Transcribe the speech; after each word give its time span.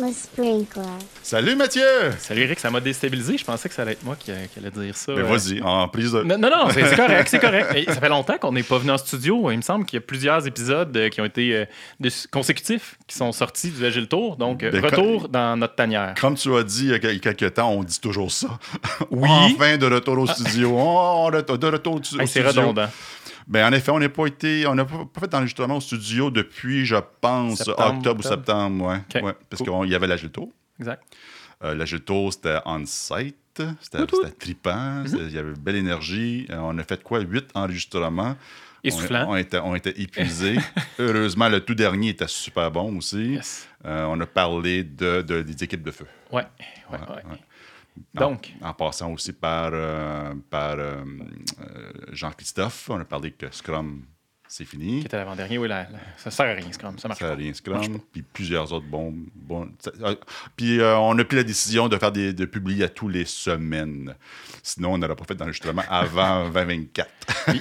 Le 0.00 0.12
sprinkler. 0.12 0.82
Salut 1.22 1.56
Mathieu! 1.56 1.82
Salut 2.18 2.42
Eric, 2.42 2.58
ça 2.58 2.70
m'a 2.70 2.80
déstabilisé. 2.80 3.36
Je 3.36 3.44
pensais 3.44 3.68
que 3.68 3.74
ça 3.74 3.82
allait 3.82 3.92
être 3.92 4.02
moi 4.02 4.16
qui, 4.18 4.26
qui 4.52 4.58
allait 4.58 4.70
dire 4.70 4.96
ça. 4.96 5.12
Ben 5.14 5.20
Euh, 5.20 5.24
vas-y, 5.24 5.60
en 5.60 5.86
prise 5.88 6.12
de. 6.12 6.22
Non, 6.22 6.38
non, 6.38 6.48
non, 6.48 6.70
c'est 6.72 6.86
c'est 6.86 6.96
correct, 6.96 7.28
c'est 7.28 7.38
correct. 7.38 7.72
Et 7.76 7.84
ça 7.84 8.00
fait 8.00 8.08
longtemps 8.08 8.38
qu'on 8.38 8.52
n'est 8.52 8.62
pas 8.62 8.78
venu 8.78 8.92
en 8.92 8.98
studio. 8.98 9.50
Il 9.50 9.58
me 9.58 9.62
semble 9.62 9.84
qu'il 9.84 9.98
y 9.98 10.02
a 10.02 10.06
plusieurs 10.06 10.46
épisodes 10.46 10.96
euh, 10.96 11.08
qui 11.10 11.20
ont 11.20 11.26
été 11.26 11.54
euh, 11.54 11.64
de- 11.98 12.10
consécutifs 12.30 12.96
qui 13.06 13.14
sont 13.16 13.30
sortis 13.32 13.70
du 13.70 13.84
Agile 13.84 14.08
Tour. 14.08 14.36
Donc, 14.36 14.62
euh, 14.62 14.70
Ben, 14.70 14.82
retour 14.84 15.28
dans 15.28 15.56
notre 15.58 15.74
tanière. 15.74 16.14
Comme 16.18 16.34
tu 16.36 16.54
as 16.56 16.62
dit 16.62 16.84
il 16.84 16.90
y 16.90 16.94
a 16.94 16.98
quel- 16.98 17.20
quelques 17.20 17.54
temps, 17.54 17.70
on 17.70 17.82
dit 17.82 18.00
toujours 18.00 18.30
ça. 18.32 18.48
Oui. 19.10 19.28
enfin 19.54 19.76
de 19.76 19.86
retour 19.86 20.18
au 20.18 20.26
studio. 20.26 20.74
Oh, 20.78 21.30
de, 21.30 21.56
de 21.56 21.66
retour 21.66 21.94
au, 21.96 21.98
au 21.98 22.20
Hey, 22.20 22.26
c'est 22.26 22.40
studio. 22.40 22.48
redondant. 22.48 22.88
Ben, 23.46 23.68
en 23.68 23.72
effet, 23.72 23.90
on 23.90 23.98
n'a 23.98 24.08
pas 24.08 24.26
été. 24.26 24.66
On 24.66 24.74
n'a 24.74 24.84
pas, 24.84 25.04
pas 25.04 25.20
fait 25.20 25.28
d'enregistrement 25.28 25.76
au 25.76 25.80
studio 25.80 26.30
depuis, 26.30 26.84
je 26.86 26.96
pense, 27.20 27.58
Septembre, 27.58 27.96
octobre 27.98 28.20
ou 28.20 28.22
septembre. 28.28 28.86
Ouais, 28.86 29.00
parce 29.48 29.62
cool. 29.62 29.80
qu'il 29.82 29.90
y 29.90 29.94
avait 29.94 30.06
Tour. 30.28 30.50
Exact. 30.78 31.02
Euh, 31.62 31.74
c'était 32.30 32.58
on-site. 32.64 33.36
C'était 33.80 33.98
trippant. 34.38 35.02
c'était- 35.06 35.24
Il 35.24 35.32
y 35.32 35.38
avait 35.38 35.52
belle 35.52 35.76
énergie. 35.76 36.46
Euh, 36.50 36.58
on 36.60 36.78
a 36.78 36.84
fait 36.84 37.02
quoi? 37.02 37.20
Huit 37.20 37.48
enregistrements? 37.54 38.36
Essoufflant. 38.82 39.26
On, 39.28 39.32
on 39.32 39.36
était, 39.36 39.58
on 39.58 39.74
était 39.74 40.00
épuisés. 40.00 40.56
Heureusement, 40.98 41.50
le 41.50 41.60
tout 41.60 41.74
dernier 41.74 42.10
était 42.10 42.28
super 42.28 42.70
bon 42.70 42.96
aussi. 42.96 43.32
Yes. 43.34 43.68
Euh, 43.84 44.06
on 44.08 44.18
a 44.20 44.26
parlé 44.26 44.84
de, 44.84 45.20
de- 45.20 45.42
des 45.42 45.64
équipes 45.64 45.82
de 45.82 45.90
feu. 45.90 46.06
Ouais, 46.32 46.46
ouais, 46.90 46.98
Ouais, 46.98 46.98
ouais. 46.98 47.14
ouais. 47.30 47.38
Donc, 48.14 48.52
En, 48.60 48.70
en 48.70 48.74
passant 48.74 49.12
aussi 49.12 49.32
par, 49.32 49.70
euh, 49.72 50.34
par 50.50 50.78
euh, 50.78 51.04
euh, 51.60 51.92
Jean-Christophe, 52.12 52.88
on 52.90 53.00
a 53.00 53.04
parlé 53.04 53.32
que 53.32 53.50
Scrum, 53.50 54.04
c'est 54.52 54.64
fini. 54.64 55.00
qui 55.00 55.06
était 55.06 55.16
l'avant-dernier, 55.16 55.58
oui, 55.58 55.68
la- 55.68 55.82
la- 55.84 55.88
ça 56.16 56.30
sert 56.32 56.46
à 56.46 56.52
rien, 56.54 56.72
Scrum. 56.72 56.98
Ça 56.98 57.06
marche 57.06 57.20
Ça 57.20 57.26
a 57.26 57.30
pas. 57.30 57.36
rien 57.36 57.54
Scrum, 57.54 58.00
puis 58.12 58.22
plusieurs 58.22 58.72
autres 58.72 58.86
bons. 58.86 59.14
bons 59.36 59.68
ça- 59.78 59.92
euh, 60.02 60.14
puis 60.56 60.80
euh, 60.80 60.96
on 60.98 61.16
a 61.18 61.24
pris 61.24 61.36
la 61.36 61.44
décision 61.44 61.88
de 61.88 61.96
faire 61.96 62.10
des, 62.12 62.32
de 62.32 62.44
publier 62.44 62.84
à 62.84 62.88
tous 62.88 63.08
les 63.08 63.24
semaines. 63.24 64.14
Sinon, 64.62 64.94
on 64.94 64.98
n'aurait 64.98 65.14
pas 65.16 65.24
fait 65.24 65.34
d'enregistrement 65.36 65.82
avant 65.88 66.44
2024. 66.50 67.08
Puis, 67.46 67.60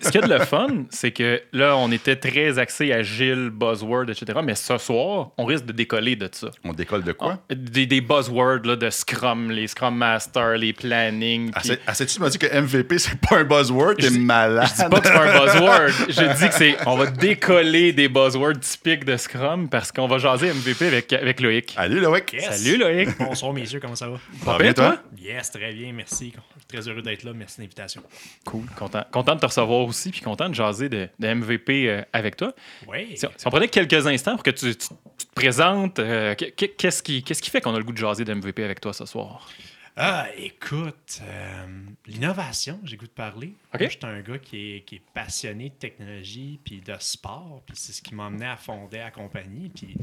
ce 0.00 0.10
qu'il 0.10 0.20
y 0.20 0.24
a 0.24 0.26
de 0.26 0.32
le 0.32 0.40
fun, 0.44 0.84
c'est 0.90 1.12
que 1.12 1.42
là, 1.52 1.76
on 1.76 1.92
était 1.92 2.16
très 2.16 2.58
axé 2.58 2.92
agile, 2.92 3.50
buzzword, 3.50 4.08
etc. 4.10 4.40
Mais 4.42 4.54
ce 4.54 4.78
soir, 4.78 5.30
on 5.36 5.44
risque 5.44 5.66
de 5.66 5.72
décoller 5.72 6.16
de 6.16 6.28
ça. 6.32 6.48
On 6.64 6.72
décolle 6.72 7.04
de 7.04 7.12
quoi? 7.12 7.38
Des, 7.50 7.86
des 7.86 8.00
buzzwords 8.00 8.62
là, 8.64 8.76
de 8.76 8.88
Scrum, 8.90 9.50
les 9.50 9.68
Scrum 9.68 9.96
Masters, 9.96 10.56
les 10.56 10.72
plannings. 10.72 11.50
puis- 11.52 11.72
Assez- 11.72 11.80
Assez-tu 11.86 12.20
m'as 12.20 12.30
dit 12.30 12.38
que 12.38 12.46
MVP, 12.46 12.98
c'est 12.98 13.18
pas 13.20 13.38
un 13.38 13.44
buzzword? 13.44 13.96
T'es 13.96 14.10
malade. 14.10 14.68
Je 14.76 14.82
dis 14.84 14.88
pas 14.90 15.00
que 15.00 15.06
c'est 15.06 15.14
un 15.14 15.44
buzzword. 15.44 15.90
Je 16.16 16.36
dis 16.38 16.48
que 16.48 16.54
c'est. 16.54 16.76
On 16.86 16.96
va 16.96 17.06
décoller 17.06 17.92
des 17.92 18.08
buzzwords 18.08 18.58
typiques 18.60 19.04
de 19.04 19.16
Scrum 19.16 19.68
parce 19.68 19.90
qu'on 19.92 20.06
va 20.06 20.18
jaser 20.18 20.52
MVP 20.52 20.86
avec, 20.86 21.12
avec 21.12 21.40
Loïc. 21.40 21.74
Allez, 21.76 22.00
Loïc. 22.00 22.32
Yes. 22.32 22.44
Salut 22.62 22.76
Loïc. 22.78 23.08
Bonsoir, 23.18 23.52
messieurs, 23.52 23.80
comment 23.80 23.94
ça 23.94 24.08
va? 24.08 24.16
Ça 24.44 24.52
va 24.52 24.58
bien, 24.58 24.72
toi? 24.72 24.98
Yes, 25.18 25.50
très 25.50 25.72
bien, 25.72 25.92
merci. 25.92 26.32
Très 26.68 26.88
heureux 26.88 27.02
d'être 27.02 27.22
là. 27.24 27.32
Merci 27.34 27.56
de 27.58 27.62
l'invitation. 27.62 28.02
Cool. 28.44 28.64
Content, 28.78 29.04
content 29.12 29.34
de 29.34 29.40
te 29.40 29.46
recevoir 29.46 29.80
aussi, 29.86 30.10
puis 30.10 30.20
content 30.20 30.48
de 30.48 30.54
jaser 30.54 30.88
de, 30.88 31.08
de 31.18 31.34
MVP 31.34 31.88
euh, 31.88 32.02
avec 32.12 32.36
toi. 32.36 32.52
Oui. 32.88 33.16
Si 33.16 33.26
on, 33.26 33.30
si 33.36 33.46
on 33.46 33.50
prenait 33.50 33.68
quelques 33.68 34.06
instants 34.06 34.34
pour 34.34 34.42
que 34.42 34.50
tu, 34.50 34.74
tu- 34.76 34.88
tu 35.18 35.26
te 35.26 35.34
présentes, 35.34 35.98
euh, 35.98 36.34
qu'est- 36.34 36.50
qu'est- 36.52 36.68
qu'est-ce 36.76 37.02
qui, 37.02 37.22
qu'est-ce 37.22 37.42
qui 37.42 37.50
fait 37.50 37.60
qu'on 37.60 37.74
a 37.74 37.78
le 37.78 37.84
goût 37.84 37.92
de 37.92 37.98
jaser 37.98 38.24
de 38.24 38.32
MVP 38.34 38.62
avec 38.64 38.80
toi 38.80 38.92
ce 38.92 39.04
soir? 39.06 39.48
Ah, 39.96 40.26
écoute, 40.36 41.20
euh, 41.22 41.66
l'innovation, 42.06 42.80
j'ai 42.82 42.96
goût 42.96 43.06
de 43.06 43.12
parler. 43.12 43.54
OK. 43.72 43.80
Moi, 43.80 43.88
Je 43.88 43.96
suis 43.96 44.06
un 44.06 44.20
gars 44.22 44.38
qui 44.38 44.74
est, 44.76 44.80
qui 44.80 44.96
est 44.96 45.02
passionné 45.14 45.68
de 45.70 45.74
technologie 45.74 46.58
puis 46.64 46.80
de 46.80 46.96
sport. 46.98 47.62
Puis 47.64 47.76
c'est 47.76 47.92
ce 47.92 48.02
qui 48.02 48.14
m'a 48.14 48.26
amené 48.26 48.46
à 48.46 48.56
fonder 48.56 48.98
la 48.98 49.12
compagnie. 49.12 49.68
Puis 49.68 49.96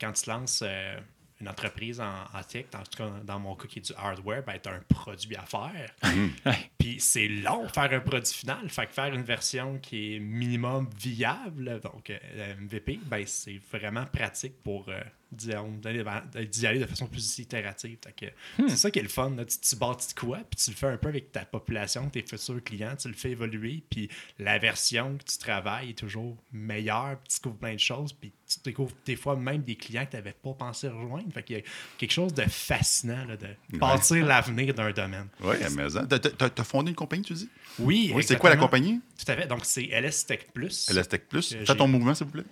quand 0.00 0.12
tu 0.12 0.30
lances 0.30 0.62
euh, 0.64 0.98
une 1.42 1.48
entreprise 1.50 2.00
en, 2.00 2.24
en 2.32 2.42
tech, 2.42 2.66
en 2.74 2.82
tout 2.84 2.96
cas 2.96 3.10
dans 3.22 3.38
mon 3.38 3.54
cas 3.54 3.68
qui 3.68 3.80
est 3.80 3.82
du 3.82 3.92
hardware, 3.98 4.42
ben, 4.44 4.58
tu 4.62 4.70
as 4.70 4.72
un 4.72 4.82
produit 4.88 5.36
à 5.36 5.42
faire. 5.42 5.94
Puis 6.78 6.98
c'est 6.98 7.28
long 7.28 7.68
faire 7.68 7.92
un 7.92 8.00
produit 8.00 8.32
final. 8.32 8.70
Fait 8.70 8.86
que 8.86 8.92
faire 8.92 9.12
une 9.12 9.24
version 9.24 9.78
qui 9.78 10.16
est 10.16 10.20
minimum 10.20 10.88
viable, 10.96 11.80
donc 11.80 12.08
euh, 12.08 12.54
MVP, 12.60 12.98
ben, 13.04 13.26
c'est 13.26 13.60
vraiment 13.70 14.06
pratique 14.06 14.62
pour 14.62 14.88
d'y 15.34 16.66
aller 16.66 16.78
de 16.78 16.86
façon 16.86 17.06
plus 17.06 17.38
itérative. 17.38 17.98
Que 18.16 18.26
C'est 18.68 18.76
ça 18.76 18.90
qui 18.90 18.98
est 18.98 19.02
le 19.02 19.08
fun. 19.08 19.30
là. 19.36 19.44
Tu, 19.44 19.58
tu 19.58 19.76
bâtis 19.76 20.14
de 20.14 20.18
quoi, 20.20 20.38
puis 20.38 20.56
tu 20.62 20.70
le 20.70 20.76
fais 20.76 20.86
un 20.86 20.96
peu 20.96 21.08
avec 21.08 21.32
ta 21.32 21.44
population, 21.44 22.08
tes 22.08 22.22
futurs 22.22 22.62
clients, 22.64 22.96
tu 22.96 23.08
le 23.08 23.14
fais 23.14 23.30
évoluer, 23.30 23.82
puis 23.90 24.08
la 24.38 24.58
version 24.58 25.16
que 25.18 25.24
tu 25.24 25.38
travailles 25.38 25.90
est 25.90 25.98
toujours 25.98 26.36
meilleure, 26.52 27.18
puis 27.18 27.28
tu 27.34 27.38
découvres 27.40 27.58
plein 27.58 27.74
de 27.74 27.78
choses, 27.80 28.12
puis 28.12 28.32
tu 28.46 28.58
découvres 28.64 28.92
des 29.06 29.16
fois 29.16 29.36
même 29.36 29.62
des 29.62 29.74
clients 29.76 30.04
que 30.04 30.10
tu 30.12 30.16
n'avais 30.16 30.32
pas 30.32 30.52
pensé 30.52 30.88
rejoindre. 30.88 31.32
Fait 31.32 31.42
qu'il 31.42 31.56
y 31.56 31.58
a 31.60 31.62
quelque 31.98 32.12
chose 32.12 32.32
de 32.34 32.42
fascinant 32.42 33.24
là, 33.24 33.36
de 33.36 33.48
bâtir 33.78 34.24
l'avenir 34.26 34.74
d'un 34.74 34.92
domaine. 34.92 35.28
Oui, 35.40 35.56
mais. 35.74 35.88
T'as- 36.08 36.18
T'as 36.18 36.48
t'as 36.50 36.64
fondé 36.64 36.90
une 36.90 36.94
compagnie, 36.96 37.22
tu 37.22 37.34
dis? 37.34 37.48
Oui, 37.78 38.12
Oui, 38.14 38.22
c'est 38.22 38.36
quoi 38.38 38.50
la 38.50 38.56
compagnie? 38.56 39.00
Tout 39.18 39.30
à 39.32 39.36
fait. 39.36 39.46
Donc, 39.46 39.64
c'est 39.64 39.84
LS 39.90 40.26
Tech 40.26 40.46
Plus. 40.52 40.88
LSTech 40.90 41.28
Plus. 41.28 41.54
Euh, 41.54 41.64
Fais 41.64 41.76
ton 41.76 41.88
mouvement, 41.88 42.14
s'il 42.14 42.26
vous 42.26 42.32
plaît. 42.32 42.44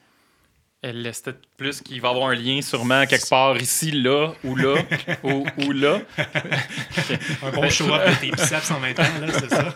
Elle 0.84 1.00
laisse 1.02 1.20
peut-être 1.20 1.38
plus 1.56 1.80
qu'il 1.80 2.00
va 2.00 2.08
y 2.08 2.10
avoir 2.10 2.28
un 2.30 2.34
lien 2.34 2.60
sûrement 2.60 3.06
quelque 3.06 3.28
part 3.28 3.56
ici, 3.56 3.92
là, 3.92 4.32
ou 4.42 4.56
là, 4.56 4.74
ou, 5.22 5.46
ou 5.64 5.70
là. 5.70 5.98
Un 7.40 7.50
bon 7.52 7.70
show-up 7.70 8.02
de 8.08 8.14
tes 8.16 8.30
biceps 8.32 8.68
en 8.72 8.80
même 8.80 8.92
temps, 8.92 9.02
là, 9.04 9.32
c'est 9.32 9.48
ça? 9.48 9.72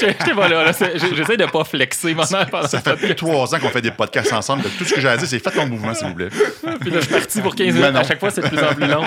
J'étais 0.00 0.34
pas 0.34 0.48
là. 0.48 0.72
J'essaie 0.72 1.36
de 1.38 1.46
pas 1.46 1.64
flexer 1.64 2.14
pendant, 2.14 2.44
pendant 2.44 2.68
Ça 2.68 2.80
fait 2.82 2.96
plus 2.96 3.08
de 3.08 3.12
trois 3.14 3.54
ans 3.54 3.58
qu'on 3.58 3.70
fait 3.70 3.80
des 3.80 3.90
podcasts 3.92 4.32
ensemble. 4.34 4.64
Tout 4.76 4.84
ce 4.84 4.92
que 4.94 5.00
j'ai 5.00 5.08
à 5.08 5.16
dire, 5.16 5.26
c'est 5.26 5.38
fais 5.38 5.50
ton 5.50 5.66
mouvement, 5.66 5.94
s'il 5.94 6.08
vous 6.08 6.14
plaît. 6.14 6.28
Puis 6.80 6.90
là, 6.90 7.00
je 7.00 7.06
suis 7.06 7.14
parti 7.14 7.40
pour 7.40 7.54
15 7.54 7.66
Mais 7.66 7.80
minutes. 7.80 7.96
À 7.96 8.04
chaque 8.04 8.20
fois, 8.20 8.30
c'est 8.30 8.42
de 8.42 8.48
plus 8.48 8.58
en 8.62 8.74
plus 8.74 8.86
long. 8.86 9.04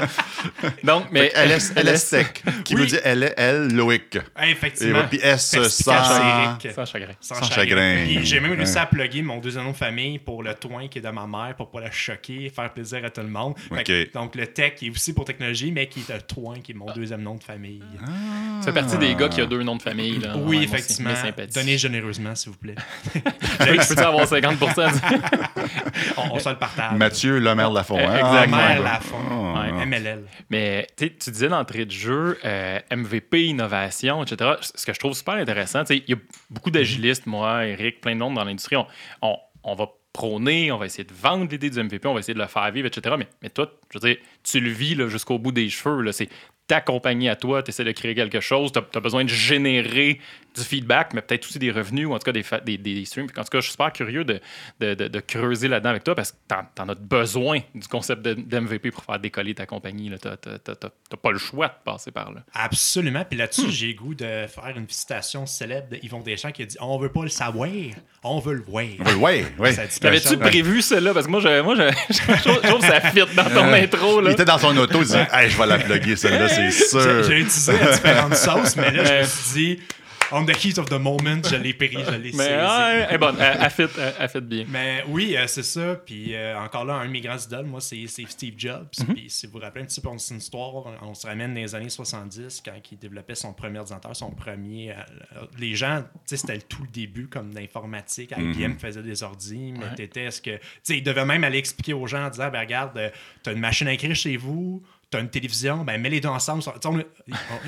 Donc, 0.84 1.06
mais. 1.12 1.32
LS, 1.36 2.10
Tech, 2.10 2.28
qui 2.64 2.74
Oui. 2.76 2.82
veut 2.82 2.88
dire 2.88 3.02
L, 3.04 3.34
L, 3.38 3.68
Loïc? 3.74 4.16
Et 4.16 4.50
effectivement. 4.52 5.04
puis 5.10 5.20
S, 5.22 5.56
sans... 5.70 5.70
Sans 5.70 6.86
chagrin. 6.86 7.14
Sans, 7.22 7.44
chagrin. 7.44 8.06
J'ai 8.24 8.40
même 8.40 8.54
réussi 8.54 8.74
Ouais. 8.74 8.80
à 8.80 8.86
plugger 8.88 9.22
mon 9.22 9.38
deuxième 9.38 9.64
nom 9.66 9.72
de 9.72 9.76
famille 9.78 10.07
pour 10.24 10.44
le 10.44 10.54
toin 10.54 10.88
qui 10.88 11.00
est 11.00 11.02
de 11.02 11.10
ma 11.10 11.28
mère, 11.28 11.56
pour 11.56 11.70
pas 11.72 11.82
la 11.82 11.92
choquer, 11.92 12.50
faire 12.50 12.72
plaisir 12.74 13.04
à 13.06 13.10
tout 13.10 13.22
le 13.22 13.28
monde. 13.28 13.56
Que- 13.86 14.12
donc 14.14 14.36
le 14.36 14.48
tech 14.48 14.76
qui 14.76 14.88
est 14.88 14.90
aussi 14.90 15.14
pour 15.14 15.26
technologie, 15.26 15.72
mais 15.72 15.88
qui 15.88 16.00
est 16.10 16.14
le 16.14 16.22
toin 16.22 16.60
qui 16.60 16.72
est 16.72 16.76
mon 16.76 16.92
deuxième 16.94 17.22
nom 17.22 17.36
de 17.36 17.44
famille. 17.44 17.84
Tu 18.60 18.66
fais 18.66 18.74
partie 18.74 18.98
des 18.98 19.14
gars 19.16 19.30
qui 19.30 19.42
a 19.42 19.46
deux 19.46 19.64
noms 19.64 19.76
de 19.76 19.82
famille. 19.82 20.20
Là. 20.20 20.36
oui, 20.38 20.58
Ouais, 20.58 20.64
effectivement. 20.64 21.12
Donnez 21.54 21.78
généreusement, 21.78 22.34
s'il 22.36 22.52
vous 22.52 22.58
plaît. 22.58 22.76
Loïc, 23.66 23.82
peux-tu 23.88 24.00
avoir 24.02 24.28
50 24.28 24.56
on, 26.18 26.22
on 26.36 26.40
se 26.40 26.50
le 26.50 26.56
partage. 26.56 26.98
Mathieu 26.98 27.40
Lemaire 27.40 27.72
Lafont. 27.72 27.98
hein? 27.98 28.16
Exact. 28.16 28.24
Ah, 28.24 28.48
Mère 28.48 28.78
my 28.78 28.84
Lafont. 28.84 29.18
God. 29.30 29.56
Ouais. 29.58 29.72
Ah. 29.82 29.86
MLL. 29.86 30.24
Mais 30.50 30.88
tu 30.98 31.06
sais, 31.08 31.14
tu 31.14 31.32
disais 31.32 31.48
d'entrée 31.50 31.86
de 31.86 31.92
jeu, 31.92 32.38
euh, 32.46 32.80
MVP, 32.92 33.46
innovation, 33.46 34.24
etc. 34.24 34.52
Ce 34.62 34.86
que 34.86 34.94
je 34.94 35.00
trouve 35.00 35.14
super 35.14 35.36
intéressant, 35.36 35.84
tu 35.84 35.96
sais, 35.98 36.04
il 36.08 36.12
y 36.12 36.14
a 36.14 36.20
beaucoup 36.50 36.72
d'agilistes, 36.72 37.26
moi, 37.26 37.66
Eric, 37.66 38.02
plein 38.02 38.14
de 38.16 38.20
monde 38.20 38.36
dans 38.36 38.44
l'industrie. 38.44 38.76
On, 38.76 38.86
on, 39.22 39.38
on 39.64 39.76
va 39.76 39.88
on 40.24 40.78
va 40.78 40.86
essayer 40.86 41.04
de 41.04 41.14
vendre 41.14 41.50
l'idée 41.50 41.70
du 41.70 41.82
MVP, 41.82 42.08
on 42.08 42.14
va 42.14 42.20
essayer 42.20 42.34
de 42.34 42.40
le 42.40 42.48
faire 42.48 42.72
vivre, 42.72 42.88
etc. 42.88 43.16
Mais, 43.18 43.28
mais 43.42 43.50
toi, 43.50 43.72
je 43.92 44.00
veux 44.00 44.10
dire, 44.10 44.18
tu 44.44 44.60
le 44.60 44.70
vis 44.70 44.96
jusqu'au 45.10 45.40
bout 45.40 45.52
des 45.52 45.70
cheveux. 45.70 46.12
C'est 46.12 46.30
ta 46.68 46.82
compagnie 46.82 47.30
à 47.30 47.36
toi, 47.36 47.64
tu 47.64 47.70
essaies 47.70 47.86
de 47.86 47.92
créer 47.92 48.14
quelque 48.14 48.42
chose, 48.42 48.72
tu 48.72 48.80
as, 48.80 49.00
besoin 49.00 49.24
de 49.24 49.30
générer 49.30 50.20
du 50.58 50.64
feedback, 50.64 51.14
mais 51.14 51.22
peut-être 51.22 51.46
aussi 51.46 51.60
des 51.60 51.72
revenus 51.72 52.08
ou 52.08 52.14
en 52.14 52.20
tout 52.20 52.26
cas 52.26 52.32
des, 52.32 52.44
des, 52.66 52.78
des 52.78 53.06
streams. 53.06 53.28
En 53.38 53.44
tout 53.44 53.50
cas, 53.50 53.58
je 53.60 53.62
suis 53.62 53.72
super 53.72 53.92
curieux 53.92 54.24
de, 54.24 54.40
de, 54.80 54.94
de- 54.94 55.08
de 55.08 55.20
creuser 55.20 55.68
là-dedans 55.68 55.90
avec 55.92 56.04
toi 56.04 56.16
parce 56.16 56.32
que 56.32 56.38
tu 56.50 56.82
en, 56.82 56.90
as 56.90 56.96
besoin 56.96 57.60
du 57.76 57.88
concept 57.88 58.22
de- 58.24 58.34
d'MVP 58.34 58.92
pour 58.92 59.04
faire 59.04 59.20
décoller 59.20 59.54
ta 59.54 59.66
compagnie. 59.66 60.12
Tu 60.22 60.28
n'as 60.28 61.18
pas 61.22 61.32
le 61.32 61.38
choix 61.38 61.68
de 61.68 61.74
passer 61.84 62.12
par 62.12 62.32
là. 62.32 62.42
Absolument. 62.54 63.24
Puis 63.30 63.38
là-dessus, 63.38 63.68
Hmm. 63.68 63.72
j'ai 63.72 63.88
le 63.88 63.94
goût 63.94 64.14
de 64.16 64.26
faire 64.48 64.74
une 64.76 64.88
citation 64.90 65.46
célèbre 65.46 65.90
de 65.90 66.00
Yvon 66.04 66.22
Deschamps 66.22 66.52
qui 66.52 66.64
a 66.64 66.66
dit 66.66 66.78
On 66.80 66.98
veut 66.98 67.12
pas 67.12 67.24
le 67.24 67.30
savoir, 67.30 67.68
on 68.24 68.40
veut 68.40 68.54
le 68.56 68.62
voir. 68.64 68.84
Oui, 69.20 69.44
oui, 69.60 69.70
dit 69.72 70.00
T'avais-tu 70.00 70.38
prévu 70.38 70.82
celle-là? 70.82 71.14
Parce 71.14 71.26
que 71.26 71.32
moi, 71.32 71.40
je, 71.40 71.62
moi 71.62 71.76
je, 71.76 71.82
je, 72.14 72.42
trouve- 72.68 72.80
que 72.82 72.86
ça 72.86 73.02
fit 73.02 73.20
dans 73.36 73.44
ton 73.50 73.74
intro. 73.74 74.22
Il 74.24 74.32
était 74.32 74.46
dans 74.46 74.58
son 74.58 74.76
auto, 74.78 75.00
il 75.00 75.06
disait 75.06 75.28
Hey, 75.32 75.50
je 75.50 75.58
vais 75.58 75.66
la 75.66 75.80
plugger, 75.80 76.16
celle-là, 76.16 76.48
c'est 76.50 76.72
sûr. 76.90 77.24
j'ai 77.24 77.40
utilisé 77.40 77.74
à 77.80 77.92
différentes 77.92 78.36
sauces, 78.36 78.76
mais 78.76 78.92
là, 78.92 79.04
je 79.04 79.14
me 79.20 79.24
suis 79.24 79.54
dit, 79.54 79.80
on 80.32 80.46
the 80.46 80.56
heat 80.56 80.78
of 80.78 80.88
the 80.90 80.94
moment, 81.00 81.42
je 81.50 81.56
l'ai 81.56 81.74
pris, 81.74 81.92
je 81.92 82.12
l'ai 82.16 82.32
Mais 82.34 82.46
elle 82.46 83.16
est 83.16 83.18
bonne. 83.18 83.38
Elle, 83.40 83.70
fit, 83.70 83.84
elle, 84.20 84.30
fit 84.30 84.42
bien. 84.42 84.66
Mais 84.70 85.04
oui, 85.08 85.36
euh, 85.38 85.48
c'est 85.48 85.64
ça. 85.64 85.96
Puis 85.96 86.36
euh, 86.36 86.58
encore 86.60 86.86
là, 86.86 86.96
un 86.96 87.06
de 87.08 87.12
mes 87.12 87.22
grands 87.22 87.38
idoles, 87.38 87.66
moi, 87.66 87.82
c'est 87.82 88.06
Steve 88.08 88.56
Jobs. 88.58 88.88
Mhm. 89.00 89.14
Puis 89.16 89.30
si 89.30 89.46
vous 89.48 89.54
vous 89.54 89.60
rappelez 89.60 89.84
un 89.84 89.88
petit 89.88 90.02
peu, 90.02 90.10
c'est 90.18 90.34
une 90.34 90.40
histoire, 90.40 90.76
on, 91.02 91.10
on 91.10 91.14
se 91.14 91.26
ramène 91.28 91.54
dans 91.54 91.62
les 91.62 91.76
années 91.76 91.90
70, 91.90 92.62
quand 92.66 92.74
il 92.92 92.98
développait 92.98 93.36
son 93.36 93.54
premier 93.54 93.80
ordinateur, 93.80 94.16
son 94.16 94.32
premier. 94.32 94.92
euh, 94.92 94.96
les 95.60 95.76
gens, 95.76 96.02
tu 96.02 96.08
sais, 96.26 96.38
c'était 96.38 96.56
le 96.56 96.62
tout 96.62 96.82
le 96.84 96.90
début, 96.90 97.28
comme 97.28 97.54
d'informatique. 97.54 98.34
IBM 98.38 98.78
faisait 98.78 99.04
des 99.04 99.24
ordis, 99.24 99.74
mais 99.74 99.86
Ouais. 99.86 99.96
t'étais 99.96 100.32
ce 100.32 100.42
que. 100.42 100.52
Tu 100.58 100.62
sais, 100.84 100.98
il 100.98 101.04
devait 101.04 101.26
même 101.26 101.44
aller 101.44 101.58
expliquer 101.60 101.94
aux 101.94 102.08
gens 102.08 102.26
en 102.26 102.30
disant, 102.30 102.50
ben 102.50 102.60
regarde, 102.60 103.00
t'as 103.44 103.54
une 103.54 103.60
machine 103.60 103.88
à 103.88 103.94
écrire 103.94 104.16
chez 104.16 104.36
vous, 104.38 104.84
T'as 105.10 105.22
une 105.22 105.30
télévision, 105.30 105.86
ben 105.86 106.02
mets 106.02 106.10
les 106.10 106.20
deux 106.20 106.28
ensemble. 106.28 106.62
On- 106.84 106.90
on- 106.98 107.04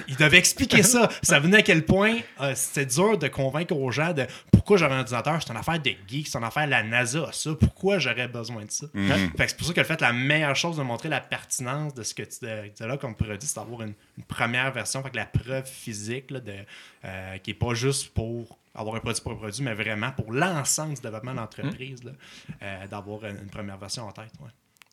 Ils 0.09 0.17
devaient 0.17 0.37
expliquer 0.39 0.83
ça. 0.83 1.07
Ça 1.23 1.39
venait 1.39 1.59
à 1.59 1.61
quel 1.61 1.85
point 1.85 2.17
euh, 2.41 2.53
c'était 2.53 2.85
dur 2.85 3.17
de 3.17 3.29
convaincre 3.29 3.73
aux 3.73 3.91
gens 3.91 4.11
de 4.11 4.27
pourquoi 4.51 4.75
j'aurais 4.75 4.95
un 4.95 4.99
ordinateur. 4.99 5.41
C'est 5.41 5.49
une 5.51 5.57
affaire 5.57 5.79
de 5.79 5.91
geek, 6.05 6.27
c'est 6.27 6.37
une 6.37 6.43
affaire 6.43 6.65
de 6.65 6.71
la 6.71 6.83
NASA, 6.83 7.29
ça. 7.31 7.51
Pourquoi 7.57 7.97
j'aurais 7.97 8.27
besoin 8.27 8.65
de 8.65 8.71
ça? 8.71 8.87
Mhm. 8.93 9.31
Fait 9.37 9.47
c'est 9.47 9.55
pour 9.57 9.65
ça 9.67 9.73
que 9.73 9.79
le 9.79 9.85
fait 9.85 10.01
la 10.01 10.11
meilleure 10.11 10.55
chose 10.57 10.75
de 10.75 10.83
montrer 10.83 11.07
la 11.07 11.21
pertinence 11.21 11.93
de 11.93 12.03
ce 12.03 12.13
que 12.13 12.23
tu 12.23 12.45
as 12.45 12.87
là 12.87 12.97
comme 12.97 13.15
produit, 13.15 13.37
c'est 13.41 13.55
d'avoir 13.55 13.83
une, 13.83 13.93
une 14.17 14.23
première 14.25 14.73
version. 14.73 15.01
Fait 15.01 15.09
que 15.11 15.15
la 15.15 15.25
preuve 15.25 15.65
physique 15.65 16.31
là, 16.31 16.41
de, 16.41 16.55
euh, 17.05 17.37
qui 17.37 17.51
est 17.51 17.53
pas 17.53 17.73
juste 17.73 18.13
pour 18.13 18.57
avoir 18.75 18.97
un 18.97 18.99
produit 18.99 19.21
pour 19.21 19.31
un 19.31 19.35
produit, 19.35 19.63
mais 19.63 19.73
vraiment 19.75 20.11
pour 20.11 20.33
l'ensemble 20.33 20.95
du 20.95 21.01
développement 21.01 21.31
de 21.31 21.37
l'entreprise, 21.37 22.03
là, 22.03 22.11
euh, 22.63 22.87
d'avoir 22.87 23.23
une, 23.23 23.37
une 23.37 23.49
première 23.49 23.77
version 23.77 24.05
en 24.05 24.11
tête. 24.11 24.33
ouais. 24.41 24.49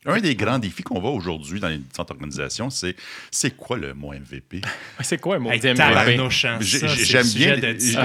Un 0.06 0.20
des 0.20 0.35
grands 0.37 0.58
défis 0.58 0.82
qu'on 0.82 1.00
voit 1.00 1.11
aujourd'hui 1.11 1.58
dans 1.61 1.69
les 1.69 1.79
différentes 1.79 2.11
organisations, 2.12 2.70
c'est 2.70 2.94
c'est 3.31 3.56
quoi 3.56 3.76
le 3.76 3.93
mot 3.94 4.12
MVP? 4.12 4.61
C'est 5.00 5.20
quoi 5.20 5.37
un 5.37 5.38
mot 5.41 5.50
Hey, 5.50 5.58
MVP? 5.58 5.81
hein, 6.44 6.58
J'aime 6.61 7.26
bien, 7.35 7.56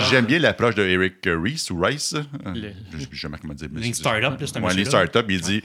j'aime 0.09 0.25
bien 0.25 0.39
l'approche 0.39 0.75
de 0.75 0.83
Eric 0.83 1.15
Rees 1.25 1.67
ou 1.71 1.79
Rice. 1.79 2.13
euh, 2.15 2.53
Le- 2.53 2.73
Je 2.93 2.97
je 2.97 3.03
sais 3.03 3.07
jamais 3.13 3.37
comment 3.41 3.53
dire. 3.53 3.69
Ouais, 4.61 4.73
Lean 4.73 4.79
monsieur-là. 4.79 4.89
Startup, 5.07 5.25
il 5.29 5.41
dit 5.41 5.61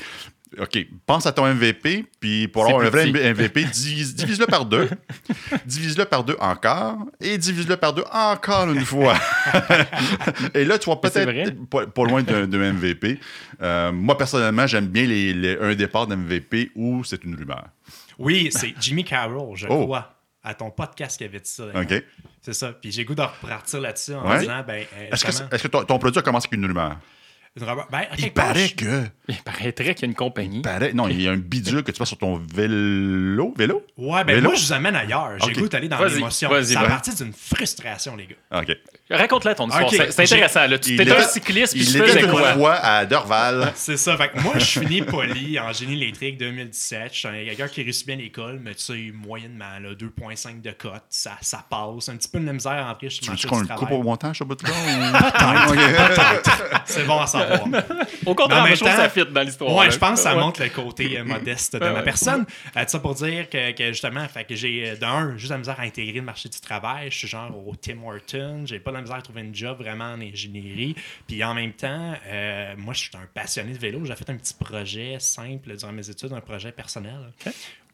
OK, 0.58 0.78
pense 1.06 1.26
à 1.26 1.32
ton 1.32 1.46
MVP, 1.52 2.06
puis 2.20 2.46
pour 2.48 2.66
avoir 2.66 2.82
un 2.82 2.88
vrai 2.88 3.10
petit. 3.10 3.34
MVP, 3.42 3.64
divise- 3.64 4.14
divise-le 4.14 4.46
par 4.46 4.64
deux, 4.64 4.88
divise-le 5.66 6.04
par 6.04 6.22
deux 6.24 6.36
encore, 6.40 6.98
et 7.20 7.36
divise-le 7.36 7.76
par 7.76 7.92
deux 7.92 8.04
encore 8.12 8.70
une 8.70 8.84
fois. 8.84 9.14
et 10.54 10.64
là, 10.64 10.78
tu 10.78 10.88
vas 10.88 10.96
peut-être 10.96 11.68
pas, 11.68 11.86
pas 11.86 12.04
loin 12.04 12.22
d'un 12.22 12.46
MVP. 12.46 13.18
Euh, 13.60 13.92
moi, 13.92 14.16
personnellement, 14.16 14.66
j'aime 14.66 14.86
bien 14.86 15.04
les, 15.04 15.32
les- 15.34 15.58
un 15.58 15.74
départ 15.74 16.06
d'MVP 16.06 16.70
où 16.74 17.02
c'est 17.04 17.22
une 17.24 17.34
rumeur. 17.34 17.64
Oui, 18.18 18.48
c'est 18.52 18.72
Jimmy 18.80 19.04
Carroll, 19.04 19.56
je 19.56 19.66
Oh. 19.68 19.84
crois, 19.84 20.14
à 20.42 20.54
ton 20.54 20.70
podcast 20.70 21.18
qui 21.18 21.24
avait 21.24 21.40
dit 21.40 21.50
ça. 21.50 21.64
OK? 21.74 22.04
C'est 22.40 22.54
ça. 22.54 22.72
Puis 22.72 22.92
j'ai 22.92 23.04
goût 23.04 23.14
de 23.16 23.22
repartir 23.22 23.80
là-dessus 23.80 24.14
en 24.14 24.26
Ouais. 24.30 24.38
disant, 24.40 24.62
ben, 24.66 24.84
euh, 24.96 25.08
Est-ce 25.12 25.62
que, 25.64 25.68
ton 25.68 25.98
produit 25.98 26.18
a 26.18 26.22
commencé 26.22 26.46
avec 26.48 26.58
une 26.58 26.66
rumeur? 26.66 26.96
Une 27.58 27.66
ben, 27.90 28.02
Il 28.18 28.32
paraît 28.32 28.68
je- 28.68 28.74
que. 28.74 29.04
Il 29.28 29.36
paraîtrait 29.36 29.94
qu'il 29.94 30.02
y 30.02 30.04
a 30.04 30.08
une 30.10 30.14
compagnie. 30.14 30.62
paraît- 30.62 30.92
non, 30.92 31.08
il 31.08 31.20
y 31.20 31.26
a 31.26 31.32
un 31.32 31.36
bidule 31.36 31.82
que 31.82 31.90
tu 31.90 31.98
passes 31.98 32.08
sur 32.08 32.18
ton 32.18 32.40
vélo. 32.54 33.54
Vélo? 33.56 33.84
Ouais, 33.96 34.22
ben 34.24 34.34
Vélo? 34.36 34.50
moi, 34.50 34.54
je 34.56 34.66
vous 34.66 34.72
amène 34.72 34.94
ailleurs. 34.94 35.32
J'ai 35.38 35.46
Ok. 35.46 35.56
le 35.56 35.62
goût 35.62 35.68
d'aller 35.68 35.88
dans 35.88 36.04
l'émotion. 36.04 36.50
à 36.50 36.60
vas-y. 36.60 36.74
partir 36.74 37.14
d'une 37.14 37.32
frustration, 37.32 38.14
les 38.14 38.26
gars. 38.26 38.60
OK. 38.60 38.76
Raconte-la 39.10 39.54
ton 39.54 39.68
histoire. 39.68 39.90
C'est- 39.90 40.20
intéressant. 40.20 40.66
Là. 40.66 40.78
Tu 40.78 40.94
étais 40.94 41.10
un 41.10 41.22
cycliste 41.22 41.72
puis 41.74 41.82
Il 41.82 41.92
tu 41.92 41.98
faisais 41.98 42.20
une 42.22 42.30
quoi? 42.30 42.54
fois 42.54 42.74
à 42.74 43.06
Dorval. 43.06 43.72
C'est 43.74 43.96
ça. 43.96 44.16
Fait 44.16 44.28
que 44.30 44.40
moi, 44.40 44.54
je 44.56 44.64
suis 44.64 44.80
fini 44.80 45.02
poli 45.02 45.58
en 45.58 45.72
génie 45.72 45.94
électrique 45.94 46.38
2017. 46.38 47.12
Je 47.12 47.18
suis 47.18 47.28
un 47.28 47.32
quelqu'un 47.32 47.68
qui 47.68 47.82
réussit 47.82 48.06
bien 48.06 48.16
l'école, 48.16 48.60
mais 48.62 48.74
tu 48.74 48.82
sais, 48.84 49.12
moyennement, 49.14 49.78
là, 49.80 49.94
2,5 49.94 50.60
de 50.60 50.70
cote. 50.72 51.02
Ça, 51.08 51.32
ça 51.40 51.64
passe. 51.68 52.08
Un 52.08 52.16
petit 52.16 52.28
peu 52.28 52.40
de 52.40 52.46
la 52.46 52.52
misère 52.52 52.72
à 52.72 52.90
entrer 52.92 53.10
sur 53.10 53.22
Tu 53.22 53.30
marché 53.30 53.48
qu'on 53.48 53.60
le 53.60 53.66
coupe 53.68 53.90
au 53.92 54.02
montage, 54.02 54.38
ce 54.38 54.44
bout-là? 54.44 54.70
C'est 56.84 57.06
bon 57.06 57.20
à 57.20 57.26
savoir. 57.26 57.45
platform 57.46 58.06
Au 58.26 58.34
contraire, 58.34 58.64
Mais 58.64 58.74
je 58.74 58.80
trouve 58.80 58.94
ça 58.94 59.08
fit 59.08 59.24
dans 59.24 59.42
l'histoire. 59.42 59.74
Ouais, 59.74 59.90
je 59.90 59.98
pense 59.98 60.18
que 60.18 60.28
ça 60.28 60.34
montre 60.34 60.62
le 60.62 60.68
côté 60.68 61.18
euh, 61.18 61.24
modeste 61.24 61.76
de 61.76 61.88
ma 61.88 62.02
personne. 62.02 62.44
Euh, 62.76 62.84
tout 62.84 62.90
ça 62.90 62.98
pour 62.98 63.14
dire 63.14 63.48
que, 63.48 63.72
justement, 63.88 64.26
fait 64.28 64.44
que 64.44 64.54
j'ai 64.54 64.90
euh, 64.90 64.96
d'un, 64.96 65.36
juste 65.36 65.50
la 65.50 65.58
misère 65.58 65.78
à 65.78 65.84
intégrer 65.84 66.18
le 66.18 66.24
marché 66.24 66.48
du 66.48 66.60
travail. 66.60 67.10
Je 67.10 67.18
suis 67.18 67.28
genre 67.28 67.56
au 67.66 67.74
Tim 67.76 67.98
Horton. 68.04 68.64
J'ai 68.66 68.80
pas 68.80 68.90
de 68.90 68.96
la 68.96 69.02
misère 69.02 69.16
à 69.16 69.22
trouver 69.22 69.42
une 69.42 69.54
job 69.54 69.78
vraiment 69.78 70.12
en 70.12 70.20
ingénierie. 70.20 70.96
Puis 71.26 71.42
en 71.44 71.54
même 71.54 71.72
temps, 71.72 72.14
moi, 72.76 72.92
je 72.92 73.00
suis 73.00 73.10
un 73.14 73.26
passionné 73.32 73.72
de 73.72 73.78
vélo. 73.78 74.04
J'ai 74.04 74.16
fait 74.16 74.28
un 74.30 74.36
petit 74.36 74.54
projet 74.54 75.16
simple 75.20 75.76
durant 75.76 75.92
mes 75.92 76.08
études, 76.10 76.32
un 76.32 76.40
projet 76.40 76.72
personnel. 76.72 77.32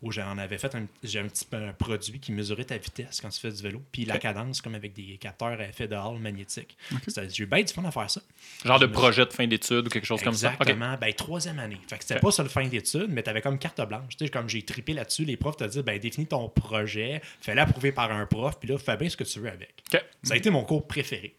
Où 0.02 0.10
j'en 0.10 0.36
avais 0.36 0.58
fait 0.58 0.74
un, 0.74 0.86
j'ai 1.04 1.20
un 1.20 1.28
petit 1.28 1.46
un 1.52 1.72
produit 1.72 2.18
qui 2.18 2.32
mesurait 2.32 2.64
ta 2.64 2.76
vitesse 2.76 3.20
quand 3.20 3.28
tu 3.28 3.38
fais 3.38 3.52
du 3.52 3.62
vélo, 3.62 3.80
puis 3.92 4.04
la 4.04 4.18
cadence, 4.18 4.60
comme 4.60 4.74
avec 4.74 4.94
des 4.94 5.16
capteurs 5.16 5.60
à 5.60 5.62
effet 5.62 5.86
de 5.86 5.94
hall 5.94 6.18
magnétique. 6.18 6.76
J'ai 7.06 7.44
eu 7.44 7.46
bien 7.46 7.62
du 7.62 7.72
fun 7.72 7.84
à 7.84 7.92
faire 7.92 8.10
ça. 8.10 8.20
Genre 8.64 8.80
de 8.80 8.86
Je 8.86 8.90
projet 8.90 9.24
de 9.24 9.32
fin 9.32 9.46
d'études 9.46 9.86
ou 9.86 9.88
quelque 9.88 10.04
chose 10.04 10.20
comme 10.22 10.34
ça. 10.34 10.52
Exactement. 10.52 10.96
Ben, 11.00 11.12
troisième 11.12 11.58
année. 11.58 11.78
Fait 11.88 11.98
que 11.98 12.04
c'était 12.04 12.20
pas 12.20 12.30
sur 12.30 12.42
le 12.42 12.48
fin 12.48 12.66
d'études, 12.66 13.10
mais 13.10 13.22
t'avais 13.22 13.42
comme 13.42 13.58
carte 13.58 13.80
blanche. 13.86 14.16
Tu 14.16 14.24
sais, 14.24 14.30
comme 14.30 14.48
j'ai 14.48 14.62
trippé 14.62 14.92
là-dessus, 14.94 15.24
les 15.24 15.36
profs 15.36 15.56
te 15.56 15.64
disent, 15.64 15.82
ben, 15.82 15.98
définis 15.98 16.26
ton 16.26 16.48
projet, 16.48 17.20
fais-le 17.40 17.60
approuver 17.60 17.92
par 17.92 18.10
un 18.12 18.26
prof, 18.26 18.58
puis 18.58 18.68
là, 18.68 18.78
fais 18.78 18.96
bien 18.96 19.08
ce 19.08 19.16
que 19.16 19.24
tu 19.24 19.40
veux 19.40 19.50
avec. 19.50 19.82
Ça 20.22 20.34
a 20.34 20.36
été 20.36 20.50
mon 20.50 20.64
cours 20.64 20.86
préféré. 20.86 21.34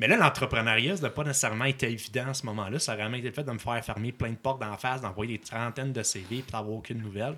Mais 0.00 0.08
là, 0.08 0.16
l'entrepreneuriat, 0.16 0.96
ça 0.96 1.02
n'a 1.02 1.10
pas 1.10 1.22
nécessairement 1.22 1.66
été 1.66 1.88
évident 1.88 2.30
à 2.30 2.34
ce 2.34 2.44
moment-là. 2.46 2.80
Ça 2.80 2.92
a 2.92 2.96
vraiment 2.96 3.16
été 3.16 3.28
le 3.28 3.34
fait 3.34 3.44
de 3.44 3.52
me 3.52 3.58
faire 3.58 3.84
fermer 3.84 4.10
plein 4.10 4.30
de 4.30 4.36
portes 4.36 4.60
d'en 4.60 4.76
face, 4.76 5.00
d'envoyer 5.00 5.38
des 5.38 5.44
trentaines 5.44 5.92
de 5.92 6.02
CV 6.02 6.42
puis 6.42 6.50
d'avoir 6.50 6.76
aucune 6.76 6.98
nouvelle. 6.98 7.36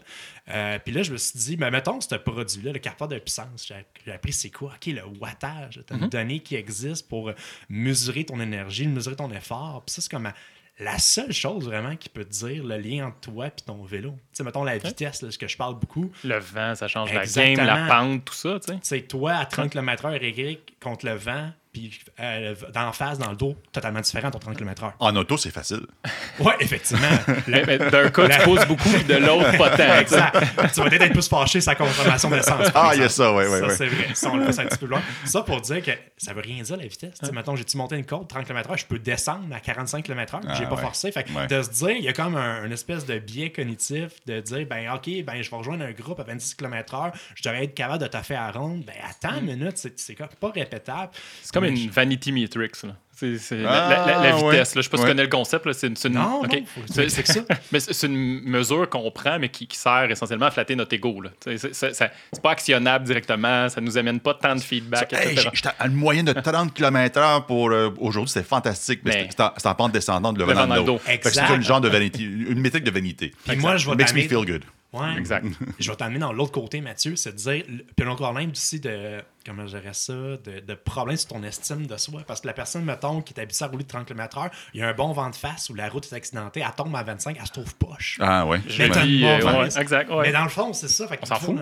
Euh, 0.49 0.79
puis 0.79 0.95
là, 0.95 1.03
je 1.03 1.13
me 1.13 1.19
suis 1.19 1.39
dit, 1.39 1.57
ben, 1.57 1.71
mettons 1.71 2.01
ce 2.01 2.15
produit-là, 2.15 2.73
le 2.73 2.79
capteur 2.79 3.09
de 3.09 3.19
puissance, 3.19 3.69
j'ai 3.69 4.13
appris 4.13 4.33
c'est 4.33 4.51
quoi? 4.51 4.73
OK, 4.77 4.87
le 4.87 5.03
wattage. 5.21 5.81
Tu 5.87 5.95
une 5.95 6.09
donnée 6.09 6.41
qui 6.41 6.55
existe 6.55 7.07
pour 7.07 7.33
mesurer 7.69 8.25
ton 8.25 8.41
énergie, 8.41 8.87
mesurer 8.87 9.17
ton 9.17 9.31
effort. 9.31 9.83
Puis 9.85 9.95
ça, 9.95 10.01
c'est 10.01 10.11
comme... 10.11 10.33
la 10.79 10.99
seule 10.99 11.33
chose 11.33 11.65
vraiment 11.67 11.95
qui 11.97 12.09
peut 12.09 12.25
te 12.25 12.31
dire 12.47 12.65
le 12.65 12.77
lien 12.79 13.07
entre 13.07 13.21
toi 13.21 13.47
et 13.47 13.51
ton 13.65 13.83
vélo. 13.85 14.11
Tu 14.11 14.19
sais, 14.33 14.43
mettons 14.43 14.65
la 14.65 14.77
vitesse, 14.79 15.23
là, 15.23 15.31
ce 15.31 15.39
que 15.39 15.47
je 15.47 15.57
parle 15.57 15.79
beaucoup. 15.79 16.11
Le 16.25 16.39
vent, 16.39 16.75
ça 16.75 16.89
change 16.89 17.13
Exactement. 17.13 17.65
la 17.65 17.77
game, 17.77 17.89
la 17.89 17.95
pente, 17.95 18.25
tout 18.25 18.35
ça, 18.35 18.59
tu 18.61 18.73
sais. 18.73 18.79
C'est 18.83 19.03
toi 19.03 19.35
à 19.35 19.47
30 19.47 19.71
km/h, 19.71 20.59
contre 20.83 21.07
le 21.07 21.15
vent, 21.15 21.51
puis 21.75 22.01
euh, 22.21 22.55
d'en 22.73 22.93
face, 22.93 23.19
dans 23.19 23.29
le 23.31 23.37
dos, 23.37 23.55
totalement 23.73 24.01
différent 24.01 24.31
ton 24.31 24.39
30 24.39 24.57
km/h. 24.57 24.93
En 25.01 25.15
auto, 25.17 25.37
c'est 25.37 25.51
facile. 25.51 25.81
Ouais, 26.41 26.55
effectivement. 26.61 27.07
Mais- 27.47 27.63
mais 27.67 27.79
D'un 27.79 28.09
cas, 28.11 28.29
tu 28.29 28.45
poses 28.45 28.67
beaucoup, 28.67 28.89
puis 28.89 29.05
de 29.05 29.15
l'autre, 29.15 29.57
pas 29.57 29.71
tant. 29.71 29.77
tu 29.77 29.83
sais. 29.85 30.01
exact. 30.01 30.37
tu 30.75 30.81
vas 30.81 30.89
peut-être 30.89 31.03
être 31.03 31.13
plus 31.13 31.29
fâché 31.29 31.61
sa 31.61 31.75
consommation 31.77 32.29
d'essence. 32.31 32.69
Ah, 32.75 32.91
il 32.95 33.01
y 33.03 33.05
a 33.05 33.09
ça, 33.09 33.33
ouais, 33.33 33.47
ouais, 33.47 33.61
Ça, 33.61 33.67
ouais. 33.67 33.75
c'est 33.77 33.87
vrai. 33.87 34.09
Ça, 34.15 34.31
on 34.33 34.37
le 34.37 34.47
pousse 34.47 34.59
un 34.59 34.67
petit 34.67 34.79
peu 34.79 34.87
loin. 34.87 35.01
Ça 35.25 35.43
pour 35.43 35.61
dire 35.61 35.83
que 35.83 35.93
ça 36.17 36.33
veut 36.33 36.41
rien 36.43 36.63
dire 36.63 36.77
la 36.77 36.87
vitesse. 36.87 37.15
Tu 37.21 37.27
sais, 37.27 37.33
Mettons, 37.33 37.55
j'ai-tu 37.57 37.77
monté 37.77 37.97
une 37.97 38.05
côte 38.07 38.29
30 38.29 38.45
km/h, 38.47 38.79
je 38.79 38.87
peux 38.87 38.99
descendre 38.99 39.45
à 39.55 39.61
45 39.61 40.05
km/h, 40.05 40.41
Ah, 40.47 40.55
j'ai 40.55 40.65
pas 40.67 40.75
ouais. 40.75 40.81
forcé. 40.83 41.13
Fait 41.13 41.23
que 41.25 41.33
Ouais. 41.33 41.47
de 41.47 41.63
se 41.63 41.71
dire, 41.71 41.91
il 41.91 42.05
y 42.05 42.09
a 42.09 42.13
comme 42.13 42.37
un, 42.37 42.65
une 42.65 42.73
espèce 42.73 43.05
de 43.07 43.19
biais 43.19 43.51
cognitif 43.51 44.11
de 44.27 44.41
dire, 44.41 44.67
ben 44.69 44.91
OK, 44.95 45.09
ben 45.25 45.43
je 45.43 45.51
vais 45.51 45.57
rejoindre 45.57 45.85
un 45.85 45.93
groupe 45.93 46.21
à 46.21 46.25
26 46.25 46.55
km/h, 46.55 47.13
je 47.35 47.43
devrais 47.43 47.65
être 47.65 47.75
capable 47.75 48.09
de 48.09 48.19
faire 48.19 48.41
à 48.43 48.51
ronde. 48.51 48.85
Ben 48.85 48.95
attends 49.09 49.39
une 49.39 49.47
minute, 49.57 49.77
c'est 49.77 50.17
pas 50.41 50.51
répétable. 50.55 51.11
Mm. 51.13 51.19
C'est 51.43 51.53
comme 51.53 51.64
Une 51.71 51.91
vanity 51.91 52.33
matrix. 52.33 52.71
là. 52.85 52.97
C'est 53.17 53.39
c'est 53.39 53.59
la, 53.59 53.71
Ah, 53.71 53.89
la- 53.89 54.07
la- 54.07 54.31
la 54.31 54.37
ouais. 54.39 54.51
vitesse. 54.51 54.75
Là. 54.75 54.81
Je 54.81 54.87
sais 54.87 54.91
pas 54.91 54.97
si 54.97 55.03
tu 55.05 55.09
connais 55.09 55.23
le 55.23 55.29
concept. 55.29 55.67
là. 55.67 55.73
C'est 55.73 55.87
une, 55.87 55.95
c'est 55.95 56.09
une- 56.09 56.15
Non, 56.15 56.43
C'est- 56.91 57.09
c'est 57.09 57.25
c'est 57.25 57.33
ça. 57.33 57.41
Mais 57.71 57.79
c'est 57.79 57.93
c'est 57.93 58.09
une 58.09 58.41
mesure 58.43 58.89
qu'on 58.91 59.09
prend, 59.13 59.39
mais 59.39 59.49
qui, 59.51 59.69
qui 59.69 59.79
sert 59.79 60.11
essentiellement 60.11 60.47
à 60.47 60.51
flatter 60.51 60.75
notre 60.75 60.93
ego. 60.95 61.23
C'est 61.45 61.57
c'est- 61.59 61.73
c'est- 61.75 61.93
c'est 61.93 62.43
pas 62.43 62.51
actionnable 62.51 63.05
directement. 63.05 63.69
Ça 63.69 63.81
nous 63.81 63.97
amène 63.97 64.19
pas 64.19 64.35
tant 64.35 64.57
de 64.57 64.61
feedback, 64.61 65.13
Hey, 65.13 65.37
j'ai- 65.37 65.49
J'étais 65.53 65.69
à 65.79 65.87
une 65.87 65.95
moyenne 65.95 66.27
de 66.27 66.33
30 66.33 66.75
km/h 66.75 67.47
pour 67.47 67.71
euh, 67.71 67.91
aujourd'hui, 67.99 68.33
c'était 68.33 68.45
fantastique. 68.47 69.03
Mais 69.05 69.11
Mais- 69.13 69.29
c'était- 69.31 69.45
c'était 69.59 69.69
en- 69.69 69.75
pente 69.77 69.93
descendante, 69.93 70.37
le 70.37 70.45
Le 70.47 70.53
le 70.53 70.99
C'est 71.05 71.13
Exact. 71.15 71.55
une 71.55 71.63
genre 71.63 71.81
de 71.81 71.89
vanité, 71.89 72.21
une 72.25 72.59
métrique 72.61 72.83
de 72.85 72.91
vanité. 72.91 73.33
Puis 73.47 73.57
moi, 73.59 73.77
je 73.77 73.89
vais 73.89 73.95
Makes 73.95 74.13
me 74.15 74.23
feel 74.23 74.45
good. 74.45 74.65
Ouais. 74.95 75.17
Exact. 75.19 75.45
Je 75.79 75.91
vais 75.91 75.97
t'amener 75.97 76.19
dans 76.21 76.33
l'autre 76.33 76.53
côté, 76.53 76.81
Mathieu, 76.81 77.17
c'est 77.17 77.33
de 77.33 77.37
dire, 77.37 77.65
puis 77.97 78.07
encore 78.07 78.33
même 78.33 78.51
aussi 78.51 78.79
de, 78.79 79.21
comment 79.45 79.67
je 79.67 79.77
dirais 79.77 79.93
ça, 79.93 80.13
de, 80.13 80.61
de 80.67 80.75
problèmes 80.75 81.17
sur 81.17 81.29
ton 81.31 81.43
estime 81.43 81.87
de 81.87 81.97
soi. 81.97 82.23
Parce 82.27 82.41
que 82.41 82.47
la 82.47 82.53
personne, 82.53 82.85
mettons, 82.85 83.21
qui 83.21 83.35
est 83.35 83.41
habituée 83.41 83.65
à 83.65 83.69
rouler 83.69 83.83
de 83.85 83.89
30 83.89 84.07
km/h, 84.07 84.51
il 84.73 84.81
y 84.81 84.83
a 84.83 84.89
un 84.89 84.95
bon 84.95 85.13
vent 85.13 85.31
de 85.31 85.35
face 85.35 85.69
ou 85.71 85.75
la 85.75 85.89
route 85.89 86.07
est 86.11 86.15
accidentée, 86.15 86.61
elle 86.61 86.75
tombe 86.77 86.95
à 86.95 87.03
25, 87.03 87.37
elle 87.41 87.47
se 87.47 87.53
trouve 87.53 87.75
poche. 87.75 88.19
Ah 88.21 88.47
ouais. 88.47 88.59
Le 88.67 88.85
euh, 88.85 88.89
mauvaise- 88.89 89.77
ouais, 89.77 89.83
exact. 89.83 90.11
ouais. 90.11 90.23
Mais 90.27 90.33
dans 90.33 90.45
le 90.45 90.49
fond, 90.51 90.73
c'est 90.73 90.89
ça. 90.89 91.09
Fait 91.09 91.19
On 91.23 91.27
s'en 91.27 91.37
fout. 91.37 91.57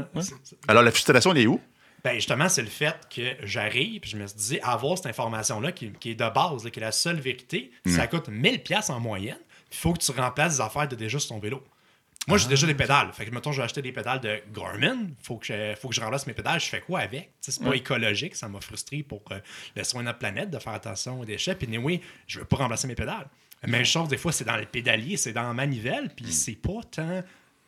Alors 0.69 0.83
la 0.83 0.91
frustration, 0.91 1.31
elle 1.33 1.39
est 1.39 1.47
où? 1.47 1.61
Ben 2.05 2.15
justement, 2.17 2.49
c'est 2.49 2.63
le 2.63 2.69
fait 2.69 2.97
que 3.15 3.37
j'arrive, 3.45 4.01
puis 4.01 4.11
je 4.11 4.17
me 4.17 4.27
suis 4.27 4.37
dit, 4.37 4.61
avoir 4.61 4.97
cette 4.99 5.07
information-là 5.07 5.71
qui, 5.71 5.93
qui 5.93 6.11
est 6.11 6.15
de 6.17 6.29
base, 6.29 6.65
là, 6.65 6.71
qui 6.71 6.81
est 6.81 6.83
la 6.83 6.91
seule 6.93 7.21
vérité, 7.21 7.71
ça 7.87 8.07
coûte 8.09 8.29
1000 8.29 8.63
pièces 8.63 8.91
en 8.91 8.99
moyenne. 9.01 9.39
Il 9.71 9.77
faut 9.77 9.93
que 9.95 10.01
tu 10.01 10.11
remplaces 10.11 10.57
des 10.57 10.61
affaires 10.61 10.87
de 10.89 10.97
déjà 10.97 11.19
sur 11.19 11.31
ton 11.31 11.39
vélo. 11.39 11.63
Moi, 12.29 12.39
j'ai 12.39 12.49
déjà 12.49 12.67
des 12.67 12.75
pédales. 12.75 13.13
Fait 13.13 13.27
que, 13.27 13.31
mettons, 13.33 13.51
je 13.51 13.59
vais 13.59 13.65
acheter 13.65 13.83
des 13.83 13.91
pédales 13.91 14.21
de 14.21 14.41
Garmin. 14.55 15.09
Faut 15.23 15.39
que 15.39 15.47
je, 15.47 15.75
faut 15.81 15.89
que 15.89 15.95
je 15.95 16.01
remplace 16.01 16.27
mes 16.27 16.35
pédales. 16.35 16.61
Je 16.61 16.67
fais 16.67 16.81
quoi 16.81 17.01
avec? 17.01 17.25
Tu 17.41 17.51
sais, 17.51 17.53
C'est 17.53 17.65
pas 17.65 17.75
écologique. 17.75 18.37
Ça 18.37 18.49
m'a 18.49 18.61
frustré 18.61 19.03
pour 19.03 19.23
euh, 19.33 19.41
le 19.75 19.83
soin 19.83 20.03
de 20.03 20.07
notre 20.07 20.21
planète 20.21 20.51
de 20.51 20.59
faire 20.59 20.75
attention 20.75 21.21
aux 21.21 21.25
déchets. 21.25 21.57
Puis, 21.57 21.77
oui, 21.79 22.01
je 22.29 22.39
veux 22.39 22.45
pas 22.45 22.57
remplacer 22.57 22.87
mes 22.87 22.95
pédales. 22.95 23.29
Même 23.67 23.85
chose, 23.85 24.09
des 24.09 24.19
fois, 24.19 24.33
c'est 24.33 24.45
dans 24.45 24.57
le 24.57 24.67
pédalier, 24.67 25.17
c'est 25.17 25.33
dans 25.33 25.43
la 25.43 25.53
manivelle. 25.53 26.11
Puis, 26.15 26.33
c'est 26.33 26.55
pas 26.55 26.81
tant 26.91 27.23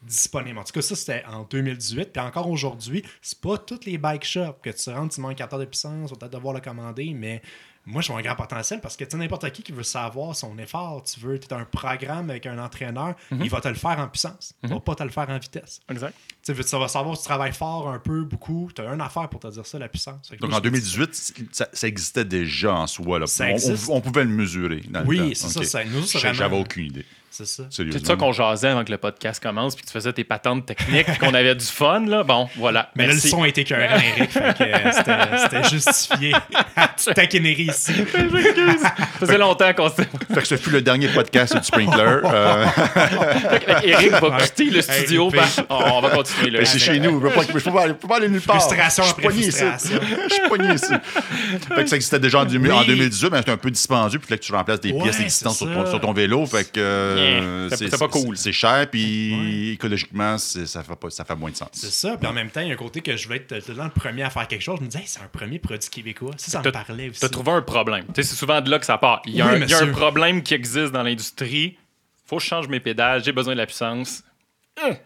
disponible. 0.05 0.59
En 0.59 0.65
tout 0.65 0.73
cas, 0.73 0.83
ça, 0.83 0.95
c'était 0.95 1.25
en 1.27 1.45
2018. 1.45 2.13
Puis 2.13 2.23
encore 2.23 2.49
aujourd'hui, 2.49 3.05
c'est 3.23 3.41
pas 3.41 3.59
toutes 3.59 3.87
les 3.87 3.99
bike 3.99 4.25
shops 4.25 4.61
que 4.63 4.71
tu 4.71 4.91
rentres, 4.91 5.15
tu 5.15 5.21
manques 5.21 5.33
un 5.33 5.37
capteur 5.37 5.59
de 5.59 5.65
puissance, 5.65 6.11
on 6.11 6.15
va 6.15 6.21
peut-être 6.21 6.33
devoir 6.33 6.55
le 6.55 6.61
commander, 6.61 7.13
mais 7.15 7.43
moi, 7.87 8.01
je 8.03 8.09
vois 8.09 8.19
un 8.21 8.23
grand 8.23 8.35
potentiel 8.37 8.81
parce 8.81 8.97
que 8.97 9.05
tu 9.05 9.11
sais, 9.11 9.17
n'importe 9.17 9.51
qui 9.53 9.63
qui 9.63 9.73
veut 9.73 9.83
savoir 9.83 10.35
son 10.35 10.57
effort, 10.59 11.03
tu 11.03 11.21
veux, 11.21 11.39
tu 11.39 11.53
as 11.53 11.59
un 11.59 11.65
programme 11.65 12.31
avec 12.31 12.47
un 12.47 12.59
entraîneur, 12.59 13.15
il 13.31 13.51
va 13.51 13.61
te 13.61 13.69
le 13.69 13.75
faire 13.75 13.99
en 13.99 14.09
puissance. 14.09 14.55
Il 14.63 14.71
va 14.71 14.81
pas 14.81 14.95
te 14.95 15.03
le 15.03 15.11
faire 15.11 15.29
en 15.29 15.39
vitesse. 15.39 15.81
Exact. 15.91 16.15
Tu 16.45 16.53
vas 16.53 16.89
savoir 16.89 17.17
si 17.17 17.23
tu 17.23 17.29
travailles 17.29 17.53
fort 17.53 17.89
un 17.91 17.99
peu, 17.99 18.25
beaucoup, 18.25 18.71
tu 18.75 18.83
as 18.83 18.93
une 18.93 19.01
affaire 19.01 19.29
pour 19.29 19.41
te 19.41 19.49
dire 19.49 19.67
ça, 19.67 19.79
la 19.79 19.89
puissance. 19.89 20.31
Donc 20.31 20.41
moi, 20.51 20.59
en 20.61 20.63
je 20.63 20.69
me 20.71 20.79
dis- 20.81 20.97
2018, 20.97 21.49
ça, 21.53 21.69
ça 21.73 21.89
existait 21.89 22.25
déjà 22.25 22.75
en 22.75 22.87
soi. 22.87 23.19
Là. 23.19 23.27
Ça 23.27 23.45
On- 23.45 23.49
on, 23.49 23.51
existe. 23.53 23.89
on 23.91 24.01
pouvait 24.01 24.25
le 24.25 24.31
mesurer. 24.31 24.83
dans 24.89 25.01
le 25.01 25.07
Oui, 25.07 25.35
c'est 25.35 25.47
Ok. 25.47 25.65
ça, 25.65 25.83
ça- 25.83 25.85
nous, 25.85 26.03
J'avais 26.07 26.33
vraiment- 26.33 26.61
aucune 26.61 26.87
idée. 26.87 27.05
C'est 27.37 27.47
ça. 27.47 27.65
C'est 27.69 28.07
ça 28.07 28.15
qu'on 28.15 28.31
jasait 28.33 28.69
avant 28.69 28.85
que 28.85 28.93
le 28.93 28.97
podcast 28.99 29.43
commence, 29.43 29.75
puis 29.75 29.83
que 29.83 29.89
tu 29.89 29.93
faisais 29.93 30.13
tes 30.13 30.23
patentes 30.23 30.67
techniques, 30.67 31.07
puis 31.07 31.19
qu'on 31.19 31.35
avait 31.35 31.57
du 31.57 31.65
fun, 31.65 32.07
là. 32.07 32.23
Bon, 32.23 32.49
voilà. 32.57 32.91
Mais 32.95 33.09
là, 33.09 33.13
le 33.15 33.19
son 33.19 33.43
a 33.43 33.49
été 33.49 33.63
écœurant, 33.63 33.97
Eric. 34.17 34.31
fait 34.31 34.57
que 34.57 34.63
euh, 34.63 35.39
c'était- 35.41 35.69
justifié. 35.69 36.33
Taquinerie 37.15 37.65
ici. 37.65 37.93
Ça 38.81 38.95
faisait 39.19 39.37
longtemps 39.39 39.73
qu'on 39.75 39.89
s'était. 39.89 40.07
Fait 40.33 40.41
que 40.43 40.47
ce 40.47 40.57
fut 40.57 40.71
le 40.71 40.81
dernier 40.81 41.09
podcast 41.09 41.57
du 41.57 41.65
Sprinkler. 41.65 42.21
Euh, 42.25 42.67
Fait 42.67 43.61
que 43.83 43.87
Eric 43.89 44.11
va 44.13 44.39
quitter 44.43 44.65
le 44.71 44.81
studio. 44.83 45.27
Hey, 45.33 45.41
ben, 45.41 45.65
on 45.71 45.95
on 45.95 46.01
va 46.01 46.11
continuer 46.11 46.51
là. 46.51 46.59
ben, 46.61 46.67
c'est 46.67 46.79
chez 46.79 47.01
nous. 47.01 47.21
Je 47.21 47.27
je 47.27 47.65
peux 47.65 47.71
pas 47.73 47.83
aller, 47.83 47.89
je 47.95 47.95
peux 47.95 48.09
pas 48.09 48.17
aller 48.17 48.29
nulle 48.29 48.41
part. 48.43 48.61
Frustration 48.61 49.03
Je 49.03 49.09
suis 49.09 49.13
après 49.19 49.29
pogné 49.29 49.47
ici. 49.47 49.51
frustration. 49.65 50.01
Je 50.29 50.35
suis 50.35 50.49
pogné 50.49 50.75
ici. 50.75 50.93
Fait 51.75 51.83
que 51.83 51.89
ça 51.91 51.97
existait 51.97 52.19
déjà 52.21 52.41
en, 52.41 52.45
2000 52.45 52.73
en 52.73 52.81
Oui. 52.81 52.87
2018, 52.87 53.31
mais 53.33 53.39
c'était 53.39 53.51
un 53.51 53.57
peu 53.57 53.71
dispendieux. 53.71 54.19
Puis 54.21 54.31
là, 54.31 54.37
que 54.39 54.43
tu 54.43 54.53
remplaces 54.53 54.81
des 54.81 54.93
Ouais, 54.93 55.03
pièces 55.03 55.21
existantes 55.21 55.57
sur 55.57 55.67
ton, 55.67 55.85
ça. 55.85 55.91
sur 55.91 56.01
ton 56.01 56.13
vélo. 56.13 56.47
Fait 56.47 56.65
que 56.65 56.79
euh, 56.81 57.24
Yeah. 57.25 57.77
C'est- 57.77 57.99
pas 57.99 58.09
cool. 58.09 58.37
C'est 58.37 58.53
cher, 58.53 58.89
puis 58.91 59.73
écologiquement, 59.73 60.37
ça 60.39 60.83
fait, 60.83 60.97
pas, 60.97 61.11
ça 61.11 61.25
fait 61.25 61.35
moins 61.35 61.51
de 61.51 61.57
sens. 61.57 61.69
C'est 61.73 61.91
ça. 61.93 62.17
Puis 62.17 62.27
en 62.27 62.33
même 62.33 62.51
temps, 62.51 62.61
il 62.61 62.69
y 62.69 62.71
a 62.71 62.75
un 62.75 62.77
côté 62.77 63.01
que 63.01 63.17
je 63.17 63.27
voulais 63.27 63.45
être 63.49 63.69
le 63.69 63.89
premier 63.91 64.23
à 64.23 64.31
faire 64.31 64.47
quelque 64.49 64.63
chose. 64.63 64.77
Je 64.79 64.85
me 64.85 64.89
disais, 64.89 65.03
Hey, 65.03 65.09
c'est 65.09 65.21
un 65.21 65.29
premier 65.29 65.59
produit 65.59 65.89
québécois. 65.91 66.33
Ça, 66.37 66.51
ça 66.53 66.63
me 66.63 66.71
parlait 66.71 67.09
aussi. 67.11 67.21
Tu 67.21 67.27
as 67.27 67.29
trouvé 67.29 67.53
un 67.53 67.63
problème. 67.63 68.05
C'est 68.15 68.23
souvent 68.25 68.61
de 68.61 68.71
là 68.71 68.79
que 68.79 68.87
ça 68.87 68.99
part. 68.99 69.23
Il 69.27 69.35
y 69.37 69.41
a, 69.43 69.47
Oui, 69.47 69.53
un, 69.53 69.65
il 69.65 69.71
y 69.71 69.75
a 69.75 69.79
un 69.79 69.81
monsieur. 69.81 69.93
problème 69.93 70.43
qui 70.43 70.55
existe 70.55 70.93
dans 70.93 71.03
l'industrie. 71.03 71.77
faut 72.27 72.37
que 72.39 72.43
je 72.43 72.49
change 72.49 72.69
mes 72.69 72.81
pédales. 72.81 73.23
J'ai 73.25 73.33
besoin 73.33 73.53
de 73.55 73.59
la 73.59 73.67
puissance. 73.67 74.23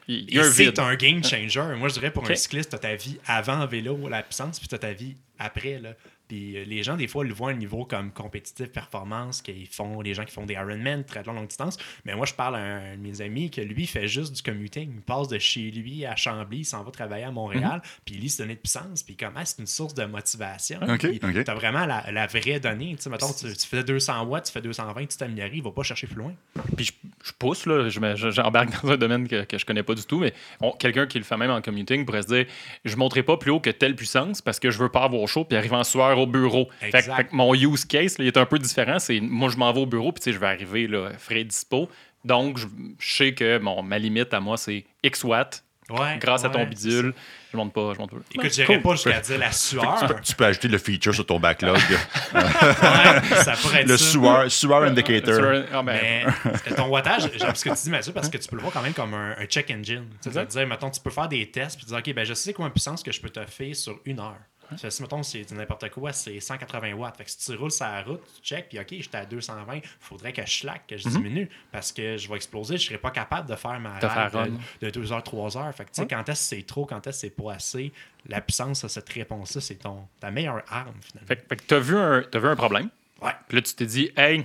Vide. 0.09 0.45
c'est 0.53 0.79
un 0.79 0.95
game 0.95 1.23
changer. 1.23 1.61
Moi, 1.77 1.89
je 1.89 1.95
dirais 1.95 2.11
pour 2.11 2.29
un 2.29 2.35
cycliste, 2.35 2.71
tu 2.71 2.77
as 2.77 2.79
ta 2.79 2.95
vie 2.95 3.19
avant 3.27 3.67
vélo, 3.67 4.09
la 4.09 4.23
puissance, 4.23 4.59
puis 4.59 4.67
tu 4.69 4.75
as 4.75 4.79
ta 4.79 4.93
vie 4.93 5.15
après. 5.39 5.79
Là. 5.79 5.91
Puis 6.29 6.57
euh, 6.57 6.65
les 6.65 6.83
gens, 6.83 6.97
des 6.97 7.09
fois, 7.09 7.25
le 7.25 7.33
voient 7.35 7.49
à 7.51 7.53
un 7.53 7.57
niveau 7.57 7.85
comme 7.85 8.13
compétitif, 8.13 8.69
performance, 8.71 9.43
qu'ils 9.43 9.67
font, 9.67 10.01
les 10.01 10.15
gens 10.15 10.25
qui 10.25 10.33
font 10.33 10.45
des 10.47 10.55
Ironman, 10.55 11.05
très 11.05 11.23
longue 11.25 11.47
distance. 11.47 11.77
Mais 12.05 12.15
moi, 12.15 12.27
je 12.27 12.35
parle 12.35 12.57
à 12.57 12.59
un 12.59 12.97
de 12.97 13.01
mes 13.03 13.21
amis 13.21 13.51
que 13.51 13.61
lui, 13.61 13.83
il 13.85 13.87
fait 13.87 14.09
juste 14.09 14.35
du 14.37 14.43
commuting. 14.43 14.93
Il 14.97 15.01
passe 15.03 15.29
de 15.29 15.39
chez 15.39 15.71
lui 15.71 16.05
à 16.05 16.15
Chambly, 16.17 16.59
il 16.59 16.65
s'en 16.65 16.83
va 16.85 16.91
travailler 16.91 17.25
à 17.25 17.31
Montréal, 17.31 17.81
puis 18.05 18.15
il 18.17 18.21
lit 18.21 18.29
se 18.31 18.43
donner 18.43 18.55
de 18.55 18.61
puissance, 18.61 19.03
puis 19.03 19.17
comme, 19.17 19.33
ah, 19.37 19.45
c'est 19.45 19.59
une 19.61 19.67
source 19.67 19.95
de 19.95 20.05
motivation. 20.05 20.81
Ok, 20.83 20.99
Puis 21.09 21.21
ok. 21.23 21.45
T'as 21.45 21.55
vraiment 21.55 21.87
la, 21.87 22.11
la 22.13 22.27
vraie 22.27 22.61
donnée. 22.61 22.95
Tu 22.97 23.03
sais, 23.03 23.11
mettons, 23.11 23.33
tu, 23.33 23.47
tu 23.57 23.67
fais 23.67 23.83
200 23.83 24.25
watts, 24.27 24.47
tu 24.47 24.53
fais 24.53 24.61
220, 24.61 25.07
tu 25.07 25.17
t'améliores, 25.17 25.49
il 25.53 25.63
va 25.63 25.71
pas 25.71 25.83
chercher 25.83 26.07
plus 26.07 26.17
loin. 26.17 26.35
Puis 26.77 26.87
je, 26.87 26.93
je 27.25 27.33
pousse, 27.39 27.67
là, 27.67 27.89
je 27.89 28.01
me- 28.01 28.17
je- 28.17 28.31
j'embarque 28.31 28.83
dans 28.83 28.91
un 28.91 28.97
domaine 28.97 29.27
que, 29.29 29.45
que 29.45 29.59
je 29.59 29.65
connais 29.65 29.83
pas 29.83 29.95
du 29.95 30.05
tout, 30.05 30.19
mais 30.21 30.33
quelqu'un 30.79 31.07
qui 31.07 31.19
le 31.19 31.25
fait 31.25 31.37
même 31.37 31.51
en 31.51 31.61
commuting 31.63 32.05
pourrait 32.05 32.23
se 32.23 32.29
dire 32.29 32.47
je 32.85 32.93
ne 32.93 32.99
monterai 32.99 33.23
pas 33.23 33.37
plus 33.37 33.51
haut 33.51 33.61
que 33.61 33.71
telle 33.71 33.95
puissance 33.97 34.43
parce 34.43 34.59
que 34.61 34.71
je 34.71 34.79
veux 34.79 34.89
pas 34.89 35.05
avoir 35.05 35.27
chaud 35.29 35.45
puis 35.45 35.57
arriver 35.57 35.77
en 35.77 35.85
sueur 35.85 36.18
au 36.19 36.27
bureau. 36.27 36.69
Fait, 36.81 36.91
que 36.93 37.35
mon 37.35 37.55
use 37.55 37.85
case, 37.85 38.19
là, 38.19 38.25
il 38.25 38.29
est 38.29 38.37
un 38.37 38.47
peu 38.47 38.59
différent. 38.59 38.99
C'est 38.99 39.21
moi, 39.21 39.49
je 39.51 39.57
m'en 39.57 39.73
vais 39.73 39.81
au 39.81 39.87
bureau 39.87 40.13
puis 40.13 40.21
tu 40.21 40.31
sais, 40.31 40.33
je 40.33 40.39
vais 40.39 40.47
arriver 40.47 40.87
là, 40.87 41.11
frais 41.19 41.45
dispo. 41.45 41.89
Donc, 42.25 42.59
je, 42.59 42.67
je 42.99 43.17
sais 43.17 43.35
que 43.35 43.59
mon, 43.59 43.83
ma 43.83 43.99
limite 43.99 44.35
à 44.35 44.41
moi, 44.41 44.57
c'est 44.57 44.85
X 45.03 45.25
watts. 45.25 45.65
Ouais, 45.91 46.19
Grâce 46.21 46.45
à 46.45 46.51
ton 46.51 46.65
bidule, 46.67 47.15
je 47.51 47.57
monte 47.57 47.73
pas. 47.73 47.95
Je 47.95 47.99
monte 47.99 48.11
pas. 48.11 48.19
Écoute, 48.35 48.53
j'irais 48.53 48.75
cool. 48.75 48.83
pas 48.83 48.93
jusqu'à 48.93 49.21
dire 49.21 49.39
la 49.39 49.53
sueur. 49.53 50.21
Tu 50.23 50.35
peux 50.35 50.45
ajouter 50.45 50.69
le 50.69 50.77
feature 50.77 51.15
sur 51.15 51.25
ton 51.25 51.41
backlog. 51.41 51.79
Ouais, 52.35 53.37
ça 53.43 53.53
pourrait 53.53 53.81
être 53.83 53.89
le 53.89 53.97
ça. 53.97 54.05
sueur, 54.05 54.51
sueur 54.51 54.83
indicator. 54.83 55.65
Ah, 55.73 55.83
ben, 55.83 55.99
Mais 56.01 56.25
euh, 56.27 56.75
ton 56.77 56.89
wattage, 56.89 57.31
j'aime 57.37 57.55
ce 57.55 57.65
que 57.65 57.71
tu 57.71 57.83
dis, 57.85 57.91
Mathieu, 57.91 58.13
parce 58.13 58.29
que 58.29 58.37
tu 58.37 58.49
peux 58.49 58.57
le 58.57 58.63
voir 58.63 58.75
quand 58.75 58.83
même 58.83 58.93
comme 58.93 59.15
un, 59.15 59.35
un 59.39 59.47
check 59.47 59.71
engine. 59.71 60.05
Tu 60.23 60.29
sais, 60.29 60.35
ça 60.35 60.43
veut 60.43 60.47
dire, 60.47 60.67
mettons, 60.67 60.91
tu 60.91 61.01
peux 61.01 61.11
faire 61.11 61.29
des 61.29 61.51
tests 61.51 61.79
puis 61.79 61.87
dire, 61.87 61.97
OK, 61.97 62.13
ben, 62.15 62.25
je 62.25 62.35
sais 62.35 62.53
quoi 62.53 62.67
ma 62.67 62.71
puissance 62.71 63.03
que 63.03 63.11
je 63.13 63.21
peux 63.21 63.31
te 63.31 63.43
faire 63.47 63.75
sur 63.75 63.99
une 64.05 64.21
heure. 64.21 64.37
Si, 64.77 65.03
mettons, 65.03 65.23
c'est 65.23 65.51
n'importe 65.53 65.89
quoi, 65.91 66.13
c'est 66.13 66.39
180 66.41 66.93
watts. 66.95 67.17
Fait 67.17 67.25
que 67.25 67.31
si 67.31 67.39
tu 67.39 67.55
roules 67.57 67.71
sur 67.71 67.87
la 67.87 68.03
route, 68.03 68.21
tu 68.37 68.43
check, 68.43 68.69
puis 68.69 68.79
OK, 68.79 68.87
j'étais 68.91 69.17
à 69.19 69.25
220, 69.25 69.75
il 69.77 69.83
faudrait 70.01 70.33
que 70.33 70.45
je 70.45 70.51
slack, 70.59 70.87
que 70.87 70.97
je 70.97 71.09
diminue, 71.09 71.49
parce 71.73 71.93
que 71.93 72.17
je 72.17 72.29
vais 72.29 72.37
exploser, 72.37 72.77
je 72.77 72.87
serais 72.87 72.99
pas 72.99 73.11
capable 73.11 73.49
de 73.49 73.57
faire 73.57 73.79
ma 73.81 73.99
De 73.99 74.07
ride 74.07 74.33
de, 74.33 74.37
run. 74.37 74.49
de 74.83 74.91
2 74.91 75.13
heures, 75.13 75.23
3 75.23 75.57
heures. 75.57 75.75
Fait 75.75 75.85
que, 75.85 75.91
tu 75.91 76.03
sais, 76.03 76.07
quand 76.09 76.29
est-ce 76.29 76.51
que 76.51 76.57
c'est 76.57 76.67
trop, 76.67 76.85
quand 76.87 77.07
est-ce 77.07 77.23
que 77.23 77.29
c'est 77.29 77.43
pas 77.43 77.53
assez, 77.55 77.93
la 78.27 78.41
puissance 78.41 78.83
de 78.83 78.89
cette 78.89 79.09
réponse-là, 79.09 79.61
c'est 79.61 79.77
ton, 79.77 80.07
ta 80.21 80.31
meilleure 80.31 80.63
arme, 80.69 80.95
finalement. 81.03 81.27
Fait, 81.29 81.47
fait 81.49 81.57
que 81.57 81.63
tu 81.67 81.75
as 81.75 81.79
vu, 81.81 81.97
un- 81.97 82.23
t'as 82.31 82.39
vu 82.39 82.49
un 82.49 82.57
problème? 82.57 82.89
Ouais. 83.23 83.33
Puis 83.49 83.57
là, 83.57 83.63
tu 83.63 83.75
t'es 83.75 83.87
dit, 83.87 84.11
hey, 84.17 84.45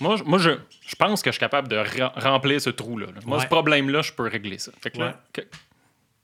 moi, 0.00 0.16
je- 0.16 0.24
moi 0.24 0.38
je, 0.38 0.50
je 0.86 0.94
pense 0.96 1.22
que 1.22 1.30
je 1.30 1.34
suis 1.34 1.40
capable 1.40 1.68
de 1.68 1.78
remplir 2.20 2.60
ce 2.60 2.70
trou-là. 2.70 3.06
là. 3.06 3.20
Moi, 3.24 3.38
Ouais. 3.38 3.44
ce 3.44 3.48
problème-là, 3.48 4.02
je 4.02 4.12
peux 4.12 4.24
régler 4.28 4.58
ça. 4.58 4.72
Fait 4.82 4.90
que 4.90 4.98
là, 4.98 5.06
Ouais. 5.06 5.12
que- 5.32 5.42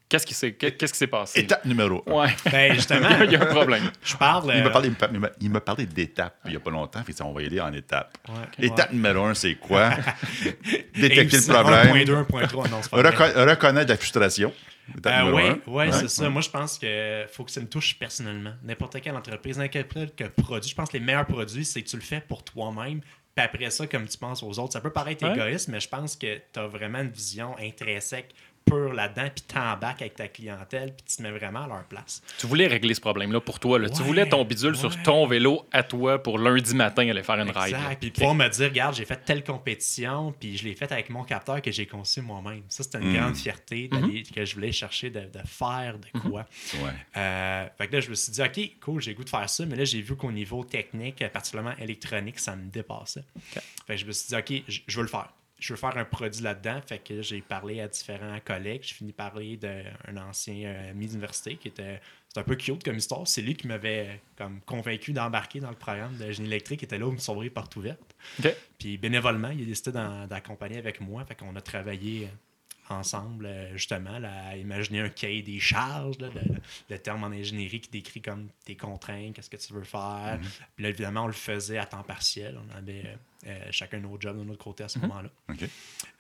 qu'est-ce 0.08 0.26
qui 0.26 0.34
s'est 0.34 0.52
qu'est- 0.54 0.72
qu'est-ce 0.76 0.92
qui 0.92 0.98
s'est 0.98 1.06
passé? 1.06 1.40
Étape 1.40 1.64
numéro 1.64 2.02
un. 2.06 2.12
Ouais. 2.12 2.36
Ben, 2.50 2.72
justement, 2.74 3.08
Il 3.24 3.32
y 3.32 3.36
a 3.36 3.42
un 3.42 3.46
problème. 3.46 3.90
je 4.02 4.16
parle. 4.16 4.52
Il 4.54 4.62
m'a 4.62 4.68
euh, 4.68 4.70
parlé, 4.70 4.90
il 5.12 5.18
m'a- 5.20 5.30
il 5.40 5.50
m'a 5.50 5.60
parlé 5.60 5.86
d'étapes 5.86 6.36
il 6.46 6.50
n'y 6.52 6.56
a 6.56 6.60
pas 6.60 6.70
longtemps. 6.70 7.02
Fait 7.04 7.12
que 7.12 7.18
ça, 7.18 7.24
on 7.26 7.32
va 7.32 7.42
y 7.42 7.46
aller 7.46 7.60
en 7.60 7.72
étapes. 7.72 8.16
Ouais. 8.28 8.66
Étape 8.66 8.92
numéro 8.92 9.24
un, 9.24 9.34
c'est 9.34 9.54
quoi? 9.56 9.90
Détecter 10.94 11.36
le 11.36 11.52
problème. 11.52 11.96
1.2, 11.96 12.26
1.3, 12.26 12.70
non, 12.70 12.80
reconnaître 13.50 13.88
la 13.90 13.96
frustration. 13.96 14.52
Étape 14.96 15.12
Euh, 15.12 15.24
numéro 15.30 15.36
oui, 15.36 15.60
un. 15.66 15.70
ouais, 15.70 15.92
c'est 15.92 16.08
ça. 16.08 16.28
Moi, 16.30 16.40
je 16.42 16.48
pense 16.50 16.78
qu'il 16.78 17.26
faut 17.30 17.44
que 17.44 17.50
ça 17.50 17.60
me 17.60 17.66
touche 17.68 17.98
personnellement. 17.98 18.54
N'importe 18.62 19.00
quelle 19.02 19.16
entreprise, 19.16 19.58
n'importe 19.58 20.14
quel 20.16 20.30
produit. 20.30 20.70
Je 20.70 20.74
pense 20.74 20.88
que 20.88 20.96
les 20.96 21.04
meilleurs 21.04 21.26
produits, 21.26 21.64
c'est 21.64 21.82
que 21.82 21.88
tu 21.88 21.96
le 21.96 22.02
fais 22.02 22.20
pour 22.26 22.42
toi-même. 22.42 23.00
Puis 23.34 23.44
après 23.44 23.70
ça, 23.70 23.86
comme 23.86 24.08
tu 24.08 24.16
penses 24.18 24.42
aux 24.42 24.58
autres, 24.58 24.72
ça 24.72 24.80
peut 24.80 24.90
paraître 24.90 25.24
Ouais. 25.24 25.32
égoïste, 25.34 25.68
mais 25.68 25.78
je 25.78 25.88
pense 25.88 26.16
que 26.16 26.38
tu 26.52 26.58
as 26.58 26.66
vraiment 26.66 27.00
une 27.00 27.10
vision 27.10 27.54
intrinsèque 27.60 28.34
là-dedans, 28.76 29.28
puis 29.34 29.44
t'embarques 29.46 30.02
avec 30.02 30.14
ta 30.14 30.28
clientèle, 30.28 30.92
puis 30.94 31.04
tu 31.08 31.16
te 31.16 31.22
mets 31.22 31.30
vraiment 31.30 31.64
à 31.64 31.68
leur 31.68 31.84
place. 31.84 32.22
Tu 32.38 32.46
voulais 32.46 32.66
régler 32.66 32.94
ce 32.94 33.00
problème-là 33.00 33.40
pour 33.40 33.58
toi. 33.60 33.78
là. 33.78 33.88
Tu 33.88 34.02
voulais 34.02 34.28
ton 34.28 34.44
bidule 34.44 34.76
sur 34.76 35.02
ton 35.02 35.26
vélo 35.26 35.66
à 35.72 35.82
toi 35.82 36.22
pour 36.22 36.38
lundi 36.38 36.74
matin 36.74 37.08
aller 37.08 37.22
faire 37.22 37.36
une 37.40 37.50
ride. 37.50 37.74
Exact. 37.74 38.00
Puis 38.00 38.10
pouvoir 38.10 38.34
me 38.34 38.48
dire, 38.48 38.68
regarde, 38.68 38.94
j'ai 38.94 39.04
fait 39.04 39.20
telle 39.24 39.42
compétition, 39.44 40.32
puis 40.38 40.56
je 40.56 40.64
l'ai 40.64 40.74
faite 40.74 40.92
avec 40.92 41.10
mon 41.10 41.24
capteur 41.24 41.60
que 41.62 41.70
j'ai 41.70 41.86
conçu 41.86 42.20
moi-même. 42.20 42.62
Ça, 42.68 42.82
c'était 42.82 42.98
une 42.98 43.14
grande 43.14 43.36
fierté 43.36 43.88
d'aller- 43.88 44.22
que 44.22 44.44
je 44.44 44.54
voulais 44.54 44.72
chercher 44.72 45.10
de, 45.10 45.20
de 45.20 45.40
faire 45.46 45.96
de 45.98 46.18
quoi. 46.20 46.46
Ouais. 46.82 46.90
Euh, 47.16 47.66
fait 47.78 47.88
que 47.88 47.92
là, 47.94 48.00
je 48.00 48.10
me 48.10 48.14
suis 48.14 48.32
dit, 48.32 48.42
OK, 48.42 48.60
cool, 48.80 49.00
j'ai 49.00 49.14
goût 49.14 49.24
de 49.24 49.28
faire 49.30 49.48
ça, 49.48 49.64
mais 49.66 49.76
là, 49.76 49.84
j'ai 49.84 50.00
vu 50.02 50.16
qu'au 50.16 50.32
niveau 50.32 50.64
technique, 50.64 51.22
euh, 51.22 51.28
particulièrement 51.28 51.76
électronique, 51.78 52.38
ça 52.38 52.56
me 52.56 52.70
dépassait. 52.70 53.24
Fait 53.86 53.94
que 53.94 53.96
je 53.96 54.04
me 54.06 54.12
suis 54.12 54.28
dit, 54.28 54.34
OK, 54.36 54.62
je 54.86 54.96
veux 54.96 55.02
le 55.02 55.08
faire. 55.08 55.28
Je 55.58 55.72
veux 55.72 55.76
faire 55.76 55.96
un 55.96 56.04
produit 56.04 56.42
là-dedans. 56.42 56.80
Fait 56.86 56.98
que 56.98 57.22
j'ai 57.22 57.40
parlé 57.40 57.80
à 57.80 57.88
différents 57.88 58.38
collègues. 58.44 58.82
J'ai 58.84 58.94
fini 58.94 59.12
par 59.12 59.32
parler 59.32 59.56
d'un 59.56 60.16
ancien 60.16 60.68
euh, 60.68 60.90
ami 60.90 61.06
d'université 61.06 61.56
qui 61.56 61.68
était. 61.68 62.00
C'est 62.28 62.40
un 62.40 62.44
peu 62.44 62.56
cute 62.56 62.84
comme 62.84 62.96
histoire. 62.96 63.26
C'est 63.26 63.42
lui 63.42 63.54
qui 63.54 63.66
m'avait 63.66 64.20
comme 64.36 64.60
convaincu 64.60 65.12
d'embarquer 65.12 65.60
dans 65.60 65.70
le 65.70 65.76
programme 65.76 66.16
de 66.16 66.30
génie 66.30 66.48
électrique. 66.48 66.82
Il 66.82 66.84
était 66.84 66.98
là 66.98 67.06
où 67.06 67.10
me 67.10 67.18
sauver 67.18 67.50
porte 67.50 67.74
ouverte. 67.76 68.14
Puis 68.78 68.98
bénévolement, 68.98 69.50
il 69.50 69.62
a 69.62 69.64
décidé 69.64 69.92
d'accompagner 70.28 70.78
avec 70.78 71.00
moi. 71.00 71.24
Fait 71.24 71.34
qu'on 71.34 71.56
a 71.56 71.60
travaillé 71.60 72.26
euh, 72.26 72.28
ensemble, 72.92 73.46
euh, 73.46 73.72
justement, 73.72 74.18
là, 74.18 74.30
à 74.48 74.56
imaginer 74.56 75.00
un 75.00 75.08
cahier 75.08 75.42
des 75.42 75.60
charges, 75.60 76.18
là, 76.18 76.28
le, 76.34 76.54
le 76.90 76.98
terme 76.98 77.24
en 77.24 77.28
ingénierie 77.28 77.80
qui 77.80 77.90
décrit 77.90 78.22
comme 78.22 78.48
tes 78.64 78.76
contraintes, 78.76 79.34
qu'est-ce 79.34 79.50
que 79.50 79.56
tu 79.56 79.72
veux 79.72 79.84
faire. 79.84 80.38
Puis 80.76 80.82
là, 80.82 80.90
évidemment, 80.90 81.24
on 81.24 81.28
le 81.28 81.32
faisait 81.32 81.78
à 81.78 81.86
temps 81.86 82.02
partiel. 82.02 82.58
On 82.58 82.76
avait 82.76 83.16
euh, 83.46 83.58
chacun 83.70 84.00
notre 84.00 84.20
job 84.20 84.38
de 84.38 84.44
notre 84.44 84.62
côté 84.62 84.84
à 84.84 84.88
ce 84.88 84.98
moment-là. 84.98 85.28
OK. 85.50 85.68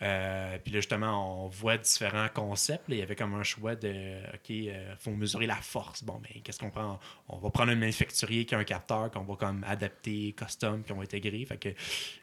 Euh, 0.02 0.58
puis 0.62 0.72
là, 0.72 0.78
justement, 0.78 1.44
on 1.44 1.48
voit 1.48 1.76
différents 1.76 2.28
concepts. 2.32 2.88
là. 2.88 2.94
Il 2.94 2.98
y 2.98 3.02
avait 3.02 3.16
comme 3.16 3.34
un 3.34 3.42
choix 3.42 3.74
de 3.74 4.18
OK, 4.34 4.50
il 4.50 4.72
faut 4.98 5.10
mesurer 5.10 5.46
la 5.46 5.56
force. 5.56 6.04
Bon, 6.04 6.20
mais 6.22 6.40
qu'est-ce 6.40 6.60
qu'on 6.60 6.70
prend? 6.70 7.00
On 7.28 7.38
va 7.38 7.50
prendre 7.50 7.72
un 7.72 7.76
manufacturier 7.76 8.44
qui 8.44 8.54
a 8.54 8.58
un 8.58 8.64
capteur 8.64 9.10
qu'on 9.10 9.24
va 9.24 9.34
comme 9.34 9.64
adapter, 9.64 10.32
custom, 10.36 10.82
puis 10.82 10.92
on 10.92 10.96
va 10.96 11.02
intégrer. 11.02 11.44
Fait 11.44 11.56
que 11.58 11.70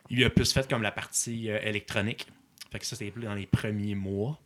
il 0.10 0.24
a 0.24 0.30
plus 0.30 0.52
fait 0.54 0.68
comme 0.70 0.82
la 0.82 0.92
partie 0.92 1.50
euh, 1.50 1.60
électronique. 1.62 2.28
Fait 2.76 2.80
que 2.80 2.86
ça, 2.86 2.98
c'était 2.98 3.10
plus 3.12 3.24
dans 3.24 3.34
les 3.36 3.46
premiers 3.46 3.96
mois. 3.96 4.38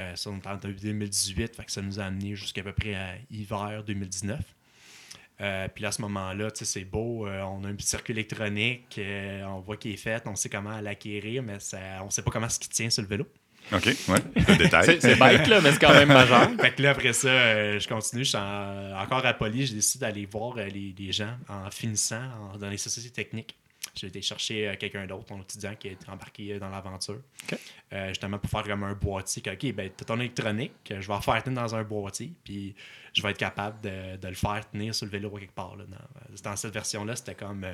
Euh, 0.00 0.16
ça, 0.16 0.30
on 0.30 0.38
est 0.38 0.46
en 0.46 0.56
2018. 0.56 1.54
Fait 1.56 1.64
que 1.66 1.70
ça 1.70 1.82
nous 1.82 2.00
a 2.00 2.04
amené 2.04 2.34
jusqu'à 2.34 2.62
peu 2.62 2.72
près 2.72 2.94
à 2.94 3.12
hiver 3.30 3.84
2019. 3.86 4.40
Euh, 5.42 5.68
puis 5.68 5.82
là, 5.82 5.88
à 5.88 5.92
ce 5.92 6.00
moment-là, 6.00 6.50
tu 6.50 6.60
sais, 6.60 6.64
c'est 6.64 6.84
beau. 6.86 7.26
euh, 7.26 7.42
on 7.42 7.62
a 7.64 7.68
un 7.68 7.74
petit 7.74 7.86
circuit 7.86 8.12
électronique. 8.14 8.96
euh, 8.98 9.44
on 9.44 9.60
voit 9.60 9.76
qu'il 9.76 9.90
est 9.92 9.98
fait. 9.98 10.22
On 10.26 10.34
sait 10.34 10.48
comment 10.48 10.80
l'acquérir, 10.80 11.42
mais 11.42 11.60
ça, 11.60 11.78
on 12.02 12.08
sait 12.08 12.22
pas 12.22 12.30
comment 12.30 12.48
ce 12.48 12.58
qui 12.58 12.70
tient 12.70 12.88
sur 12.88 13.02
le 13.02 13.08
vélo. 13.08 13.28
OK, 13.72 13.84
ouais. 13.84 13.94
Le 14.36 14.56
détail. 14.56 14.96
C'est 15.00 15.18
bête, 15.18 15.46
là, 15.48 15.60
mais 15.60 15.72
c'est 15.72 15.78
quand 15.80 15.92
même 15.92 16.08
majeur. 16.22 16.48
Fait 16.58 16.70
que 16.74 16.80
là, 16.82 16.90
après 16.92 17.12
ça, 17.12 17.28
euh, 17.28 17.78
je 17.78 17.86
continue. 17.86 18.24
Je 18.24 18.28
suis 18.30 18.38
en- 18.38 18.98
encore 18.98 19.26
à 19.26 19.34
Poly. 19.34 19.66
J'ai 19.66 19.74
décidé 19.74 20.06
d'aller 20.06 20.24
voir 20.24 20.56
euh, 20.56 20.66
les, 20.68 20.94
les 20.98 21.12
gens 21.12 21.36
en 21.48 21.70
finissant 21.70 22.22
en- 22.54 22.56
dans 22.56 22.70
les 22.70 22.78
sociétés 22.78 23.10
techniques. 23.10 23.56
J'ai 23.96 24.08
été 24.08 24.20
chercher 24.22 24.68
euh, 24.68 24.76
quelqu'un 24.76 25.06
d'autre, 25.06 25.32
mon 25.34 25.42
étudiant 25.42 25.74
qui 25.74 25.88
a 25.88 25.92
été 25.92 26.08
embarqué 26.08 26.52
euh, 26.52 26.58
dans 26.58 26.68
l'aventure. 26.68 27.20
Euh, 27.92 28.08
justement 28.08 28.38
pour 28.38 28.50
faire 28.50 28.64
comme 28.64 28.84
un 28.84 28.92
boîtier. 28.94 29.42
que, 29.42 29.50
OK, 29.50 29.72
ben, 29.74 29.90
t'as 29.96 30.04
ton 30.04 30.20
électronique, 30.20 30.72
que 30.84 31.00
je 31.00 31.06
vais 31.06 31.14
en 31.14 31.20
faire 31.20 31.42
tenir 31.42 31.62
dans 31.62 31.74
un 31.74 31.82
boîtier, 31.82 32.32
puis 32.44 32.74
je 33.14 33.22
vais 33.22 33.30
être 33.30 33.38
capable 33.38 33.80
de, 33.80 34.16
de 34.16 34.28
le 34.28 34.34
faire 34.34 34.68
tenir 34.70 34.94
sur 34.94 35.06
le 35.06 35.12
vélo 35.12 35.30
quelque 35.30 35.54
part. 35.54 35.76
Là, 35.76 35.84
dans, 35.86 36.50
dans 36.50 36.56
cette 36.56 36.74
version-là, 36.74 37.16
c'était 37.16 37.34
comme. 37.34 37.64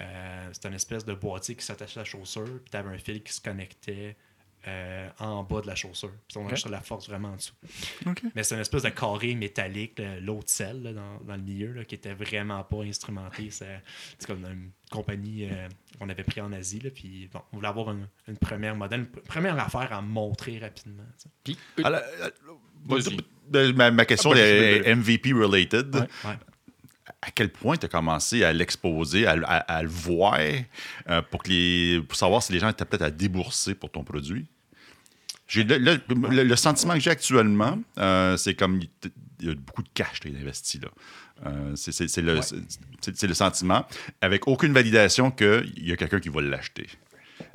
euh, 0.00 0.48
c'était 0.52 0.68
une 0.68 0.74
espèce 0.74 1.04
de 1.04 1.14
boîtier 1.14 1.54
qui 1.54 1.64
s'attachait 1.64 2.00
à 2.00 2.02
la 2.02 2.04
chaussure, 2.04 2.44
puis 2.44 2.70
tu 2.70 2.76
avais 2.76 2.94
un 2.94 2.98
fil 2.98 3.22
qui 3.22 3.32
se 3.32 3.40
connectait 3.40 4.16
euh, 4.66 5.08
en 5.18 5.42
bas 5.42 5.60
de 5.60 5.66
la 5.66 5.74
chaussure. 5.74 6.12
Puis 6.28 6.38
on 6.38 6.42
enregistre 6.42 6.70
la 6.70 6.80
force 6.80 7.08
vraiment 7.08 7.28
en 7.30 7.36
dessous. 7.36 7.54
Mais 8.34 8.42
c'est 8.42 8.54
une 8.54 8.60
espèce 8.60 8.82
de 8.82 8.88
carré 8.90 9.34
métallique, 9.34 10.00
l'autre 10.20 10.50
selle 10.50 10.82
là, 10.82 10.92
dans, 10.92 11.18
dans 11.24 11.36
le 11.36 11.42
milieu, 11.42 11.72
là, 11.72 11.84
qui 11.84 11.94
était 11.94 12.14
vraiment 12.14 12.62
pas 12.64 12.82
instrumenté. 12.82 13.50
C'est 13.50 13.82
comme 14.26 14.44
une 14.44 14.70
compagnie 14.90 15.48
euh, 15.50 15.68
qu'on 15.98 16.08
avait 16.08 16.24
pris 16.24 16.40
en 16.40 16.52
Asie. 16.52 16.80
Là, 16.80 16.90
puis 16.90 17.28
bon, 17.32 17.40
on 17.52 17.56
voulait 17.56 17.68
avoir 17.68 17.90
une, 17.90 18.06
une 18.28 18.36
première 18.36 18.76
modèle, 18.76 19.00
une 19.00 19.06
première 19.06 19.58
affaire 19.58 19.92
à 19.92 20.02
montrer 20.02 20.58
rapidement. 20.58 21.02
Puis, 21.44 21.56
ma, 23.74 23.90
ma 23.90 24.04
question 24.04 24.32
Ah, 24.32 24.34
ben, 24.36 24.84
est 24.84 24.94
MVP 24.94 25.32
related. 25.32 25.94
Ouais. 25.94 26.00
Ouais. 26.24 26.36
À 27.24 27.30
quel 27.30 27.50
point 27.50 27.76
tu 27.76 27.86
as 27.86 27.88
commencé 27.88 28.42
à 28.42 28.52
l'exposer, 28.52 29.26
à, 29.26 29.32
à- 29.44 29.58
à 29.76 29.82
le 29.82 29.88
voir, 29.88 30.38
euh, 31.08 31.22
pour, 31.30 31.42
que 31.42 31.48
les, 31.50 32.00
pour 32.06 32.16
savoir 32.16 32.42
si 32.42 32.52
les 32.52 32.58
gens 32.58 32.68
étaient 32.68 32.84
peut-être 32.84 33.02
à 33.02 33.10
débourser 33.10 33.74
pour 33.76 33.90
ton 33.92 34.02
produit? 34.02 34.46
Le, 35.54 35.62
le- 35.78 36.00
le- 36.08 36.42
le 36.44 36.56
sentiment 36.56 36.94
que 36.94 37.00
j'ai 37.00 37.10
actuellement, 37.10 37.78
euh, 37.98 38.36
c'est 38.38 38.54
comme 38.54 38.80
il 39.40 39.46
y 39.46 39.50
a 39.50 39.54
beaucoup 39.54 39.82
de 39.82 39.88
cash 39.92 40.18
qui 40.20 40.28
est 40.28 40.36
investi 40.40 40.80
là. 40.80 40.88
Euh, 41.46 41.72
c'est 41.76 42.16
le, 42.22 42.36
Ouais. 42.38 43.34
sentiment, 43.34 43.84
avec 44.20 44.48
aucune 44.48 44.72
validation 44.72 45.30
qu'il 45.30 45.72
y 45.76 45.92
a 45.92 45.96
quelqu'un 45.96 46.20
qui 46.20 46.28
va 46.30 46.40
l'acheter. 46.40 46.88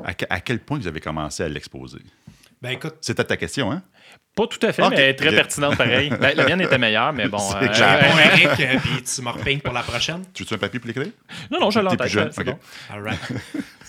À, 0.03 0.13
que- 0.13 0.25
à 0.29 0.39
quel 0.41 0.59
point 0.59 0.77
vous 0.77 0.87
avez 0.87 0.99
commencé 1.01 1.43
à 1.43 1.49
l'exposer? 1.49 1.99
Ben 2.61 2.71
écoute, 2.71 2.95
C'était 3.01 3.23
ta 3.23 3.37
question, 3.37 3.71
hein? 3.71 3.81
Pas 4.37 4.45
tout 4.45 4.63
à 4.67 4.71
fait, 4.71 4.87
mais 4.89 5.15
très 5.15 5.31
pertinente 5.31 5.77
pareil. 5.77 6.11
Ben, 6.19 6.35
la 6.35 6.45
mienne 6.45 6.61
était 6.61 6.77
meilleure, 6.77 7.11
mais 7.11 7.27
bon. 7.27 7.39
C'est 7.39 7.81
euh, 7.81 8.01
bon, 8.01 8.17
Eric, 8.19 8.59
euh, 8.59 8.79
puis 8.79 9.03
tu 9.03 9.21
m'en 9.23 9.31
repeignes 9.31 9.59
pour 9.59 9.73
la 9.73 9.81
prochaine? 9.81 10.23
Tu 10.31 10.43
veux-tu 10.43 10.53
un 10.53 10.57
papier 10.59 10.79
pour 10.79 10.87
l'écrire? 10.87 11.11
non, 11.49 11.59
non, 11.59 11.71
je 11.71 11.79
l'entends. 11.79 11.97
plus 11.97 12.09
jeune, 12.09 12.31
c'est 12.31 12.41
ok. 12.41 12.47
bon. 12.47 12.59
All 12.91 13.01
right. 13.01 13.19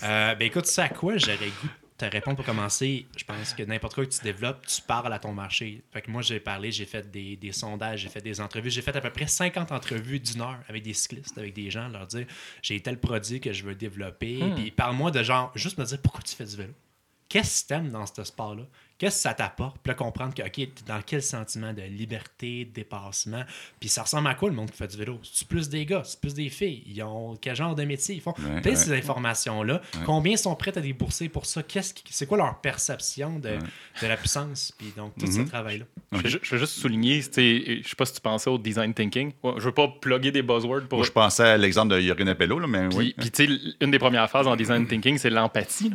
Euh, 0.03 0.35
ben 0.35 0.45
écoute, 0.45 0.65
c'est 0.65 0.81
à 0.81 0.89
quoi 0.89 1.17
j'aurais 1.17 1.37
goût 1.37 1.67
de 1.67 2.05
te 2.05 2.05
répondre 2.05 2.37
pour 2.37 2.45
commencer? 2.45 3.05
Je 3.15 3.23
pense 3.23 3.53
que 3.53 3.61
n'importe 3.61 3.93
quoi 3.93 4.05
que 4.05 4.11
tu 4.11 4.21
développes, 4.23 4.65
tu 4.65 4.81
parles 4.81 5.13
à 5.13 5.19
ton 5.19 5.33
marché. 5.33 5.83
Fait 5.91 6.01
que 6.01 6.09
moi, 6.09 6.23
j'ai 6.23 6.39
parlé, 6.39 6.71
j'ai 6.71 6.85
fait 6.85 7.09
des, 7.11 7.35
des 7.35 7.51
sondages, 7.51 7.99
j'ai 7.99 8.09
fait 8.09 8.21
des 8.21 8.41
entrevues. 8.41 8.71
J'ai 8.71 8.81
fait 8.81 8.95
à 8.95 9.01
peu 9.01 9.11
près 9.11 9.27
50 9.27 9.71
entrevues 9.71 10.19
d'une 10.19 10.41
heure 10.41 10.59
avec 10.67 10.81
des 10.81 10.93
cyclistes, 10.93 11.37
avec 11.37 11.53
des 11.53 11.69
gens, 11.69 11.89
leur 11.89 12.07
dire 12.07 12.25
j'ai 12.63 12.79
tel 12.79 12.99
produit 12.99 13.39
que 13.39 13.53
je 13.53 13.63
veux 13.63 13.75
développer. 13.75 14.41
Hmm. 14.41 14.55
Puis 14.55 14.71
parle-moi 14.71 15.11
de 15.11 15.21
genre, 15.21 15.51
juste 15.53 15.77
me 15.77 15.85
dire 15.85 16.01
pourquoi 16.01 16.21
tu 16.23 16.35
fais 16.35 16.45
du 16.45 16.55
vélo. 16.55 16.73
Qu'est-ce 17.27 17.63
que 17.63 17.67
t'aimes 17.67 17.91
dans 17.91 18.07
ce 18.07 18.23
sport-là? 18.23 18.63
Qu'est-ce 18.99 19.15
que 19.15 19.21
ça 19.23 19.33
t'apporte? 19.33 19.77
Puis 19.81 19.89
là, 19.89 19.93
comprendre 19.95 20.33
que, 20.35 20.41
OK, 20.43 20.51
t'es 20.53 20.69
dans 20.85 20.99
quel 21.03 21.23
sentiment 21.23 21.73
de 21.73 21.81
liberté, 21.81 22.65
de 22.65 22.71
dépassement? 22.71 23.43
Puis 23.79 23.89
ça 23.89 24.03
ressemble 24.03 24.27
à 24.27 24.35
quoi 24.35 24.49
le 24.49 24.55
monde 24.55 24.69
qui 24.69 24.77
fait 24.77 24.87
du 24.87 24.97
vélo? 24.97 25.19
C'est 25.23 25.47
plus 25.47 25.69
des 25.69 25.85
gars, 25.85 26.01
c'est 26.03 26.19
plus 26.19 26.33
des 26.33 26.49
filles? 26.49 26.83
Ils 26.85 27.01
ont 27.01 27.35
quel 27.41 27.55
genre 27.55 27.73
de 27.75 27.83
métier 27.85 28.15
ils 28.15 28.21
font? 28.21 28.33
Ouais, 28.63 28.75
ces 28.75 28.91
informations-là. 28.93 29.81
Combien 30.05 30.35
sont 30.37 30.53
prêts 30.55 30.77
à 30.77 30.81
débourser 30.81 31.29
pour 31.29 31.45
ça? 31.45 31.63
Qu'est-ce 31.63 31.93
qui- 31.93 32.03
c'est 32.11 32.25
quoi 32.27 32.37
leur 32.37 32.59
perception 32.61 33.39
de, 33.39 33.57
de 34.01 34.07
la 34.07 34.17
puissance? 34.17 34.73
Puis 34.77 34.93
donc, 34.95 35.13
tout 35.17 35.27
ce 35.31 35.39
Mhm. 35.39 35.47
travail-là. 35.47 35.85
Je 36.11 36.37
vais 36.37 36.57
juste 36.59 36.73
souligner, 36.79 37.19
tu 37.19 37.29
sais, 37.31 37.81
je 37.83 37.87
sais 37.87 37.95
pas 37.95 38.05
si 38.05 38.13
tu 38.13 38.21
pensais 38.21 38.49
au 38.49 38.57
design 38.57 38.93
thinking. 38.93 39.31
Ouais, 39.43 39.53
Je 39.57 39.63
veux 39.63 39.71
pas 39.73 39.87
plugger 40.01 40.31
des 40.31 40.41
buzzwords 40.41 40.87
pour. 40.89 40.99
Moi, 40.99 41.05
je 41.07 41.11
pensais 41.11 41.43
à 41.43 41.57
l'exemple 41.57 41.93
de 41.95 41.99
Jürgen 42.01 42.27
Appello, 42.27 42.59
là, 42.59 42.67
mais 42.67 42.89
Puis, 42.89 42.97
oui. 42.97 43.15
puis, 43.17 43.31
tu 43.31 43.47
sais, 43.47 43.61
une 43.79 43.91
des 43.91 43.99
premières 43.99 44.29
phases 44.29 44.47
en 44.47 44.55
design 44.57 44.85
thinking, 44.87 45.17
c'est 45.17 45.29
l'empathie. 45.29 45.91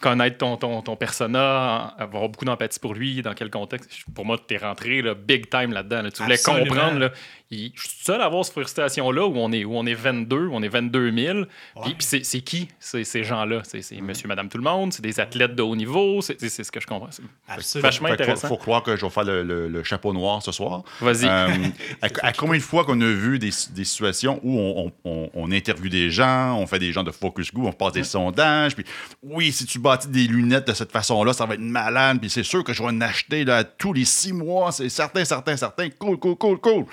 Connaître 0.00 0.38
ton, 0.38 0.56
ton, 0.56 0.82
ton 0.82 0.96
persona, 0.96 1.94
avoir 1.98 2.28
beaucoup 2.28 2.39
d'empathie 2.44 2.80
pour 2.80 2.94
lui, 2.94 3.22
dans 3.22 3.34
quel 3.34 3.50
contexte. 3.50 3.90
Pour 4.14 4.24
moi, 4.24 4.38
tu 4.46 4.54
es 4.54 4.58
rentré 4.58 5.02
là, 5.02 5.14
big 5.14 5.48
time 5.50 5.72
là-dedans. 5.72 6.02
là. 6.02 6.10
Tu 6.10 6.22
voulais 6.22 6.34
Absolument. 6.34 6.66
comprendre. 6.66 6.98
Là, 6.98 7.12
il- 7.50 7.72
je 7.74 7.80
suis 7.88 7.98
seul 8.04 8.20
à 8.20 8.26
avoir 8.26 8.44
cette 8.44 8.54
frustration-là 8.54 9.26
où 9.26 9.34
on 9.36 9.50
est, 9.52 9.64
où 9.64 9.76
on 9.76 9.84
est 9.86 9.94
22, 9.94 10.46
où 10.46 10.54
on 10.54 10.62
est 10.62 10.68
22 10.68 11.10
000. 11.12 11.34
Puis, 11.44 11.44
Ouais. 11.82 11.82
puis 11.88 11.94
c'est, 11.98 12.24
c'est 12.24 12.40
qui 12.42 12.68
ces, 12.78 13.24
gens-là? 13.24 13.62
C'est, 13.64 13.82
c'est 13.82 14.00
monsieur, 14.00 14.28
madame, 14.28 14.48
tout 14.48 14.58
le 14.58 14.64
monde? 14.64 14.92
C'est 14.92 15.02
des 15.02 15.18
athlètes 15.18 15.54
de 15.56 15.62
haut 15.62 15.74
niveau? 15.74 16.20
C'est, 16.22 16.38
ce 16.48 16.70
que 16.70 16.80
je 16.80 16.86
comprends. 16.86 17.08
C'est 17.10 17.22
Absolument. 17.48 17.88
vachement 17.88 18.08
Fait 18.08 18.14
intéressant. 18.14 18.48
faut, 18.48 18.54
faut 18.54 18.60
croire 18.60 18.82
que 18.84 18.94
je 18.96 19.04
vais 19.04 19.10
faire 19.10 19.24
le, 19.24 19.42
le- 19.42 19.68
le 19.68 19.82
chapeau 19.82 20.12
noir 20.12 20.42
ce 20.42 20.52
soir. 20.52 20.82
Vas-y. 21.00 21.26
Euh, 21.26 21.48
à, 22.02 22.08
à 22.28 22.32
combien 22.32 22.56
de 22.58 22.62
fois 22.62 22.84
qu'on 22.84 23.00
a 23.00 23.04
vu 23.06 23.38
des, 23.38 23.50
des 23.72 23.84
situations 23.84 24.38
où 24.44 24.58
on, 24.58 24.86
on- 25.04 25.10
on- 25.10 25.30
on 25.34 25.52
interviewe 25.52 25.88
des 25.90 26.10
gens, 26.10 26.56
on 26.56 26.66
fait 26.66 26.78
des 26.78 26.92
gens 26.92 27.02
de 27.02 27.10
focus 27.10 27.52
group, 27.52 27.66
on 27.66 27.72
passe 27.72 27.94
des 27.94 28.04
sondages, 28.04 28.74
puis 28.76 28.84
oui, 29.22 29.52
si 29.52 29.66
tu 29.66 29.78
bâtis 29.80 30.08
des 30.08 30.26
lunettes 30.28 30.68
de 30.68 30.72
cette 30.72 30.92
façon-là, 30.92 31.32
ça 31.32 31.46
va 31.46 31.54
être 31.54 31.60
malade, 31.60 32.18
puis 32.20 32.30
c'est 32.30 32.42
sûr 32.44 32.62
que 32.62 32.72
je 32.72 32.82
vais 32.82 32.88
en 32.90 33.00
acheter 33.00 33.44
là, 33.44 33.64
tous 33.64 33.92
les 33.92 34.04
six 34.04 34.32
mois, 34.32 34.70
c'est 34.72 34.88
certain, 34.88 35.24
certain, 35.24 35.56
certain, 35.56 35.88
cool, 35.98 36.16
cool, 36.18 36.36
cool, 36.36 36.58
cool. 36.58 36.84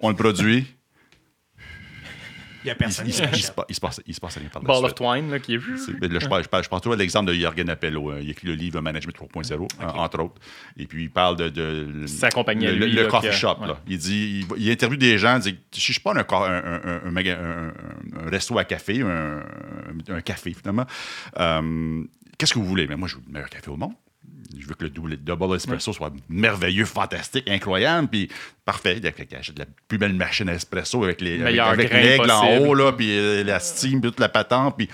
On 0.00 0.08
le 0.10 0.16
produit, 0.16 0.66
Il 2.62 2.66
n'y 2.66 2.70
a 2.70 2.74
personne 2.74 3.06
il- 3.06 3.12
qui 3.14 3.22
il 3.22 3.42
se 3.42 3.50
il 3.70 3.80
passe, 3.80 4.00
il 4.06 4.14
se 4.14 4.20
passe 4.20 4.36
rien 4.36 4.48
par 4.50 4.62
Ball 4.62 4.84
of. 4.84 4.94
Twine, 4.94 5.30
là, 5.30 5.38
qui 5.38 5.54
est. 5.54 5.60
C'est- 5.78 5.92
ben, 5.98 6.10
je, 6.20 6.26
parle 6.28 6.62
toujours 6.82 6.94
de 6.94 6.98
l'exemple 7.00 7.30
de 7.30 7.34
Jürgen 7.34 7.70
Appello. 7.70 8.10
euh, 8.12 8.20
il 8.22 8.28
écrit 8.30 8.46
le 8.48 8.54
livre 8.54 8.80
Management 8.82 9.14
3.0, 9.14 9.66
euh, 9.80 9.84
entre 9.86 10.20
autres. 10.24 10.40
Et 10.76 10.86
puis, 10.86 11.04
il 11.04 11.10
parle 11.10 11.36
de. 11.36 11.48
de 11.48 12.06
Sa 12.06 12.28
compagnie 12.30 12.66
à 12.66 12.72
le, 12.72 12.84
lui, 12.86 12.92
le 12.92 13.02
là, 13.04 13.08
coffee 13.08 13.28
a- 13.28 13.32
shop. 13.32 13.56
ouais. 13.62 13.68
là. 13.68 13.80
Il 13.88 13.96
dit 13.98 14.44
il, 14.58 14.62
il 14.62 14.70
interviewe 14.70 14.98
des 14.98 15.16
gens. 15.16 15.38
Il 15.44 15.52
dit 15.54 15.58
Si 15.72 15.92
je 15.94 16.00
pas 16.00 16.12
un, 16.14 16.22
co- 16.22 16.36
un, 16.36 16.52
un, 16.52 16.80
un, 16.84 17.00
un 17.06 17.10
maga- 17.10 17.38
un- 17.40 17.68
un- 17.68 18.26
un 18.26 18.30
resto 18.30 18.58
à 18.58 18.64
café, 18.64 19.00
un, 19.00 19.42
un 20.08 20.20
café, 20.20 20.52
finalement, 20.52 20.84
euh, 21.38 22.04
qu'est-ce 22.36 22.52
que 22.52 22.58
vous 22.58 22.66
voulez 22.66 22.86
Mais 22.86 22.96
moi, 22.96 23.08
je 23.08 23.16
veux 23.16 23.22
le 23.26 23.32
meilleur 23.32 23.48
café 23.48 23.70
au 23.70 23.76
monde. 23.78 23.94
Je 24.58 24.66
veux 24.66 24.74
que 24.74 24.84
le 24.84 24.90
double, 24.90 25.16
double 25.16 25.56
espresso 25.56 25.92
soit 25.92 26.12
merveilleux, 26.28 26.84
fantastique, 26.84 27.48
incroyable, 27.48 28.08
puis 28.08 28.28
parfait. 28.64 29.00
Il 29.02 29.36
achète 29.36 29.58
la 29.58 29.64
plus 29.88 29.96
belle 29.96 30.12
machine 30.12 30.48
à 30.48 30.54
espresso 30.54 31.02
avec 31.04 31.20
les 31.20 31.42
avec, 31.58 31.92
l'aigle 31.92 32.30
en 32.30 32.58
haut, 32.58 32.74
là, 32.74 32.92
puis 32.92 33.16
euh, 33.16 33.44
la 33.44 33.60
steam, 33.60 34.00
puis 34.00 34.10
toute 34.10 34.20
la 34.20 34.28
patente, 34.28 34.76
puis 34.76 34.88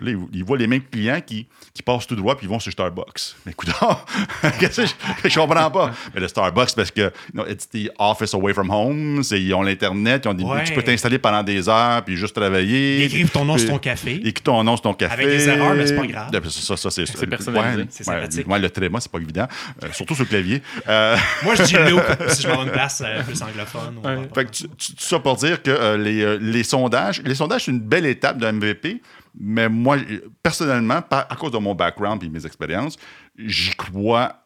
là, 0.00 0.10
il- 0.12 0.38
il 0.38 0.44
voit 0.44 0.58
les 0.58 0.66
mêmes 0.66 0.82
clients 0.82 1.20
qui, 1.24 1.46
qui 1.74 1.82
passent 1.82 2.06
tout 2.06 2.16
droit 2.16 2.36
puis 2.36 2.46
ils 2.46 2.50
vont 2.50 2.58
sur 2.60 2.72
Starbucks. 2.72 3.36
Mais 3.46 3.52
écoute, 3.52 3.70
qu'est-ce 4.58 4.82
que 4.82 4.86
je, 5.24 5.28
je 5.28 5.38
comprends 5.38 5.70
pas. 5.70 5.92
Mais 6.14 6.20
le 6.20 6.28
Starbucks, 6.28 6.74
parce 6.74 6.90
que 6.90 7.02
you 7.02 7.10
know, 7.34 7.46
it's 7.46 7.68
the 7.68 7.90
office 7.98 8.34
away 8.34 8.52
from 8.52 8.70
home, 8.70 9.22
c'est- 9.22 9.40
ils 9.40 9.52
ont 9.54 9.62
l'Internet, 9.62 10.22
ils 10.24 10.28
ont 10.28 10.34
des- 10.34 10.44
Ouais. 10.44 10.64
tu 10.64 10.72
peux 10.72 10.82
t'installer 10.82 11.18
pendant 11.18 11.42
des 11.42 11.68
heures 11.68 12.02
puis 12.04 12.16
juste 12.16 12.34
travailler. 12.34 12.98
Ils 13.00 13.04
écrivent 13.04 13.30
ton 13.30 13.44
nom 13.44 13.54
Puis- 13.54 13.62
sur 13.64 13.72
ton 13.72 13.78
café. 13.78 14.14
Écris 14.24 14.42
ton 14.42 14.62
nom 14.64 14.76
sur 14.76 14.82
ton 14.82 14.94
café. 14.94 15.12
Avec 15.14 15.26
des 15.28 15.48
erreurs, 15.48 15.74
mais 15.74 15.86
c'est 15.86 15.96
pas 15.96 16.06
grave. 16.06 16.30
Ouais, 16.32 16.40
Ça, 16.50 16.76
ça, 16.76 16.90
c'est, 16.90 17.06
C'est 17.06 17.26
personnalisé. 17.26 17.82
ouais, 17.82 17.86
C'est 17.90 18.04
sympathique. 18.04 18.48
ouais, 18.48 18.58
le 18.58 18.70
tréma, 18.70 19.00
c'est 19.00 19.10
pas 19.12 19.18
évident. 19.18 19.46
Euh, 19.84 19.88
surtout 19.92 20.14
sur 20.14 20.24
le 20.24 20.28
clavier. 20.28 20.62
Euh, 20.88 21.16
Moi, 21.42 21.54
je 21.54 21.62
dis 21.64 21.74
Luke 21.74 22.02
si 22.28 22.42
je 22.42 22.48
m'en 22.48 22.64
une 22.64 22.70
place 22.70 23.02
euh, 23.04 23.22
plus 23.22 23.40
anglophone. 23.42 23.98
ou 23.98 24.34
fait 24.34 24.44
que 24.46 24.50
tu, 24.50 24.64
ça 24.98 25.18
pour 25.18 25.36
dire 25.36 25.62
que 25.62 25.70
euh, 25.70 25.96
les, 25.96 26.22
euh, 26.22 26.38
les 26.40 26.62
sondages, 26.62 27.22
les 27.24 27.34
sondages, 27.34 27.64
c'est 27.64 27.70
une 27.70 27.80
belle 27.80 28.06
étape 28.06 28.38
de 28.38 28.50
MVP, 28.50 29.00
mais 29.38 29.68
moi, 29.68 29.96
personnellement, 30.42 31.02
à 31.10 31.36
cause 31.36 31.52
de 31.52 31.58
mon 31.58 31.74
background 31.74 32.22
et 32.24 32.28
mes 32.28 32.44
expériences, 32.46 32.96
j'y 33.38 33.70
crois 33.76 34.44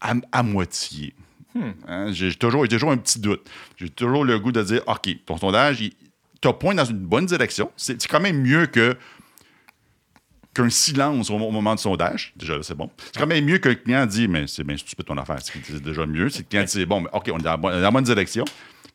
à, 0.00 0.14
à 0.32 0.42
moitié. 0.42 1.14
Hein, 1.88 2.12
J'ai 2.12 2.34
toujours, 2.34 2.66
toujours 2.68 2.92
un 2.92 2.96
petit 2.96 3.18
doute. 3.20 3.48
J'ai 3.76 3.88
toujours 3.88 4.24
le 4.24 4.38
goût 4.38 4.52
de 4.52 4.62
dire 4.62 4.82
OK, 4.86 5.08
ton 5.26 5.36
sondage, 5.36 5.82
te 6.40 6.48
pointe 6.48 6.76
dans 6.76 6.84
une 6.84 6.98
bonne 6.98 7.26
direction. 7.26 7.70
C'est 7.76 8.06
quand 8.06 8.20
même 8.20 8.40
mieux 8.40 8.66
que 8.66 8.96
qu'un 10.54 10.68
silence 10.70 11.30
au, 11.30 11.34
au 11.34 11.50
moment 11.50 11.74
du 11.74 11.82
sondage. 11.82 12.32
Déjà, 12.36 12.60
c'est 12.62 12.74
bon. 12.74 12.90
C'est 13.12 13.18
quand 13.18 13.26
même 13.26 13.44
mieux 13.44 13.58
que 13.58 13.68
le 13.68 13.74
client 13.76 14.04
dit, 14.06 14.26
mais 14.26 14.46
c'est 14.46 14.64
bien 14.64 14.76
stupide 14.76 15.06
ton 15.06 15.16
affaire. 15.18 15.38
C'est 15.40 15.80
déjà 15.82 16.06
mieux. 16.06 16.28
C'est 16.28 16.40
le 16.40 16.44
client 16.44 16.64
dit, 16.64 16.86
bon, 16.86 17.02
mais 17.02 17.08
OK, 17.12 17.30
on 17.32 17.38
est 17.38 17.42
dans 17.42 17.50
la 17.52 17.56
bonne, 17.56 17.72
dans 17.74 17.80
la 17.80 17.90
bonne 17.90 18.04
direction, 18.04 18.44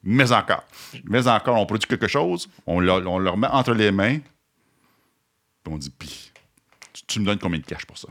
mais 0.04 0.32
encore. 0.32 0.64
Mais 1.06 1.28
encore, 1.28 1.58
on 1.60 1.66
produit 1.66 1.88
quelque 1.88 2.08
chose, 2.08 2.50
on, 2.68 2.80
le- 2.80 2.92
on 3.08 3.20
le 3.20 3.30
remet 3.30 3.48
entre 3.48 3.74
les 3.74 3.92
mains, 3.92 4.18
puis 5.66 5.74
on 5.74 5.78
dit, 5.78 5.92
puis, 5.98 6.32
tu, 6.94 7.04
tu 7.08 7.20
me 7.20 7.26
donnes 7.26 7.40
combien 7.40 7.60
de 7.60 7.66
cash 7.66 7.86
pour 7.86 7.98
ça? 7.98 8.08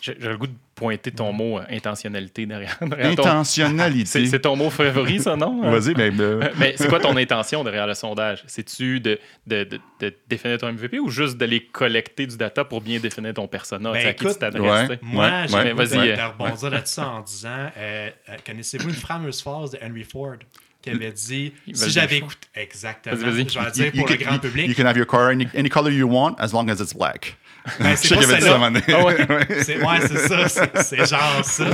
J'ai 0.00 0.14
le 0.14 0.36
goût 0.36 0.46
de 0.46 0.54
pointer 0.76 1.10
ton 1.10 1.32
mot 1.32 1.58
euh, 1.58 1.64
intentionnalité 1.70 2.46
derrière. 2.46 2.76
derrière 2.82 3.16
ton- 3.16 3.22
Intentionnalité. 3.24 4.26
C'est 4.30 4.38
ton 4.38 4.54
mot 4.54 4.70
favori, 4.70 5.18
ça, 5.20 5.34
non? 5.34 5.60
Vas-y, 5.72 5.94
mais. 5.96 6.10
euh, 6.20 6.40
Euh, 6.40 6.50
Mais 6.56 6.74
c'est 6.76 6.86
quoi 6.88 7.00
ton 7.00 7.16
intention 7.16 7.64
derrière 7.64 7.84
le 7.88 7.94
sondage? 7.94 8.44
C'est-tu 8.46 9.00
de, 9.00 9.18
de, 9.48 9.64
de- 9.64 9.80
de 9.98 10.14
définir 10.28 10.58
ton 10.58 10.72
MVP 10.72 11.00
ou 11.00 11.10
juste 11.10 11.36
d'aller 11.36 11.64
collecter 11.64 12.28
du 12.28 12.36
data 12.36 12.64
pour 12.64 12.80
bien 12.80 13.00
définir 13.00 13.34
ton 13.34 13.48
persona? 13.48 13.90
Ben, 13.90 14.06
à 14.06 14.12
qui 14.12 14.20
tu 14.24 14.30
écoute, 14.30 14.38
t'adresses? 14.38 14.88
ouais. 14.90 14.98
Moi, 15.02 15.24
Ouais, 15.52 15.72
Vas-y, 15.72 15.88
de 16.14 16.20
euh, 16.20 16.28
rebondir 16.28 16.70
là-dessus 16.70 17.00
en 17.00 17.20
disant 17.22 17.70
euh, 17.76 18.10
euh, 18.28 18.36
connaissez-vous 18.46 18.90
une 18.90 18.94
fameuse 18.94 19.42
phrase 19.42 19.72
de 19.72 19.78
Henry 19.82 20.04
Ford? 20.04 20.36
Qui 20.82 20.90
avait 20.90 21.12
dit 21.12 21.52
si 21.72 21.90
j'avais 21.90 22.18
écouté 22.18 22.46
exactement 22.54 23.16
je 23.16 23.26
vais 23.26 23.32
le 23.44 23.70
dire 23.72 23.86
you- 23.86 23.92
pour 24.00 24.08
le 24.08 24.16
can- 24.16 24.24
grand 24.24 24.38
public 24.38 24.68
You 24.68 24.74
can 24.74 24.86
have 24.86 24.96
your 24.96 25.06
car 25.06 25.28
any, 25.28 25.46
any 25.56 25.68
color 25.68 25.90
you 25.90 26.08
want 26.08 26.36
as 26.38 26.52
long 26.52 26.68
as 26.68 26.80
it's 26.80 26.94
black. 26.94 27.36
Ben, 27.80 27.96
c'est 27.96 28.14
pas 28.14 28.22
celle-là. 28.22 28.70
Ah 28.88 29.04
ouais. 29.04 29.16
C'est, 29.62 29.84
ouais, 29.84 30.48
ça. 30.48 30.82
C'est, 30.82 31.04
genre 31.06 31.44
ça. 31.44 31.66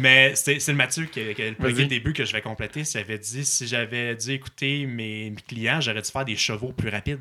Mais 0.00 0.32
c'est, 0.34 0.66
le 0.66 0.74
Mathieu 0.74 1.04
qui, 1.04 1.20
a- 1.20 1.24
le 1.60 1.86
début 1.86 2.12
que 2.12 2.24
je 2.24 2.32
vais 2.32 2.40
compléter. 2.42 2.84
Ça 2.84 2.98
avait 3.00 3.18
dit 3.18 3.44
si 3.44 3.66
j'avais 3.66 4.14
dû 4.16 4.32
écouter 4.32 4.86
mes, 4.86 5.32
clients, 5.46 5.80
j'aurais 5.80 6.02
dû 6.02 6.10
faire 6.10 6.24
des 6.24 6.36
chevaux 6.36 6.72
plus 6.72 6.88
rapides. 6.88 7.20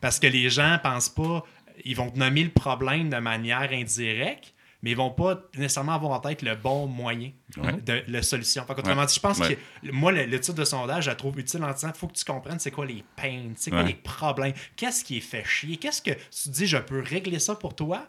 Parce 0.00 0.18
que 0.18 0.26
les 0.26 0.48
gens 0.50 0.78
pensent 0.82 1.08
pas. 1.10 1.44
Ils 1.84 1.96
vont 1.96 2.12
nommer 2.16 2.44
le 2.44 2.50
problème 2.50 3.10
de 3.10 3.16
manière 3.18 3.68
indirecte, 3.72 4.53
mais 4.84 4.90
ils 4.90 4.96
vont 4.96 5.10
pas 5.10 5.40
nécessairement 5.56 5.94
avoir 5.94 6.12
en 6.12 6.20
tête 6.20 6.42
le 6.42 6.54
bon 6.54 6.86
moyen 6.86 7.32
Ouais. 7.56 7.72
de 7.80 8.02
la 8.06 8.22
solution. 8.22 8.64
Fait 8.66 8.74
Ouais. 9.00 9.06
dit, 9.06 9.14
je 9.14 9.20
pense 9.20 9.38
Ouais. 9.38 9.56
que 9.82 9.90
moi, 9.90 10.12
le, 10.12 10.26
le 10.26 10.38
titre 10.38 10.58
de 10.58 10.64
sondage, 10.64 11.04
je 11.04 11.10
la 11.10 11.16
trouve 11.16 11.38
utile 11.40 11.64
en 11.64 11.72
disant 11.72 11.90
faut 11.94 12.06
que 12.06 12.12
tu 12.12 12.24
comprennes 12.24 12.58
c'est 12.58 12.70
quoi 12.70 12.84
les 12.84 13.02
pains, 13.16 13.52
c'est 13.56 13.70
quoi 13.70 13.82
les 13.82 13.94
problèmes, 13.94 14.52
qu'est-ce 14.76 15.02
qui 15.02 15.16
est 15.16 15.20
fait 15.20 15.44
chier, 15.44 15.78
qu'est-ce 15.78 16.02
que 16.02 16.10
tu 16.12 16.50
dis 16.50 16.66
je 16.66 16.76
peux 16.76 17.00
régler 17.00 17.38
ça 17.38 17.54
pour 17.54 17.74
toi? 17.74 18.06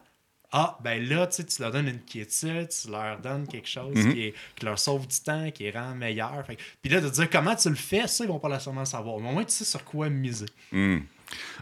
Ah, 0.52 0.78
ben 0.84 1.02
là, 1.08 1.26
tu 1.26 1.36
sais, 1.36 1.44
tu 1.44 1.60
leur 1.60 1.72
donnes 1.72 1.88
une 1.88 2.00
quiétude, 2.00 2.68
tu 2.68 2.88
leur 2.90 3.18
donnes 3.20 3.48
quelque 3.48 3.68
chose 3.68 3.96
Mhm. 3.96 4.12
qui, 4.14 4.22
est- 4.22 4.34
qui 4.54 4.64
leur 4.64 4.78
sauve 4.78 5.06
du 5.06 5.18
temps, 5.20 5.50
qui 5.50 5.64
les 5.64 5.70
rend 5.72 5.92
que- 6.46 6.54
Puis 6.82 6.90
là, 6.92 7.00
de 7.00 7.08
dire 7.08 7.28
comment 7.28 7.56
tu 7.56 7.68
le 7.68 7.74
fais, 7.74 8.06
ça, 8.06 8.24
ils 8.24 8.28
vont 8.28 8.38
pas 8.38 8.48
nécessairement 8.48 8.84
savoir. 8.84 9.18
Mais 9.18 9.28
au 9.28 9.32
moins, 9.32 9.44
tu 9.44 9.52
sais 9.52 9.64
sur 9.64 9.82
quoi 9.84 10.08
miser. 10.08 10.46
Hmm. 10.70 10.98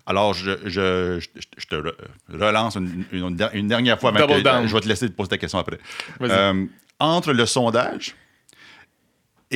Alors, 0.07 0.35
je, 0.35 0.51
je, 0.65 1.19
je, 1.21 1.41
je 1.57 1.67
te 1.67 1.75
re- 1.77 1.95
relance 2.31 2.77
une, 2.77 3.05
une- 3.13 3.37
une 3.55 3.69
dernière 3.69 3.99
fois. 3.99 4.11
avant 4.23 4.29
que- 4.63 4.69
je 4.69 4.75
vais 4.75 4.81
te 4.81 4.89
laisser 4.89 5.09
te 5.09 5.15
poser 5.15 5.31
ta 5.31 5.39
question 5.39 5.59
après. 5.59 5.79
Euh, 6.33 6.67
entre 7.01 7.33
le 7.33 7.47
sondage 7.47 8.15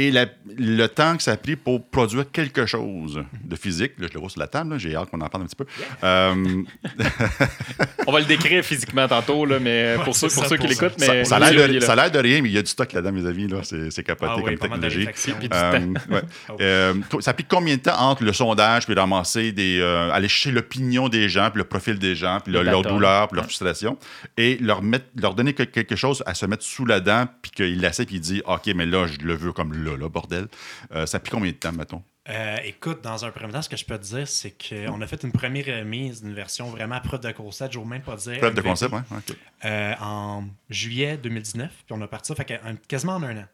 et 0.07 0.11
la- 0.11 0.27
le 0.57 0.87
temps 0.87 1.17
que 1.17 1.23
ça 1.23 1.33
a 1.33 1.37
pris 1.37 1.57
pour 1.57 1.85
produire 1.89 2.31
quelque 2.31 2.67
chose 2.67 3.23
de 3.45 3.57
physique, 3.57 3.93
là, 3.99 4.07
je 4.09 4.15
le 4.15 4.21
vois 4.21 4.31
sur 4.31 4.41
la 4.41 4.47
table, 4.47 4.79
j'ai 4.79 4.95
hâte 4.95 5.11
qu'on 5.11 5.21
en 5.21 5.29
parle 5.29 5.45
un 5.45 5.47
petit 5.47 5.57
peu. 5.57 5.67
Euh, 6.05 6.63
On 8.07 8.13
va 8.13 8.21
le 8.21 8.25
décrire 8.27 8.65
physiquement 8.65 9.07
tantôt, 9.07 9.45
là, 9.45 9.59
mais 9.61 9.97
pour 10.05 10.17
ceux, 10.17 10.29
pour 10.29 10.43
ça, 10.45 10.49
ceux 10.49 10.57
qui 10.57 10.61
pour 10.63 10.69
l'écoutent, 10.71 10.99
ça, 11.01 11.13
mais 11.13 11.25
ça 11.25 11.37
a 11.37 11.41
l'air 11.51 11.69
de, 11.69 11.75
est 11.75 11.81
là. 11.81 11.87
ça 11.87 11.93
a 11.93 11.97
l'air 11.97 12.11
de 12.11 12.19
rien, 12.19 12.41
mais 12.43 12.49
il 12.49 12.55
y 12.55 12.59
a 12.59 12.63
du 12.63 12.71
stock 12.71 12.93
là-dedans, 12.93 13.13
mes 13.13 13.27
amis. 13.27 13.49
Là. 13.49 13.59
C'est, 13.63 13.91
c'est 13.91 14.03
capoté 14.03 14.33
Ah 14.35 14.41
oui, 14.43 14.57
comme 14.57 14.71
technologie. 14.71 15.09
Euh, 15.53 15.81
ouais. 16.11 16.23
Euh, 16.61 16.95
toi, 17.11 17.21
ça 17.21 17.33
a 17.33 17.35
pris 17.35 17.45
combien 17.45 17.77
de 17.77 17.81
temps 17.83 17.99
entre 17.99 18.25
le 18.25 18.33
sondage, 18.33 18.87
puis 18.87 18.95
ramasser 18.95 19.53
des. 19.53 19.79
euh, 19.81 20.11
aller 20.13 20.29
chercher 20.29 20.53
l'opinion 20.53 21.09
des 21.09 21.29
gens, 21.29 21.51
puis 21.51 21.59
le 21.59 21.65
profil 21.65 21.99
des 21.99 22.15
gens, 22.15 22.39
puis 22.43 22.53
le- 22.53 22.63
leur 22.63 22.83
douleur, 22.83 23.29
puis 23.29 23.37
leur 23.37 23.45
frustration, 23.45 23.99
et 24.37 24.57
leur, 24.61 24.83
mettre, 24.83 25.07
leur 25.21 25.35
donner 25.35 25.53
que- 25.53 25.63
quelque 25.65 25.97
chose 25.97 26.23
à 26.27 26.35
se 26.35 26.47
mettre 26.47 26.63
sous 26.63 26.87
la 26.87 27.01
dent, 27.01 27.27
puis 27.43 27.51
qu'il 27.51 27.81
l'essaie, 27.81 28.07
puis 28.07 28.17
il 28.17 28.21
dit 28.21 28.43
OK, 28.47 28.67
mais 28.75 28.87
là, 28.87 29.07
je 29.07 29.25
le 29.27 29.35
veux 29.35 29.53
comme 29.53 29.73
là, 29.91 29.97
là, 29.97 30.09
bordel. 30.09 30.49
Euh, 30.93 31.07
ça 31.07 31.17
a 31.17 31.21
pris 31.21 31.31
combien 31.31 31.51
de 31.51 31.57
temps, 31.57 31.73
mettons? 31.73 32.03
Euh, 32.29 32.57
écoute, 32.65 33.01
dans 33.03 33.25
un 33.25 33.31
premier 33.31 33.53
temps, 33.53 33.63
ce 33.63 33.69
que 33.71 33.77
je 33.77 33.87
peux 33.87 33.99
te 33.99 34.05
dire, 34.05 34.29
c'est 34.29 34.51
qu'on 34.51 35.01
a 35.01 35.07
fait 35.07 35.23
une 35.23 35.33
première 35.33 35.65
remise 35.81 36.23
d'une 36.23 36.35
version 36.35 36.67
vraiment 36.69 37.01
preuve 37.01 37.21
de 37.21 37.33
concept. 37.33 37.73
Je 37.73 37.79
ne 37.79 37.85
même 37.87 38.03
pas 38.03 38.17
dire. 38.17 38.39
Preuve 38.39 38.55
de 38.55 38.61
concept, 38.61 38.93
hein 38.93 39.05
OK. 39.11 39.37
euh, 39.65 39.95
en 40.01 40.45
juillet 40.69 41.17
2019, 41.17 41.71
puis 41.71 41.97
on 41.99 42.03
a 42.03 42.07
parti 42.07 42.29
ça 42.29 42.35
fait 42.35 42.61
quasiment 42.87 43.15
en 43.15 43.23
un 43.23 43.39
an. 43.39 43.45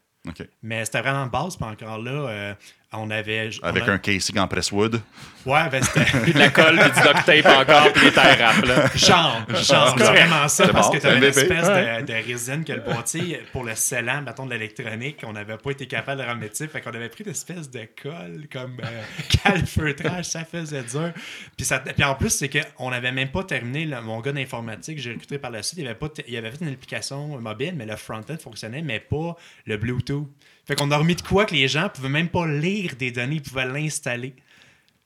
Mais 0.63 0.83
c'était 0.85 1.01
vraiment 1.01 1.27
base, 1.27 1.55
puis 1.55 1.65
encore 1.65 1.99
là, 1.99 2.55
on 2.97 3.09
avait. 3.11 3.49
on 3.61 3.65
Avec 3.67 3.87
a- 3.87 3.91
un 3.93 3.97
casing 3.97 4.37
en 4.39 4.47
presswood. 4.47 5.01
Ouais, 5.45 5.69
ben 5.69 5.81
c'était. 5.83 6.05
Puis 6.23 6.33
de 6.33 6.39
la 6.39 6.49
colle, 6.49 6.77
puis 6.79 6.89
du 6.91 7.07
duct 7.07 7.25
tape 7.25 7.45
encore, 7.45 7.93
puis 7.93 8.05
les 8.05 8.11
tie 8.11 8.19
wraps, 8.19 8.65
là. 8.65 8.87
Genre, 8.95 9.95
vraiment 9.97 10.47
ça, 10.47 10.67
parce 10.69 10.87
bon, 10.87 10.93
que 10.93 10.97
tu 10.99 11.05
avais 11.07 11.17
une 11.17 11.23
espèce 11.25 11.67
Ouais. 11.67 12.01
de, 12.01 12.07
de 12.07 12.13
résine 12.13 12.63
que 12.65 12.73
le 12.73 12.81
boîtier, 12.81 13.41
pour 13.51 13.63
le 13.63 13.75
scellant, 13.75 14.21
mettons, 14.23 14.45
de 14.47 14.51
l'électronique, 14.53 15.21
on 15.23 15.33
n'avait 15.33 15.57
pas 15.57 15.71
été 15.71 15.85
capable 15.85 16.23
de 16.23 16.27
remettre 16.27 16.55
ça. 16.57 16.67
Fait 16.67 16.81
qu'on 16.81 16.89
avait 16.91 17.09
pris 17.09 17.23
une 17.23 17.31
espèce 17.31 17.69
de 17.69 17.87
colle 18.01 18.47
comme 18.51 18.77
euh, 18.83 19.01
calfeutrage, 19.43 20.25
ça 20.25 20.45
faisait 20.45 20.83
dur. 20.83 21.11
Puis, 21.55 21.65
ça, 21.65 21.79
puis 21.79 22.03
en 22.03 22.15
plus, 22.15 22.29
c'est 22.29 22.49
qu'on 22.49 22.89
n'avait 22.89 23.11
même 23.11 23.29
pas 23.29 23.43
terminé, 23.43 23.85
mon 24.03 24.19
gars 24.21 24.31
d'informatique, 24.31 24.97
j'ai 24.99 25.11
recruté 25.13 25.37
par 25.37 25.51
la 25.51 25.61
suite, 25.63 25.79
il 25.79 25.85
avait, 25.85 25.95
pas, 25.95 26.09
t- 26.09 26.25
il 26.27 26.35
avait 26.37 26.49
fait 26.51 26.61
une 26.61 26.69
application 26.73 27.39
mobile, 27.39 27.73
mais 27.77 27.85
le 27.85 27.95
front-end 27.95 28.37
fonctionnait, 28.41 28.81
mais 28.81 28.99
pas 28.99 29.35
le 29.65 29.77
Bluetooth. 29.77 30.27
Fait 30.65 30.75
qu'on 30.75 30.89
a 30.91 30.97
remis 30.97 31.15
de 31.15 31.21
quoi 31.21 31.45
que 31.45 31.53
les 31.53 31.67
gens 31.67 31.89
pouvaient 31.89 32.09
même 32.09 32.29
pas 32.29 32.47
lire 32.47 32.95
des 32.97 33.11
données, 33.11 33.35
ils 33.35 33.41
pouvaient 33.41 33.67
l'installer. 33.67 34.33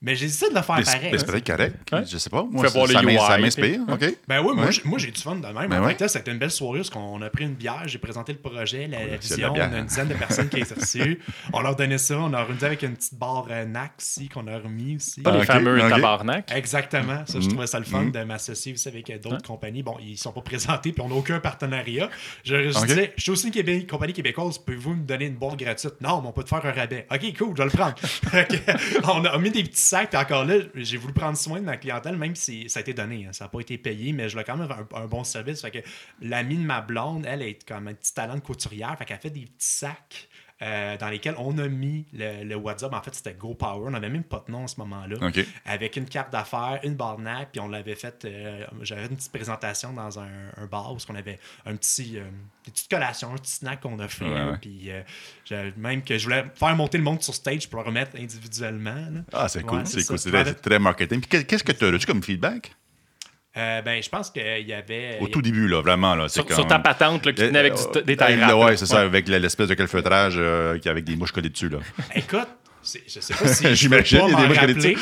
Mais 0.02 0.16
j'ai 0.16 0.28
décidé 0.28 0.50
de 0.52 0.56
le 0.56 0.62
faire 0.62 0.78
Mais 0.78 0.84
pareil. 0.84 1.10
mais 1.12 1.18
c'est 1.18 1.26
peut-être 1.26 1.46
correct. 1.46 1.76
Ouais. 1.92 2.06
Je 2.10 2.18
sais 2.18 2.30
pas. 2.30 2.44
Moi, 2.50 2.66
ça, 2.70 2.88
ça 2.88 3.38
m'inspire. 3.38 3.82
OK. 3.90 4.00
Ben 4.30 4.40
oui, 4.42 4.56
moi, 4.56 4.66
Ouais. 4.66 4.72
j'ai- 4.72 4.82
moi 4.86 4.98
j'ai 4.98 5.12
du 5.12 5.20
fun 5.22 5.36
de 5.36 5.46
même. 5.46 5.68
Ben 5.70 5.82
en 5.82 5.86
ouais. 5.86 5.92
fait, 5.94 6.00
là, 6.02 6.08
c'était 6.08 6.32
une 6.32 6.38
belle 6.38 6.52
soirée 6.52 6.80
parce 6.80 6.90
qu'on 6.90 7.22
a 7.22 7.30
pris 7.30 7.44
une 7.44 7.54
bière, 7.56 7.84
j'ai 7.86 7.98
présenté 7.98 8.32
le 8.32 8.40
projet, 8.40 8.88
la, 8.88 9.06
la 9.06 9.18
vision, 9.18 9.54
la 9.54 9.68
on 9.68 9.74
a 9.74 9.78
une 9.80 9.86
dizaine 9.88 10.08
de 10.08 10.14
personnes 10.14 10.48
qui 10.48 10.62
ont 10.64 10.66
reçu. 10.80 11.20
On 11.52 11.60
leur 11.60 11.76
donnait 11.76 11.98
ça, 11.98 12.18
on 12.18 12.32
a 12.34 12.44
remis 12.44 12.64
avec 12.64 12.82
une 12.84 12.96
petite 12.96 13.16
barre 13.16 13.48
euh, 13.52 13.66
NAC 13.66 13.92
aussi 14.00 14.30
qu'on 14.30 14.48
a 14.48 14.58
remis 14.58 14.96
aussi. 14.96 15.20
Pas 15.22 15.32
Ah, 15.32 15.36
les 15.36 15.42
ok, 15.42 15.48
fameux 15.48 15.84
ok. 15.84 15.90
tabarnak. 15.90 16.52
Exactement. 16.56 17.26
Ça, 17.26 17.34
je 17.34 17.38
Mhm. 17.40 17.48
trouvais 17.50 17.68
ça 17.68 17.80
le 17.80 17.86
fun 17.86 18.04
Mhm. 18.04 18.12
de 18.12 18.24
m'associer 18.24 18.72
aussi 18.74 18.88
avec 18.88 19.12
d'autres 19.22 19.36
Ouais. 19.36 19.42
compagnies. 19.46 19.84
Bon, 19.84 19.98
ils 20.02 20.18
sont 20.18 20.32
pas 20.32 20.42
présentés 20.42 20.94
puis 20.94 21.02
on 21.02 21.10
n'a 21.10 21.16
aucun 21.16 21.42
partenariat. 21.42 22.10
Je, 22.46 22.72
je 22.72 22.86
disais, 22.86 23.14
je 23.18 23.22
suis 23.22 23.32
aussi 23.32 23.48
une 23.48 23.54
Québé- 23.54 23.86
compagnie 23.86 24.14
québécoise, 24.14 24.60
pouvez-vous 24.60 24.94
me 24.96 25.04
donner 25.04 25.26
une 25.26 25.36
boîte 25.36 25.58
gratuite? 25.60 25.96
Non, 26.00 26.22
mais 26.22 26.30
on 26.30 26.32
peut 26.32 26.44
te 26.44 26.50
faire 26.50 26.66
un 26.66 26.72
rabais. 26.72 27.06
Ok, 27.12 27.38
cool, 27.38 27.54
je 27.58 27.64
vais 27.64 27.66
le 27.66 27.72
prendre. 27.72 27.96
On 29.04 29.26
a 29.26 29.38
mis 29.38 29.52
des 29.52 29.64
petits 29.64 29.89
sacs, 29.90 30.10
puis 30.10 30.18
encore 30.20 30.46
là, 30.46 30.56
j'ai 30.76 30.98
voulu 30.98 31.14
prendre 31.14 31.38
soin 31.38 31.60
de 31.60 31.66
ma 31.66 31.78
clientèle, 31.78 32.18
même 32.18 32.36
si 32.36 32.70
ça 32.70 32.80
a 32.80 32.82
été 32.82 32.94
donné. 32.94 33.26
hein. 33.28 33.34
Ça 33.34 33.46
n'a 33.46 33.50
pas 33.50 33.60
été 33.60 33.78
payé, 33.78 34.14
mais 34.14 34.30
je 34.30 34.34
voulais 34.34 34.46
quand 34.46 34.58
même 34.58 34.72
un, 34.72 34.98
un 34.98 35.06
bon 35.08 35.24
service. 35.24 35.62
Fait 35.62 35.72
que 35.72 35.80
l'amie 36.22 36.58
de 36.58 36.64
ma 36.64 36.82
blonde, 36.82 37.26
elle 37.28 37.42
est 37.42 37.68
comme 37.68 37.88
un 37.90 37.94
petit 37.94 38.14
talent 38.14 38.36
de 38.36 38.40
couturière, 38.42 38.96
fait 38.98 39.06
qu'elle 39.06 39.20
fait 39.20 39.30
des 39.30 39.42
petits 39.46 39.54
sacs. 39.58 40.29
Euh, 40.62 40.98
dans 40.98 41.10
lesquels 41.10 41.36
on 41.38 41.58
a 41.58 41.68
mis 41.68 42.06
le, 42.14 42.44
le 42.44 42.56
WhatsApp. 42.56 42.94
En 42.94 43.02
fait, 43.02 43.16
c'était 43.16 43.34
Go 43.34 43.54
Power. 43.54 43.88
On 43.88 43.92
n'avait 43.92 44.10
même 44.10 44.24
pas 44.24 44.44
de 44.46 44.52
nom 44.52 44.66
à 44.66 44.68
ce 44.68 44.78
moment-là 44.80 45.18
avec 45.66 45.96
une 45.96 46.06
carte 46.06 46.32
d'affaires, 46.32 46.80
une 46.84 46.96
barnaque, 46.96 47.50
puis 47.52 47.62
on 47.62 47.68
l'avait 47.68 47.96
fait. 47.96 48.26
euh, 48.26 48.66
J'avais 48.82 49.04
une 49.08 49.16
petite 49.16 49.32
présentation 49.32 49.94
dans 49.94 50.20
un, 50.20 50.28
un 50.58 50.66
bar 50.66 50.94
où 50.94 50.98
on 51.10 51.16
avait 51.16 51.40
un 51.66 51.76
petit, 51.76 52.18
euh, 52.18 52.24
des 52.66 52.72
petites 52.72 52.90
collations, 52.90 53.32
un 53.32 53.36
petit 53.38 53.52
snack 53.54 53.82
qu'on 53.82 53.98
a 54.00 54.08
fait. 54.08 54.26
Ouais, 54.26 54.44
ouais. 54.52 54.58
Puis 54.60 54.90
euh, 54.92 55.72
même 55.78 56.04
que 56.04 56.18
je 56.18 56.24
voulais 56.26 56.46
faire 56.56 56.76
monter 56.76 56.98
le 56.98 57.04
monde 57.04 57.22
sur 57.24 57.34
stage 57.34 57.70
pour 57.70 57.80
le 57.82 57.86
remettre 57.88 58.18
individuellement. 58.18 58.96
là. 58.96 59.22
Ah, 59.34 59.48
c'est 59.48 59.64
cool. 59.64 59.80
Ouais, 59.80 59.86
c'est 59.86 60.06
cool. 60.06 60.20
C'est 60.20 60.62
très, 60.62 60.80
marketing. 60.80 61.22
Qu'est-ce 61.22 61.64
que 61.64 61.72
tu 61.72 61.86
as 61.86 61.92
reçu 61.92 62.06
comme 62.06 62.22
feedback? 62.24 62.74
Euh, 63.58 63.82
ben, 63.82 64.02
je 64.02 64.10
pense 64.10 64.30
qu'il 64.30 64.68
y 64.68 64.74
avait. 64.74 65.18
Au 65.20 65.28
tout 65.28 65.42
début, 65.42 65.68
là, 65.68 65.82
vraiment. 65.82 66.14
Là, 66.16 66.30
Sur, 66.30 66.46
sur 66.54 66.68
ta 66.68 66.78
patente 66.80 67.26
là, 67.26 67.34
qui 67.34 67.42
tenait 67.42 67.60
avec 67.60 67.74
du- 67.74 68.04
des 68.04 68.16
tie 68.16 68.24
Euh. 68.24 68.54
Ouais, 68.56 68.78
c'est 68.78 68.86
ça, 68.86 69.02
avec 69.02 69.28
le- 69.28 69.38
l'espèce 69.40 69.68
de 69.68 69.74
calfeutrage 69.74 70.36
euh, 70.38 70.78
qui 70.78 70.88
avec 70.88 71.04
des 71.04 71.16
mouches 71.16 71.32
collées 71.32 71.50
dessus. 71.50 71.68
Là. 71.70 71.80
Écoute, 72.14 72.48
c'est- 72.84 73.02
je 73.08 73.20
sais 73.20 73.34
pas 73.34 73.48
si 73.48 73.64
je 73.70 73.74
J'imagine, 73.74 74.22
il 74.28 74.32
y 74.32 74.36
a 74.36 74.48
des 74.48 74.54
gens 74.54 74.62
qui 74.62 74.68
rappeler. 74.68 74.98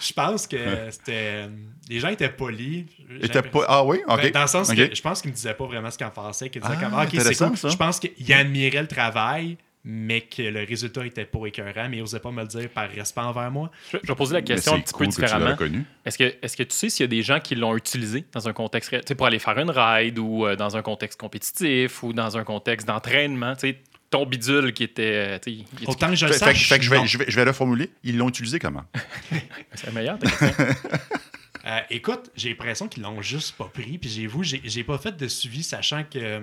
Je 0.00 0.12
pense 0.12 0.46
que 0.46 0.56
c'était. 0.90 1.48
Les 1.88 2.00
gens 2.00 2.08
étaient 2.08 2.28
polis. 2.28 2.84
L'impression- 3.08 3.42
pas... 3.50 3.64
Ah 3.68 3.84
oui? 3.84 3.98
OK. 4.06 4.20
Ben, 4.22 4.30
dans 4.32 4.42
le 4.42 4.46
sens 4.48 4.70
OK. 4.70 4.76
que 4.76 4.94
je 4.94 5.00
pense 5.02 5.22
qu'il 5.22 5.30
me 5.30 5.34
disait 5.36 5.54
pas 5.54 5.64
vraiment 5.66 5.90
ce 5.90 5.96
qu'il 5.96 6.06
en 6.06 6.10
pensait. 6.10 6.50
Qu'il 6.50 6.60
disait 6.60 6.74
Ah, 6.76 6.84
comme, 6.84 6.92
ah, 6.94 7.04
ok, 7.04 7.20
c'est 7.20 7.36
cool. 7.38 7.70
Je 7.70 7.76
pense 7.76 7.98
qu'il 8.00 8.32
admirait 8.32 8.82
le 8.82 8.88
travail, 8.88 9.56
mais 9.84 10.22
que 10.22 10.42
le 10.42 10.64
résultat 10.64 11.06
était 11.06 11.24
pas 11.24 11.46
écœurant, 11.46 11.88
mais 11.88 11.98
il 11.98 12.02
osait 12.02 12.20
pas 12.20 12.30
me 12.30 12.42
le 12.42 12.48
dire 12.48 12.68
par 12.68 12.90
respect 12.90 13.20
envers 13.20 13.50
moi. 13.50 13.70
Je, 13.92 13.98
je 14.02 14.08
vais 14.08 14.14
poser 14.14 14.34
la 14.34 14.42
question 14.42 14.74
un 14.74 14.80
petit 14.80 14.92
cool 14.92 15.06
peu 15.06 15.12
différemment. 15.12 15.56
Est-ce 16.04 16.18
que, 16.18 16.24
est 16.24 16.56
que 16.56 16.62
tu 16.64 16.74
sais 16.76 16.90
s'il 16.90 17.04
y 17.04 17.04
a 17.04 17.08
des 17.08 17.22
gens 17.22 17.40
qui 17.40 17.54
l'ont 17.54 17.76
utilisé 17.76 18.24
dans 18.32 18.48
un 18.48 18.52
contexte 18.52 18.90
réel, 18.90 19.02
tu 19.04 19.08
sais, 19.08 19.14
pour 19.14 19.26
aller 19.26 19.38
faire 19.38 19.58
une 19.58 19.70
ride 19.70 20.18
ou 20.18 20.46
euh, 20.46 20.56
dans 20.56 20.76
un 20.76 20.82
contexte 20.82 21.18
compétitif 21.18 22.02
ou 22.02 22.12
dans 22.12 22.36
un 22.36 22.44
contexte 22.44 22.86
d'entraînement? 22.86 23.54
tu 23.54 23.68
sais, 23.68 23.78
Ton 24.10 24.26
bidule 24.26 24.72
qui 24.72 24.84
était. 24.84 25.38
euh, 25.46 25.52
Autant 25.86 26.08
que 26.10 26.16
je 26.16 26.26
le 26.26 26.32
Fait, 26.32 26.38
fait 26.38 26.52
que- 26.52 26.58
sache, 26.58 26.68
fait 26.68 26.78
que 26.78 26.84
je, 26.84 26.90
vais, 26.90 27.06
je, 27.06 27.18
vais, 27.18 27.24
je 27.28 27.36
vais 27.36 27.44
reformuler. 27.44 27.90
Ils 28.04 28.16
l'ont 28.18 28.28
utilisé 28.28 28.58
comment? 28.58 28.84
C'est 29.74 29.92
meilleur. 29.92 30.18
Euh, 31.66 31.80
écoute, 31.90 32.30
j'ai 32.36 32.50
l'impression 32.50 32.88
qu'ils 32.88 33.02
l'ont 33.02 33.20
juste 33.20 33.56
pas 33.56 33.70
pris. 33.72 33.98
Puis 33.98 34.08
j'ai 34.10 34.26
vu, 34.26 34.42
j'ai 34.42 34.60
j'ai 34.64 34.84
pas 34.84 34.96
fait 34.98 35.16
de 35.16 35.28
suivi, 35.28 35.62
sachant 35.62 36.04
que. 36.04 36.42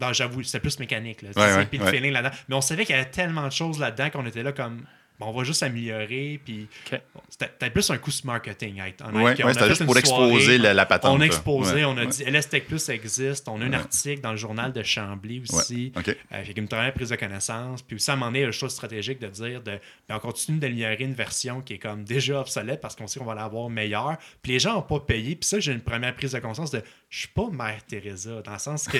Non, 0.00 0.12
j'avoue, 0.12 0.42
c'était 0.42 0.60
plus 0.60 0.78
mécanique. 0.78 1.22
Là, 1.22 1.28
Ouais, 1.28 1.34
C'est- 1.36 1.56
ouais, 1.56 1.66
puis 1.66 1.78
le 1.78 1.84
ouais. 1.84 1.90
feeling 1.92 2.12
là-dedans. 2.12 2.34
Mais 2.48 2.54
on 2.56 2.60
savait 2.60 2.84
qu'il 2.84 2.94
y 2.94 2.98
avait 2.98 3.10
tellement 3.10 3.46
de 3.46 3.52
choses 3.52 3.78
là-dedans 3.78 4.10
qu'on 4.10 4.26
était 4.26 4.42
là 4.42 4.52
comme. 4.52 4.82
bon, 5.20 5.26
on 5.26 5.32
va 5.32 5.42
juste 5.42 5.64
améliorer. 5.64 6.40
Puis 6.44 6.68
bon, 6.92 7.20
c'était 7.28 7.46
c'était 7.50 7.70
plus 7.70 7.90
un 7.90 7.98
coup 7.98 8.12
marketing. 8.22 8.76
Ouais, 8.80 8.94
ouais, 9.12 9.30
a 9.30 9.34
c'était 9.52 9.60
fait 9.62 9.68
juste 9.70 9.80
une 9.80 9.86
pour 9.86 9.98
exposer 9.98 10.40
soirée, 10.40 10.58
la, 10.58 10.74
la 10.74 10.86
patente. 10.86 11.16
On 11.18 11.20
a 11.20 11.24
exposé, 11.26 11.74
Ouais, 11.74 11.84
on 11.84 11.96
a 11.96 12.02
ouais. 12.02 12.06
dit 12.06 12.22
LS 12.22 12.48
Tech 12.48 12.64
Plus 12.66 12.88
existe. 12.88 13.48
On 13.48 13.60
a 13.60 13.64
un 13.64 13.70
Ouais. 13.70 13.74
article 13.76 14.20
dans 14.20 14.30
le 14.30 14.36
journal 14.36 14.72
de 14.72 14.80
Chambly 14.84 15.42
aussi. 15.52 15.92
OK. 15.96 16.08
Euh, 16.08 16.44
fait 16.44 16.52
une 16.56 16.68
première 16.68 16.94
prise 16.94 17.08
de 17.10 17.16
connaissance. 17.16 17.82
Puis 17.82 17.96
aussi, 17.96 18.08
à 18.10 18.14
un 18.14 18.16
moment 18.16 18.26
donné, 18.26 18.38
il 18.38 18.42
y 18.42 18.44
a 18.44 18.46
une 18.46 18.52
chose 18.52 18.70
stratégique 18.72 19.18
de 19.20 19.26
dire 19.26 19.60
de, 19.60 19.72
ben, 20.08 20.14
on 20.14 20.18
continue 20.20 20.58
d'améliorer 20.58 21.02
une 21.02 21.14
version 21.14 21.62
qui 21.62 21.74
est 21.74 21.78
comme 21.78 22.04
déjà 22.04 22.38
obsolète 22.40 22.80
parce 22.80 22.94
qu'on 22.94 23.08
sait 23.08 23.18
qu'on 23.18 23.26
va 23.26 23.34
l'avoir 23.34 23.68
meilleure. 23.70 24.18
Puis 24.40 24.52
les 24.52 24.60
gens 24.60 24.74
n'ont 24.74 24.82
pas 24.82 25.00
payé. 25.00 25.34
Puis 25.34 25.48
ça, 25.48 25.58
j'ai 25.58 25.72
une 25.72 25.80
première 25.80 26.14
prise 26.14 26.30
de 26.30 26.38
conscience 26.38 26.70
de 26.70 26.80
je 27.10 27.20
suis 27.20 27.28
pas 27.28 27.48
Mère 27.50 27.82
Teresa, 27.86 28.42
dans 28.42 28.52
le 28.52 28.58
sens 28.58 28.86
que 28.86 28.98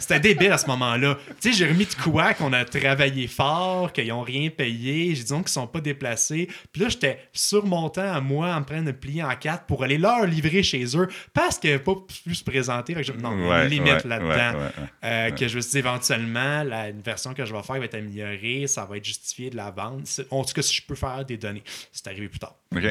c'était 0.00 0.18
débile 0.20 0.50
à 0.52 0.56
ce 0.58 0.66
moment-là. 0.68 1.18
Tu 1.40 1.52
sais, 1.52 1.58
j'ai 1.58 1.66
remis 1.70 1.84
de 1.84 1.94
quoi 1.94 2.32
qu'on 2.32 2.52
a 2.54 2.64
travaillé 2.64 3.26
fort, 3.26 3.92
qu'ils 3.92 4.08
n'ont 4.08 4.22
rien 4.22 4.48
payé, 4.48 5.14
j'ai 5.14 5.24
dit 5.24 5.34
qu'ils 5.34 5.48
sont 5.48 5.66
pas 5.66 5.80
déplacés. 5.82 6.48
Puis 6.72 6.80
là, 6.82 6.88
j'étais 6.88 7.18
surmontant 7.32 8.10
à 8.12 8.20
moi 8.22 8.54
en 8.54 8.62
train 8.62 8.82
de 8.82 8.92
plier 8.92 9.22
en 9.22 9.34
quatre 9.36 9.66
pour 9.66 9.84
aller 9.84 9.98
leur 9.98 10.24
livrer 10.26 10.62
chez 10.62 10.84
eux 10.96 11.08
parce 11.34 11.58
qu'ils 11.58 11.70
n'avaient 11.70 11.82
pas 11.82 11.96
pu 12.24 12.34
se 12.34 12.44
présenter. 12.44 12.94
Fait 12.94 13.02
que 13.02 13.06
je- 13.08 13.12
non, 13.12 13.48
Ouais, 13.48 13.68
limite 13.68 13.92
ouais, 13.92 14.08
là-dedans. 14.08 14.58
ouais. 14.58 14.70
Euh, 15.04 15.30
que 15.32 15.46
je 15.46 15.56
me 15.56 15.60
suis 15.60 15.72
dit 15.72 15.78
éventuellement, 15.78 16.62
la 16.62 16.88
une 16.88 17.02
version 17.02 17.34
que 17.34 17.44
je 17.44 17.54
vais 17.54 17.62
faire 17.62 17.78
va 17.78 17.84
être 17.84 17.94
améliorée, 17.94 18.66
ça 18.68 18.84
va 18.86 18.96
être 18.96 19.04
justifié 19.04 19.50
de 19.50 19.56
la 19.56 19.70
vente. 19.70 20.20
En 20.30 20.44
tout 20.44 20.54
cas, 20.54 20.62
si 20.62 20.74
je 20.74 20.82
peux 20.86 20.94
faire 20.94 21.24
des 21.26 21.36
données, 21.36 21.62
c'est 21.92 22.06
arrivé 22.06 22.28
plus 22.28 22.38
tard. 22.38 22.54
OK. 22.74 22.84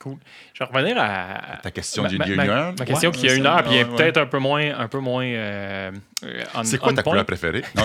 Cool. 0.00 0.16
Je 0.52 0.58
vais 0.64 0.70
revenir 0.70 0.96
à. 0.98 1.58
Ta 1.62 1.70
question 1.70 2.02
ma, 2.02 2.08
y 2.10 2.18
ma- 2.18 2.24
a 2.24 2.28
une 2.28 2.34
ma- 2.36 2.44
heure? 2.46 2.74
ma 2.78 2.84
question 2.84 3.10
Ouais, 3.10 3.16
qui 3.16 3.28
a 3.28 3.34
une 3.34 3.46
heure, 3.46 3.62
puis 3.62 3.74
est 3.76 3.84
ouais, 3.84 3.90
ouais. 3.90 3.96
peut-être 3.96 4.16
un 4.18 4.26
peu 4.26 4.38
moins. 4.38 4.78
Un 4.78 4.88
peu 4.88 4.98
moins 4.98 5.24
euh, 5.24 5.90
euh, 6.24 6.42
C'est 6.64 6.78
quoi 6.78 6.92
on 6.92 6.94
ta 6.94 7.02
point? 7.02 7.12
couleur 7.12 7.24
préférée? 7.26 7.62
Non, 7.74 7.84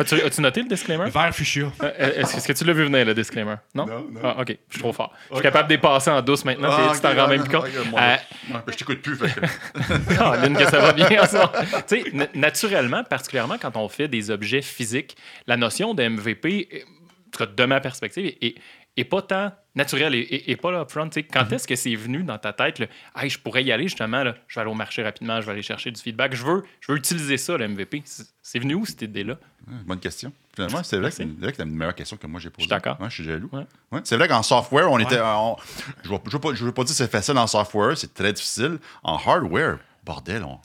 As-tu, 0.00 0.40
noté 0.40 0.62
le 0.62 0.68
disclaimer? 0.68 1.10
Vert 1.10 1.34
fuchsia. 1.34 1.72
Euh, 1.82 2.20
Est-ce, 2.22 2.46
que 2.46 2.52
tu 2.52 2.64
l'as 2.64 2.72
vu 2.72 2.84
venir, 2.84 3.04
le 3.04 3.14
disclaimer? 3.14 3.56
Non? 3.74 3.84
Non, 3.84 4.06
non. 4.12 4.20
Ah, 4.22 4.36
ok, 4.42 4.56
je 4.68 4.74
suis 4.74 4.78
trop 4.80 4.92
fort. 4.92 5.12
Je 5.28 5.34
suis 5.34 5.42
capable 5.42 5.68
de 5.68 5.74
dépasser 5.74 6.10
en 6.10 6.22
douce 6.22 6.44
maintenant, 6.44 6.68
Ah, 6.70 6.92
tu 6.94 7.00
t'en 7.00 7.14
rends 7.16 7.26
même 7.26 7.42
plus 7.42 7.50
compte. 7.50 7.66
Euh, 7.66 8.16
non, 8.48 8.60
je 8.68 8.74
t'écoute 8.76 9.02
plus. 9.02 9.16
fait 9.16 9.34
que- 9.34 10.14
Caroline, 10.16 10.56
que 10.56 10.66
ça 10.66 10.78
va 10.78 10.92
bien. 10.92 11.08
Tu 11.08 11.16
sais, 11.88 12.04
na- 12.12 12.28
naturellement, 12.34 13.02
particulièrement 13.02 13.56
quand 13.60 13.76
on 13.76 13.88
fait 13.88 14.06
des 14.06 14.30
objets 14.30 14.62
physiques, 14.62 15.16
la 15.48 15.56
notion 15.56 15.94
de 15.94 16.04
MVP, 16.08 16.68
en 16.86 17.30
tout 17.32 17.44
cas 17.44 17.50
de 17.52 17.64
ma 17.64 17.80
perspective, 17.80 18.32
est, 18.40 18.54
est 19.00 19.04
pas 19.04 19.22
tant 19.22 19.52
naturel 19.74 20.14
et, 20.14 20.18
et- 20.18 20.50
et 20.50 20.56
pas 20.56 20.70
là 20.72 20.80
upfront. 20.80 21.08
Quand 21.32 21.52
est-ce 21.52 21.66
que 21.68 21.76
c'est 21.76 21.94
venu 21.94 22.22
dans 22.24 22.38
ta 22.38 22.52
tête, 22.52 22.82
hey, 23.16 23.30
je 23.30 23.38
pourrais 23.38 23.62
y 23.64 23.70
aller 23.72 23.84
justement, 23.84 24.24
là, 24.24 24.34
je 24.48 24.54
vais 24.56 24.60
aller 24.62 24.70
au 24.70 24.74
marché 24.74 25.02
rapidement, 25.02 25.40
je 25.40 25.46
vais 25.46 25.52
aller 25.52 25.62
chercher 25.62 25.90
du 25.90 26.00
feedback, 26.00 26.34
je 26.34 26.44
veux, 26.44 26.64
je 26.80 26.90
veux 26.92 26.98
utiliser 26.98 27.36
ça, 27.36 27.56
le 27.56 27.68
MVP. 27.68 28.02
C'est 28.42 28.58
venu 28.58 28.74
où 28.74 28.84
cette 28.86 29.02
idée-là? 29.02 29.36
Bonne 29.86 30.00
question. 30.00 30.32
Finalement, 30.54 30.82
c'est 30.82 30.96
vrai 30.96 31.10
vrai 31.10 31.50
que 31.52 31.56
c'est 31.58 31.62
une 31.62 31.74
meilleure 31.76 31.94
question 31.94 32.16
que 32.16 32.26
moi 32.26 32.40
j'ai 32.40 32.50
posée. 32.50 32.62
Je 32.62 32.64
suis 32.64 32.68
d'accord. 32.70 33.00
Ouais, 33.00 33.08
je 33.10 33.14
suis 33.14 33.24
jaloux. 33.24 33.48
Ouais. 33.52 33.64
Ouais. 33.92 34.00
C'est 34.04 34.16
vrai 34.16 34.26
qu'en 34.26 34.42
software, 34.42 34.90
on 34.90 34.98
était. 34.98 35.20
on- 35.20 35.56
je 36.02 36.08
ne 36.12 36.16
veux, 36.16 36.52
veux 36.64 36.72
pas 36.72 36.82
dire 36.82 36.90
que 36.92 36.96
c'est 36.96 37.10
facile 37.10 37.38
en 37.38 37.46
software, 37.46 37.96
c'est 37.96 38.12
très 38.12 38.32
difficile. 38.32 38.78
En 39.04 39.16
hardware, 39.16 39.78
bordel, 40.04 40.42
on. 40.44 40.58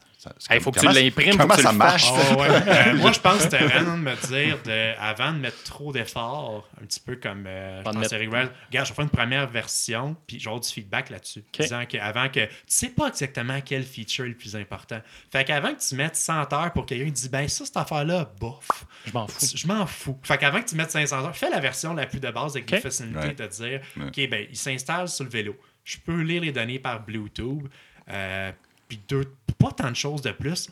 Hey, 0.49 0.57
comme- 0.57 0.63
faut 0.63 0.71
que 0.71 0.79
tu 0.79 0.85
l'imprimes, 0.87 1.31
faut 1.33 1.37
Comment 1.39 1.53
que 1.55 1.59
tu 1.59 1.63
ça 1.63 1.71
le 1.71 1.77
marche? 1.77 2.05
fasses. 2.11 2.27
Ah 2.31 2.35
ouais. 2.37 2.47
Euh, 2.93 2.95
moi, 2.97 3.11
je 3.11 3.19
pense 3.19 3.37
que 3.37 3.43
c'était 3.43 3.63
vraiment 3.65 3.97
de 3.97 4.01
me 4.03 4.27
dire, 4.27 4.57
de, 4.63 4.93
avant 4.99 5.31
de 5.31 5.37
mettre 5.39 5.63
trop 5.63 5.91
d'efforts, 5.93 6.67
un 6.81 6.85
petit 6.85 6.99
peu 6.99 7.15
comme 7.15 7.45
euh, 7.47 7.81
je 7.85 7.97
mettre- 7.97 8.15
Regarde, 8.15 8.51
je 8.71 8.77
vais 8.79 8.85
faire 8.95 9.03
une 9.03 9.09
première 9.09 9.47
version, 9.49 10.15
puis 10.27 10.39
je 10.39 10.43
vais 10.45 10.49
avoir 10.49 10.61
du 10.61 10.69
feedback 10.69 11.09
là-dessus. 11.09 11.43
Disant 11.59 11.85
qu'avant 11.85 12.29
que 12.29 12.45
tu 12.45 12.51
sais 12.67 12.89
pas 12.89 13.07
exactement 13.07 13.59
quel 13.61 13.83
feature 13.83 14.25
est 14.25 14.29
le 14.29 14.35
plus 14.37 14.55
important. 14.55 14.99
Fait 15.31 15.43
qu'avant 15.43 15.73
que 15.73 15.81
tu 15.87 15.95
mettes 15.95 16.15
100 16.15 16.51
heures 16.53 16.71
pour 16.73 16.85
quelqu'un 16.85 17.05
qui 17.05 17.11
dit, 17.11 17.29
ben 17.29 17.47
ça, 17.47 17.65
cette 17.65 17.77
affaire-là, 17.77 18.31
bof. 18.39 18.85
Je 19.05 19.11
m'en 19.13 19.27
fous. 19.27 19.45
Je 19.55 19.67
m'en 19.67 19.85
fous. 19.85 20.17
Fait 20.23 20.37
qu'avant 20.37 20.61
que 20.61 20.69
tu 20.69 20.75
mettes 20.75 20.91
500 20.91 21.23
heures, 21.25 21.35
fais 21.35 21.49
la 21.49 21.59
version 21.59 21.93
la 21.93 22.05
plus 22.05 22.19
de 22.19 22.29
base 22.31 22.51
avec 22.55 22.63
Ok. 22.65 22.71
des 22.75 22.79
facilités 22.81 23.17
Ouais. 23.19 23.33
de 23.33 23.47
dire, 23.47 23.81
Ouais. 23.97 24.05
OK, 24.07 24.29
ben, 24.29 24.47
il 24.49 24.57
s'installe 24.57 25.07
sur 25.09 25.23
le 25.25 25.29
vélo. 25.29 25.55
Je 25.83 25.97
peux 25.97 26.21
lire 26.21 26.41
les 26.41 26.51
données 26.51 26.79
par 26.79 27.01
Bluetooth. 27.05 27.63
Euh, 28.09 28.51
puis 28.97 29.01
deux, 29.07 29.23
pas 29.57 29.71
tant 29.71 29.89
de 29.89 29.95
choses 29.95 30.21
de 30.21 30.31
plus. 30.31 30.69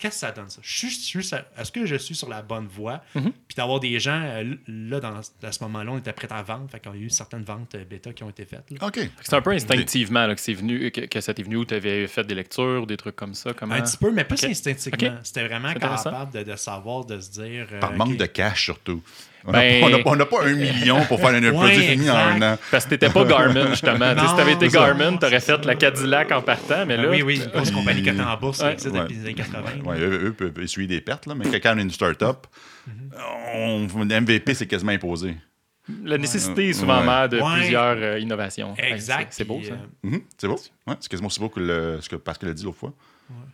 Qu'est-ce 0.00 0.14
que 0.14 0.20
ça 0.20 0.30
donne, 0.30 0.48
ça? 0.48 0.60
Je 0.62 0.86
suis- 0.86 1.18
Est-ce 1.58 1.72
que 1.72 1.84
je 1.84 1.96
suis 1.96 2.14
sur 2.14 2.28
la 2.28 2.40
bonne 2.40 2.68
voie? 2.68 3.02
Mhm. 3.16 3.32
Puis 3.48 3.56
d'avoir 3.56 3.80
des 3.80 3.98
gens, 3.98 4.22
euh, 4.22 4.54
là, 4.68 5.00
dans, 5.00 5.16
à 5.42 5.50
ce 5.50 5.64
moment-là, 5.64 5.90
on 5.90 5.98
était 5.98 6.12
prêts 6.12 6.28
à 6.30 6.40
vendre. 6.40 6.70
Fait 6.70 6.78
qu'on 6.78 6.92
a 6.92 6.96
eu 6.96 7.10
certaines 7.10 7.42
ventes 7.42 7.74
euh, 7.74 7.84
bêta 7.84 8.12
qui 8.12 8.22
ont 8.22 8.30
été 8.30 8.44
faites. 8.44 8.70
là. 8.70 8.86
OK. 8.86 9.00
C'est 9.22 9.34
un 9.34 9.42
peu 9.42 9.50
instinctivement 9.50 10.24
là, 10.28 10.36
que 10.36 10.40
c'est 10.40 10.52
venu, 10.54 10.92
que, 10.92 11.00
que 11.00 11.20
ça 11.20 11.34
t'est 11.34 11.42
venu 11.42 11.56
où 11.56 11.64
tu 11.64 11.74
avais 11.74 12.06
fait 12.06 12.22
des 12.22 12.36
lectures, 12.36 12.86
des 12.86 12.96
trucs 12.96 13.16
comme 13.16 13.34
ça. 13.34 13.52
Comment... 13.54 13.74
Un 13.74 13.82
petit 13.82 13.96
peu, 13.96 14.12
mais 14.12 14.22
plus 14.24 14.44
Ok. 14.44 14.50
instinctivement. 14.50 15.18
C'était 15.24 15.48
vraiment 15.48 15.74
capable 15.74 16.32
de, 16.32 16.44
de 16.44 16.54
savoir, 16.56 17.04
de 17.04 17.18
se 17.18 17.30
dire. 17.32 17.66
euh, 17.72 17.80
Par 17.80 17.90
OK. 17.90 17.96
manque 17.96 18.16
de 18.16 18.26
cash, 18.26 18.66
surtout. 18.66 19.02
On 19.46 19.52
Ben- 19.52 19.90
n'a 19.90 19.98
pas, 20.02 20.16
n'a 20.16 20.26
pas 20.26 20.44
un 20.44 20.52
million 20.54 21.04
pour 21.06 21.20
faire 21.20 21.28
un 21.30 21.42
Ouais, 21.42 21.52
produit 21.52 21.76
fini 21.82 22.10
en 22.10 22.16
un 22.16 22.42
an. 22.42 22.58
Parce 22.70 22.84
que 22.84 22.90
t'étais 22.90 23.08
pas 23.08 23.24
Garmin, 23.24 23.68
justement. 23.70 24.14
Tu 24.14 24.20
sais, 24.20 24.26
si 24.28 24.36
t'avais 24.36 24.52
été 24.52 24.66
Non, 24.66 24.70
ça. 24.72 24.78
Garmin, 24.86 25.16
t'aurais 25.16 25.40
fait 25.40 25.64
la 25.64 25.74
Cadillac 25.76 26.32
en 26.32 26.42
partant, 26.42 26.84
mais 26.86 26.94
Ah 26.98 27.02
là. 27.02 27.08
oui, 27.10 27.22
oui, 27.22 27.36
une 27.44 27.50
grosse 27.50 27.70
compagnie 27.70 28.02
cotée 28.02 28.20
en 28.20 28.36
bourse, 28.36 28.58
ça 28.58 28.66
Ouais. 28.66 28.72
existe 28.72 28.94
depuis 28.94 29.14
les 29.14 29.20
années 29.22 29.34
80. 29.34 29.62
Ouais, 29.84 29.98
eux, 30.00 30.26
eux 30.26 30.32
peuvent 30.32 30.58
essuyer 30.60 30.88
des 30.88 31.00
pertes, 31.00 31.26
là, 31.26 31.34
mais 31.34 31.60
quand 31.60 31.72
on 31.74 31.78
est 31.78 31.82
une 31.82 31.90
start-up, 31.90 32.46
MVP, 34.20 34.54
c'est 34.54 34.66
quasiment 34.66 34.92
imposé. 34.92 35.36
La 36.04 36.18
nécessité 36.18 36.68
est 36.68 36.72
souvent 36.74 37.00
Ouais. 37.00 37.06
mère 37.06 37.28
de 37.30 37.38
Ouais. 37.40 37.54
plusieurs 37.54 37.96
euh, 37.96 38.18
innovations. 38.18 38.74
Exact. 38.76 39.28
c'est 39.30 39.44
beau, 39.44 39.60
ça. 39.62 39.72
euh, 39.72 39.76
Mhm, 40.02 40.20
c'est 40.36 40.46
beau. 40.46 40.58
Ouais, 40.86 40.94
c'est 41.00 41.08
quasiment 41.10 41.28
aussi 41.28 41.40
beau 41.40 41.48
que 41.48 41.60
le, 41.60 41.98
ce 42.02 42.08
que 42.10 42.16
Pascal 42.16 42.50
a 42.50 42.52
dit 42.52 42.64
l'autre 42.64 42.76
fois. 42.78 42.92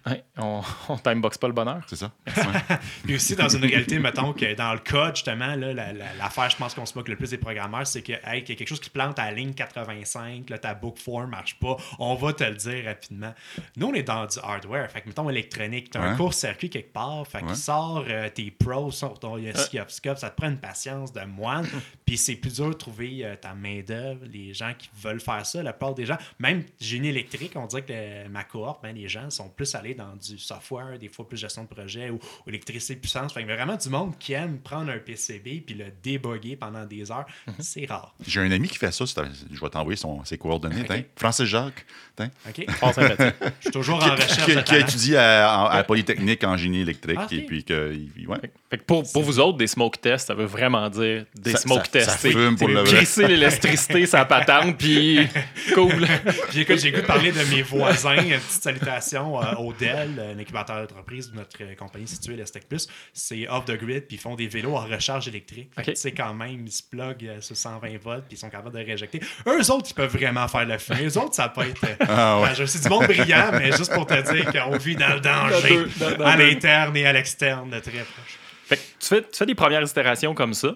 Ouais, 0.06 0.22
on, 0.37 0.60
on 0.88 0.96
timebox 0.98 1.38
pas 1.38 1.46
le 1.48 1.52
bonheur. 1.52 1.80
C'est 1.87 1.96
ça. 1.96 2.10
Ouais. 2.37 2.76
Puis 3.04 3.14
aussi, 3.16 3.34
dans 3.37 3.48
une 3.48 3.64
réalité, 3.64 3.98
mettons 3.98 4.32
que 4.32 4.54
dans 4.54 4.72
le 4.72 4.78
code, 4.80 5.16
justement, 5.16 5.54
là, 5.56 5.72
la- 5.72 5.92
la- 5.92 6.14
l'affaire, 6.14 6.50
je 6.50 6.56
pense 6.56 6.74
qu'on 6.74 6.87
se 6.87 6.96
moque 6.96 7.08
le 7.08 7.16
plus 7.16 7.30
des 7.30 7.38
programmeurs, 7.38 7.87
c'est 7.87 8.02
que, 8.02 8.12
hey, 8.24 8.42
qu'il 8.44 8.54
y 8.54 8.56
a 8.56 8.58
quelque 8.58 8.68
chose 8.68 8.80
qui 8.80 8.90
plante 8.90 9.18
à 9.18 9.26
la 9.26 9.32
ligne 9.32 9.52
85, 9.54 10.50
là, 10.50 10.58
ta 10.58 10.74
book 10.74 10.98
4 11.04 11.26
marche 11.26 11.58
pas, 11.58 11.76
on 11.98 12.14
va 12.14 12.32
te 12.32 12.44
le 12.44 12.54
dire 12.54 12.84
rapidement. 12.84 13.32
Nous, 13.76 13.87
on 13.87 13.94
est 13.94 14.02
dans 14.02 14.26
du 14.26 14.38
hardware. 14.42 14.90
Fait 14.90 15.00
que, 15.00 15.08
mettons, 15.08 15.28
électronique, 15.30 15.90
tu 15.90 15.98
as 15.98 16.02
un 16.02 16.16
court-circuit 16.16 16.70
quelque 16.70 16.92
part, 16.92 17.26
fait 17.26 17.38
Ouais. 17.38 17.46
qu'il 17.48 17.56
sort 17.56 18.04
euh, 18.08 18.28
tes 18.28 18.50
pros 18.50 18.90
sur 18.90 19.18
ton 19.18 19.34
oscilloscope, 19.34 20.18
ça 20.18 20.30
te 20.30 20.37
prend 20.37 20.48
une 20.50 20.58
patience 20.58 21.12
de 21.12 21.22
moine, 21.24 21.66
puis 22.06 22.16
c'est 22.18 22.37
plus 22.37 22.54
dur 22.54 22.68
de 22.68 22.74
trouver 22.74 23.24
euh, 23.24 23.37
ta 23.37 23.54
main-d'œuvre, 23.54 24.20
les 24.30 24.54
gens 24.54 24.72
qui 24.78 24.88
veulent 25.02 25.20
faire 25.20 25.44
ça, 25.44 25.62
la 25.62 25.72
plupart 25.72 25.94
des 25.94 26.06
gens, 26.06 26.16
même 26.38 26.64
génie 26.80 27.08
électrique, 27.08 27.52
on 27.56 27.66
dirait 27.66 27.82
que 27.82 27.92
le- 27.92 28.28
ma 28.28 28.44
cohorte, 28.44 28.82
ben, 28.82 28.94
les 28.94 29.08
gens 29.08 29.28
sont 29.30 29.48
plus 29.48 29.63
allés 29.74 29.94
dans 29.94 30.14
du 30.16 30.38
software, 30.38 30.98
des 30.98 31.09
fois 31.09 31.27
plus 31.29 31.37
gestion 31.38 31.62
de 31.62 31.68
projet 31.68 32.11
ou, 32.11 32.16
ou 32.16 32.48
électricité 32.50 32.96
puissance. 32.96 33.33
Fait 33.33 33.44
que 33.44 33.53
vraiment 33.53 33.77
du 33.77 33.88
monde 33.88 34.14
qui 34.18 34.33
aime 34.33 34.59
prendre 34.59 34.90
un 34.90 34.98
PCB 34.98 35.62
puis 35.66 35.74
le 35.74 35.87
débugger 36.03 36.57
pendant 36.57 36.85
des 36.85 37.11
heures, 37.11 37.27
c'est 37.61 37.87
rare. 37.87 38.14
J'ai 38.27 38.40
un 38.40 38.50
ami 38.50 38.68
qui 38.68 38.79
fait 38.79 38.92
ça. 38.92 39.05
Je 39.07 39.61
vais 39.61 39.68
t'envoyer 39.70 39.96
son- 39.96 40.24
ses 40.24 40.38
coordonnées. 40.38 40.85
tiens. 40.87 41.03
Francis 41.16 41.46
Jacques. 41.46 41.87
Je 42.18 43.42
suis 43.61 43.70
toujours 43.72 43.96
en 43.96 44.11
recherche 44.14 44.44
Qui, 44.44 44.55
de 44.55 44.61
qui 44.61 44.74
a 44.74 44.79
étudié 44.79 45.16
à, 45.16 45.85
Polytechnique 45.87 46.44
en 46.44 46.57
génie 46.57 46.81
électrique. 46.81 47.18
Ah. 47.20 47.27
Et 47.33 47.40
puis 47.42 47.64
que. 47.64 47.92
ouais. 48.27 48.38
Fait 48.70 48.79
que 48.79 48.85
pour, 48.85 49.03
pour 49.12 49.22
vous 49.22 49.38
autres, 49.40 49.59
des 49.59 49.66
smoke 49.66 49.98
tests, 50.00 50.29
ça 50.29 50.35
veut 50.35 50.44
vraiment 50.44 50.88
dire 50.90 51.24
des 51.35 51.53
Ça- 51.53 51.59
smoke 51.59 51.85
ça- 51.87 51.90
tests. 51.92 52.11
ça 52.11 52.16
c'est- 52.18 52.31
fume 52.33 52.57
pour 52.57 52.68
le 52.68 52.81
vrai. 52.81 52.96
Crisser 52.96 53.27
l'électricité, 53.29 54.07
ça 54.07 54.24
patente, 54.24 54.79
puis 54.79 55.27
cool. 55.74 56.07
Puis 56.50 56.61
écoute, 56.61 56.79
j'ai 56.79 56.90
le 56.90 56.96
goût 56.96 57.03
de 57.03 57.07
parler 57.07 57.33
de 57.33 57.42
mes 57.55 57.62
voisins. 57.62 58.14
Une 58.16 58.38
petite 58.38 58.62
salutation 58.62 59.40
euh, 59.42 59.53
au 59.54 59.72
Dell, 59.72 60.20
un 60.34 60.38
incubateur 60.38 60.86
d'entreprise 60.86 61.30
de 61.30 61.36
notre 61.36 61.56
euh, 61.62 61.74
compagnie 61.74 62.06
située, 62.08 62.36
l'Estec 62.36 62.68
Plus. 62.68 62.86
C'est 63.12 63.48
off 63.48 63.64
the 63.64 63.72
grid, 63.78 64.06
puis 64.06 64.16
ils 64.16 64.20
font 64.20 64.34
des 64.34 64.46
vélos 64.46 64.74
en 64.76 64.84
recharge 64.86 65.28
électrique. 65.28 65.70
Fait 65.74 65.82
que, 65.82 65.90
Ok. 65.90 65.94
Tu 65.94 66.00
sais, 66.00 66.12
quand 66.12 66.34
même, 66.34 66.66
ils 66.66 66.72
se 66.72 66.82
pluguent 66.82 67.26
euh, 67.28 67.40
sur 67.40 67.56
120 67.56 67.98
volts, 68.02 68.24
puis 68.28 68.36
ils 68.36 68.38
sont 68.38 68.50
capables 68.50 68.76
de 68.78 68.84
réinjecter. 68.84 69.20
Eux 69.46 69.70
autres, 69.70 69.86
ils 69.90 69.94
peuvent 69.94 70.16
vraiment 70.16 70.46
faire 70.48 70.64
le 70.66 70.78
feu. 70.78 70.94
Eux 71.02 71.18
autres, 71.18 71.34
ça 71.34 71.48
peut 71.48 71.62
être. 71.62 71.84
euh, 71.84 71.94
Ah 72.00 72.36
ouais. 72.40 72.44
enfin, 72.44 72.54
je 72.54 72.64
sais 72.66 72.80
du 72.80 72.88
monde 72.88 73.06
brillant, 73.06 73.50
mais 73.52 73.72
juste 73.72 73.92
pour 73.92 74.06
te 74.06 74.32
dire 74.32 74.50
qu'on 74.52 74.76
vit 74.76 74.96
dans 74.96 75.14
le 75.14 75.20
danger, 75.20 75.68
Dans 75.68 75.74
deux- 75.82 75.90
dans- 75.98 76.16
dans 76.18 76.24
à 76.26 76.36
l'interne 76.36 76.96
et 76.96 77.06
à 77.06 77.12
l'externe, 77.12 77.70
de 77.70 77.78
très 77.80 77.92
proche. 77.92 78.38
Fait 78.66 78.76
que 78.76 78.82
tu 78.98 79.06
fais, 79.08 79.22
tu 79.22 79.28
fais 79.36 79.46
des 79.46 79.54
premières 79.54 79.82
itérations 79.82 80.34
comme 80.34 80.54
ça, 80.54 80.74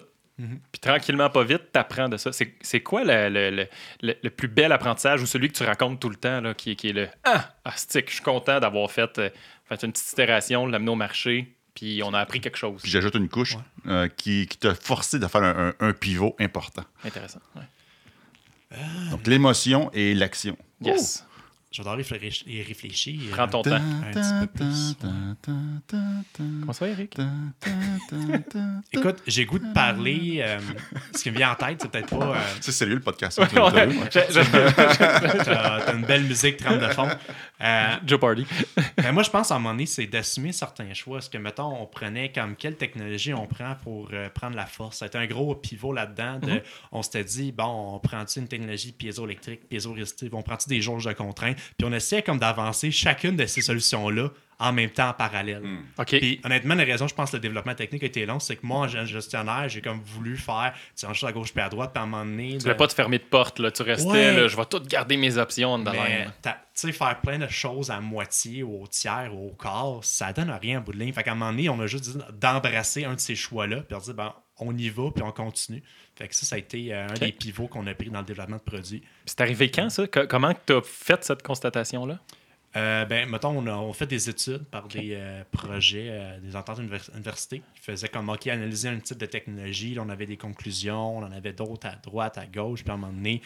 puis 0.71 0.79
tranquillement, 0.79 1.29
pas 1.29 1.43
vite, 1.43 1.63
tu 1.73 1.79
apprends 1.79 2.07
de 2.09 2.17
ça. 2.17 2.31
C'est 2.31 2.53
c'est 2.61 2.81
quoi 2.81 3.03
le, 3.03 3.29
le, 3.29 3.49
le- 3.51 3.67
le- 4.01 4.15
le 4.23 4.29
plus 4.29 4.47
bel 4.47 4.71
apprentissage 4.71 5.21
ou 5.21 5.25
celui 5.25 5.49
que 5.49 5.57
tu 5.57 5.63
racontes 5.63 5.99
tout 5.99 6.09
le 6.09 6.15
temps, 6.15 6.39
là, 6.41 6.53
qui, 6.53 6.71
est- 6.71 6.75
qui 6.75 6.89
est 6.89 6.93
le 6.93 7.07
Ah, 7.25 7.53
astic, 7.65 8.07
je 8.09 8.13
suis 8.15 8.23
content 8.23 8.59
d'avoir 8.59 8.89
fait, 8.91 9.17
euh, 9.19 9.29
fait 9.65 9.83
une 9.83 9.91
petite 9.91 10.11
itération, 10.11 10.65
l'amener 10.65 10.91
au 10.91 10.95
marché, 10.95 11.55
puis 11.75 12.01
on 12.03 12.13
a 12.13 12.19
appris 12.19 12.39
quelque 12.41 12.57
chose. 12.57 12.81
Puis 12.81 12.91
j'ajoute 12.91 13.15
une 13.15 13.29
couche 13.29 13.57
euh, 13.87 14.07
qui, 14.07 14.47
qui 14.47 14.57
t'a 14.57 14.73
forcé 14.75 15.19
de 15.19 15.27
faire 15.27 15.43
un, 15.43 15.69
un- 15.79 15.87
un 15.87 15.93
pivot 15.93 16.35
important. 16.39 16.83
Intéressant. 17.03 17.39
ouais. 17.55 17.63
Donc 19.11 19.25
l'émotion 19.27 19.89
et 19.93 20.13
l'action. 20.13 20.55
Yes. 20.81 21.25
Je 21.71 21.77
vais 21.77 21.83
devoir 21.83 21.97
réfléchir. 21.97 22.47
y 22.47 22.63
réfléchir. 22.63 23.19
Prends 23.31 23.47
ton 23.47 23.61
temps. 23.61 23.75
Un 23.75 24.11
petit 24.11 24.33
peu 24.41 24.47
plus. 24.47 24.95
Comment 26.61 26.73
ça 26.73 26.85
va, 26.85 26.91
Eric? 26.91 27.15
Écoute, 28.93 29.17
j'ai 29.27 29.45
goût 29.45 29.59
de 29.59 29.71
parler. 29.73 30.39
euh, 30.43 30.59
ce 31.15 31.21
qui 31.23 31.31
me 31.31 31.37
vient 31.37 31.51
en 31.51 31.55
tête, 31.55 31.77
c'est 31.81 31.91
peut-être 31.91 32.09
pas. 32.17 32.25
euh, 32.35 32.39
C'est 32.59 32.71
sérieux 32.71 32.95
le 32.95 33.01
podcast. 33.01 33.37
Ouais, 33.37 33.45
ouais. 33.61 33.89
Je- 34.11 34.19
je- 34.33 34.39
T'as 35.45 35.81
t'as 35.81 35.93
une 35.93 36.05
belle 36.05 36.23
musique 36.23 36.57
trempe 36.57 36.79
de 36.79 36.87
fond. 36.87 37.07
Euh, 37.61 37.95
Joe 38.05 38.19
Party. 38.19 38.45
ben 38.97 39.11
moi, 39.11 39.23
je 39.23 39.29
pense 39.29 39.51
à 39.51 39.55
un 39.55 39.59
moment 39.59 39.71
donné, 39.73 39.85
c'est 39.85 40.07
d'assumer 40.07 40.51
certains 40.53 40.93
choix. 40.93 41.17
Est-ce 41.17 41.29
que, 41.29 41.37
mettons, 41.37 41.81
on 41.81 41.85
prenait 41.85 42.31
comme 42.31 42.55
quelle 42.55 42.75
technologie 42.77 43.33
on 43.33 43.47
prend 43.47 43.75
pour 43.83 44.09
euh, 44.13 44.29
prendre 44.29 44.55
la 44.55 44.65
force? 44.65 44.97
Ça 44.99 45.05
a 45.05 45.07
été 45.09 45.17
un 45.17 45.25
gros 45.27 45.53
pivot 45.55 45.91
là-dedans. 45.91 46.39
de- 46.39 46.61
On 46.91 47.01
s'était 47.01 47.23
dit, 47.25 47.51
bon, 47.51 47.95
on 47.95 47.99
prend-tu 47.99 48.39
une 48.39 48.47
technologie 48.47 48.91
piézoélectrique, 48.93 49.67
piézorésistive, 49.67 50.33
on 50.35 50.41
prend-tu 50.41 50.69
des 50.69 50.81
jauges 50.81 51.05
de 51.05 51.13
contraintes? 51.13 51.57
Puis 51.77 51.85
on 51.85 51.91
essayait 51.91 52.21
comme 52.23 52.39
d'avancer 52.39 52.91
chacune 52.91 53.35
de 53.35 53.45
ces 53.45 53.61
solutions-là 53.61 54.29
en 54.59 54.73
même 54.73 54.89
temps 54.89 55.09
en 55.09 55.13
parallèle. 55.13 55.61
OK. 55.97 56.07
Puis 56.19 56.41
honnêtement, 56.43 56.75
la 56.75 56.83
raison, 56.83 57.07
je 57.07 57.15
pense 57.15 57.31
que 57.31 57.37
le 57.37 57.41
développement 57.41 57.75
technique 57.75 58.03
a 58.03 58.07
été 58.07 58.25
long, 58.25 58.39
c'est 58.39 58.57
que 58.57 58.65
moi, 58.65 58.79
en 58.79 59.05
gestionnaire, 59.05 59.69
j'ai 59.69 59.81
comme 59.81 60.01
voulu 60.01 60.35
faire, 60.37 60.73
tu 60.97 61.05
ranges 61.05 61.23
à 61.23 61.31
gauche 61.31 61.53
puis 61.53 61.61
à 61.61 61.69
droite, 61.69 61.91
puis 61.93 61.99
à 62.01 62.03
un 62.03 62.07
moment 62.07 62.25
donné. 62.25 62.49
Tu 62.51 62.57
de- 62.57 62.61
voulais 62.63 62.75
pas 62.75 62.87
te 62.87 62.93
fermer 62.93 63.17
de 63.19 63.23
porte, 63.23 63.59
là. 63.59 63.71
Tu 63.71 63.81
restais, 63.83 64.09
Ouais. 64.09 64.33
là, 64.35 64.47
je 64.47 64.57
vais 64.57 64.65
tout 64.65 64.81
garder 64.85 65.15
mes 65.17 65.37
options 65.37 65.79
dans 65.79 65.91
tu 65.93 66.87
sais, 66.87 66.91
faire 66.93 67.19
plein 67.19 67.37
de 67.39 67.47
choses 67.47 67.91
à 67.91 67.99
moitié 67.99 68.63
ou 68.63 68.83
au 68.83 68.87
tiers 68.87 69.31
ou 69.33 69.47
au 69.47 69.51
quart, 69.51 69.99
ça 70.01 70.31
donne 70.31 70.49
rien 70.49 70.77
à 70.77 70.79
bout 70.79 70.93
de 70.93 70.97
ligne. 70.99 71.11
Fait 71.11 71.23
qu'à 71.23 71.31
un 71.33 71.35
moment 71.35 71.51
donné, 71.51 71.67
on 71.67 71.77
a 71.81 71.87
juste 71.87 72.05
dit 72.05 72.17
d'embrasser 72.39 73.03
un 73.03 73.15
de 73.15 73.19
ces 73.19 73.35
choix-là, 73.35 73.81
puis 73.81 73.97
de 73.97 74.01
dire, 74.01 74.13
ben, 74.13 74.33
on 74.59 74.77
y 74.77 74.87
va, 74.89 75.11
puis 75.13 75.21
on 75.23 75.31
continue. 75.33 75.83
Fait 76.15 76.27
que 76.29 76.35
ça, 76.35 76.45
ça 76.45 76.55
a 76.55 76.59
été 76.59 76.93
euh, 76.93 77.07
un 77.09 77.13
des 77.15 77.31
pivots 77.33 77.67
qu'on 77.67 77.85
a 77.87 77.93
pris 77.93 78.09
dans 78.09 78.19
le 78.19 78.25
développement 78.25 78.57
de 78.57 78.61
produits. 78.61 78.99
Puis 78.99 79.09
c'est 79.25 79.41
arrivé 79.41 79.69
quand, 79.71 79.89
ça? 79.89 80.07
Co- 80.07 80.27
comment 80.27 80.53
tu 80.65 80.73
as 80.73 80.81
fait 80.81 81.21
cette 81.23 81.43
constatation-là? 81.43 82.19
Euh, 82.75 83.05
ben, 83.05 83.27
mettons, 83.27 83.57
on 83.57 83.65
a, 83.65 83.75
on 83.75 83.93
fait 83.93 84.05
des 84.05 84.29
études 84.29 84.63
par 84.65 84.87
des 84.87 85.13
euh, 85.13 85.43
projets, 85.51 86.07
euh, 86.09 86.39
des 86.39 86.55
ententes 86.55 86.77
univers- 86.77 87.09
universités 87.15 87.63
qui 87.73 87.81
faisaient 87.81 88.09
comme, 88.09 88.29
OK, 88.29 88.45
analyser 88.45 88.89
un 88.89 88.99
type 88.99 89.17
de 89.17 89.25
technologie. 89.25 89.95
Là, 89.95 90.03
on 90.05 90.09
avait 90.09 90.27
des 90.27 90.37
conclusions, 90.37 91.17
on 91.17 91.23
en 91.23 91.31
avait 91.31 91.53
d'autres 91.53 91.87
à 91.87 91.95
droite, 91.95 92.37
à 92.37 92.45
gauche. 92.45 92.83
Puis 92.83 92.91
à 92.91 92.93
un 92.93 92.97
moment 92.97 93.11
donné, 93.11 93.41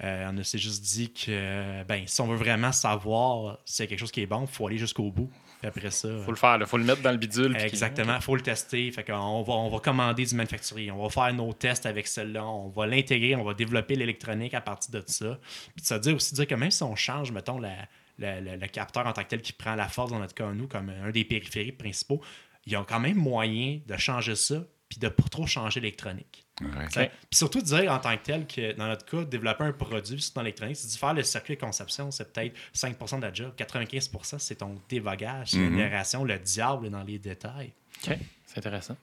on 0.00 0.42
s'est 0.44 0.58
juste 0.58 0.84
dit 0.84 1.12
que, 1.12 1.82
ben, 1.84 2.04
si 2.06 2.20
on 2.20 2.28
veut 2.28 2.36
vraiment 2.36 2.70
savoir 2.70 3.58
si 3.64 3.74
c'est 3.74 3.86
quelque 3.88 3.98
chose 3.98 4.12
qui 4.12 4.22
est 4.22 4.26
bon, 4.26 4.42
il 4.42 4.46
faut 4.46 4.68
aller 4.68 4.78
jusqu'au 4.78 5.10
bout. 5.10 5.30
Puis 5.58 5.66
après 5.66 5.90
ça. 5.90 6.08
Faut 6.24 6.30
le 6.30 6.36
faire, 6.36 6.56
il 6.60 6.66
faut 6.66 6.78
le 6.78 6.84
mettre 6.84 7.02
dans 7.02 7.10
le 7.10 7.16
bidule. 7.16 7.56
Exactement, 7.56 8.14
il 8.14 8.22
faut 8.22 8.36
le 8.36 8.42
tester. 8.42 8.92
Fait 8.92 9.02
qu'on 9.02 9.42
va, 9.42 9.52
on 9.54 9.68
va 9.68 9.80
commander 9.80 10.24
du 10.24 10.36
manufacturier, 10.36 10.92
on 10.92 11.02
va 11.02 11.08
faire 11.08 11.34
nos 11.34 11.52
tests 11.52 11.84
avec 11.84 12.06
celle-là, 12.06 12.46
on 12.46 12.68
va 12.68 12.86
l'intégrer, 12.86 13.34
on 13.34 13.42
va 13.42 13.54
développer 13.54 13.96
l'électronique 13.96 14.54
à 14.54 14.60
partir 14.60 14.92
de 14.92 15.02
ça. 15.04 15.36
Puis 15.74 15.84
ça 15.84 15.96
veut 15.96 16.00
dire 16.00 16.14
aussi 16.14 16.32
dire 16.34 16.46
que 16.46 16.54
même 16.54 16.70
si 16.70 16.84
on 16.84 16.94
change, 16.94 17.32
mettons, 17.32 17.58
la, 17.58 17.74
le 18.18 18.66
capteur 18.66 19.06
en 19.06 19.12
tant 19.12 19.22
que 19.22 19.28
tel 19.28 19.42
qui 19.42 19.52
prend 19.52 19.74
la 19.74 19.88
force 19.88 20.10
dans 20.10 20.18
notre 20.18 20.34
cas, 20.34 20.50
nous, 20.52 20.66
comme 20.68 20.88
un 20.90 21.10
des 21.10 21.24
périphériques 21.24 21.78
principaux, 21.78 22.20
il 22.66 22.72
y 22.72 22.76
a 22.76 22.84
quand 22.84 23.00
même 23.00 23.16
moyen 23.16 23.80
de 23.86 23.96
changer 23.96 24.34
ça 24.36 24.62
puis 24.88 24.98
de 24.98 25.08
pas 25.08 25.22
trop 25.24 25.46
changer 25.46 25.80
l'électronique. 25.80 26.46
Ça- 26.90 27.04
Puis 27.06 27.12
surtout 27.36 27.60
de 27.60 27.66
dire 27.66 27.92
en 27.92 27.98
tant 27.98 28.16
que 28.16 28.22
tel 28.22 28.46
que 28.46 28.72
dans 28.72 28.86
notre 28.86 29.04
cas, 29.04 29.22
développer 29.24 29.64
un 29.64 29.72
produit 29.72 30.32
dans 30.34 30.40
l'électronique, 30.40 30.76
c'est 30.76 30.88
de 30.92 30.98
faire 30.98 31.12
le 31.14 31.22
circuit 31.22 31.56
de 31.56 31.60
conception, 31.60 32.10
c'est 32.10 32.32
peut-être 32.32 32.56
5% 32.72 33.18
de 33.18 33.22
la 33.22 33.32
job, 33.32 33.52
95 33.54 34.10
c'est 34.38 34.56
ton 34.56 34.80
dévagage, 34.88 35.52
Mhm. 35.54 35.76
l'itération, 35.76 36.24
le 36.24 36.38
diable 36.38 36.88
dans 36.90 37.02
les 37.04 37.18
détails. 37.18 37.72
OK. 38.06 38.16
C'est 38.46 38.58
intéressant. 38.58 38.96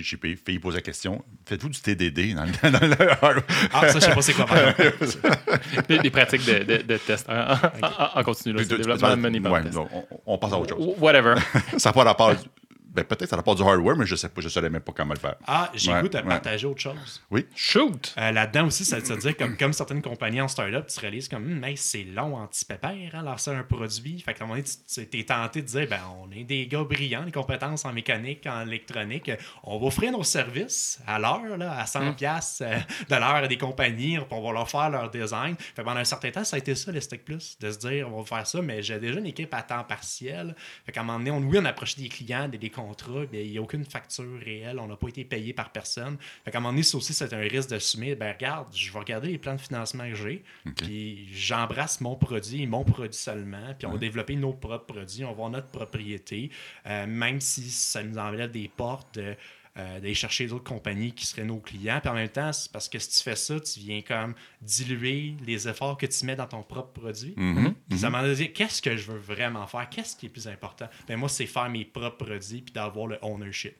J'ai 0.00 0.16
fait 0.36 0.58
poser 0.58 0.76
la 0.78 0.82
question 0.82 1.22
faites-vous 1.46 1.68
du 1.68 1.80
TDD 1.80 2.34
dans, 2.34 2.44
le- 2.44 2.70
dans 3.20 3.30
le. 3.32 3.42
Ah, 3.72 3.88
ça, 3.88 3.98
je 3.98 4.04
sais 4.04 4.14
pas 4.14 4.22
c'est 4.22 4.32
quoi. 4.32 4.46
Des, 5.88 6.10
pratiques 6.10 6.44
de, 6.46 6.64
de, 6.64 6.82
de 6.82 6.96
test. 6.96 7.28
En, 7.28 7.52
en- 7.86 8.20
en 8.20 8.22
continu, 8.24 8.54
là, 8.54 8.64
développement 8.64 9.08
par 9.40 9.52
Ouais, 9.52 9.58
le 9.60 9.64
test. 9.66 9.74
non, 9.76 9.88
on, 9.92 10.04
on 10.26 10.38
passe 10.38 10.52
à 10.52 10.58
autre 10.58 10.76
chose. 10.76 10.94
Whatever. 10.98 11.34
Ça 11.78 11.90
n'a 11.90 11.92
pas 11.92 12.04
rapport. 12.04 12.32
Ben, 12.94 13.04
peut-être 13.04 13.20
que 13.22 13.26
ça 13.28 13.36
n'a 13.36 13.42
pas 13.42 13.54
du 13.54 13.62
hardware, 13.62 13.96
mais 13.96 14.06
je 14.06 14.14
sais 14.16 14.28
pas, 14.28 14.40
je 14.40 14.46
ne 14.46 14.50
saurais 14.50 14.68
même 14.70 14.82
pas 14.82 14.92
comment 14.92 15.14
le 15.14 15.18
faire. 15.18 15.36
Ah, 15.46 15.70
j'ai 15.74 15.92
Ouais, 15.92 16.02
goût 16.02 16.08
de 16.08 16.16
ouais. 16.18 16.22
partager 16.24 16.66
autre 16.66 16.80
chose. 16.80 17.22
Oui. 17.30 17.46
Shoot! 17.54 18.14
Euh, 18.18 18.30
Là-dedans 18.32 18.66
aussi, 18.66 18.84
ça 18.84 18.98
veut 18.98 19.16
dire 19.16 19.36
comme, 19.36 19.56
comme 19.56 19.72
certaines 19.72 20.02
compagnies 20.02 20.40
en 20.40 20.48
startup, 20.48 20.86
tu 20.86 21.00
réalises 21.00 21.28
comme 21.28 21.44
mais 21.44 21.74
c'est 21.76 22.04
long 22.04 22.36
anti-pépère, 22.36 22.90
hein, 23.14 23.22
lancer 23.22 23.50
un 23.50 23.62
produit. 23.62 24.20
Fait 24.20 24.34
qu'à 24.34 24.44
un 24.44 24.46
moment 24.46 24.60
donné, 24.60 24.68
tu 25.10 25.18
es 25.18 25.24
tenté 25.24 25.62
de 25.62 25.66
dire 25.66 25.86
ben 25.88 26.00
on 26.22 26.30
est 26.32 26.44
des 26.44 26.66
gars 26.66 26.84
brillants, 26.84 27.24
des 27.24 27.32
compétences 27.32 27.84
en 27.84 27.92
mécanique, 27.92 28.46
en 28.46 28.66
électronique. 28.66 29.30
On 29.64 29.78
va 29.78 29.86
offrir 29.86 30.12
nos 30.12 30.22
services 30.22 31.00
à 31.06 31.18
l'heure, 31.18 31.56
là, 31.56 31.72
à 31.78 31.84
100$ 31.84 32.14
piastres, 32.14 32.62
euh, 32.66 32.76
de 33.08 33.14
l'heure 33.14 33.22
à 33.36 33.48
des 33.48 33.58
compagnies, 33.58 34.16
puis 34.18 34.26
on 34.30 34.42
va 34.46 34.52
leur 34.52 34.68
faire 34.70 34.90
leur 34.90 35.10
design. 35.10 35.56
Fait 35.58 35.82
que 35.82 35.86
pendant 35.86 36.00
un 36.00 36.04
certain 36.04 36.30
temps, 36.30 36.44
ça 36.44 36.56
a 36.56 36.58
été 36.58 36.74
ça, 36.74 36.92
le 36.92 37.00
Stick 37.00 37.24
Plus, 37.24 37.56
de 37.60 37.70
se 37.70 37.78
dire 37.78 38.08
on 38.12 38.20
va 38.22 38.36
faire 38.36 38.46
ça, 38.46 38.60
mais 38.62 38.82
j'ai 38.82 38.98
déjà 38.98 39.18
une 39.18 39.26
équipe 39.26 39.52
à 39.54 39.62
temps 39.62 39.84
partiel. 39.84 40.54
Fait 40.84 40.92
qu'à 40.92 41.00
un 41.00 41.04
moment 41.04 41.18
donné, 41.18 41.30
on, 41.30 41.38
oui, 41.38 41.58
on 41.60 41.64
approchait 41.64 42.00
des 42.00 42.08
clients, 42.08 42.48
des, 42.48 42.58
des 42.58 42.70
contrats, 42.86 43.24
mais 43.32 43.44
il 43.44 43.52
n'y 43.52 43.58
a 43.58 43.62
aucune 43.62 43.84
facture 43.84 44.38
réelle, 44.44 44.78
on 44.78 44.86
n'a 44.86 44.96
pas 44.96 45.08
été 45.08 45.24
payé 45.24 45.52
par 45.52 45.70
personne. 45.70 46.16
Fait 46.44 46.50
qu'à 46.50 46.58
un 46.58 46.60
moment 46.60 46.72
donné, 46.72 46.82
ça 46.82 46.96
aussi, 46.96 47.14
c'est 47.14 47.32
un 47.32 47.40
risque 47.40 47.70
d'assumer. 47.70 48.14
Ben, 48.14 48.32
regarde, 48.32 48.68
je 48.74 48.92
vais 48.92 48.98
regarder 48.98 49.28
les 49.28 49.38
plans 49.38 49.54
de 49.54 49.60
financement 49.60 50.08
que 50.08 50.14
j'ai, 50.14 50.42
puis 50.76 51.28
j'embrasse 51.32 52.00
mon 52.00 52.16
produit, 52.16 52.66
mon 52.66 52.84
produit 52.84 53.18
seulement, 53.18 53.74
puis 53.78 53.86
on 53.86 53.92
va 53.92 53.98
développer 53.98 54.36
nos 54.36 54.52
propres 54.52 54.86
produits, 54.86 55.24
on 55.24 55.28
va 55.28 55.32
avoir 55.32 55.50
notre 55.50 55.68
propriété, 55.68 56.50
euh, 56.86 57.06
même 57.06 57.40
si 57.40 57.70
ça 57.70 58.02
nous 58.02 58.18
enlève 58.18 58.50
des 58.50 58.68
portes 58.68 59.18
de. 59.18 59.34
Euh, 59.78 60.00
d'aller 60.00 60.14
chercher 60.14 60.46
d'autres 60.46 60.64
compagnies 60.64 61.12
qui 61.12 61.26
seraient 61.26 61.44
nos 61.44 61.58
clients. 61.58 61.98
Puis 62.00 62.10
en 62.10 62.14
même 62.14 62.28
temps, 62.28 62.52
c'est 62.52 62.70
parce 62.70 62.88
que 62.88 62.98
si 62.98 63.08
tu 63.08 63.22
fais 63.22 63.36
ça, 63.36 63.58
tu 63.58 63.80
viens 63.80 64.02
comme 64.02 64.34
diluer 64.60 65.34
les 65.46 65.66
efforts 65.68 65.96
que 65.96 66.06
tu 66.06 66.26
mets 66.26 66.36
dans 66.36 66.46
ton 66.46 66.62
propre 66.62 67.00
produit. 67.00 67.34
Mhm. 67.36 67.74
Puis 67.88 68.00
ça 68.00 68.10
m'a 68.10 68.28
dit, 68.34 68.52
qu'est-ce 68.52 68.82
que 68.82 68.96
je 68.96 69.10
veux 69.10 69.18
vraiment 69.18 69.66
faire? 69.66 69.88
Qu'est-ce 69.88 70.14
qui 70.14 70.26
est 70.26 70.28
plus 70.28 70.46
important? 70.46 70.88
Ben 71.08 71.16
moi, 71.16 71.28
c'est 71.28 71.46
faire 71.46 71.70
mes 71.70 71.84
propres 71.84 72.24
produits 72.24 72.60
puis 72.60 72.72
d'avoir 72.72 73.06
le 73.06 73.18
ownership. 73.22 73.76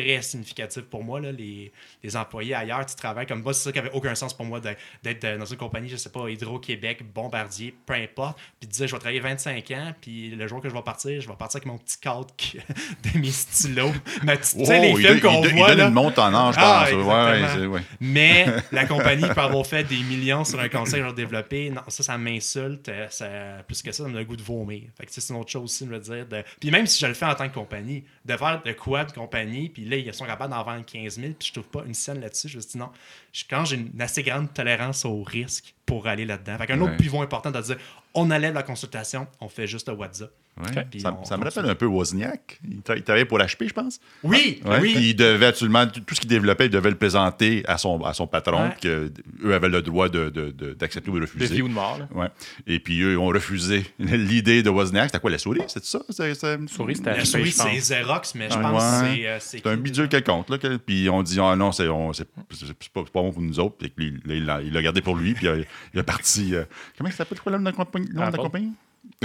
Très 0.00 0.22
significatif 0.22 0.82
pour 0.82 1.04
moi, 1.04 1.20
là, 1.20 1.30
les, 1.30 1.70
les 2.02 2.16
employés 2.16 2.52
ailleurs, 2.54 2.84
tu 2.84 2.96
travailles 2.96 3.26
comme 3.26 3.42
moi, 3.42 3.54
c'est 3.54 3.62
ça 3.62 3.72
qui 3.72 3.78
avait 3.78 3.92
aucun 3.92 4.14
sens 4.16 4.34
pour 4.34 4.44
moi 4.44 4.60
d'être 4.60 5.38
dans 5.38 5.44
une 5.44 5.56
compagnie, 5.56 5.88
je 5.88 5.96
sais 5.96 6.10
pas, 6.10 6.28
Hydro-Québec, 6.28 7.04
Bombardier, 7.14 7.72
peu 7.86 7.94
importe, 7.94 8.38
puis 8.58 8.66
de 8.68 8.72
dire, 8.72 8.86
je 8.88 8.92
vais 8.92 8.98
travailler 8.98 9.20
25 9.20 9.70
ans, 9.70 9.94
puis 10.00 10.30
le 10.30 10.46
jour 10.48 10.60
que 10.60 10.68
je 10.68 10.74
vais 10.74 10.82
partir, 10.82 11.20
je 11.20 11.28
vais 11.28 11.36
partir 11.36 11.58
avec 11.58 11.66
mon 11.66 11.78
petit 11.78 11.98
cadre 11.98 12.26
qui- 12.36 12.58
de 13.14 13.18
mes 13.20 13.30
stylos. 13.30 13.92
Ma 14.24 14.36
petite- 14.36 14.58
tu 14.58 14.64
sais, 14.66 14.80
les 14.80 14.88
il 14.90 14.96
films 14.98 15.20
qu'on 15.20 15.44
il 15.44 15.54
voit, 15.54 15.68
donne 15.68 15.78
là, 15.78 15.86
une 15.88 15.94
monte 15.94 16.18
en 16.18 16.34
âge, 16.34 16.54
je 16.56 16.60
Ah, 16.60 16.86
pense. 16.90 16.92
Ouais, 16.92 17.04
ouais, 17.14 17.34
exactement. 17.38 17.62
c'est- 17.62 17.66
ouais. 17.66 17.82
mais 18.00 18.46
la 18.72 18.86
compagnie 18.86 19.28
peut 19.28 19.40
avoir 19.40 19.64
fait 19.66 19.84
des 19.84 19.98
millions 20.02 20.44
sur 20.44 20.58
un 20.58 20.68
conseil 20.68 21.02
que 21.02 21.08
j'ai 21.08 21.14
développé. 21.14 21.70
Non, 21.70 21.82
ça, 21.88 22.02
ça 22.02 22.18
m'insulte. 22.18 22.90
Ça, 23.10 23.28
plus 23.66 23.80
que 23.82 23.92
ça, 23.92 24.02
ça 24.02 24.08
me 24.08 24.12
donne 24.12 24.22
le 24.22 24.24
goût 24.26 24.36
de 24.36 24.42
vomir. 24.42 24.82
Fait 24.98 25.06
que 25.06 25.12
c'est 25.12 25.28
une 25.32 25.36
autre 25.40 25.50
chose 25.50 25.62
aussi, 25.64 25.84
de 25.84 25.90
me 25.90 25.98
dire. 26.00 26.26
De... 26.26 26.42
Puis 26.60 26.70
même 26.70 26.86
si 26.86 27.00
je 27.00 27.06
le 27.06 27.14
fais 27.14 27.26
en 27.26 27.34
tant 27.34 27.48
que 27.48 27.54
compagnie, 27.54 28.04
de 28.24 28.36
faire 28.36 28.60
de 28.64 28.72
quoi 28.72 29.04
de 29.04 29.12
compagnie, 29.12 29.68
puis 29.68 29.83
là, 29.84 29.96
ils 29.96 30.12
sont 30.14 30.24
capables 30.26 30.52
d'en 30.52 30.62
vendre 30.64 30.84
15 30.84 31.16
000, 31.20 31.32
puis 31.38 31.48
je 31.48 31.52
trouve 31.60 31.68
pas 31.70 31.84
une 31.86 31.94
scène 31.94 32.20
là-dessus. 32.20 32.48
Je 32.48 32.56
me 32.58 32.62
dis 32.62 32.78
non. 32.78 32.90
Je- 33.32 33.44
Quand 33.48 33.64
j'ai 33.64 33.76
une 33.76 34.00
assez 34.00 34.22
grande 34.22 34.52
tolérance 34.52 35.04
au 35.04 35.22
risque 35.22 35.74
pour 35.86 36.06
aller 36.06 36.24
là-dedans. 36.24 36.56
Fait 36.58 36.66
qu'un 36.66 36.80
autre 36.80 36.96
pivot 36.96 37.22
important 37.22 37.50
de 37.50 37.60
dire 37.60 37.76
on 38.14 38.30
enlève 38.30 38.54
la 38.54 38.62
consultation, 38.62 39.26
on 39.40 39.48
fait 39.48 39.66
juste 39.66 39.88
le 39.88 39.94
WhatsApp. 39.94 40.30
Ouais. 40.56 41.00
Ça, 41.00 41.36
me 41.36 41.42
rappelle 41.42 41.68
un 41.68 41.74
peu 41.74 41.86
Wozniak. 41.86 42.60
Il, 42.70 42.78
tra- 42.78 42.96
il 42.96 43.02
travaillait 43.02 43.24
pour 43.24 43.40
HP, 43.40 43.66
je 43.66 43.72
pense. 43.72 43.98
Oui, 44.22 44.62
Ouais, 44.64 44.78
oui. 44.80 44.94
Puis 44.94 45.08
il 45.10 45.16
devait 45.16 45.46
absolument, 45.46 45.84
tout 45.88 46.14
ce 46.14 46.20
qu'il 46.20 46.30
développait, 46.30 46.66
il 46.66 46.70
devait 46.70 46.90
le 46.90 46.96
présenter 46.96 47.64
à 47.66 47.76
son, 47.76 48.00
à 48.04 48.14
son 48.14 48.28
patron, 48.28 48.66
Ouais. 48.68 48.76
que 48.80 49.10
eux 49.42 49.52
avaient 49.52 49.68
le 49.68 49.82
droit 49.82 50.08
de- 50.08 50.28
de- 50.30 50.52
de- 50.52 50.72
d'accepter 50.74 51.10
ou 51.10 51.14
de 51.14 51.18
De 51.18 51.24
refuser. 51.24 51.56
vie 51.56 51.62
ou 51.62 51.66
de 51.66 51.72
mort. 51.72 51.98
Là. 51.98 52.30
Et 52.68 52.78
puis 52.78 53.00
eux 53.02 53.18
ont 53.18 53.26
refusé 53.26 53.84
l'idée 53.98 54.62
de 54.62 54.70
Wozniak. 54.70 55.06
C'était 55.06 55.18
quoi, 55.18 55.32
la 55.32 55.38
souris? 55.38 55.62
C'est 55.66 55.84
ça? 55.84 55.98
C'est, 56.08 56.34
c'est- 56.34 56.68
Souris, 56.68 56.94
c'était 56.96 57.16
La 57.16 57.24
souris, 57.24 57.50
c'est 57.50 57.74
Xerox, 57.76 58.36
mais 58.36 58.48
je 58.48 58.56
pense 58.56 58.80
que 58.80 59.02
Ouais. 59.06 59.16
c'est. 59.16 59.26
euh, 59.26 59.36
c'est 59.40 59.58
C'est 59.58 59.66
un 59.66 59.76
bidule 59.76 60.08
quelconque. 60.08 60.48
Là, 60.50 60.58
que- 60.58 60.76
puis 60.76 61.10
on 61.10 61.24
dit, 61.24 61.40
ah 61.42 61.56
non, 61.56 61.72
c'est, 61.72 61.88
pas, 61.88 63.02
pas 63.02 63.02
bon 63.12 63.32
pour 63.32 63.42
nous 63.42 63.58
autres. 63.58 63.74
Puis 63.96 64.14
il, 64.28 64.44
l'a, 64.46 64.82
gardé 64.82 65.00
pour 65.00 65.16
lui. 65.16 65.34
Puis 65.34 65.48
il, 65.94 65.98
est 65.98 66.02
parti. 66.04 66.54
euh, 66.54 66.62
comment 66.96 67.10
il 67.10 67.12
s'appelle 67.12 67.40
quoi, 67.40 67.50
le 67.50 67.58
nom 67.58 67.64
de 67.64 67.70
la 67.70 67.72
compagnie? 67.76 68.03
Le 68.08 68.14
nom 68.14 68.20
de 68.20 68.20
la 68.20 68.26
Apple. 68.28 68.36
compagnie? 68.38 68.72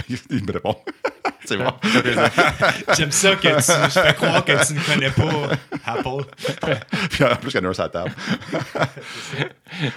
il 0.30 0.44
me 0.46 0.52
répond. 0.52 0.76
c'est 1.46 1.58
bon. 1.58 1.72
J'aime 2.98 3.12
ça 3.12 3.36
que 3.36 3.48
tu 3.48 3.90
je 3.96 4.00
fais 4.00 4.14
croire 4.14 4.44
que 4.46 4.66
tu 4.68 4.74
ne 4.74 4.80
connais 4.82 5.10
pas 5.10 5.56
Apple. 5.86 6.26
Puis 7.10 7.24
en 7.24 7.36
plus, 7.38 7.52
il 7.52 7.56
y 7.56 7.60
en 7.60 7.66
a 7.66 7.68
un 7.70 7.74
sur 7.74 7.84
la 7.84 7.90
table. 7.90 8.12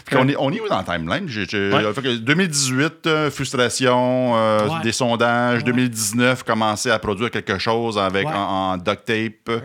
Puis 0.06 0.16
on 0.16 0.28
est, 0.28 0.36
on 0.38 0.50
est 0.52 0.60
où 0.60 0.68
dans 0.68 0.78
la 0.78 0.84
timeline? 0.84 1.28
J'ai- 1.28 1.46
j'ai- 1.46 1.72
Ouais. 1.72 1.92
fait 1.92 2.02
que 2.02 2.16
2018, 2.16 3.06
euh, 3.06 3.30
frustration, 3.30 4.36
euh, 4.36 4.68
Ouais. 4.68 4.82
des 4.82 4.92
sondages. 4.92 5.58
Ouais. 5.58 5.64
2019, 5.64 6.42
commencer 6.42 6.90
à 6.90 6.98
produire 6.98 7.30
quelque 7.30 7.58
chose 7.58 7.98
avec, 7.98 8.26
Ouais. 8.26 8.34
en, 8.34 8.72
en 8.72 8.76
duct 8.76 9.04
tape. 9.04 9.62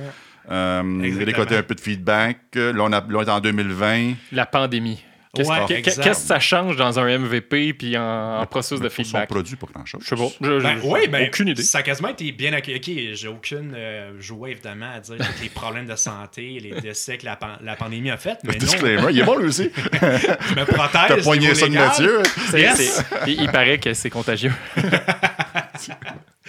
Euh, 0.49 0.81
récolter 1.25 1.57
un 1.57 1.63
peu 1.63 1.75
de 1.75 1.81
feedback. 1.81 2.37
Là, 2.55 2.71
on, 2.79 2.91
a, 2.93 3.01
là, 3.01 3.05
on 3.11 3.21
est 3.21 3.29
en 3.29 3.39
2020. 3.41 4.13
La 4.31 4.45
pandémie. 4.45 5.03
Qu'est-ce 5.37 5.99
Ouais, 5.99 6.05
que- 6.09 6.13
ça 6.13 6.39
change 6.39 6.75
dans 6.75 6.99
un 6.99 7.07
MVP 7.17 7.73
puis 7.73 7.97
en, 7.97 8.39
en 8.41 8.45
processus 8.45 8.79
de 8.81 8.89
feedback? 8.89 9.27
Son 9.29 9.33
produit, 9.35 9.55
pas 9.55 9.67
grand-chose. 9.73 10.01
Je 10.03 10.09
sais 10.09 10.15
pas. 10.15 10.27
Je- 10.41 10.61
Ben, 10.61 10.77
je- 10.81 10.87
oui, 10.87 11.07
ben, 11.07 11.27
aucune 11.27 11.47
idée. 11.49 11.63
Ça 11.63 11.79
a 11.79 11.83
quasiment 11.83 12.09
été 12.09 12.31
bien 12.31 12.53
accueilli. 12.53 12.77
Ok, 12.77 13.15
j'ai 13.15 13.27
aucune 13.27 13.73
euh, 13.75 14.11
joie, 14.19 14.49
évidemment, 14.49 14.91
à 14.95 14.99
dire 14.99 15.15
les 15.41 15.49
problèmes 15.49 15.87
de 15.87 15.95
santé, 15.95 16.59
les 16.61 16.81
décès 16.81 17.17
que 17.17 17.25
la, 17.25 17.35
pan- 17.35 17.57
la 17.61 17.75
pandémie 17.75 18.09
a 18.11 18.17
fait. 18.17 18.37
Mais 18.43 18.53
non, 18.53 18.57
Disclaimer, 18.59 19.07
il 19.11 19.19
est 19.19 19.23
bon 19.23 19.37
lui 19.37 19.47
aussi. 19.47 19.69
je 19.75 20.55
me 20.55 20.65
protège. 20.65 21.01
T'as 21.07 21.21
poigné 21.21 21.53
ça 21.55 21.67
de. 21.67 21.73
Mathieu. 21.73 22.23
Yes. 22.53 23.03
il 23.27 23.49
paraît 23.51 23.77
que 23.77 23.93
c'est 23.93 24.09
contagieux. 24.09 24.53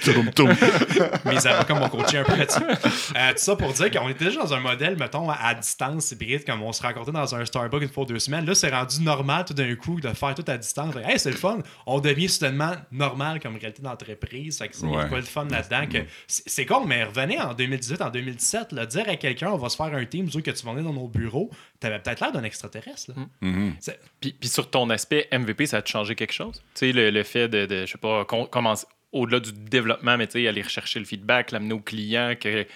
Mes 1.25 1.47
avocats 1.47 1.75
m'ont 1.75 1.89
coaché 1.89 2.19
un 2.19 2.25
peu 2.25 2.37
là-dessus. 2.37 2.63
Euh, 2.63 3.31
tout 3.33 3.39
ça 3.39 3.57
pour 3.57 3.73
dire 3.73 3.91
qu'on 3.91 4.09
était 4.09 4.27
déjà 4.27 4.41
dans 4.41 4.55
un 4.55 4.61
modèle, 4.61 4.97
mettons, 4.97 5.29
à, 5.31 5.55
distance 5.55 6.11
hybride, 6.13 6.45
comme 6.45 6.63
on 6.63 6.73
se 6.73 6.83
rencontrait 6.83 7.13
dans 7.13 7.35
un 7.35 7.45
Starbucks 7.45 7.83
une 7.83 7.89
fois 7.89 8.05
deux 8.05 8.19
semaines. 8.19 8.45
Là, 8.47 8.55
c'est 8.55 8.71
rendu 8.71 9.01
normal 9.03 9.45
tout 9.45 9.55
d'un 9.55 9.75
coup 9.77 10.01
de 10.01 10.09
faire 10.09 10.35
tout 10.35 10.45
à 10.47 10.57
distance. 10.57 10.95
Hey, 11.05 11.19
c'est 11.19 11.31
le 11.31 11.37
fun. 11.37 11.59
On 11.87 12.01
devient 12.01 12.29
soudainement 12.29 12.73
normal 12.93 13.41
comme 13.41 13.57
réalité 13.57 13.83
d'entreprise. 13.83 14.59
Fait 14.59 14.69
que 14.69 14.77
c'est 14.77 14.87
Ouais. 14.87 15.09
quoi 15.09 15.19
le 15.19 15.25
fun 15.25 15.47
là-dedans. 15.51 15.87
que 15.91 15.99
C'est 16.27 16.67
con, 16.67 16.85
mais 16.87 17.05
revenez 17.05 17.41
en 17.41 17.55
2018, 17.55 18.01
en 18.03 18.11
2017, 18.11 18.73
là, 18.73 18.87
dire 18.87 19.05
à 19.09 19.17
quelqu'un, 19.17 19.51
on 19.51 19.59
va 19.59 19.69
se 19.69 19.77
faire 19.77 19.95
un 19.95 20.05
team, 20.05 20.29
que 20.31 20.51
tu 20.51 20.65
vas 20.65 20.73
venir 20.73 20.85
dans 20.85 20.93
nos 20.93 21.09
bureaux, 21.09 21.51
t'avais 21.81 21.99
peut-être 21.99 22.21
l'air 22.21 22.33
d'un 22.33 22.45
extraterrestre. 22.45 23.11
là. 23.17 23.23
Mhm. 23.41 23.75
C'est- 23.81 23.99
Puis, 24.21 24.37
puis 24.39 24.49
sur 24.49 24.71
ton 24.71 24.89
aspect 24.91 25.29
MVP, 25.33 25.67
ça 25.67 25.79
a 25.79 25.85
changé 25.85 26.15
quelque 26.15 26.33
chose? 26.33 26.63
Tu 26.75 26.87
sais, 26.87 26.93
le, 26.93 27.11
le 27.11 27.23
fait 27.25 27.49
de, 27.49 27.67
de, 27.67 27.87
je 27.87 27.93
sais 27.93 27.99
pas, 27.99 28.25
com- 28.25 28.47
commencer 28.51 28.87
au-delà 29.13 29.41
du 29.41 29.53
développement, 29.53 30.17
mais 30.17 30.29
aller 30.47 30.63
rechercher 30.63 30.99
le 30.99 31.05
feedback, 31.05 31.51
l'amener 31.51 31.75
au 31.75 31.81
client, 31.81 32.35
que, 32.41 32.67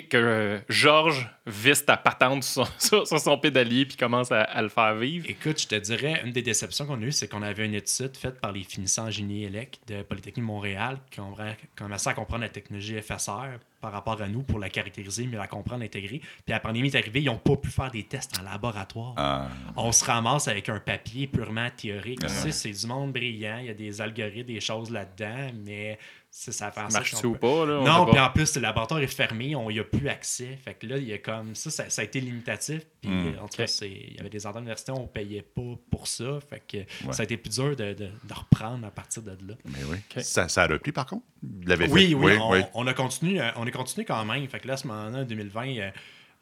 que, 0.00 0.06
que, 0.08 0.16
euh, 0.16 0.58
Georges 0.68 1.28
visse 1.46 1.84
ta 1.84 1.96
patente 1.96 2.44
sur 2.44 2.66
son, 2.66 2.72
sur- 2.78 3.06
sur 3.06 3.18
son 3.20 3.38
pédalier 3.38 3.84
puis 3.86 3.96
commence 3.96 4.32
à, 4.32 4.42
à 4.42 4.62
le 4.62 4.68
faire 4.68 4.94
vivre. 4.94 5.26
Écoute, 5.28 5.60
je 5.60 5.66
te 5.68 5.74
dirais, 5.74 6.22
une 6.24 6.32
des 6.32 6.42
déceptions 6.42 6.86
qu'on 6.86 7.00
a 7.02 7.04
eues, 7.04 7.12
c'est 7.12 7.28
qu'on 7.28 7.42
avait 7.42 7.66
une 7.66 7.74
étude 7.74 8.16
faite 8.16 8.40
par 8.40 8.52
les 8.52 8.62
finissants 8.62 9.06
en 9.06 9.10
génie 9.10 9.44
élect 9.44 9.80
de 9.88 10.02
Polytechnique 10.02 10.44
Montréal 10.46 10.98
qui 11.10 11.20
ont 11.20 11.34
commencé 11.76 12.08
à 12.08 12.14
comprendre 12.14 12.42
la 12.42 12.48
technologie 12.48 13.00
FSR 13.00 13.58
par 13.80 13.90
rapport 13.90 14.22
à 14.22 14.28
nous 14.28 14.42
pour 14.44 14.60
la 14.60 14.68
caractériser, 14.70 15.26
mais 15.26 15.36
la 15.36 15.48
comprendre, 15.48 15.80
l'intégrer. 15.82 16.18
Puis 16.20 16.30
la 16.48 16.60
pandémie 16.60 16.88
est 16.88 16.94
arrivée, 16.96 17.20
ils 17.20 17.24
n'ont 17.26 17.36
pas 17.38 17.56
pu 17.56 17.68
faire 17.68 17.90
des 17.90 18.04
tests 18.04 18.38
en 18.38 18.44
laboratoire. 18.44 19.14
Ah, 19.16 19.48
On 19.76 19.90
se 19.90 20.04
ramasse 20.04 20.46
avec 20.46 20.68
un 20.68 20.78
papier 20.78 21.26
purement 21.26 21.68
théorique. 21.76 22.20
Tu 22.20 22.28
sais, 22.28 22.52
c'est 22.52 22.70
du 22.70 22.86
monde 22.86 23.12
brillant, 23.12 23.58
il 23.58 23.66
y 23.66 23.70
a 23.70 23.74
des 23.74 24.00
algorithmes, 24.00 24.46
des 24.46 24.60
choses 24.60 24.90
là-dedans, 24.90 25.50
mais 25.66 25.98
ça 26.34 26.72
fait 26.72 26.80
Marche-tu 26.90 27.16
qu'on 27.22 27.28
ou 27.28 27.32
peut- 27.32 27.38
pas? 27.40 27.66
Là, 27.66 27.78
on 27.80 27.84
non, 27.84 28.10
puis 28.10 28.18
en 28.18 28.30
plus, 28.30 28.56
le 28.56 28.62
laboratoire 28.62 29.00
est 29.00 29.06
fermé, 29.06 29.54
on 29.54 29.70
n'y 29.70 29.78
a 29.78 29.84
plus 29.84 30.08
accès. 30.08 30.58
Fait 30.64 30.72
que 30.72 30.86
là, 30.86 30.96
il 30.96 31.04
y 31.04 31.12
a 31.12 31.18
comme 31.18 31.54
ça, 31.54 31.70
ça, 31.70 31.90
ça 31.90 32.00
a 32.00 32.04
été 32.06 32.20
limitatif. 32.20 32.80
Puis 33.02 33.10
Mm. 33.10 33.34
en 33.42 33.48
tout 33.48 33.58
cas, 33.58 33.78
il 33.82 34.14
y 34.16 34.18
avait 34.18 34.30
des 34.30 34.46
endroits 34.46 34.60
d'université, 34.62 34.92
on 34.92 35.02
ne 35.02 35.06
payait 35.08 35.42
pas 35.42 35.76
pour 35.90 36.06
ça. 36.08 36.38
Fait 36.48 36.62
que 36.66 36.76
Ouais. 37.06 37.12
ça 37.12 37.20
a 37.20 37.24
été 37.24 37.36
plus 37.36 37.50
dur 37.50 37.76
de, 37.76 37.92
de- 37.92 37.94
de 38.24 38.34
reprendre 38.34 38.86
à 38.86 38.90
partir 38.90 39.22
de 39.22 39.30
là. 39.46 39.54
mais 39.66 39.84
oui. 39.90 39.98
Ça, 40.22 40.48
ça 40.48 40.62
a 40.62 40.66
repris, 40.66 40.90
par 40.92 41.04
contre? 41.06 41.24
Oui, 41.42 41.76
fait? 41.76 42.14
oui, 42.14 42.14
on, 42.40 42.62
on 42.74 42.86
a 42.86 42.94
continué, 42.94 43.38
euh, 43.40 43.50
on 43.56 43.66
a 43.66 43.70
continué 43.70 44.06
quand 44.06 44.24
même. 44.24 44.48
Fait 44.48 44.58
que 44.60 44.68
là, 44.68 44.74
à 44.74 44.76
ce 44.78 44.86
moment-là, 44.86 45.18
en 45.18 45.24
2020, 45.24 45.66
euh, 45.68 45.80
euh, 45.80 45.90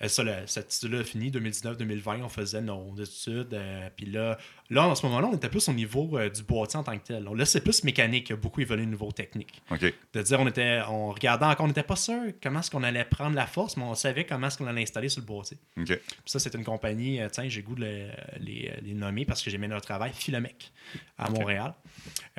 ça, 0.08 0.22
le- 0.22 0.46
cette 0.46 0.72
étude-là 0.74 1.00
a 1.00 1.04
fini. 1.04 1.30
2019-2020, 1.30 2.22
on 2.22 2.28
faisait 2.28 2.60
nos 2.62 2.94
études. 2.96 3.52
euh, 3.54 3.88
puis 3.96 4.06
là, 4.06 4.38
Là, 4.72 4.86
en 4.86 4.94
ce 4.94 5.04
moment-là, 5.06 5.26
on 5.26 5.34
était 5.36 5.48
plus 5.48 5.68
au 5.68 5.72
niveau 5.72 6.16
euh, 6.16 6.30
du 6.30 6.44
boîtier 6.44 6.78
en 6.78 6.84
tant 6.84 6.96
que 6.96 7.04
tel. 7.04 7.24
Là, 7.24 7.44
c'est 7.44 7.60
plus 7.60 7.82
mécanique 7.82 8.32
beaucoup 8.34 8.60
évolué 8.60 8.84
au 8.84 8.88
niveau 8.88 9.10
technique. 9.10 9.60
OK. 9.68 9.92
De 10.14 10.22
dire, 10.22 10.38
on 10.38 10.46
était, 10.46 10.80
on 10.88 11.10
regardait 11.10 11.46
encore, 11.46 11.64
on 11.64 11.68
n'était 11.68 11.82
pas 11.82 11.96
sûr 11.96 12.20
comment 12.40 12.60
est-ce 12.60 12.70
qu'on 12.70 12.84
allait 12.84 13.04
prendre 13.04 13.34
la 13.34 13.48
force, 13.48 13.76
mais 13.76 13.82
on 13.82 13.96
savait 13.96 14.24
comment 14.24 14.46
est-ce 14.46 14.58
qu'on 14.58 14.68
allait 14.68 14.82
installer 14.82 15.08
sur 15.08 15.22
le 15.22 15.26
boîtier. 15.26 15.56
OK. 15.76 15.86
Puis 15.86 15.98
ça, 16.24 16.38
c'est 16.38 16.54
une 16.54 16.62
compagnie, 16.62 17.20
euh, 17.20 17.28
tiens, 17.32 17.48
j'ai 17.48 17.62
goût 17.62 17.74
de 17.74 17.80
le- 17.80 18.10
les, 18.38 18.72
les 18.80 18.94
nommer 18.94 19.24
parce 19.24 19.42
que 19.42 19.50
j'ai 19.50 19.58
mis 19.58 19.66
leur 19.66 19.80
travail, 19.80 20.12
Philomec, 20.14 20.70
à 21.18 21.28
Montréal. 21.30 21.74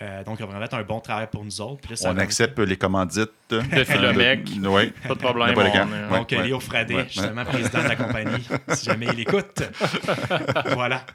Euh, 0.01 0.24
donc, 0.24 0.39
ils 0.39 0.43
ont 0.43 0.47
vraiment 0.47 0.66
fait 0.66 0.74
un 0.76 0.84
bon 0.84 0.99
travail 0.99 1.28
pour 1.32 1.43
nous 1.43 1.62
autres. 1.62 1.82
Puis 1.82 1.91
là, 1.91 1.95
ça 1.95 2.12
On 2.12 2.18
accepte 2.18 2.57
les 2.59 2.78
commandites. 2.78 3.30
De 3.49 3.84
Philomec. 3.84 4.47
Oui. 4.64 4.93
Pas 5.07 5.14
de 5.14 5.20
problème. 5.20 5.47
N'importe 5.49 5.68
on- 5.76 5.91
euh, 5.93 6.09
Ouais. 6.09 6.18
Donc, 6.20 6.32
Léo 6.32 6.59
Fradet, 6.59 6.95
ouais. 6.95 7.03
justement, 7.09 7.43
président 7.45 7.84
de 7.84 7.88
la 7.89 7.95
compagnie, 7.97 8.47
si 8.74 8.86
jamais 8.86 9.07
il 9.14 9.20
écoute. 9.20 9.62
voilà. 10.74 11.05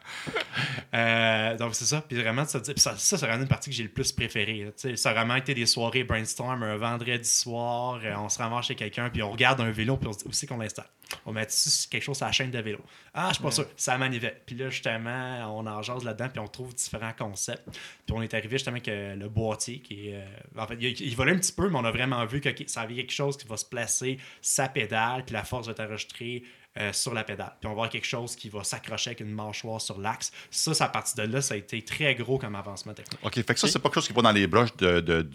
Euh, 0.94 1.56
donc, 1.56 1.74
c'est 1.74 1.84
ça. 1.84 2.02
Puis 2.06 2.20
vraiment, 2.20 2.44
ça, 2.44 2.60
ça, 2.64 2.74
ça, 2.76 3.16
c'est 3.18 3.26
vraiment 3.26 3.42
une 3.42 3.48
partie 3.48 3.70
que 3.70 3.76
j'ai 3.76 3.82
le 3.82 3.88
plus 3.88 4.12
préférée. 4.12 4.64
là. 4.64 4.70
Tu 4.72 4.90
sais, 4.90 4.96
Ça 4.96 5.10
a 5.10 5.14
vraiment 5.14 5.36
été 5.36 5.54
des 5.54 5.66
soirées 5.66 6.04
brainstorm, 6.04 6.62
un 6.62 6.76
vendredi 6.76 7.28
soir, 7.28 8.00
euh, 8.04 8.14
on 8.18 8.28
se 8.28 8.38
ramasse 8.38 8.66
chez 8.66 8.74
quelqu'un, 8.74 9.10
puis 9.10 9.22
on 9.22 9.30
regarde 9.32 9.60
un 9.60 9.70
vélo, 9.70 9.96
puis 9.96 10.08
on 10.08 10.12
se 10.12 10.18
dit 10.18 10.24
où 10.28 10.32
c'est 10.32 10.46
qu'on 10.46 10.58
l'installe. 10.58 10.86
On 11.24 11.32
met 11.32 11.46
dessus 11.46 11.88
quelque 11.88 12.02
chose 12.02 12.16
sur 12.16 12.26
la 12.26 12.32
chaîne 12.32 12.50
de 12.50 12.58
vélo. 12.58 12.78
Ah, 13.14 13.28
je 13.28 13.34
suis 13.34 13.42
pas 13.42 13.50
sûr. 13.52 13.66
C'est 13.76 13.92
à 13.92 13.98
manivelle. 13.98 14.40
Puis 14.44 14.56
là, 14.56 14.68
justement, 14.70 15.56
on 15.56 15.66
en 15.66 15.80
jase 15.82 16.02
là-dedans, 16.04 16.28
puis 16.28 16.40
on 16.40 16.48
trouve 16.48 16.74
différents 16.74 17.12
concepts. 17.16 17.64
Puis 17.68 18.14
on 18.14 18.22
est 18.22 18.34
arrivé 18.36 18.56
justement 18.56 18.74
avec 18.76 18.88
euh, 18.88 19.14
le 19.14 19.28
boîtier 19.28 19.80
qui 19.80 20.08
est. 20.08 20.14
euh, 20.14 20.60
en 20.62 20.66
fait, 20.66 20.76
il, 20.80 21.00
il 21.00 21.16
volait 21.16 21.32
un 21.32 21.38
petit 21.38 21.52
peu, 21.52 21.68
mais 21.68 21.78
on 21.78 21.84
a 21.84 21.90
vraiment 21.90 22.24
vu 22.26 22.40
que 22.40 22.50
ça 22.66 22.82
avait 22.82 22.94
quelque 22.94 23.12
chose 23.12 23.36
qui 23.36 23.46
va 23.46 23.56
se 23.56 23.64
placer, 23.64 24.18
sa 24.40 24.68
pédale, 24.68 25.24
puis 25.24 25.32
la 25.32 25.44
force 25.44 25.66
va 25.66 25.72
être 25.72 25.80
enregistrée 25.80 26.42
euh, 26.78 26.92
sur 26.92 27.14
la 27.14 27.24
pédale. 27.24 27.54
Puis 27.58 27.66
on 27.66 27.70
va 27.70 27.72
avoir 27.72 27.88
quelque 27.88 28.06
chose 28.06 28.36
qui 28.36 28.50
va 28.50 28.62
s'accrocher 28.62 29.08
avec 29.10 29.20
une 29.20 29.30
mâchoire 29.30 29.80
sur 29.80 29.98
l'axe. 29.98 30.30
Ça, 30.50 30.74
c'est 30.74 30.84
à 30.84 30.88
partir 30.88 31.24
de 31.26 31.32
là, 31.32 31.40
ça 31.40 31.54
a 31.54 31.56
été 31.56 31.80
très 31.80 32.14
gros 32.14 32.38
comme 32.38 32.54
avancement 32.54 32.92
technique. 32.92 33.18
OK. 33.24 33.34
Fait 33.34 33.54
que 33.54 33.58
ça, 33.58 33.66
c'est 33.66 33.78
pas 33.78 33.88
quelque 33.88 33.94
chose 33.94 34.08
qui 34.08 34.12
va 34.12 34.20
dans 34.20 34.32
les 34.32 34.46
broches 34.46 34.76
de, 34.76 35.00
de, 35.00 35.26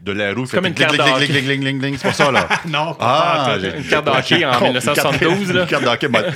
de 0.00 0.12
la 0.12 0.32
roue. 0.32 0.46
Fait 0.46 0.56
comme 0.56 0.66
une 0.66 0.74
carte 0.74 0.96
de 0.96 1.96
C'est 1.96 2.02
pas 2.02 2.12
ça, 2.12 2.30
là. 2.30 2.48
non, 2.68 2.94
pas 2.94 2.96
Ah, 3.00 3.56
Une 3.76 3.84
carte 3.84 4.06
de 4.06 4.10
hockey 4.10 4.44
en 4.44 4.52
Con, 4.58 4.64
1972, 4.66 5.52
là. 5.52 5.62
Une 5.62 5.66
carte 5.68 5.82
de 5.84 5.88
hockey 5.88 6.08
moderne. 6.08 6.34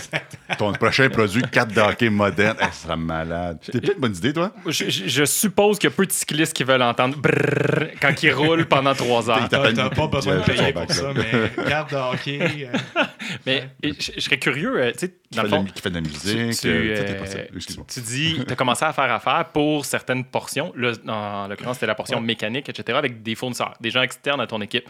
Ton 0.58 0.72
prochain 0.72 1.08
produit, 1.08 1.42
carte 1.50 1.72
de 1.72 1.80
hockey 1.80 2.10
moderne. 2.10 2.56
Elle 2.60 2.72
sera 2.72 2.96
malade. 2.96 3.58
T'es 3.70 3.80
pas 3.80 3.92
une 3.94 4.00
bonne 4.00 4.16
idée, 4.16 4.32
toi? 4.32 4.52
Je, 4.66 4.90
je- 4.90 5.08
je 5.08 5.24
suppose 5.24 5.78
qu'il 5.78 5.88
y 5.90 5.92
a 5.92 5.96
peu 5.96 6.06
de 6.06 6.12
cyclistes 6.12 6.52
qui 6.54 6.64
veulent 6.64 6.82
entendre 6.82 7.16
brrrr 7.18 7.88
quand 8.00 8.22
ils 8.22 8.32
roulent 8.32 8.66
pendant 8.66 8.94
trois 8.94 9.30
heures. 9.30 9.38
Il 9.40 9.48
T'as 9.48 9.58
t'appelle- 9.58 9.74
t'as 9.74 9.90
pas 9.90 10.06
besoin 10.08 10.36
de 10.38 10.42
payer 10.42 10.72
pour 10.72 10.82
bac, 10.82 10.92
ça, 10.92 11.12
mais 11.14 11.64
carte 11.68 11.90
de 11.92 11.96
hockey. 11.96 12.40
euh, 12.72 13.02
Mais 13.46 13.68
je, 13.84 14.20
serais 14.20 14.38
curieux, 14.38 14.80
euh, 14.80 14.92
tu 14.92 14.98
sais, 15.00 15.08
Qui 15.30 15.36
dans 15.38 15.42
fait, 15.42 15.48
le 15.48 15.48
de 15.48 15.50
la, 15.54 15.58
fond, 15.60 15.64
qui 15.72 15.82
fait 15.82 15.90
de 15.90 15.94
la 15.94 16.02
tu, 16.02 16.08
musique. 16.08 16.60
tu, 16.60 16.68
euh, 16.68 16.96
euh, 16.98 17.58
tu- 17.88 18.00
dis, 18.00 18.40
tu 18.46 18.52
as 18.52 18.56
commencé 18.56 18.84
à 18.84 18.92
faire 18.92 19.12
affaire 19.12 19.44
pour 19.52 19.84
certaines 19.84 20.24
portions. 20.24 20.72
Là, 20.76 20.92
en 21.08 21.46
l'occurrence, 21.48 21.76
c'était 21.76 21.86
la 21.86 21.94
portion 21.94 22.20
mécanique, 22.20 22.68
etc., 22.68 22.96
avec 22.98 23.22
des 23.22 23.34
fournisseurs, 23.36 23.74
des 23.80 23.90
gens 23.90 24.02
externes 24.02 24.40
à 24.40 24.46
ton 24.46 24.60
équipe. 24.60 24.88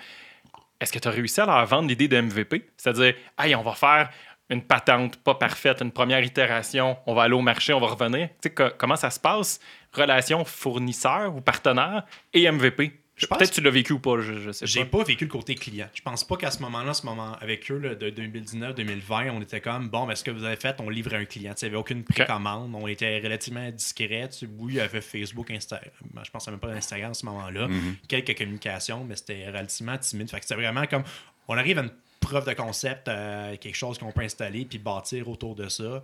Est-ce 0.80 0.92
que 0.92 0.99
tu 0.99 1.09
as 1.09 1.11
réussi 1.11 1.40
à 1.40 1.47
leur 1.47 1.64
vendre 1.66 1.88
l'idée 1.88 2.09
de 2.09 2.20
MVP? 2.20 2.68
C'est-à-dire, 2.76 3.14
hey, 3.38 3.55
on 3.55 3.62
va 3.62 3.72
faire 3.72 4.11
une 4.49 4.62
patente 4.62 5.16
pas 5.16 5.34
parfaite, 5.34 5.80
une 5.80 5.90
première 5.90 6.22
itération, 6.22 6.97
on 7.07 7.14
va 7.14 7.24
aller 7.24 7.34
au 7.34 7.40
marché, 7.40 7.72
on 7.72 7.80
va 7.80 7.88
revenir. 7.88 8.28
Tu 8.28 8.34
sais, 8.49 8.51
co- 8.51 8.70
comment 8.78 8.94
ça 8.97 9.11
se 9.11 9.18
passe? 9.18 9.59
Relation 9.92 10.44
fournisseur 10.44 11.34
ou 11.34 11.40
partenaire 11.40 12.05
et 12.32 12.49
MVP. 12.51 13.01
Peut-être 13.18 13.48
que 13.50 13.54
tu 13.54 13.60
l'as 13.62 13.70
vécu 13.70 13.94
ou 13.94 13.98
pas, 13.98 14.20
je, 14.20 14.34
je 14.34 14.50
sais 14.52 14.66
J'ai 14.66 14.84
pas. 14.84 14.98
pas 14.98 15.04
vécu 15.04 15.24
le 15.24 15.30
côté 15.30 15.54
client. 15.54 15.88
Je 15.94 16.02
pense 16.02 16.22
pas 16.22 16.36
qu'à 16.36 16.50
ce 16.50 16.60
moment-là, 16.60 16.92
ce 16.92 17.06
moment 17.06 17.32
avec 17.40 17.70
eux 17.70 17.78
là, 17.78 17.94
de 17.94 18.10
2019-2020, 18.10 19.30
on 19.30 19.40
était 19.40 19.60
comme 19.62 19.88
bon, 19.88 20.06
ben, 20.06 20.14
ce 20.14 20.22
que 20.22 20.30
vous 20.30 20.44
avez 20.44 20.56
fait, 20.56 20.76
on 20.80 20.90
livrait 20.90 21.16
un 21.16 21.24
client. 21.24 21.54
Il 21.60 21.64
n'y 21.64 21.68
avait 21.68 21.78
aucune 21.78 22.04
précommande. 22.04 22.74
On 22.74 22.86
était 22.86 23.18
relativement 23.20 23.70
discret. 23.70 24.28
Oui, 24.58 24.74
il 24.74 24.76
y 24.76 24.80
avait 24.80 25.00
Facebook, 25.00 25.50
Instagram. 25.50 25.90
Je 26.24 26.30
pense 26.30 26.46
même 26.48 26.58
pas 26.58 26.68
d'Instagram 26.68 27.12
à 27.12 27.14
ce 27.14 27.24
moment-là. 27.26 27.68
Quelques 28.08 28.36
communications, 28.36 29.04
mais 29.04 29.16
c'était 29.16 29.46
relativement 29.46 29.96
timide. 29.98 30.30
Fait 30.30 30.38
que 30.38 30.44
c'était 30.44 30.60
vraiment 30.60 30.86
comme 30.86 31.04
on 31.48 31.56
arrive 31.56 31.78
à 31.78 31.82
une 31.82 31.90
preuve 32.20 32.46
de 32.46 32.54
concept, 32.54 33.08
euh, 33.08 33.56
quelque 33.56 33.76
chose 33.76 33.98
qu'on 33.98 34.10
peut 34.12 34.22
installer 34.22 34.64
puis 34.64 34.78
bâtir 34.78 35.28
autour 35.28 35.54
de 35.54 35.68
ça. 35.68 36.02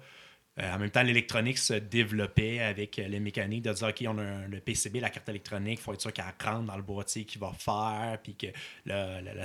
Euh, 0.59 0.75
en 0.75 0.79
même 0.79 0.91
temps, 0.91 1.03
l'électronique 1.03 1.57
se 1.57 1.73
développait 1.75 2.61
avec 2.61 2.99
euh, 2.99 3.09
les 3.09 3.21
mécaniques 3.21 3.63
de 3.63 3.73
dire 3.73 3.89
OK, 3.89 4.05
on 4.07 4.19
a 4.19 4.47
le 4.47 4.61
PCB, 4.61 5.01
la 5.01 5.09
carte 5.09 5.29
électronique, 5.31 5.79
il 5.81 5.83
faut 5.83 5.95
être 5.95 6.03
sûr 6.03 6.13
qu'elle 6.13 6.27
rentre 6.45 6.67
dans 6.67 6.77
le 6.77 6.83
boîtier 6.83 7.25
qu'il 7.25 7.41
va 7.41 7.53
faire, 7.59 8.19
puis 8.23 8.37
que 8.37 8.49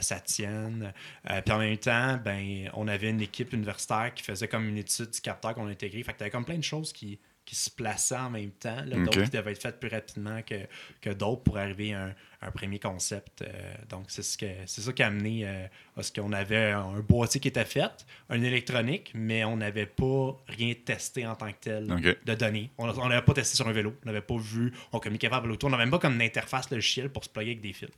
ça 0.01 0.20
tienne. 0.20 0.93
Euh, 1.30 1.41
puis 1.41 1.53
en 1.53 1.60
même 1.60 1.78
temps, 1.78 2.18
ben, 2.18 2.70
on 2.74 2.89
avait 2.89 3.10
une 3.10 3.22
équipe 3.22 3.53
universitaire 3.53 4.14
qui 4.14 4.24
faisait 4.24 4.49
comme 4.49 4.68
une 4.68 4.78
étude 4.78 5.12
du 5.12 5.22
capteur 5.22 5.53
qu'on 5.55 5.68
a 5.68 5.72
intégré. 5.72 6.03
Fait 6.03 6.12
que 6.12 6.18
t'avais 6.18 6.32
comme 6.32 6.45
plein 6.45 6.58
de 6.58 6.64
choses 6.64 6.91
qui, 6.91 7.20
qui 7.48 7.56
se 7.56 7.72
plaçaient 7.72 8.18
en 8.18 8.30
même 8.30 8.52
temps, 8.52 8.84
là, 8.86 8.98
d'autres 8.98 9.22
OK. 9.22 9.24
qui 9.24 9.30
devaient 9.38 9.54
être 9.54 9.62
faites 9.62 9.80
plus 9.80 9.88
rapidement 9.89 10.41
que, 10.41 10.68
que 11.00 11.10
d'autres 11.12 11.43
pour 11.43 11.58
arriver 11.58 11.93
à 11.93 12.08
un, 12.08 12.16
un 12.41 12.52
premier 12.52 12.78
concept. 12.78 13.41
Euh, 13.41 13.74
donc, 13.89 14.06
c'est 14.10 14.22
ce 14.22 14.38
que 14.38 14.45
c'est 14.66 14.82
ça 14.82 14.91
qui 14.91 15.02
a 15.02 15.08
amené 15.08 15.48
euh, 15.48 15.66
à 15.95 16.04
ce 16.04 16.12
qu'on 16.12 16.34
avait 16.34 16.72
un 16.72 17.00
boîtier 17.00 17.39
qui 17.39 17.48
était 17.48 17.64
fait, 17.64 18.06
un 18.30 18.41
électronique, 18.41 19.12
mais 19.16 19.45
on 19.45 19.56
n'avait 19.56 19.86
pas 19.86 20.38
rien 20.50 20.74
testé 20.74 21.26
en 21.26 21.36
tant 21.36 21.50
que 21.54 21.58
tel 21.62 21.88
de 21.88 22.34
données. 22.36 22.70
On 22.78 23.08
n'avait 23.08 23.22
pas 23.22 23.34
testé 23.34 23.56
sur 23.56 23.66
un 23.66 23.72
vélo, 23.72 23.95
on 24.04 24.08
n'avait 24.08 24.20
pas 24.20 24.38
vu, 24.38 24.74
on 24.91 25.00
communiquait 25.00 25.30
pas 25.30 25.38
avec 25.38 25.48
l'auto, 25.48 25.68
on 25.68 25.70
n'avait 25.70 25.84
même 25.84 25.91
pas 25.91 26.00
comme 26.00 26.16
une 26.16 26.22
interface 26.22 26.70
logicielle 26.70 27.10
pour 27.10 27.24
se 27.24 27.30
plugger 27.30 27.52
avec 27.52 27.62
des 27.62 27.72
fils. 27.72 27.89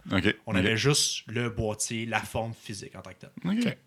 On 0.46 0.54
avait 0.54 0.78
juste 0.78 1.24
le 1.26 1.50
boîtier, 1.50 2.06
la 2.06 2.22
forme 2.22 2.54
physique 2.54 2.96
en 2.96 3.02
tant 3.02 3.12
que 3.12 3.26
tel. 3.64 3.78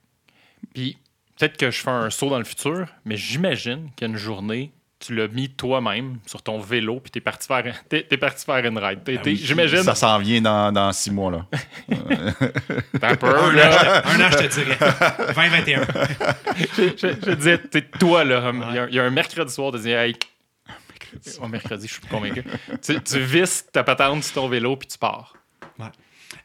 Puis 0.75 0.99
peut-être 1.39 1.57
que 1.57 1.71
je 1.71 1.81
fais 1.81 1.91
un 1.91 2.11
saut 2.11 2.31
dans 2.31 2.39
le 2.39 2.45
futur, 2.45 2.89
mais 3.05 3.17
j'imagine 3.17 3.91
qu'une 3.97 4.17
journée, 4.17 4.73
tu 5.05 5.15
l'as 5.15 5.27
mis 5.29 5.49
toi-même 5.51 6.19
sur 6.27 6.43
ton 6.43 6.59
vélo, 6.61 7.01
puis 7.01 7.11
t'es 7.11 7.21
parti 7.21 7.47
faire, 7.49 7.83
t'es, 7.89 8.05
t'es 8.05 8.17
parti 8.17 8.45
faire 8.45 8.65
une 8.65 8.79
ride. 8.79 9.03
T'es- 9.05 9.17
Ah 9.19 9.23
t'es- 9.23 9.31
oui. 9.31 9.37
J'imagine. 9.43 9.83
Ça 9.83 9.95
s'en 9.95 10.19
vient 10.19 10.41
dans, 10.41 10.71
dans 10.73 10.93
six 10.93 11.11
mois, 11.11 11.31
là. 11.31 11.47
T'as 13.01 13.11
un 13.11 13.17
peu, 13.17 13.27
Un 13.27 13.53
là. 13.53 14.03
an, 14.05 14.09
un 14.09 14.21
an, 14.21 14.31
je 14.31 14.37
te 14.37 14.55
dirais. 14.55 14.79
2021. 15.35 15.87
je, 16.77 16.83
je- 16.97 17.27
je 17.31 17.35
disais, 17.35 17.59
t'es 17.59 17.83
toi, 17.83 18.25
là. 18.25 18.53
Il 18.71 18.75
y, 18.75 18.79
a, 18.79 18.87
il 18.89 18.95
y 18.95 18.99
a 19.01 19.05
un 19.05 19.11
mercredi 19.11 19.53
soir, 19.53 19.73
tu 19.73 19.81
dis, 19.81 19.91
hey. 19.91 20.15
Oh, 21.43 21.49
mercredi, 21.49 21.87
je 21.89 21.93
suis 21.95 22.03
convaincu. 22.07 22.43
tu, 22.83 23.01
tu 23.03 23.19
visses 23.21 23.67
ta 23.71 23.85
patente 23.85 24.25
sur 24.25 24.35
ton 24.35 24.49
vélo, 24.49 24.77
puis 24.77 24.89
tu 24.89 24.97
pars. 24.99 25.35
Ouais. 25.79 25.87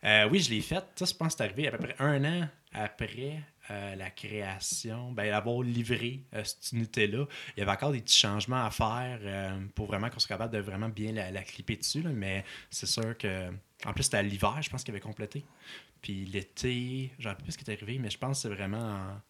Euh, 0.04 0.28
oui, 0.30 0.40
je 0.40 0.50
l'ai 0.50 0.62
fait. 0.62 0.84
Ça, 0.96 1.06
je 1.06 1.14
pense 1.14 1.34
que 1.34 1.38
c'est 1.38 1.44
arrivé 1.46 1.68
à 1.68 1.72
peu 1.72 1.78
près 1.78 1.96
un 2.00 2.24
an 2.26 2.48
après 2.74 3.42
euh, 3.70 3.96
la 3.96 4.10
création, 4.10 5.12
ben, 5.12 5.34
avoir 5.34 5.62
livré 5.62 6.22
euh, 6.34 6.44
cette 6.44 6.72
unité-là. 6.72 7.26
Il 7.56 7.60
y 7.60 7.64
avait 7.64 7.72
encore 7.72 7.92
des 7.92 8.02
petits 8.02 8.18
changements 8.18 8.64
à 8.64 8.72
faire 8.72 9.20
euh, 9.22 9.60
pour 9.76 9.88
vraiment 9.88 10.10
qu'on 10.10 10.20
soit 10.20 10.30
capable 10.30 10.54
de 10.54 10.60
vraiment 10.60 10.90
bien 10.90 11.12
la, 11.12 11.44
clipper 11.44 11.76
dessus. 11.76 12.02
là, 12.02 12.12
mais 12.12 12.46
c'est 12.70 12.86
sûr 12.86 13.18
que. 13.18 13.50
En 13.86 13.94
plus, 13.94 14.04
c'était 14.04 14.24
l'hiver, 14.24 14.58
je 14.62 14.70
pense 14.70 14.84
qu'il 14.84 14.94
avait 14.94 15.02
complété. 15.02 15.46
Puis 16.02 16.26
l'été, 16.26 17.12
je 17.20 17.30
ne 17.30 17.34
sais 17.34 17.42
plus 17.44 17.52
ce 17.52 17.58
qui 17.58 17.70
est 17.70 17.74
arrivé, 17.74 18.00
mais 18.00 18.10
je 18.10 18.18
pense 18.18 18.42
que 18.42 18.50
c'est 18.50 18.56
vraiment 18.56 18.78
en 18.78 19.22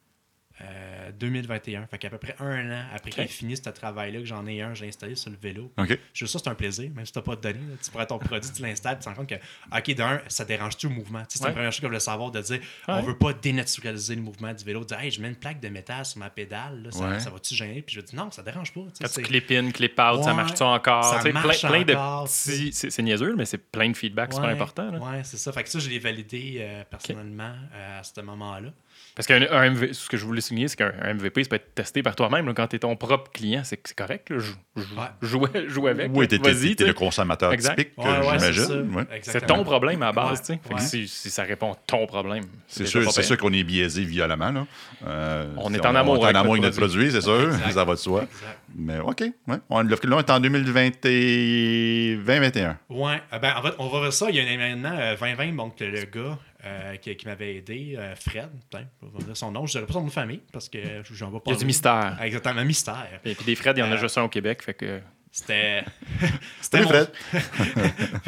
euh, 0.61 1.11
2021. 1.19 1.87
Fait 1.87 1.97
qu'à 1.97 2.09
peu 2.09 2.17
près 2.17 2.35
un 2.39 2.71
an 2.71 2.83
après 2.93 3.11
qu'il 3.11 3.23
ait 3.23 3.27
fini 3.27 3.55
ce 3.57 3.69
travail-là, 3.69 4.19
que 4.19 4.25
j'en 4.25 4.45
ai 4.47 4.61
un, 4.61 4.73
j'ai 4.73 4.87
installé 4.87 5.15
sur 5.15 5.29
le 5.29 5.37
vélo. 5.41 5.71
OK. 5.77 5.97
Juste 6.13 6.33
ça, 6.33 6.39
c'est 6.43 6.49
un 6.49 6.55
plaisir, 6.55 6.89
même 6.95 7.05
si 7.05 7.11
tu 7.11 7.19
n'as 7.19 7.23
pas 7.23 7.35
de 7.35 7.41
données. 7.41 7.59
là. 7.69 7.75
tu 7.83 7.91
prends 7.91 8.05
ton 8.05 8.17
produit, 8.19 8.49
tu 8.51 8.61
l'installes, 8.61 8.97
tu 8.97 9.03
te 9.03 9.09
rends 9.09 9.15
compte 9.15 9.29
que, 9.29 9.35
OK, 9.35 9.95
d'un, 9.95 10.21
ça 10.27 10.45
dérange-tu 10.45 10.87
au 10.87 10.89
mouvement? 10.89 11.23
C'est 11.29 11.41
Ouais. 11.41 11.47
la 11.49 11.53
première 11.53 11.71
chose 11.71 11.79
que 11.81 11.85
je 11.85 11.87
voulais 11.89 11.99
savoir, 11.99 12.31
de 12.31 12.41
dire, 12.41 12.59
Ouais. 12.87 12.93
on 12.95 13.01
veut 13.01 13.17
pas 13.17 13.33
dénaturaliser 13.33 14.15
le 14.15 14.21
mouvement 14.21 14.53
du 14.53 14.63
vélo, 14.63 14.81
de 14.81 14.85
dire, 14.85 14.99
hey, 14.99 15.11
je 15.11 15.21
mets 15.21 15.29
une 15.29 15.35
plaque 15.35 15.59
de 15.59 15.69
métal 15.69 16.05
sur 16.05 16.19
ma 16.19 16.29
pédale, 16.29 16.83
là, 16.83 16.91
ça, 16.91 17.07
Ouais. 17.07 17.19
ça 17.19 17.29
va-tu 17.29 17.53
gêner? 17.55 17.81
Puis 17.81 17.95
je 17.95 18.01
dis, 18.01 18.15
non, 18.15 18.31
ça 18.31 18.41
dérange 18.41 18.73
pas. 18.73 18.81
Quand 18.99 19.07
tu 19.07 19.21
clip 19.21 19.51
in, 19.51 19.71
clip 19.71 19.99
out, 19.99 20.23
ça 20.23 20.33
marche-tu 20.33 20.63
encore? 20.63 21.03
ça 21.03 21.31
marche 21.31 21.59
plein, 21.61 21.83
plein 21.83 21.93
encore, 21.93 22.23
de 22.23 22.29
petits. 22.29 22.71
C'est, 22.73 23.01
niaiseux, 23.03 23.35
mais 23.35 23.45
c'est 23.45 23.57
plein 23.59 23.89
de 23.89 23.97
feedback 23.97 24.33
super 24.33 24.49
important. 24.49 24.89
Ouais, 24.97 25.21
c'est 25.23 25.37
ça. 25.37 25.51
Fait 25.51 25.63
que 25.63 25.69
ça, 25.69 25.79
je 25.79 25.89
l'ai 25.89 25.99
validé 25.99 26.57
euh, 26.59 26.83
personnellement 26.89 27.53
euh, 27.73 27.99
à 27.99 28.03
ce 28.03 28.19
moment-là. 28.21 28.69
Parce 29.17 29.25
qu'un 29.27 29.41
un 29.51 29.73
ce 29.93 30.07
que 30.07 30.15
je 30.15 30.23
voulais 30.25 30.41
souligner, 30.41 30.67
c'est 30.67 30.75
qu'un 30.77 30.93
un 31.01 31.15
MVP, 31.15 31.43
ça 31.43 31.49
peut 31.49 31.55
être 31.55 31.73
testé 31.73 32.03
par 32.03 32.15
toi-même. 32.15 32.53
Quand 32.53 32.67
tu 32.67 32.75
es 32.75 32.79
ton 32.79 32.95
propre 32.95 33.31
client, 33.31 33.63
c'est 33.65 33.81
c'est 33.83 33.97
correct. 33.97 34.29
Là. 34.29 34.37
Jou- 34.37 34.53
jou- 34.75 34.95
Ouais. 34.95 35.07
Jouer, 35.21 35.67
jouer 35.69 35.91
avec. 35.91 36.11
Oui, 36.13 36.25
là. 36.25 36.27
t'es, 36.27 36.37
Vas-y, 36.37 36.53
t'es- 36.53 36.67
t'es 36.69 36.75
tu 36.75 36.83
sais. 36.83 36.87
le 36.89 36.93
consommateur 36.93 37.51
Exact. 37.51 37.75
typique, 37.77 37.97
Ouais, 37.97 38.05
euh, 38.05 38.21
ouais, 38.31 38.39
c'est 38.39 38.53
j'imagine. 38.53 39.05
C'est 39.23 39.45
ton 39.47 39.63
problème 39.63 40.03
à 40.03 40.11
base. 40.11 40.41
Tu. 40.43 40.53
Fait 40.53 40.75
que 40.75 40.81
si, 40.81 41.07
si 41.07 41.29
ça 41.31 41.43
répond 41.43 41.73
à 41.73 41.75
ton 41.87 42.05
problème, 42.05 42.43
C'est 42.67 42.85
sûr, 42.85 43.11
sûr 43.11 43.37
qu'on 43.37 43.51
est 43.53 43.63
biaisé 43.63 44.03
violemment. 44.03 44.51
Là. 44.51 44.67
Euh, 45.07 45.47
On 45.57 45.73
est 45.73 45.83
en 45.85 45.95
amour 45.95 46.19
On 46.19 46.27
est 46.27 46.31
en 46.31 46.35
amour 46.35 46.55
notre 46.57 46.67
avec 46.67 46.75
notre 46.77 46.77
produit, 46.77 47.11
c'est 47.11 47.21
sûr. 47.21 47.49
Exact. 47.49 47.71
Ça 47.71 47.83
va 47.85 47.93
de 47.93 47.99
soi. 47.99 48.21
Exact. 48.21 48.59
Mais 48.75 48.99
OK. 48.99 49.23
Ouais. 49.47 49.57
On, 49.69 49.81
là, 49.81 49.95
on 50.11 50.19
est 50.19 50.29
en 50.29 50.39
2020 50.39 50.91
et 51.05 52.15
2021. 52.23 52.77
Ouais, 52.89 53.21
euh, 53.33 53.39
ben, 53.39 53.53
en 53.57 53.61
fait, 53.63 53.73
on 53.79 53.87
va 53.89 53.99
voir 53.99 54.13
ça. 54.13 54.27
Il 54.29 54.35
y 54.35 54.39
a 54.39 54.43
un 54.43 54.45
événement 54.47 54.93
euh, 54.93 55.15
2020, 55.19 55.55
donc 55.55 55.79
le, 55.79 55.89
le 55.89 56.05
gars 56.05 56.37
euh, 56.65 56.95
qui, 56.97 57.15
qui 57.15 57.25
m'avait 57.27 57.55
aidé, 57.57 57.95
euh, 57.97 58.15
Fred, 58.15 58.49
je 58.73 59.23
dire 59.25 59.37
son 59.37 59.51
nom, 59.51 59.65
je 59.65 59.77
ne 59.77 59.81
dirais 59.83 59.87
pas 59.87 59.93
son 59.93 60.01
nom 60.01 60.07
de 60.07 60.11
famille 60.11 60.41
parce 60.51 60.69
que 60.69 60.79
j'en 61.11 61.29
vois 61.29 61.43
pas. 61.43 61.51
Il 61.51 61.53
y 61.53 61.57
a 61.57 61.59
du 61.59 61.65
mystère. 61.65 62.17
Exactement, 62.21 62.65
mystère. 62.65 63.07
Et 63.23 63.35
puis 63.35 63.45
des 63.45 63.55
Fred, 63.55 63.77
il 63.77 63.81
y 63.81 63.83
en 63.83 63.91
a 63.91 63.95
Euh, 63.95 63.97
juste 63.97 64.17
un 64.17 64.23
au 64.23 64.29
Québec. 64.29 64.63
Fait 64.63 64.73
que 64.73 64.99
C'était. 65.31 65.83
Salut, 66.61 66.83
mon- 66.85 66.89
Fred. 66.89 67.11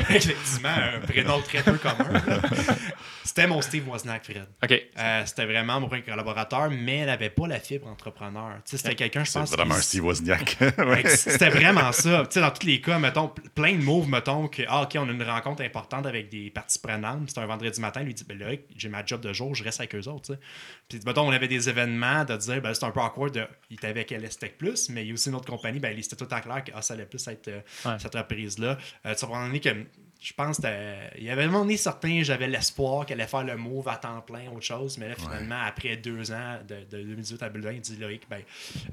Effectivement, 0.10 0.70
un 0.70 1.00
prénom 1.00 1.42
très 1.42 1.62
peu 1.64 1.74
commun. 1.78 2.22
C'était 3.24 3.48
mon 3.48 3.62
Steve 3.62 3.88
Wozniak, 3.88 4.26
Fred. 4.26 4.46
OK. 4.64 4.82
Euh, 4.98 5.24
c'était 5.26 5.46
vraiment 5.46 5.80
mon 5.80 5.88
premier 5.88 6.02
collaborateur, 6.04 6.70
mais 6.72 6.98
elle 6.98 7.06
n'avait 7.08 7.30
pas 7.30 7.48
la 7.48 7.60
fibre 7.60 7.88
entrepreneur. 7.88 8.56
Tu 8.66 8.72
sais, 8.72 8.78
C'était 8.78 8.96
quelqu'un, 8.96 9.24
je 9.24 9.32
pense. 9.32 9.52
vraiment 9.52 9.76
qui- 9.76 9.80
un 9.80 9.84
Steve 9.84 10.06
Wozniak. 10.06 10.58
Ouais. 10.80 11.08
C'était 11.08 11.50
vraiment 11.50 11.92
ça. 11.92 12.24
Tu 12.26 12.34
sais, 12.36 12.42
dans 12.42 12.52
tous 12.52 12.66
les 12.66 12.82
cas, 12.82 12.98
mettons, 13.00 13.28
pl- 13.30 13.50
plein 13.50 13.74
de 13.74 13.84
moves, 13.84 14.10
mettons, 14.10 14.48
que, 14.48 14.64
ah, 14.68 14.84
OK, 14.84 14.96
on 14.96 15.08
a 15.08 15.12
une 15.12 15.24
rencontre 15.24 15.64
importante 15.64 16.06
avec 16.06 16.30
des 16.30 16.50
parties 16.50 16.80
prenantes. 16.80 17.30
C'est 17.30 17.40
un 17.40 17.46
vendredi 17.46 17.80
matin. 17.82 18.02
Il 18.02 18.08
lui 18.08 18.14
dit, 18.14 18.24
ben 18.28 18.38
là, 18.38 18.48
j'ai 18.76 18.90
ma 18.90 19.06
job 19.06 19.22
de 19.22 19.32
jour, 19.34 19.54
je 19.56 19.64
reste 19.64 19.80
avec 19.80 19.96
eux 19.96 20.08
autres. 20.08 20.28
tu 20.28 20.34
sais. 20.34 20.40
Puis, 20.90 21.00
mettons, 21.06 21.28
on 21.28 21.32
avait 21.32 21.48
des 21.48 21.70
événements 21.70 22.26
de 22.26 22.36
dire, 22.38 22.62
ben 22.62 22.74
c'est 22.74 22.84
un 22.86 22.92
peu 22.92 23.00
awkward. 23.00 23.34
De, 23.34 23.46
il 23.70 23.76
était 23.76 23.88
avec 23.88 24.10
LSTEC 24.12 24.58
Plus, 24.58 24.90
mais 24.90 25.04
il 25.04 25.10
y 25.10 25.12
a 25.12 25.14
aussi 25.14 25.30
une 25.30 25.36
autre 25.36 25.46
compagnie, 25.50 25.80
ben, 25.80 25.96
c'était 26.02 26.16
tout 26.16 26.34
en 26.34 26.40
clair 26.42 26.64
que 26.64 26.72
ah, 26.76 26.82
ça 26.82 26.96
allait 27.00 27.10
plus 27.10 27.28
être 27.28 27.48
euh, 27.48 27.62
Ouais. 27.86 27.98
cette 28.00 28.16
reprise-là. 28.16 28.78
Euh, 29.06 29.16
tu 29.16 29.26
comprends 29.26 29.52
que. 29.52 29.70
Je 30.22 30.34
pense 30.34 30.58
qu'il 30.58 31.24
y 31.24 31.30
avait 31.30 31.44
un 31.44 31.48
moment 31.48 31.62
donné 31.62 31.78
certain, 31.78 32.24
j'avais 32.24 32.50
l'espoir 32.50 33.06
qu'elle 33.06 33.22
allait 33.22 33.30
faire 33.30 33.46
le 33.46 33.56
move 33.56 33.88
à 33.88 33.96
temps 33.96 34.20
plein, 34.20 34.50
autre 34.52 34.66
chose, 34.66 34.98
mais 34.98 35.08
là, 35.08 35.16
finalement, 35.16 35.62
après 35.66 35.96
deux 35.96 36.34
ans, 36.34 36.58
de, 36.68 36.76
de 36.92 37.04
2018 37.04 37.42
à 37.42 37.48
2020, 37.50 37.72
il 37.72 37.80
dit 37.80 37.96
Loïc, 37.96 38.24
ben, 38.30 38.42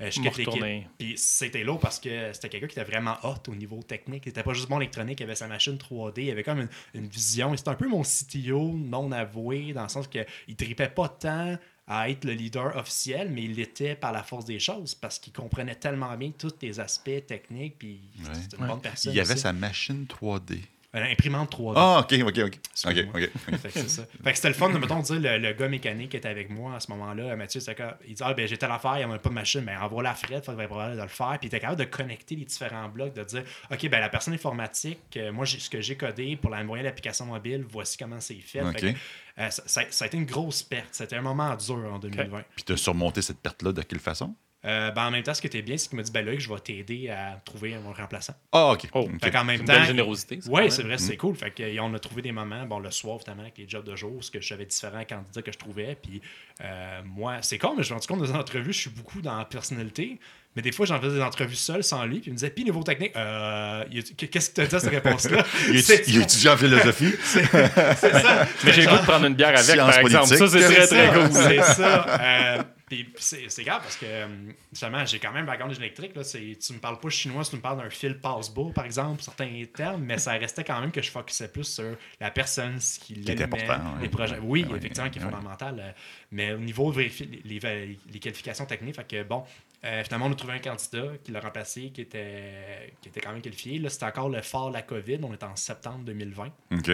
euh, 0.03 0.09
je 0.09 0.21
quitte 0.21 0.37
l'équipe. 0.37 0.63
Puis 0.97 1.15
c'était 1.17 1.65
lourd 1.65 1.81
parce 1.81 1.99
que 1.99 2.33
c'était 2.33 2.49
quelqu'un 2.49 2.69
qui 2.69 2.79
était 2.79 2.89
vraiment 2.89 3.17
hot 3.25 3.43
au 3.49 3.57
niveau 3.57 3.83
technique. 3.83 4.23
Il 4.27 4.29
était 4.29 4.45
pas 4.45 4.53
juste 4.55 4.69
bon 4.69 4.79
électronique, 4.79 5.19
il 5.19 5.25
avait 5.25 5.35
sa 5.35 5.49
machine 5.49 5.77
3D, 5.77 6.13
il 6.23 6.31
avait 6.31 6.45
comme 6.45 6.61
une, 6.61 6.69
une 6.95 7.09
vision. 7.09 7.53
Et 7.53 7.57
C'était 7.57 7.71
un 7.71 7.75
peu 7.75 7.89
mon 7.89 8.03
CTO 8.05 8.75
non 8.77 9.11
avoué, 9.11 9.73
dans 9.73 9.83
le 9.83 9.89
sens 9.89 10.07
qu'il 10.07 10.25
tripait 10.57 10.91
pas 10.91 11.09
tant 11.09 11.59
à 11.89 12.11
être 12.11 12.25
le 12.25 12.33
leader 12.33 12.77
officiel, 12.77 13.31
mais 13.31 13.45
il 13.45 13.55
l'était 13.55 13.95
par 13.95 14.11
la 14.13 14.23
force 14.25 14.45
des 14.45 14.59
choses 14.59 14.95
parce 14.95 15.19
qu'il 15.21 15.33
comprenait 15.33 15.77
tellement 15.77 16.17
bien 16.17 16.33
tous 16.37 16.55
les 16.61 16.81
aspects 16.81 17.25
techniques. 17.27 17.77
Puis 17.79 18.01
Ouais. 18.25 18.31
une 18.59 18.67
bonne 18.67 18.81
personne. 18.81 19.13
Il 19.13 19.17
y 19.17 19.21
avait 19.21 19.35
aussi. 19.35 19.43
sa 19.43 19.53
machine 19.53 20.05
3D. 20.07 20.61
Une 20.97 21.03
imprimante 21.03 21.53
3D. 21.55 21.75
Ah, 21.77 21.99
ok, 22.01 22.13
ok, 22.23 22.39
ok. 22.39 22.39
Ok, 22.39 22.59
Excuse-moi. 22.73 23.13
ok. 23.21 23.31
Fait 23.59 23.69
que 23.69 23.79
c'est 23.81 23.89
ça. 23.91 24.07
Fait 24.25 24.31
que 24.31 24.37
c'était 24.37 24.49
le 24.49 24.55
fun 24.55 24.71
de, 24.71 24.79
mettons, 24.79 25.01
dire 25.01 25.21
le, 25.21 25.37
le 25.39 25.53
gars 25.53 25.69
mécanique 25.69 26.11
qui 26.13 26.17
était 26.17 26.29
avec 26.29 26.49
moi 26.49 26.77
à 26.77 26.81
ce 26.81 26.91
moment-là, 26.93 27.37
Mathieu, 27.37 27.61
c'était 27.61 27.85
il 28.09 28.15
dit, 28.15 28.23
ah, 28.25 28.33
ben, 28.33 28.49
j'ai 28.49 28.57
telle 28.57 28.71
affaire, 28.71 28.99
il 28.99 29.07
n'y 29.07 29.15
a 29.15 29.19
pas 29.19 29.29
de 29.29 29.35
machine, 29.35 29.61
mais 29.61 29.77
envoie 29.77 30.03
la 30.03 30.15
Fred, 30.15 30.41
il 30.43 30.45
faudrait 30.47 30.67
probablement 30.67 30.97
de 30.97 31.03
le 31.03 31.09
faire. 31.09 31.37
Puis 31.39 31.41
il 31.43 31.47
était 31.49 31.61
capable 31.61 31.81
de 31.81 31.85
connecter 31.85 32.35
les 32.37 32.45
différents 32.47 32.89
blocs, 32.89 33.13
de 33.15 33.25
dire, 33.25 33.43
OK, 33.71 33.89
ben, 33.91 34.01
la 34.01 34.09
personne 34.09 34.33
informatique, 34.35 34.99
euh, 35.19 35.33
moi, 35.33 35.45
j'ai- 35.45 35.59
ce 35.59 35.69
que 35.69 35.81
j'ai 35.83 35.97
codé 35.97 36.37
pour 36.37 36.51
la 36.51 36.65
moyenne 36.65 36.87
d'application 36.87 37.27
mobile, 37.27 37.65
voici 37.69 37.99
comment 37.99 38.21
c'est 38.21 38.35
fait. 38.37 38.63
Ok. 38.63 38.81
Fait 38.81 38.93
que, 38.95 38.99
euh, 39.43 39.51
ça, 39.51 39.63
ça- 39.67 39.83
ça 39.91 40.05
a 40.05 40.09
été 40.09 40.17
une 40.17 40.25
grosse 40.25 40.63
perte. 40.63 40.89
C'était 40.93 41.17
un 41.17 41.23
moment 41.23 41.55
dur 41.57 41.77
en 41.93 41.99
2020. 41.99 42.43
Puis 42.55 42.65
tu 42.65 42.73
as 42.73 42.77
surmonté 42.79 43.21
cette 43.21 43.39
perte-là 43.41 43.73
de 43.73 43.83
quelle 43.83 44.01
façon? 44.01 44.35
Euh, 44.65 44.91
ben, 44.91 45.07
en 45.07 45.11
même 45.13 45.23
temps, 45.23 45.35
ce 45.35 45.41
qui 45.41 45.47
était 45.47 45.63
bien, 45.63 45.77
c'est 45.77 45.89
qu'il 45.89 45.97
m'a 45.97 46.03
dit, 46.03 46.11
ben, 46.11 46.27
là, 46.27 46.33
je 46.37 46.49
vais 46.49 46.59
t'aider 46.59 47.09
à 47.09 47.41
trouver 47.45 47.77
mon 47.85 47.93
remplaçant. 47.93 48.35
Ah, 48.51 48.73
ok. 48.73 48.89
Oh. 48.95 49.09
Fait 49.23 49.31
qu'en 49.31 49.45
même 49.45 49.61
Une 49.61 49.67
temps. 49.67 49.75
belle 49.75 49.85
générosité. 49.87 50.41
ça, 50.41 50.51
Oui, 50.51 50.73
c'est 50.73 50.83
vrai, 50.83 50.99
c'est 50.99 51.17
cool. 51.17 51.37
Fait 51.37 51.53
que, 51.53 51.63
euh, 51.63 51.77
on 51.83 51.95
a 51.95 51.99
trouvé 52.01 52.23
des 52.23 52.33
moments, 52.33 52.65
bon, 52.67 52.81
le 52.81 52.91
soir, 52.91 53.17
évidemment, 53.17 53.43
avec 53.43 53.59
les 53.59 53.69
jobs 53.69 53.85
de 53.85 53.95
jour, 53.95 54.25
ce 54.25 54.31
que 54.31 54.41
j'avais 54.41 54.65
différents 54.65 55.05
candidats 55.05 55.43
que 55.43 55.53
je 55.53 55.59
trouvais. 55.59 55.97
Puis 56.03 56.21
euh, 56.65 57.01
moi, 57.05 57.37
c'est 57.43 57.59
con, 57.59 57.75
mais 57.77 57.85
je 57.85 57.95
me 57.95 58.01
suis 58.01 58.07
rendu 58.07 58.07
compte 58.09 58.19
dans 58.29 58.35
les 58.35 58.41
entrevues, 58.41 58.73
je 58.73 58.81
suis 58.81 58.91
beaucoup 58.91 59.21
dans 59.21 59.37
la 59.39 59.45
personnalité. 59.45 60.19
Mais 60.57 60.63
des 60.63 60.73
fois, 60.73 60.87
j'en 60.87 60.99
faisais 61.01 61.17
des 61.17 61.23
entrevues 61.23 61.55
seul, 61.55 61.85
sans 61.85 62.05
lui, 62.07 62.19
puis 62.19 62.31
il 62.31 62.33
me 62.33 62.39
disait, 62.39 62.51
puis 62.51 62.65
niveau 62.65 62.83
technique, 62.83 63.13
euh, 63.15 63.85
qu'est-ce 64.17 64.51
que 64.51 64.55
tu 64.55 64.61
as 64.63 64.67
dit 64.67 64.75
à 64.75 64.81
cette 64.81 64.91
réponse-là? 64.91 65.45
Il 65.69 65.83
C'est- 65.83 66.09
est, 66.09 66.15
étudiant 66.23 66.55
en 66.55 66.57
philosophie? 66.57 67.13
c'est 67.23 67.45
ça. 67.45 68.47
Mais 68.65 68.73
j'ai 68.73 68.83
le 68.83 68.89
goût 68.89 68.97
de 68.97 69.03
prendre 69.03 69.27
une 69.27 69.35
bière 69.35 69.51
avec, 69.51 69.61
Science 69.61 69.95
par 69.95 69.99
exemple. 70.01 70.27
Ça, 70.35 70.47
c'est 70.49 70.61
très, 70.61 70.87
très 70.87 71.13
cool. 71.13 71.31
C'est 71.31 71.63
ça. 71.63 72.65
Puis 72.89 73.13
c'est 73.19 73.65
grave 73.65 73.83
parce 73.83 73.97
que, 73.97 74.07
euh, 74.07 74.29
justement, 74.71 75.05
j'ai 75.05 75.19
quand 75.19 75.33
même 75.33 75.43
un 75.43 75.47
background 75.47 75.77
électrique. 75.77 76.15
Là, 76.15 76.23
tu 76.25 76.73
me 76.73 76.79
parles 76.79 77.01
pas 77.01 77.09
chinois, 77.09 77.43
tu 77.45 77.57
me 77.57 77.61
parles 77.61 77.79
d'un 77.83 77.91
fil 77.91 78.21
passe-bas, 78.21 78.71
par 78.73 78.85
exemple, 78.85 79.23
certains 79.23 79.65
termes, 79.75 80.03
mais 80.05 80.19
ça 80.19 80.33
restait 80.35 80.63
quand 80.63 80.81
même 80.81 80.93
que 80.93 81.03
je 81.03 81.11
focusais 81.11 81.49
plus 81.49 81.65
sur 81.65 81.97
la 82.21 82.31
personne, 82.31 82.79
ce 82.81 83.01
qui 83.01 83.15
est 83.15 83.27
l'allumait, 83.27 83.43
important, 83.65 83.95
les 84.01 84.09
projets. 84.09 84.39
Oui, 84.41 84.65
Ouais, 84.71 84.79
effectivement, 84.79 85.11
qui 85.11 85.19
est 85.19 85.25
ouais. 85.25 85.31
fondamental. 85.31 85.81
euh, 85.81 85.91
mais 86.31 86.53
au 86.53 86.59
niveau 86.59 86.93
de 86.93 86.97
vérifier 86.99 87.27
les, 87.45 87.59
les- 87.59 87.99
les 88.13 88.19
qualifications 88.21 88.67
techniques, 88.67 88.95
fait 88.95 89.09
que 89.09 89.23
bon, 89.25 89.43
euh, 89.85 90.05
finalement, 90.05 90.27
on 90.27 90.33
a 90.33 90.37
trouvé 90.37 90.53
un 90.55 90.59
candidat 90.61 91.09
qui 91.25 91.33
l'a 91.33 91.41
remplacé, 91.41 91.91
qui 91.91 92.03
était, 92.03 92.95
qui 93.03 93.09
était 93.09 93.21
quand 93.21 93.33
même 93.33 93.43
qualifié. 93.43 93.81
Là, 93.81 93.89
c'était 93.89 94.07
encore 94.07 94.29
le 94.29 94.43
fort 94.43 94.69
de 94.69 94.75
la 94.75 94.83
COVID. 94.83 95.19
On 95.25 95.33
est 95.33 95.43
en 95.43 95.57
septembre 95.57 96.05
2020. 96.05 96.53
OK. 96.73 96.87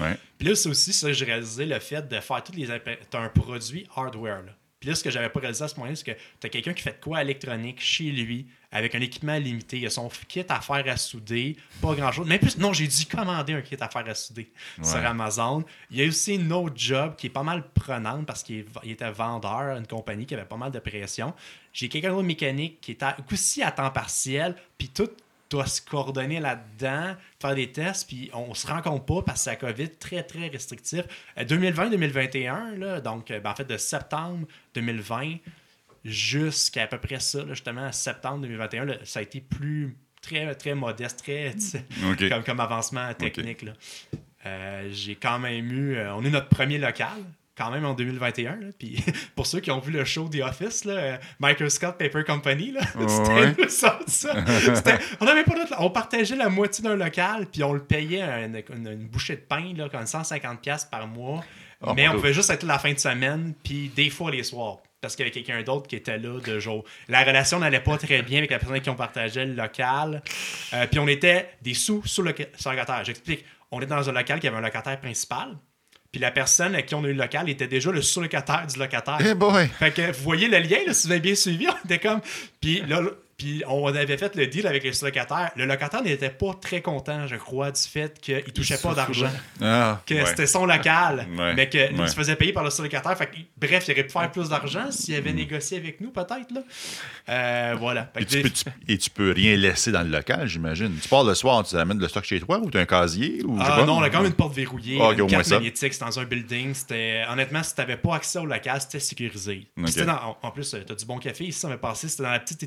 Ouais. 0.00 0.16
Puis 0.38 0.46
là, 0.48 0.54
c'est 0.54 0.68
aussi 0.68 0.92
ça, 0.92 1.12
j'ai 1.12 1.24
réalisé 1.24 1.66
le 1.66 1.78
fait 1.80 2.06
de 2.08 2.20
faire 2.20 2.42
toutes 2.44 2.56
les. 2.56 2.66
Tu 2.66 3.16
as 3.16 3.20
un 3.20 3.28
produit 3.28 3.86
hardware. 3.96 4.42
Là. 4.42 4.52
Puis 4.82 4.88
là, 4.88 4.96
ce 4.96 5.04
que 5.04 5.10
j'avais 5.10 5.28
pas 5.28 5.38
réalisé 5.38 5.62
à 5.62 5.68
ce 5.68 5.76
moment-là, 5.76 5.94
c'est 5.94 6.02
que 6.04 6.20
tu 6.40 6.44
as 6.48 6.50
quelqu'un 6.50 6.72
qui 6.72 6.82
fait 6.82 6.90
de 6.98 7.00
quoi 7.04 7.22
électronique 7.22 7.80
chez 7.80 8.10
lui, 8.10 8.46
avec 8.72 8.96
un 8.96 9.00
équipement 9.00 9.36
limité. 9.38 9.78
Il 9.78 9.86
a 9.86 9.90
son 9.90 10.08
kit 10.26 10.44
à 10.48 10.60
faire 10.60 10.82
à 10.88 10.96
souder, 10.96 11.56
pas 11.80 11.94
grand-chose. 11.94 12.26
Mais 12.26 12.40
plus, 12.40 12.58
non, 12.58 12.72
j'ai 12.72 12.88
dû 12.88 13.06
commander 13.06 13.52
un 13.52 13.62
kit 13.62 13.76
à 13.78 13.88
faire 13.88 14.08
à 14.08 14.14
souder 14.16 14.50
sur. 14.82 14.96
Amazon. 14.96 15.62
Il 15.92 15.98
y 15.98 16.04
a 16.04 16.08
aussi 16.08 16.34
une 16.34 16.52
autre 16.52 16.74
job 16.76 17.14
qui 17.16 17.28
est 17.28 17.30
pas 17.30 17.44
mal 17.44 17.62
prenante 17.72 18.26
parce 18.26 18.42
qu'il 18.42 18.64
était 18.84 19.10
vendeur 19.12 19.76
une 19.76 19.86
compagnie 19.86 20.26
qui 20.26 20.34
avait 20.34 20.44
pas 20.46 20.56
mal 20.56 20.72
de 20.72 20.80
pression. 20.80 21.32
J'ai 21.72 21.88
quelqu'un 21.88 22.10
d'autre 22.10 22.22
mécanique 22.24 22.80
qui 22.80 22.90
est 22.90 23.02
à- 23.04 23.16
aussi 23.32 23.62
à 23.62 23.70
temps 23.70 23.90
partiel, 23.90 24.56
puis 24.76 24.88
tout 24.88 25.08
doit 25.52 25.66
se 25.66 25.80
coordonner 25.82 26.40
là-dedans, 26.40 27.14
faire 27.40 27.54
des 27.54 27.70
tests, 27.70 28.08
puis 28.08 28.30
on 28.32 28.54
se 28.54 28.66
rend 28.66 28.82
compte 28.82 29.06
pas 29.06 29.22
parce 29.22 29.38
que 29.40 29.44
c'est 29.44 29.50
la 29.50 29.56
COVID 29.56 29.90
très, 29.90 30.22
très 30.22 30.48
restrictif. 30.48 31.02
Euh, 31.38 31.44
2020-2021, 31.44 32.76
là, 32.78 33.00
donc 33.00 33.30
euh, 33.30 33.40
ben, 33.40 33.50
en 33.50 33.54
fait 33.54 33.64
de 33.64 33.76
septembre 33.76 34.46
2020 34.74 35.36
jusqu'à 36.04 36.82
à 36.84 36.86
peu 36.86 36.98
près 36.98 37.20
ça, 37.20 37.38
là, 37.44 37.54
justement, 37.54 37.90
septembre 37.92 38.40
2021, 38.42 38.84
là, 38.84 38.94
ça 39.04 39.20
a 39.20 39.22
été 39.22 39.40
plus 39.40 39.96
très, 40.20 40.54
très 40.54 40.74
modeste, 40.74 41.20
très 41.20 41.54
comme, 42.28 42.42
comme 42.44 42.60
avancement 42.60 43.12
technique. 43.14 43.62
là. 43.62 43.72
Euh, 44.46 44.88
J'ai 44.90 45.14
quand 45.16 45.38
même 45.38 45.70
eu. 45.70 45.96
euh, 45.96 46.14
on 46.14 46.24
est 46.24 46.30
notre 46.30 46.48
premier 46.48 46.78
local. 46.78 47.08
Quand 47.56 47.70
même 47.70 47.84
en 47.84 47.92
2021. 47.94 48.56
là. 48.56 48.66
Puis 48.78 49.04
pour 49.36 49.46
ceux 49.46 49.60
qui 49.60 49.70
ont 49.70 49.78
vu 49.78 49.92
le 49.92 50.04
show 50.04 50.28
The 50.28 50.40
Office, 50.40 50.84
là, 50.86 50.92
euh, 50.94 51.16
Microscope 51.38 51.98
Paper 51.98 52.24
Company, 52.24 52.72
là, 52.72 52.80
c'était 53.08 53.32
Ouais. 53.62 53.68
ça. 53.68 53.98
C'était- 54.06 54.98
on 55.20 55.26
avait 55.26 55.44
pas 55.44 55.54
On 55.78 55.90
partageait 55.90 56.36
la 56.36 56.48
moitié 56.48 56.82
d'un 56.82 56.96
local, 56.96 57.46
puis 57.52 57.62
on 57.62 57.72
le 57.74 57.82
payait 57.84 58.22
une, 58.22 58.62
une- 58.74 58.86
une 58.88 59.06
bouchée 59.06 59.36
de 59.36 59.42
pain, 59.42 59.72
là, 59.76 59.88
comme 59.90 60.04
150$ 60.04 60.86
par 60.90 61.06
mois. 61.06 61.44
Oh, 61.84 61.92
mais 61.94 62.08
on 62.08 62.12
pouvait 62.12 62.32
juste 62.32 62.48
être 62.50 62.62
là 62.62 62.74
la 62.74 62.78
fin 62.78 62.92
de 62.92 62.98
semaine, 62.98 63.54
puis 63.64 63.90
des 63.94 64.08
fois 64.08 64.30
les 64.30 64.44
soirs. 64.44 64.78
Parce 65.00 65.16
qu'il 65.16 65.26
y 65.26 65.28
avait 65.28 65.32
quelqu'un 65.42 65.60
d'autre 65.64 65.88
qui 65.88 65.96
était 65.96 66.16
là 66.16 66.38
de 66.38 66.58
jour. 66.60 66.84
La 67.08 67.24
relation 67.24 67.58
n'allait 67.58 67.80
pas 67.80 67.98
très 67.98 68.22
bien 68.22 68.38
avec 68.38 68.50
la 68.52 68.58
personne 68.58 68.74
avec 68.74 68.84
qui 68.84 68.90
on 68.90 68.94
partageait 68.94 69.44
le 69.44 69.54
local. 69.54 70.22
Euh, 70.74 70.86
puis 70.86 71.00
on 71.00 71.08
était 71.08 71.48
des 71.60 71.74
sous 71.74 72.02
sous 72.06 72.22
le 72.22 72.30
locataire. 72.30 73.04
J'explique. 73.04 73.44
On 73.72 73.78
était 73.80 73.88
dans 73.94 74.08
un 74.08 74.12
local 74.12 74.38
qui 74.38 74.46
avait 74.46 74.58
un 74.58 74.60
locataire 74.60 75.00
principal. 75.00 75.56
Puis 76.12 76.20
la 76.20 76.30
personne 76.30 76.74
à 76.74 76.82
qui 76.82 76.94
on 76.94 77.02
a 77.04 77.08
eu 77.08 77.14
le 77.14 77.22
local 77.22 77.48
était 77.48 77.66
déjà 77.66 77.90
le 77.90 78.02
sous-locataire 78.02 78.66
du 78.66 78.78
locataire. 78.78 79.16
Eh 79.24 79.32
boy! 79.32 79.66
Fait 79.78 79.92
que 79.92 80.12
vous 80.12 80.22
voyez 80.22 80.46
le 80.46 80.58
lien, 80.58 80.76
là, 80.86 80.92
si 80.92 81.06
vous 81.06 81.12
avez 81.12 81.22
bien 81.22 81.34
suivi, 81.34 81.66
on 81.68 81.86
était 81.86 81.98
comme. 81.98 82.20
Puis 82.60 82.82
là, 82.82 83.00
là, 83.00 83.08
puis 83.42 83.62
on 83.66 83.86
avait 83.86 84.16
fait 84.16 84.34
le 84.36 84.46
deal 84.46 84.66
avec 84.66 84.84
le 84.84 84.90
locataire. 85.02 85.50
Le 85.56 85.64
locataire 85.66 86.02
n'était 86.02 86.30
pas 86.30 86.52
très 86.60 86.80
content, 86.80 87.26
je 87.26 87.34
crois, 87.36 87.72
du 87.72 87.80
fait 87.80 88.20
qu'il 88.20 88.40
touchait 88.52 88.78
pas 88.78 88.94
d'argent. 88.94 89.30
Ah, 89.60 90.00
Que 90.06 90.14
ouais. 90.14 90.26
c'était 90.26 90.46
son 90.46 90.64
local, 90.64 91.26
Ouais. 91.36 91.54
mais 91.54 91.68
qu'il 91.68 91.80
Ouais. 91.98 92.06
se 92.06 92.14
faisait 92.14 92.36
payer 92.36 92.52
par 92.52 92.62
le 92.62 92.70
locataire. 92.82 93.16
Fait 93.18 93.26
que, 93.26 93.36
bref, 93.56 93.84
il 93.88 93.92
aurait 93.92 94.04
pu 94.04 94.10
faire 94.10 94.30
plus 94.30 94.48
d'argent 94.48 94.90
s'il 94.90 95.14
Mm. 95.14 95.18
avait 95.18 95.32
négocié 95.32 95.78
avec 95.78 96.00
nous, 96.00 96.10
peut-être. 96.10 96.50
là. 96.52 96.60
Euh, 97.28 97.74
voilà. 97.78 98.10
Et 98.18 98.24
tu, 98.24 98.42
peux, 98.42 98.50
tu- 98.50 98.64
et 98.88 98.98
tu 98.98 99.10
peux 99.10 99.32
rien 99.32 99.56
laisser 99.56 99.90
dans 99.92 100.02
le 100.02 100.08
local, 100.10 100.46
j'imagine. 100.46 100.96
Tu 101.02 101.08
pars 101.08 101.24
le 101.24 101.34
soir, 101.34 101.64
tu 101.64 101.76
amènes 101.76 101.98
le 101.98 102.08
stock 102.08 102.24
chez 102.24 102.40
toi 102.40 102.58
ou 102.58 102.70
tu 102.70 102.78
as 102.78 102.80
un 102.82 102.86
casier 102.86 103.42
ou 103.44 103.56
Ah 103.60 103.76
pas? 103.76 103.84
non, 103.84 103.98
on 103.98 104.02
a 104.02 104.10
quand 104.10 104.18
même 104.18 104.28
une 104.28 104.32
porte 104.36 104.54
verrouillée, 104.54 104.98
Ah, 105.00 105.04
ok, 105.08 105.10
au 105.10 105.12
une 105.14 105.18
moins 105.22 105.28
carte 105.30 105.44
ça. 105.46 105.54
magnétique, 105.56 105.94
c'est 105.94 106.04
dans 106.04 106.18
un 106.18 106.24
building. 106.24 106.74
C'était 106.74 107.24
honnêtement, 107.30 107.62
si 107.62 107.74
t'avais 107.74 107.96
pas 107.96 108.16
accès 108.16 108.38
au 108.38 108.46
local, 108.46 108.80
c'était 108.80 109.00
sécurisé. 109.00 109.66
C'était 109.86 110.04
dans- 110.04 110.12
en, 110.42 110.46
en 110.48 110.50
plus, 110.50 110.70
tu 110.86 110.92
as 110.92 110.94
du 110.96 111.04
bon 111.06 111.18
café 111.18 111.44
ici, 111.44 111.58
ça 111.58 111.68
m'a 111.68 111.76
passé, 111.78 112.08
c'était 112.08 112.22
dans 112.24 112.30
la 112.30 112.40
petite, 112.40 112.60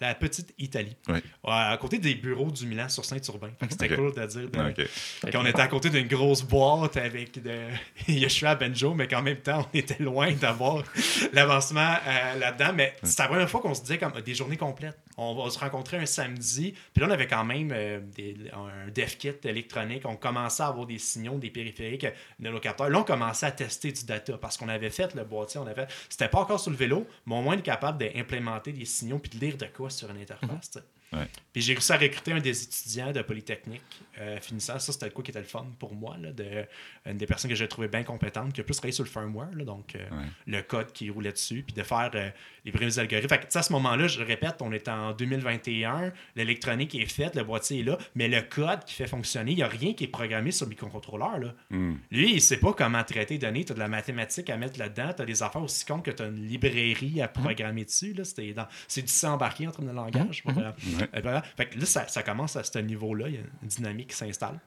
La 0.00 0.14
petite 0.14 0.54
Italie. 0.58 0.96
Oui. 1.08 1.18
À 1.46 1.76
côté 1.80 1.98
des 1.98 2.14
bureaux 2.14 2.50
du 2.50 2.66
Milan 2.66 2.88
sur 2.88 3.04
Saint-Urbain. 3.04 3.50
C'était 3.70 3.88
cool 3.96 4.14
de 4.14 4.26
dire. 4.26 4.50
de- 4.74 5.30
qu'on 5.30 5.44
était 5.46 5.60
à 5.60 5.68
côté 5.68 5.90
d'une 5.90 6.06
grosse 6.08 6.42
boîte 6.42 6.96
avec 6.96 7.42
de 7.42 7.68
Yeshua 8.08 8.54
Benjo, 8.54 8.94
mais 8.94 9.08
qu'en 9.08 9.22
même 9.22 9.38
temps, 9.38 9.66
on 9.72 9.78
était 9.78 10.02
loin 10.02 10.32
d'avoir 10.32 10.82
l'avancement 11.32 11.94
euh, 12.06 12.38
là-dedans. 12.38 12.72
Mais 12.74 12.94
c'était 13.02 13.22
la 13.22 13.28
première 13.28 13.50
fois 13.50 13.60
qu'on 13.60 13.74
se 13.74 13.82
disait 13.82 13.98
comme 13.98 14.12
des 14.20 14.34
journées 14.34 14.56
complètes. 14.56 14.98
On 15.16 15.34
va 15.34 15.48
se 15.50 15.58
rencontrer 15.58 15.96
un 15.98 16.06
samedi. 16.06 16.72
Puis 16.92 17.00
là, 17.00 17.06
on 17.06 17.10
avait 17.10 17.26
quand 17.26 17.44
même 17.44 17.70
euh, 17.72 18.00
des- 18.00 18.36
un 18.52 18.88
dev 18.90 19.16
kit 19.16 19.32
électronique. 19.44 20.02
On 20.06 20.16
commençait 20.16 20.62
à 20.62 20.66
avoir 20.68 20.86
des 20.86 20.98
signaux, 20.98 21.38
des 21.38 21.50
périphériques 21.50 22.06
de 22.40 22.48
nos 22.50 22.60
capteurs. 22.60 22.90
Là, 22.90 22.98
on 23.00 23.04
commençait 23.04 23.46
à 23.46 23.52
tester 23.52 23.92
du 23.92 24.04
data 24.04 24.36
parce 24.38 24.56
qu'on 24.56 24.68
avait 24.68 24.90
fait 24.90 25.14
le 25.14 25.24
boîtier. 25.24 25.60
On 25.60 25.66
avait... 25.66 25.86
C'était 26.08 26.28
pas 26.28 26.40
encore 26.40 26.58
sur 26.60 26.70
le 26.70 26.76
vélo, 26.76 27.06
mais 27.26 27.36
au 27.36 27.42
moins, 27.42 27.54
on 27.54 27.58
est 27.58 27.62
capable 27.62 27.98
d'implémenter 27.98 28.72
des 28.72 28.84
signaux 28.84 29.18
puis 29.18 29.30
de 29.38 29.44
lire 29.44 29.56
de 29.56 29.66
quoi 29.66 29.90
sur 29.90 30.10
une 30.10 30.20
interface. 30.20 30.70
sais. 30.72 30.80
Ouais. 31.12 31.28
Puis 31.52 31.62
j'ai 31.62 31.74
réussi 31.74 31.92
à 31.92 31.96
recruter 31.96 32.32
un 32.32 32.40
des 32.40 32.62
étudiants 32.64 33.12
de 33.12 33.22
Polytechnique 33.22 33.82
euh, 34.18 34.40
finissant. 34.40 34.78
Ça, 34.80 34.92
c'était 34.92 35.06
le 35.06 35.12
quoi 35.12 35.22
qui 35.22 35.30
était 35.30 35.38
le 35.40 35.44
fun 35.46 35.66
pour 35.78 35.94
moi, 35.94 36.16
là, 36.20 36.32
de, 36.32 36.64
une 37.06 37.16
des 37.16 37.26
personnes 37.26 37.48
que 37.50 37.54
j'ai 37.56 37.68
trouvé 37.68 37.86
bien 37.86 38.02
compétente, 38.02 38.52
qui 38.52 38.60
a 38.60 38.64
plus 38.64 38.74
travaillé 38.74 38.92
sur 38.92 39.04
le 39.04 39.10
firmware, 39.10 39.50
là, 39.54 39.64
donc 39.64 39.94
euh, 39.94 39.98
Ouais. 40.10 40.24
le 40.48 40.62
code 40.62 40.92
qui 40.92 41.10
roulait 41.10 41.30
dessus, 41.32 41.62
puis 41.64 41.74
de 41.74 41.82
faire 41.84 42.10
euh, 42.14 42.30
les 42.64 42.72
premiers 42.72 42.98
algorithmes. 42.98 43.28
Fait 43.28 43.46
que, 43.48 43.56
à 43.58 43.62
ce 43.62 43.72
moment-là, 43.74 44.08
je 44.08 44.22
répète, 44.22 44.56
on 44.60 44.72
est 44.72 44.88
en 44.88 45.12
2021, 45.12 46.12
l'électronique 46.36 46.94
est 46.96 47.06
faite, 47.06 47.36
le 47.36 47.44
boîtier 47.44 47.80
est 47.80 47.84
là, 47.84 47.98
mais 48.16 48.26
le 48.28 48.42
code 48.42 48.84
qui 48.84 48.94
fait 48.94 49.06
fonctionner, 49.06 49.52
il 49.52 49.56
n'y 49.56 49.62
a 49.62 49.68
rien 49.68 49.94
qui 49.94 50.04
est 50.04 50.08
programmé 50.08 50.50
sur 50.50 50.66
le 50.66 50.70
microcontrôleur. 50.70 51.38
Là. 51.38 51.54
Hmm. 51.70 51.94
Lui, 52.10 52.32
il 52.34 52.40
sait 52.40 52.56
pas 52.58 52.72
comment 52.72 53.02
traiter 53.04 53.34
les 53.34 53.38
données. 53.38 53.64
Tu 53.64 53.72
as 53.72 53.74
de 53.74 53.80
la 53.80 53.88
mathématique 53.88 54.50
à 54.50 54.56
mettre 54.56 54.78
là-dedans. 54.78 55.12
Tu 55.14 55.22
as 55.22 55.26
des 55.26 55.42
affaires 55.42 55.62
aussi 55.62 55.84
comptes 55.84 56.04
que 56.04 56.10
tu 56.10 56.22
as 56.22 56.26
une 56.26 56.46
librairie 56.46 57.20
à 57.22 57.28
programmer 57.28 57.84
dessus. 57.84 58.14
Dans- 58.14 58.66
C'est 58.88 59.02
du 59.02 59.26
embarqué 59.26 59.66
en 59.66 59.70
termes 59.70 59.86
de 59.88 59.92
langage. 59.94 60.42
Voilà. 60.44 60.74
Euh, 61.02 61.20
voilà. 61.22 61.42
Fait 61.56 61.66
que 61.66 61.78
là, 61.78 61.86
ça, 61.86 62.06
ça 62.08 62.22
commence 62.22 62.56
à 62.56 62.64
ce 62.64 62.78
niveau-là. 62.78 63.26
Il 63.28 63.34
y 63.34 63.38
a 63.38 63.40
une 63.62 63.68
dynamique 63.68 64.08
qui 64.10 64.16
s'installe. 64.16 64.58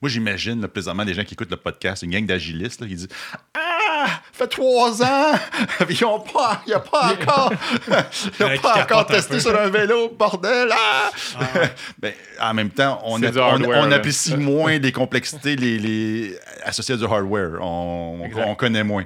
Moi, 0.00 0.08
j'imagine 0.08 0.66
présentement 0.66 1.04
des 1.04 1.14
gens 1.14 1.22
qui 1.22 1.34
écoutent 1.34 1.50
le 1.50 1.56
podcast, 1.56 2.02
une 2.02 2.10
gang 2.10 2.26
d'agilistes 2.26 2.80
là, 2.80 2.88
qui 2.88 2.96
disent 2.96 3.08
Ah, 3.54 4.06
fait 4.32 4.48
trois 4.48 5.00
ans, 5.00 5.32
ils 5.88 6.02
n'ont 6.02 6.18
pas, 6.18 6.60
il 6.66 6.74
a 6.74 6.80
pas 6.80 7.12
encore, 7.12 7.52
ont 8.40 8.48
qui 8.50 8.58
pas 8.58 8.82
encore 8.82 9.00
un 9.00 9.04
testé 9.04 9.38
sur 9.38 9.56
un 9.56 9.68
vélo, 9.68 10.08
bordel. 10.08 10.70
Ah! 10.72 11.10
Ah. 11.38 11.44
Ben, 12.00 12.12
en 12.40 12.52
même 12.54 12.70
temps, 12.70 13.00
on, 13.04 13.22
a- 13.22 13.26
hardware, 13.28 13.92
apprécie 13.92 14.36
moins 14.36 14.76
les 14.78 14.90
complexités 14.90 15.54
les, 15.54 15.78
les- 15.78 16.36
associées 16.64 16.96
à 16.96 16.98
du 16.98 17.04
hardware. 17.04 17.60
On, 17.60 18.28
on- 18.34 18.54
connaît 18.56 18.82
moins. 18.82 19.04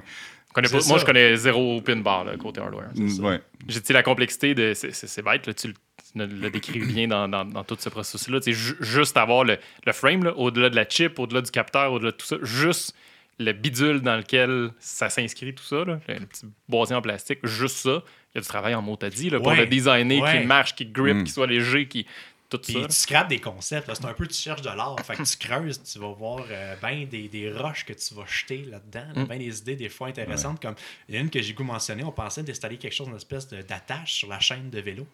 Pas- 0.51 0.61
moi, 0.87 0.97
je 0.97 1.05
connais 1.05 1.35
zéro 1.35 1.79
pin 1.81 1.97
bar 1.97 2.25
là, 2.25 2.35
côté 2.37 2.59
hardware. 2.59 2.89
Mm, 2.95 3.23
ouais. 3.23 3.41
J'ai 3.67 3.79
dit 3.81 3.93
la 3.93 4.01
complexité 4.01 4.55
de. 4.55 4.73
C'est 4.73 5.21
bête, 5.21 5.45
là, 5.45 5.53
tu 5.53 5.67
le, 5.67 5.73
tu 6.13 6.19
le 6.19 6.49
décris 6.49 6.79
bien 6.79 7.07
dans, 7.07 7.27
dans- 7.27 7.45
dans 7.45 7.63
tout 7.63 7.77
ce 7.79 7.89
processus-là. 7.89 8.39
Ju- 8.45 8.75
juste 8.79 9.17
avoir 9.17 9.43
le, 9.43 9.57
le 9.85 9.91
frame, 9.93 10.23
là, 10.23 10.33
au-delà 10.37 10.69
de 10.69 10.75
la 10.75 10.87
chip, 10.87 11.19
au-delà 11.19 11.41
du 11.41 11.51
capteur, 11.51 11.91
au-delà 11.93 12.11
de 12.11 12.17
tout 12.17 12.25
ça, 12.25 12.37
juste 12.43 12.95
le 13.39 13.51
bidule 13.53 14.01
dans 14.01 14.17
lequel 14.17 14.71
ça 14.79 15.09
s'inscrit, 15.09 15.53
tout 15.53 15.63
ça, 15.63 15.85
là, 15.85 15.99
le, 16.07 16.13
le 16.15 16.25
petit 16.25 16.45
boisier 16.67 16.95
en 16.95 17.01
plastique, 17.01 17.39
juste 17.43 17.77
ça, 17.77 18.01
il 18.33 18.35
y 18.35 18.37
a 18.39 18.41
du 18.41 18.47
travail 18.47 18.73
en 18.73 18.81
mot 18.81 18.97
à 19.01 19.09
dit 19.09 19.29
là, 19.29 19.37
pour 19.39 19.47
Ouais. 19.49 19.57
le 19.57 19.67
designer, 19.67 20.21
Ouais. 20.23 20.41
qui 20.41 20.47
marche, 20.47 20.75
qui 20.75 20.85
grip, 20.87 21.17
Mm. 21.17 21.23
qui 21.23 21.31
soit 21.31 21.47
léger, 21.47 21.87
qui. 21.87 22.05
Tout 22.49 22.59
Puis 22.59 22.73
ça. 22.73 22.87
tu 22.87 22.95
scrapes 22.95 23.27
des 23.27 23.41
concepts. 23.41 23.93
C'est 23.93 24.05
un 24.05 24.13
peu, 24.13 24.25
tu 24.25 24.33
cherches 24.33 24.61
de 24.61 24.69
l'art. 24.69 24.95
Fait 25.05 25.15
que 25.17 25.23
tu 25.23 25.35
creuses, 25.37 25.83
tu 25.83 25.99
vas 25.99 26.13
voir 26.13 26.45
euh, 26.49 26.75
ben 26.81 27.05
des, 27.05 27.27
des 27.27 27.51
roches 27.51 27.83
que 27.85 27.91
tu 27.91 28.13
vas 28.13 28.25
jeter 28.25 28.63
là-dedans. 28.63 29.05
là, 29.13 29.23
Mm. 29.23 29.27
ben 29.27 29.37
des 29.39 29.59
idées 29.59 29.75
des 29.75 29.89
fois 29.89 30.07
intéressantes. 30.07 30.61
Comme 30.61 30.75
il 31.09 31.15
y 31.15 31.17
a 31.17 31.21
une 31.21 31.29
que 31.29 31.41
j'ai 31.41 31.53
goût 31.53 31.65
mentionné, 31.65 32.03
on 32.05 32.11
pensait 32.11 32.43
d'installer 32.43 32.77
quelque 32.77 32.93
chose, 32.93 33.07
une 33.09 33.15
espèce 33.17 33.47
d'attache 33.49 34.13
sur 34.13 34.29
la 34.29 34.39
chaîne 34.39 34.69
de 34.69 34.79
vélo. 34.79 35.05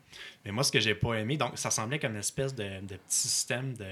Mais 0.45 0.51
moi, 0.51 0.63
ce 0.63 0.71
que 0.71 0.79
j'ai 0.79 0.93
pas 0.95 1.15
aimé, 1.15 1.37
donc 1.37 1.53
ça 1.57 1.71
semblait 1.71 1.97
comme 1.97 2.13
une 2.13 2.19
espèce 2.19 2.53
de, 2.53 2.81
de 2.81 2.95
petit 2.97 3.17
système 3.17 3.73
de 3.73 3.85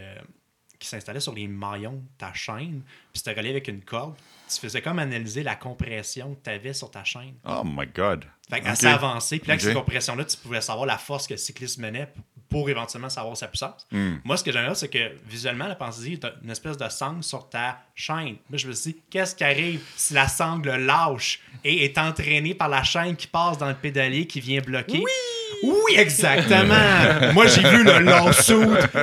qui 0.78 0.88
s'installait 0.88 1.20
sur 1.20 1.34
les 1.36 1.48
maillons 1.48 1.94
de 1.98 2.02
ta 2.18 2.34
chaîne, 2.34 2.82
puis 3.14 3.22
c'était 3.24 3.34
relié 3.34 3.52
avec 3.52 3.68
une 3.68 3.82
corde. 3.84 4.16
Tu 4.52 4.60
faisais 4.60 4.82
comme 4.82 4.98
analyser 4.98 5.44
la 5.44 5.56
compression 5.56 6.34
que 6.34 6.44
tu 6.44 6.50
avais 6.50 6.74
sur 6.74 6.90
ta 6.90 7.04
chaîne. 7.04 7.36
Oh 7.46 7.62
my 7.64 7.86
God. 7.86 8.26
Fait 8.50 8.62
Ok. 8.62 8.66
assez 8.68 8.88
avancé. 8.88 9.38
Puis 9.38 9.48
là, 9.48 9.54
avec 9.54 9.64
Ok. 9.64 9.70
ces 9.70 9.76
compressions-là, 9.76 10.26
tu 10.26 10.38
pouvais 10.38 10.60
savoir 10.60 10.88
la 10.88 10.98
force 10.98 11.28
que 11.28 11.36
le 11.36 11.38
cycliste 11.38 11.78
menait 11.78 12.12
pour 12.52 12.70
éventuellement 12.70 13.10
savoir 13.10 13.36
sa 13.36 13.48
puissance. 13.48 13.88
Hmm. 13.92 14.18
Moi, 14.26 14.38
ce 14.38 14.44
que 14.44 14.52
j'aime 14.52 14.76
c'est 14.76 14.90
que 14.90 15.16
visuellement, 15.26 15.68
la 15.68 15.76
pensée, 15.76 16.20
as 16.22 16.34
une 16.44 16.50
espèce 16.50 16.78
de 16.78 16.88
sangle 16.90 17.24
sur 17.24 17.50
ta 17.50 17.80
chaîne. 17.96 18.36
Moi, 18.50 18.58
je 18.58 18.68
me 18.68 18.74
suis 18.74 18.92
dit, 18.92 19.00
qu'est-ce 19.10 19.34
qui 19.36 19.44
arrive 19.44 19.82
si 19.96 20.14
la 20.14 20.28
sangle 20.28 20.70
lâche 20.76 21.40
et 21.64 21.86
est 21.86 21.98
entraînée 21.98 22.54
par 22.54 22.68
la 22.68 22.84
chaîne 22.84 23.16
qui 23.16 23.28
passe 23.28 23.58
dans 23.58 23.70
le 23.70 23.76
pédalier 23.76 24.28
qui 24.28 24.42
vient 24.42 24.62
bloquer? 24.62 25.00
Oui! 25.00 25.31
Oui, 25.64 25.96
exactement! 25.98 27.34
Moi, 27.34 27.48
j'ai 27.48 27.62
vu 27.62 27.84
le 27.84 28.00
lawsuit 28.00 28.56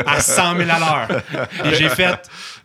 à 0.07 0.21
100 0.21 0.57
000 0.59 0.69
à 0.71 0.79
l'heure. 0.79 1.23
Et 1.65 1.75
j'ai 1.77 1.89
fait. 1.89 2.19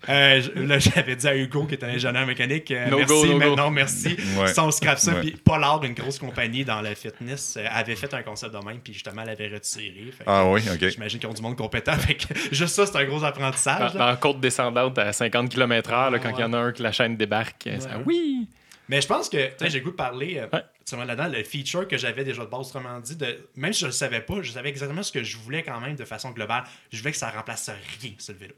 euh, 0.09 0.41
là, 0.55 0.79
j'avais 0.79 1.15
dit 1.15 1.27
à 1.27 1.35
Hugo, 1.35 1.65
qui 1.65 1.75
est 1.75 1.83
un 1.83 1.89
ingénieur 1.89 2.25
mécanique, 2.25 2.71
euh, 2.71 2.87
No 2.89 2.97
merci, 2.97 3.13
go, 3.13 3.25
no 3.25 3.37
mais 3.37 3.45
go. 3.47 3.55
non, 3.55 3.69
merci. 3.71 4.17
Ouais. 4.37 4.47
Ça, 4.47 4.63
on 4.63 4.71
scrape 4.71 4.99
ça. 4.99 5.13
Ouais. 5.13 5.21
Puis 5.21 5.31
Polar, 5.31 5.83
une 5.83 5.93
grosse 5.93 6.19
compagnie 6.19 6.65
dans 6.65 6.81
le 6.81 6.93
fitness, 6.95 7.55
euh, 7.57 7.65
avait 7.71 7.95
fait 7.95 8.13
un 8.13 8.21
concept 8.23 8.53
de 8.53 8.65
même, 8.65 8.79
puis 8.83 8.93
justement, 8.93 9.21
elle 9.23 9.29
avait 9.29 9.47
retiré. 9.53 10.11
Fait 10.17 10.23
que 10.23 10.29
Ah 10.29 10.45
oui, 10.47 10.61
OK. 10.73 10.89
J'imagine 10.89 11.19
qu'ils 11.19 11.29
ont 11.29 11.33
du 11.33 11.41
monde 11.41 11.55
compétent. 11.57 11.93
Fait 11.97 12.15
que 12.15 12.25
juste 12.51 12.75
ça, 12.75 12.85
c'est 12.85 12.97
un 12.97 13.05
gros 13.05 13.23
apprentissage. 13.23 13.93
Dans, 13.93 13.99
dans 14.07 14.15
côte 14.17 14.39
descendante 14.39 14.97
à 14.97 15.13
50 15.13 15.49
km/h, 15.49 16.19
quand 16.19 16.29
Ouais. 16.29 16.33
il 16.37 16.41
y 16.41 16.43
en 16.43 16.53
a 16.53 16.57
un 16.57 16.71
que 16.71 16.81
la 16.83 16.91
chaîne 16.91 17.15
débarque, 17.15 17.69
ça, 17.79 17.89
oui! 18.05 18.47
Mais 18.89 19.01
je 19.01 19.07
pense 19.07 19.29
que, 19.29 19.49
j'ai 19.61 19.79
le 19.79 19.83
goût 19.85 19.91
de 19.91 19.95
parler, 19.95 20.37
euh, 20.39 20.47
Ouais. 20.51 20.63
tu 20.85 20.95
vois, 20.95 21.05
là-dedans, 21.05 21.29
le 21.29 21.43
feature 21.43 21.87
que 21.87 21.97
j'avais 21.97 22.23
déjà 22.23 22.43
de 22.43 22.49
base, 22.49 22.67
autrement 22.67 22.99
dit, 22.99 23.15
de, 23.15 23.47
même 23.55 23.73
si 23.73 23.79
je 23.81 23.85
ne 23.85 23.89
le 23.89 23.93
savais 23.93 24.21
pas, 24.21 24.41
je 24.41 24.51
savais 24.51 24.69
exactement 24.69 25.03
ce 25.03 25.11
que 25.11 25.23
je 25.23 25.37
voulais 25.37 25.63
quand 25.63 25.79
même 25.79 25.95
de 25.95 26.05
façon 26.05 26.31
globale. 26.31 26.63
Je 26.91 26.99
voulais 26.99 27.11
que 27.11 27.17
ça 27.17 27.29
remplace 27.31 27.69
rien 28.01 28.11
sur 28.17 28.33
le 28.33 28.39
vélo. 28.39 28.53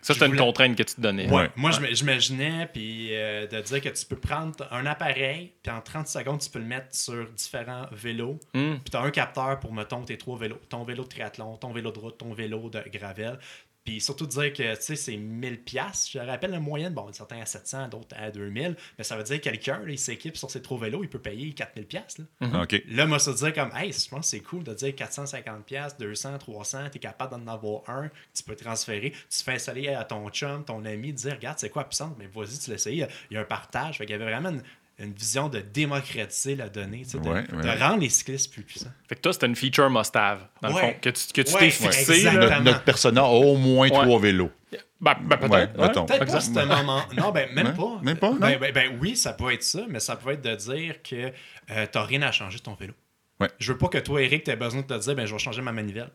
Ça, 0.00 0.14
c'était 0.14 0.26
une 0.26 0.32
voulais- 0.32 0.44
contrainte 0.44 0.76
que 0.76 0.82
tu 0.82 0.96
te 0.96 1.00
donnais. 1.00 1.28
Ouais. 1.30 1.48
Moi, 1.54 1.70
je 1.70 1.80
me- 1.80 1.94
j'imaginais, 1.94 2.68
puis 2.72 3.10
euh, 3.14 3.46
de 3.46 3.60
dire 3.60 3.80
que 3.80 3.88
tu 3.88 4.04
peux 4.04 4.16
prendre 4.16 4.66
un 4.72 4.84
appareil, 4.84 5.52
puis 5.62 5.70
en 5.72 5.80
30 5.80 6.08
secondes, 6.08 6.40
tu 6.40 6.50
peux 6.50 6.58
le 6.58 6.64
mettre 6.64 6.92
sur 6.94 7.24
différents 7.30 7.86
vélos, 7.92 8.40
Hmm. 8.52 8.78
puis 8.82 8.90
tu 8.90 8.96
as 8.96 9.00
un 9.00 9.10
capteur 9.12 9.60
pour, 9.60 9.72
mettons, 9.72 10.02
tes 10.02 10.18
trois 10.18 10.36
vélos. 10.36 10.58
Ton 10.68 10.82
vélo 10.82 11.04
de 11.04 11.08
triathlon, 11.08 11.56
ton 11.56 11.72
vélo 11.72 11.92
de 11.92 11.98
route, 12.00 12.18
ton 12.18 12.32
vélo 12.32 12.68
de 12.68 12.82
gravel. 12.92 13.38
Puis 13.84 14.00
surtout 14.00 14.26
dire 14.26 14.52
que, 14.52 14.74
tu 14.76 14.82
sais, 14.82 14.96
c'est 14.96 15.16
1000 15.16 15.60
pièces. 15.62 16.08
Je 16.12 16.18
rappelle 16.20 16.52
la 16.52 16.60
moyenne, 16.60 16.94
bon, 16.94 17.12
certains 17.12 17.40
à 17.40 17.46
700, 17.46 17.88
d'autres 17.88 18.14
à 18.16 18.30
2000, 18.30 18.76
mais 18.96 19.02
ça 19.04 19.16
veut 19.16 19.24
dire 19.24 19.38
que 19.38 19.42
quelqu'un, 19.42 19.80
là, 19.80 19.90
il 19.90 19.98
s'équipe 19.98 20.36
sur 20.36 20.50
ses 20.50 20.62
trois 20.62 20.78
vélos, 20.78 21.02
il 21.02 21.08
peut 21.08 21.18
payer 21.20 21.52
4000 21.52 21.86
pièces. 21.86 22.18
OK. 22.62 22.82
Là, 22.88 23.06
moi, 23.06 23.18
ça 23.18 23.32
dire 23.32 23.52
comme, 23.52 23.72
hey, 23.74 23.92
je 23.92 24.08
pense 24.08 24.20
que 24.20 24.26
c'est 24.26 24.40
cool 24.40 24.62
de 24.62 24.72
dire 24.74 24.90
450$, 24.90 25.62
piastres, 25.64 25.98
200, 25.98 26.38
300, 26.38 26.90
tu 26.90 26.96
es 26.98 27.00
capable 27.00 27.32
d'en 27.32 27.52
avoir 27.52 27.82
un, 27.90 28.08
tu 28.34 28.42
peux 28.44 28.54
transférer, 28.56 29.10
tu 29.10 29.42
fais 29.42 29.54
installer 29.54 29.88
à 29.88 30.04
ton 30.04 30.28
chum, 30.30 30.64
ton 30.64 30.84
ami, 30.84 31.12
dire, 31.12 31.32
regarde, 31.32 31.58
c'est 31.58 31.70
quoi 31.70 31.82
la 31.82 31.88
puissance, 31.88 32.14
mais 32.18 32.26
vas-y, 32.28 32.58
tu 32.58 32.70
l'essayes, 32.70 32.94
il 32.94 32.98
y 32.98 33.02
a- 33.02 33.08
il 33.30 33.34
y 33.34 33.36
a 33.36 33.40
un 33.40 33.44
partage. 33.44 33.98
Fait 33.98 34.06
qu'il 34.06 34.12
y 34.12 34.14
avait 34.22 34.30
vraiment 34.30 34.50
une, 34.50 34.62
une 34.98 35.12
vision 35.12 35.48
de 35.48 35.60
démocratiser 35.60 36.54
la 36.56 36.68
donnée, 36.68 37.02
de, 37.12 37.18
Ouais, 37.18 37.42
de 37.44 37.56
ouais. 37.56 37.78
rendre 37.78 38.00
les 38.00 38.08
cyclistes 38.08 38.52
plus 38.52 38.62
puissants. 38.62 38.90
Fait 39.08 39.16
que 39.16 39.20
toi, 39.20 39.32
c'était 39.32 39.46
une 39.46 39.56
feature 39.56 39.90
must-have, 39.90 40.46
dans 40.60 40.68
le 40.68 40.74
Ouais. 40.74 40.80
fond, 40.80 40.94
que 41.00 41.10
tu 41.10 41.32
que 41.32 41.40
tu 41.42 41.54
Ouais, 41.54 41.60
t'es 41.60 41.70
fixé. 41.70 42.24
Notre, 42.30 42.60
notre 42.62 42.82
persona 42.84 43.22
a 43.22 43.24
au 43.28 43.56
moins 43.56 43.88
Ouais. 43.88 44.02
trois 44.02 44.20
vélos. 44.20 44.50
Ben, 45.00 45.16
ben, 45.20 45.36
peut-être. 45.36 45.50
Ouais, 45.50 45.58
ouais. 45.62 45.86
mettons. 45.88 46.06
Peut-être 46.06 46.26
pas 46.32 46.40
ce 46.40 46.50
moment. 46.50 47.02
Non, 47.16 47.32
ben 47.32 47.52
même 47.52 47.66
Ouais, 47.68 47.72
pas. 47.72 48.00
même 48.02 48.16
pas, 48.18 48.30
non? 48.30 48.36
Ben, 48.36 48.58
ben- 48.60 48.72
ben 48.72 48.98
oui, 49.00 49.16
ça 49.16 49.32
peut 49.32 49.52
être 49.52 49.64
ça, 49.64 49.80
mais 49.88 49.98
ça 49.98 50.14
peut 50.14 50.30
être 50.30 50.42
de 50.42 50.54
dire 50.54 51.02
que 51.02 51.28
tu 51.30 51.34
n'as 51.98 52.04
rien 52.04 52.22
à 52.22 52.30
changer 52.30 52.58
de 52.58 52.62
ton 52.62 52.74
vélo. 52.74 52.92
Ouais. 53.40 53.48
Je 53.58 53.72
veux 53.72 53.78
pas 53.78 53.88
que 53.88 53.98
toi, 53.98 54.22
Eric, 54.22 54.44
tu 54.44 54.52
aies 54.52 54.56
besoin 54.56 54.82
de 54.82 54.86
te 54.86 54.96
dire, 54.98 55.14
ben, 55.16 55.26
je 55.26 55.32
vais 55.32 55.38
changer 55.40 55.60
ma 55.62 55.72
manivelle. 55.72 56.10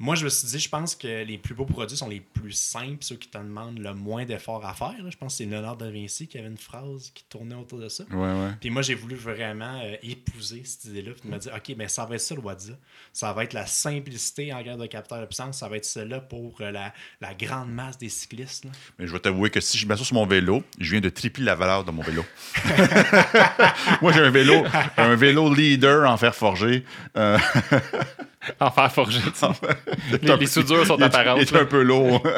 Moi, 0.00 0.14
je 0.14 0.24
me 0.24 0.28
suis 0.28 0.46
dit, 0.46 0.60
je 0.60 0.68
pense 0.68 0.94
que 0.94 1.24
les 1.24 1.38
plus 1.38 1.54
beaux 1.54 1.64
produits 1.64 1.96
sont 1.96 2.08
les 2.08 2.20
plus 2.20 2.52
simples, 2.52 2.98
ceux 3.00 3.16
qui 3.16 3.28
te 3.28 3.36
demandent 3.36 3.80
le 3.80 3.94
moins 3.94 4.24
d'efforts 4.24 4.64
à 4.64 4.72
faire. 4.72 4.94
là. 5.02 5.10
Je 5.10 5.16
pense 5.16 5.32
que 5.34 5.38
c'est 5.38 5.44
Léonard 5.50 5.76
de 5.76 5.90
Vinci 5.90 6.28
qui 6.28 6.38
avait 6.38 6.46
une 6.46 6.56
phrase 6.56 7.10
qui 7.12 7.24
tournait 7.28 7.56
autour 7.56 7.80
de 7.80 7.88
ça. 7.88 8.04
Ouais, 8.12 8.16
ouais. 8.16 8.50
Puis 8.60 8.70
moi, 8.70 8.82
j'ai 8.82 8.94
voulu 8.94 9.16
vraiment 9.16 9.80
euh, 9.82 9.96
épouser 10.04 10.62
cette 10.64 10.84
idée-là, 10.84 11.12
puis 11.20 11.28
me 11.28 11.36
dire, 11.38 11.52
OK, 11.52 11.74
ben 11.76 11.88
ça 11.88 12.04
va 12.04 12.14
être 12.14 12.20
ça 12.20 12.36
le 12.36 12.40
Wadza. 12.40 12.74
Ça 13.12 13.32
va 13.32 13.42
être 13.42 13.54
la 13.54 13.66
simplicité 13.66 14.52
en 14.52 14.62
garde 14.62 14.80
de 14.80 14.86
capteur 14.86 15.20
de 15.20 15.26
puissance. 15.26 15.58
Ça 15.58 15.68
va 15.68 15.76
être 15.76 15.84
celle-là 15.84 16.20
pour 16.20 16.54
euh, 16.60 16.70
la, 16.70 16.94
la 17.20 17.34
grande 17.34 17.70
masse 17.72 17.98
des 17.98 18.08
cyclistes. 18.08 18.66
là. 18.66 18.70
Mais 19.00 19.08
je 19.08 19.12
vais 19.12 19.18
t'avouer 19.18 19.50
que 19.50 19.60
si 19.60 19.78
je 19.78 19.86
m'assois 19.88 20.06
sur 20.06 20.14
mon 20.14 20.26
vélo, 20.26 20.62
je 20.78 20.92
viens 20.92 21.00
de 21.00 21.08
tripler 21.08 21.44
la 21.44 21.56
valeur 21.56 21.84
de 21.84 21.90
mon 21.90 22.02
vélo. 22.02 22.24
Moi, 24.00 24.12
j'ai 24.12 24.20
un 24.20 24.30
vélo, 24.30 24.62
un 24.96 25.16
vélo 25.16 25.52
leader 25.52 26.08
en 26.08 26.16
fer 26.16 26.34
forgé. 26.36 26.84
Euh, 27.16 27.36
En 28.60 28.70
fer 28.70 28.92
forgé. 28.92 29.20
les, 30.22 30.36
les 30.36 30.46
soudures 30.46 30.86
sont 30.86 31.00
apparentes. 31.00 31.38
Il 31.38 31.42
est 31.42 31.52
là. 31.52 31.60
un 31.60 31.64
peu 31.64 31.82
lourd. 31.82 32.22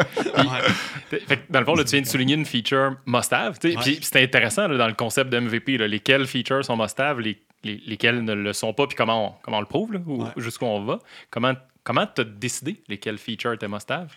Fait 1.11 1.41
dans 1.51 1.59
le 1.61 1.65
fond, 1.67 1.75
là, 1.75 1.85
tu 1.85 1.91
viens 1.93 2.03
de 2.03 2.07
souligner 2.07 2.35
une 2.35 2.45
feature 2.45 2.97
must-have. 3.07 3.59
Ouais. 3.65 3.75
Puis 3.83 3.99
c'était 4.03 4.23
intéressant 4.23 4.69
là, 4.69 4.77
dans 4.77 4.87
le 4.87 4.95
concept 4.95 5.31
de 5.31 5.39
MVP. 5.41 5.77
là, 5.79 5.89
lesquelles 5.89 6.27
features 6.27 6.65
sont 6.65 6.77
must-have, 6.77 7.21
les, 7.21 7.37
les- 7.65 7.83
lesquelles 7.87 8.23
ne 8.25 8.33
le 8.35 8.53
sont 8.53 8.73
pas, 8.73 8.87
puis 8.87 8.97
comment 8.97 9.29
on, 9.29 9.33
comment 9.43 9.57
on 9.59 9.61
le 9.61 9.67
prouve, 9.67 9.93
là, 9.93 10.01
ou 10.07 10.23
Ouais. 10.25 10.31
jusqu'où 10.37 10.67
on 10.67 10.85
va. 10.85 10.99
Comment 11.31 11.55
comment 11.83 12.07
tu 12.07 12.21
as 12.21 12.25
décidé 12.25 12.81
lesquelles 12.89 13.19
features 13.19 13.55
étaient 13.55 13.69
must-have? 13.69 14.09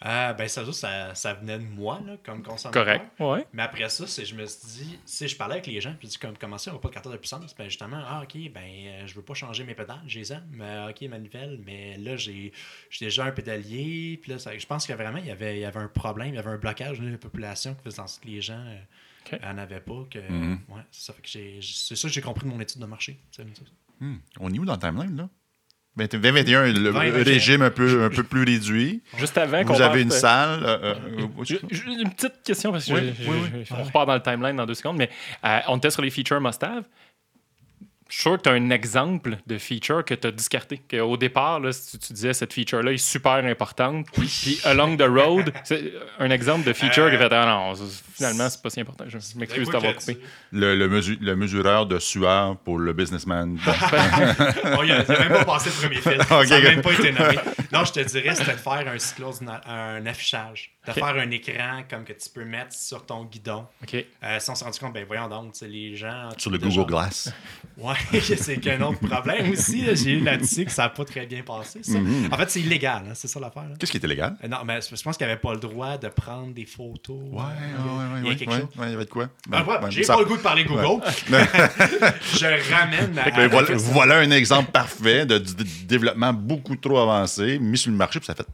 Ah, 0.00 0.32
ben 0.32 0.46
ça, 0.48 0.70
ça, 0.72 1.14
ça 1.16 1.34
venait 1.34 1.58
de 1.58 1.64
moi, 1.64 2.00
là, 2.06 2.16
comme 2.24 2.42
consommateur. 2.42 2.84
Correct. 2.84 3.04
Ouais. 3.20 3.46
Mais 3.52 3.62
après 3.64 3.88
ça, 3.88 4.06
c'est, 4.06 4.24
je 4.24 4.34
me 4.36 4.46
suis 4.46 4.66
dit, 4.84 4.98
si 5.04 5.26
je 5.26 5.36
parlais 5.36 5.54
avec 5.54 5.66
les 5.66 5.80
gens, 5.80 5.92
puis 5.98 6.06
je 6.06 6.12
dis, 6.12 6.18
comme, 6.18 6.38
comment 6.38 6.56
ça, 6.56 6.70
on 6.70 6.74
n'a 6.74 6.80
pas 6.80 6.88
de 6.88 6.94
capteur 6.94 7.12
de 7.12 7.16
puissance? 7.18 7.54
Ben 7.56 7.64
justement, 7.68 8.00
ah, 8.06 8.22
ok, 8.22 8.36
ben 8.52 8.60
euh, 8.64 9.06
je 9.06 9.14
veux 9.14 9.22
pas 9.22 9.34
changer 9.34 9.64
mes 9.64 9.74
pédales, 9.74 10.00
j'ai 10.06 10.20
les 10.20 10.32
aime, 10.32 10.46
mais 10.52 10.86
ok, 10.90 11.02
manivelle, 11.08 11.60
mais 11.66 11.96
là, 11.98 12.16
j'ai, 12.16 12.52
j'ai 12.90 13.06
déjà 13.06 13.24
un 13.24 13.32
pédalier, 13.32 14.18
puis 14.22 14.30
là, 14.32 14.38
ça- 14.38 14.56
je 14.56 14.66
pense 14.66 14.86
que 14.86 14.92
vraiment, 14.92 15.18
il 15.18 15.26
y, 15.26 15.30
avait, 15.32 15.56
il 15.56 15.60
y 15.62 15.64
avait 15.64 15.80
un 15.80 15.88
problème, 15.88 16.28
il 16.28 16.34
y 16.36 16.38
avait 16.38 16.50
un 16.50 16.58
blocage 16.58 17.00
de 17.00 17.08
la 17.08 17.18
population 17.18 17.74
qui 17.74 17.82
faisait 17.82 18.00
en 18.00 18.06
sorte 18.06 18.22
que 18.22 18.28
les 18.28 18.40
gens 18.40 18.54
euh, 18.64 18.78
Ok. 19.26 19.40
en 19.44 19.58
avaient 19.58 19.80
pas. 19.80 20.04
Que, 20.10 20.20
Mhm. 20.20 20.60
ouais, 20.68 20.82
c'est 20.92 21.06
ça, 21.06 21.12
fait 21.12 21.22
que 21.22 21.28
j'ai, 21.28 21.58
c'est 21.60 21.96
ça 21.96 22.06
que 22.08 22.14
j'ai 22.14 22.20
compris 22.22 22.46
de 22.46 22.52
mon 22.52 22.60
étude 22.60 22.80
de 22.80 22.86
marché. 22.86 23.18
Hmm, 24.00 24.16
On 24.38 24.52
est 24.52 24.58
où 24.60 24.64
dans 24.64 24.74
le 24.74 24.78
timeline, 24.78 25.16
là? 25.16 25.28
2021, 26.06 26.66
le 26.66 26.72
2021. 26.74 27.24
régime 27.24 27.62
un 27.62 27.70
peu, 27.70 28.04
un 28.04 28.10
peu 28.10 28.22
plus 28.22 28.44
réduit. 28.44 29.02
Juste 29.16 29.36
avant 29.38 29.64
qu'on 29.64 29.74
Vous 29.74 29.82
avez 29.82 30.02
une 30.02 30.10
salle. 30.10 30.62
euh, 30.62 30.78
euh, 30.82 30.94
euh, 31.18 31.54
Une 32.00 32.10
petite 32.10 32.42
question, 32.44 32.70
parce 32.72 32.84
que 32.86 32.92
Oui, 32.92 33.00
je- 33.18 33.24
je- 33.24 33.30
oui, 33.30 33.36
je- 33.52 33.56
oui. 33.58 33.64
on 33.80 33.82
repart 33.82 34.06
dans 34.06 34.14
le 34.14 34.22
timeline 34.22 34.56
dans 34.56 34.66
deux 34.66 34.74
secondes, 34.74 34.96
mais 34.96 35.10
euh, 35.44 35.58
on 35.68 35.76
était 35.78 35.90
sur 35.90 36.02
les 36.02 36.10
features 36.10 36.40
must-have. 36.40 36.84
Je 38.08 38.14
suis 38.14 38.22
sûr 38.22 38.36
que 38.38 38.42
tu 38.42 38.48
as 38.48 38.52
un 38.52 38.70
exemple 38.70 39.36
de 39.46 39.58
feature 39.58 40.04
que 40.04 40.14
tu 40.14 40.26
as 40.26 40.30
discarté. 40.30 40.80
Qu'au 40.90 41.16
départ, 41.16 41.60
là, 41.60 41.72
si 41.72 41.98
tu, 41.98 42.12
disais 42.14 42.32
cette 42.32 42.52
feature-là 42.54 42.92
est 42.92 42.96
super 42.96 43.44
importante, 43.44 44.06
puis 44.12 44.60
along 44.64 44.96
the 44.96 45.02
road, 45.02 45.52
c'est 45.64 45.92
un 46.18 46.30
exemple 46.30 46.66
de 46.66 46.72
feature 46.72 47.04
Euh, 47.04 47.10
qui 47.10 47.16
fait 47.18 47.32
Ah 47.32 47.44
non, 47.46 47.74
finalement, 48.14 48.48
c'est 48.48 48.62
pas 48.62 48.70
si 48.70 48.80
important. 48.80 49.04
Je 49.08 49.18
m'excuse 49.38 49.68
d'avoir 49.68 49.92
que 49.94 49.98
coupé. 49.98 50.14
tu- 50.16 50.22
Le, 50.52 50.74
le, 50.74 50.88
mesu- 50.88 51.18
le 51.20 51.36
mesureur 51.36 51.86
de 51.86 51.98
sueur 51.98 52.56
pour 52.58 52.78
le 52.78 52.92
businessman. 52.92 53.58
Oh, 54.78 54.82
il 54.84 54.92
a 54.92 55.04
il 55.08 55.12
a 55.12 55.18
même 55.20 55.28
pas 55.28 55.44
passé 55.44 55.70
le 55.70 56.00
premier. 56.00 56.16
Ok, 56.30 56.46
ça 56.46 56.60
n'a 56.60 56.68
même 56.70 56.82
pas 56.82 56.92
été 56.92 57.12
nommé. 57.12 57.38
Non, 57.72 57.84
je 57.84 57.92
te 57.92 58.00
dirais, 58.00 58.34
c'était 58.34 58.52
de 58.52 58.56
faire 58.56 58.72
un 58.72 58.98
un 59.98 60.06
affichage. 60.06 60.70
De 60.88 60.92
Ok. 60.92 61.06
faire 61.06 61.16
un 61.22 61.30
écran 61.30 61.82
comme 61.88 62.04
que 62.04 62.12
tu 62.14 62.30
peux 62.30 62.44
mettre 62.44 62.72
sur 62.74 63.04
ton 63.04 63.24
guidon. 63.24 63.66
OK. 63.82 63.94
Euh, 63.94 64.40
si 64.40 64.50
on 64.50 64.54
s'est 64.54 64.64
rendu 64.64 64.78
compte, 64.78 64.94
ben 64.94 65.04
voyons 65.06 65.28
donc, 65.28 65.52
tu 65.52 65.58
sais, 65.60 65.68
les 65.68 65.94
gens. 65.96 66.30
sur 66.38 66.50
le 66.50 66.58
Google 66.58 66.86
Glass. 66.86 67.32
Ouais, 67.78 67.94
c'est 68.20 68.56
qu'un 68.58 68.80
autre 68.80 68.98
problème 69.08 69.52
aussi. 69.52 69.84
J'ai 69.94 70.14
eu 70.14 70.20
là-dessus 70.20 70.64
que 70.64 70.72
ça 70.72 70.82
n'a 70.82 70.88
pas 70.88 71.04
très 71.04 71.26
bien 71.26 71.42
passé. 71.42 71.78
Ça. 71.84 71.92
Mm-hmm. 71.92 72.34
En 72.34 72.36
fait, 72.36 72.50
c'est 72.50 72.60
illégal, 72.60 73.04
hein, 73.08 73.12
c'est 73.14 73.28
ça 73.28 73.38
l'affaire. 73.38 73.68
Qu'est-ce 73.78 73.92
qui 73.92 73.98
était 73.98 74.08
légal? 74.08 74.36
Euh, 74.42 74.48
Non, 74.48 74.58
mais 74.64 74.80
je 74.80 75.00
pense 75.00 75.16
qu'il 75.16 75.24
n'y 75.26 75.30
avait 75.32 75.40
pas 75.40 75.52
le 75.52 75.60
droit 75.60 75.96
de 75.96 76.08
prendre 76.08 76.52
des 76.52 76.64
photos. 76.66 77.16
Ouais, 77.30 77.38
ouais, 77.40 77.44
il 78.18 78.24
y 78.24 78.26
a 78.26 78.28
ouais, 78.30 78.36
quelque 78.36 78.50
ouais, 78.50 78.56
chose. 78.62 78.68
ouais, 78.78 78.86
il 78.88 78.90
y 78.90 78.94
avait 78.94 79.04
de 79.04 79.10
quoi? 79.10 79.28
Ah, 79.52 79.62
ouais, 79.62 79.78
Ben, 79.80 79.90
J'ai 79.90 80.02
ça- 80.02 80.14
pas 80.14 80.20
le 80.20 80.26
goût 80.26 80.36
de 80.36 80.42
parler 80.42 80.64
Google. 80.64 81.04
je 81.28 82.72
ramène 82.74 83.16
à. 83.18 83.30
Ben, 83.30 83.38
à- 83.44 83.48
voilà, 83.48 83.74
voilà 83.76 84.18
un 84.18 84.30
exemple 84.32 84.72
parfait 84.72 85.26
de, 85.26 85.38
du 85.38 85.54
d- 85.54 85.64
développement 85.84 86.32
beaucoup 86.32 86.74
trop 86.76 86.98
avancé, 86.98 87.58
mis 87.60 87.78
sur 87.78 87.90
le 87.90 87.96
marché, 87.96 88.18
puis 88.18 88.26
ça 88.26 88.34
fait. 88.34 88.46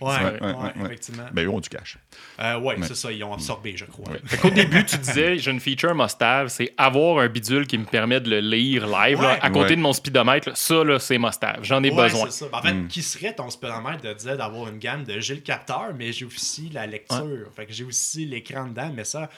Ouais, 0.00 0.08
Ouais, 0.24 0.40
ouais, 0.40 0.54
ouais, 0.54 0.72
effectivement. 0.84 1.26
Ben, 1.32 1.46
eux 1.46 1.50
ont 1.50 1.60
du 1.60 1.68
cash. 1.68 1.98
Euh, 2.38 2.58
ouais, 2.60 2.76
c'est 2.82 2.94
ça, 2.94 3.10
ils 3.10 3.24
ont 3.24 3.32
absorbé, 3.32 3.74
je 3.76 3.84
crois. 3.86 4.12
Ouais. 4.12 4.20
Qu'au 4.42 4.50
début, 4.50 4.84
tu 4.84 4.98
disais, 4.98 5.38
j'ai 5.38 5.50
une 5.50 5.60
feature 5.60 5.94
must-have, 5.94 6.48
c'est 6.48 6.72
avoir 6.76 7.18
un 7.20 7.28
bidule 7.28 7.66
qui 7.66 7.78
me 7.78 7.84
permet 7.84 8.20
de 8.20 8.28
le 8.28 8.40
lire 8.40 8.86
live, 8.86 9.22
là, 9.22 9.38
à 9.40 9.50
côté 9.50 9.74
de 9.76 9.80
mon 9.80 9.92
speedomètre. 9.92 10.48
là. 10.50 10.54
ça, 10.54 10.84
là, 10.84 10.98
c'est 10.98 11.18
must-have. 11.18 11.60
J'en 11.62 11.82
ai 11.82 11.90
besoin. 11.90 12.28
ça. 12.30 12.46
En 12.52 12.60
fait, 12.62 12.72
Hmm. 12.74 12.88
qui 12.88 13.02
serait 13.02 13.34
ton 13.34 13.48
speedomètre 13.50 14.02
de 14.02 14.12
dire 14.12 14.36
d'avoir 14.36 14.68
une 14.68 14.78
gamme 14.78 15.04
de 15.04 15.18
j'ai 15.20 15.34
le 15.34 15.40
capteur, 15.40 15.92
mais 15.96 16.12
j'ai 16.12 16.24
aussi 16.26 16.68
la 16.72 16.86
lecture. 16.86 17.48
Fait 17.54 17.64
que 17.66 17.72
j'ai 17.72 17.84
aussi 17.84 18.26
l'écran 18.26 18.66
dedans, 18.66 18.92
mais 18.94 19.04
ça, 19.04 19.30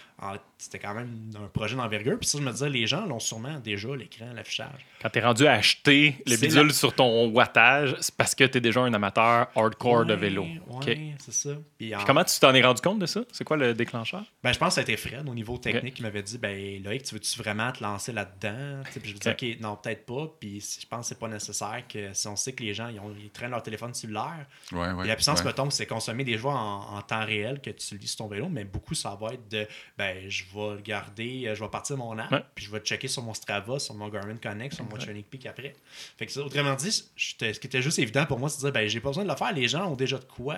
c'était 0.56 0.78
quand 0.80 0.94
même 0.94 1.30
un 1.36 1.46
projet 1.48 1.76
d'envergure. 1.76 2.18
Puis 2.18 2.28
ça, 2.28 2.38
je 2.38 2.42
me 2.42 2.50
disais, 2.50 2.68
les 2.68 2.86
gens 2.86 3.06
l'ont 3.06 3.20
sûrement 3.20 3.60
déjà, 3.62 3.88
l'écran, 3.94 4.26
l'affichage. 4.34 4.84
Quand 5.00 5.08
t'es 5.10 5.20
rendu 5.20 5.46
à 5.46 5.52
acheter 5.52 6.16
le 6.26 6.36
bidule 6.36 6.66
la- 6.68 6.72
sur 6.72 6.92
ton 6.92 7.28
wattage, 7.28 7.94
c'est 8.00 8.14
parce 8.16 8.34
que 8.34 8.42
t'es 8.44 8.60
déjà 8.60 8.80
un 8.80 8.92
amateur 8.92 9.46
hardcore 9.54 10.04
de 10.04 10.14
vélo. 10.14 10.42
Ouais, 10.42 10.60
OK. 10.68 10.98
c'est 11.24 11.32
ça. 11.32 11.50
Puis 11.78 11.94
en- 11.94 11.98
Puis 11.98 12.06
comment 12.06 12.24
tu 12.24 12.38
t'en 12.40 12.52
es 12.54 12.62
rendu 12.62 12.67
compte 12.76 12.98
de 12.98 13.06
ça? 13.06 13.20
C'est 13.32 13.44
quoi 13.44 13.56
le 13.56 13.74
déclencheur? 13.74 14.24
Ben, 14.42 14.52
je 14.52 14.58
pense 14.58 14.68
que 14.68 14.74
ça 14.74 14.80
a 14.80 14.82
été 14.82 14.96
Fred 14.96 15.28
au 15.28 15.34
niveau 15.34 15.58
technique 15.58 15.94
qui 15.94 16.02
m'avait 16.02 16.22
dit 16.22 16.38
ben 16.38 16.82
Loïc, 16.82 17.02
tu 17.02 17.14
veux-tu 17.14 17.38
vraiment 17.38 17.70
te 17.72 17.82
lancer 17.82 18.12
là-dedans? 18.12 18.82
Puis 18.84 19.10
je 19.10 19.14
me 19.14 19.18
dis 19.18 19.28
ok, 19.56 19.60
non, 19.60 19.76
peut-être 19.76 20.06
pas. 20.06 20.26
Puis 20.40 20.78
je 20.80 20.86
pense 20.86 21.00
que 21.00 21.06
c'est 21.14 21.18
pas 21.18 21.28
nécessaire 21.28 21.82
que 21.88 22.12
si 22.12 22.28
on 22.28 22.36
sait 22.36 22.52
que 22.52 22.62
les 22.62 22.74
gens 22.74 22.88
ils, 22.88 23.00
ont- 23.00 23.14
ils 23.20 23.30
traînent 23.30 23.50
leur 23.50 23.62
téléphone 23.62 23.94
cellulaire, 23.94 24.46
Ouais, 24.72 24.92
ouais. 24.92 25.04
Et 25.04 25.08
la 25.08 25.14
puissance, 25.16 25.40
ouais. 25.40 25.46
mettons, 25.46 25.70
c'est 25.70 25.86
consommer 25.86 26.24
des 26.24 26.36
joueurs 26.38 26.56
en, 26.56 26.96
en 26.96 27.02
temps 27.02 27.24
réel 27.24 27.60
que 27.60 27.70
tu 27.70 27.96
lis 27.96 28.08
sur 28.08 28.18
ton 28.18 28.28
vélo, 28.28 28.48
mais 28.48 28.64
beaucoup, 28.64 28.94
ça 28.94 29.16
va 29.20 29.34
être 29.34 29.48
de 29.48 29.66
ben, 29.96 30.28
je 30.28 30.44
vais 30.54 30.74
le 30.76 30.80
garder, 30.82 31.44
euh, 31.46 31.54
je 31.54 31.62
vais 31.62 31.70
partir 31.70 31.96
mon 31.96 32.16
app, 32.18 32.30
Ouais. 32.32 32.42
puis 32.54 32.64
je 32.64 32.70
vais 32.70 32.80
checker 32.80 33.08
sur 33.08 33.22
mon 33.22 33.34
Strava, 33.34 33.78
sur 33.78 33.94
mon 33.94 34.08
Garmin 34.08 34.36
Connect, 34.36 34.74
sur 34.74 34.84
mon 34.84 34.96
Training 34.96 35.24
Peak 35.24 35.46
après. 35.46 35.74
Fait 36.18 36.26
que 36.26 36.32
ça, 36.32 36.40
autrement 36.42 36.74
dit, 36.74 36.90
ce 36.92 37.34
qui 37.34 37.44
était 37.66 37.82
juste 37.82 37.98
évident 37.98 38.26
pour 38.26 38.38
moi, 38.38 38.48
c'est 38.48 38.58
de 38.58 38.62
dire 38.62 38.72
ben, 38.72 38.88
j'ai 38.88 39.00
pas 39.00 39.08
besoin 39.10 39.24
de 39.24 39.28
le 39.30 39.36
faire, 39.36 39.52
les 39.52 39.68
gens 39.68 39.86
ont 39.90 39.96
déjà 39.96 40.18
de 40.18 40.24
quoi 40.24 40.56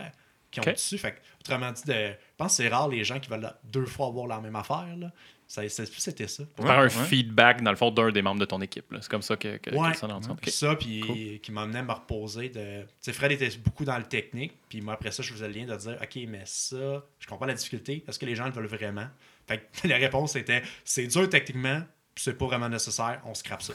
qui 0.50 0.60
ont 0.60 0.62
Ok. 0.64 0.72
dessus. 0.74 0.98
Fait 0.98 1.12
que, 1.12 1.18
autrement 1.40 1.72
dit, 1.72 1.82
de, 1.86 1.92
je 1.92 2.14
pense 2.36 2.56
que 2.56 2.62
c'est 2.62 2.68
rare 2.68 2.88
les 2.88 3.04
gens 3.04 3.18
qui 3.20 3.30
veulent 3.30 3.52
deux 3.64 3.86
fois 3.86 4.06
avoir 4.08 4.26
la 4.26 4.40
même 4.40 4.56
affaire. 4.56 4.96
Là. 4.98 5.10
Ça, 5.46 5.62
c'était 5.68 6.28
ça. 6.28 6.44
Ouais, 6.44 6.64
Par 6.64 6.78
un 6.78 6.82
ouais. 6.84 6.90
feedback, 6.90 7.60
dans 7.62 7.72
le 7.72 7.76
fond, 7.76 7.90
d'un 7.90 8.12
des 8.12 8.22
membres 8.22 8.38
de 8.40 8.44
ton 8.44 8.60
équipe. 8.60 8.92
là. 8.92 8.98
C'est 9.02 9.10
comme 9.10 9.22
ça 9.22 9.36
que, 9.36 9.56
que, 9.56 9.70
ça 9.96 10.06
dans 10.06 10.18
le 10.18 10.22
sens. 10.22 10.36
Puis 10.40 10.48
OK. 10.50 10.54
ça, 10.54 10.76
puis 10.76 11.40
qui 11.42 11.50
m'amenait 11.50 11.80
à 11.80 11.82
me 11.82 11.90
reposer 11.92 12.50
de. 12.50 12.82
Tu 12.82 12.88
sais, 13.00 13.12
Fred 13.12 13.32
était 13.32 13.50
beaucoup 13.58 13.84
dans 13.84 13.98
le 13.98 14.04
technique, 14.04 14.52
puis 14.68 14.80
moi, 14.80 14.94
après 14.94 15.10
ça, 15.10 15.24
je 15.24 15.32
faisais 15.32 15.48
le 15.48 15.54
lien 15.54 15.66
de 15.66 15.74
dire, 15.76 15.98
OK, 16.00 16.18
mais 16.28 16.42
ça, 16.44 17.04
je 17.18 17.26
comprends 17.26 17.46
la 17.46 17.54
difficulté, 17.54 18.04
est-ce 18.06 18.18
que 18.18 18.26
les 18.26 18.36
gens 18.36 18.44
le 18.46 18.52
veulent 18.52 18.66
vraiment? 18.66 19.08
Fait 19.48 19.68
que 19.82 19.88
la 19.88 19.96
réponse 19.96 20.36
était, 20.36 20.62
c'est 20.84 21.08
dur 21.08 21.28
techniquement, 21.28 21.82
c'est 22.22 22.34
pas 22.36 22.46
vraiment 22.46 22.68
nécessaire, 22.68 23.22
on 23.24 23.34
scrape 23.34 23.62
ça. 23.62 23.72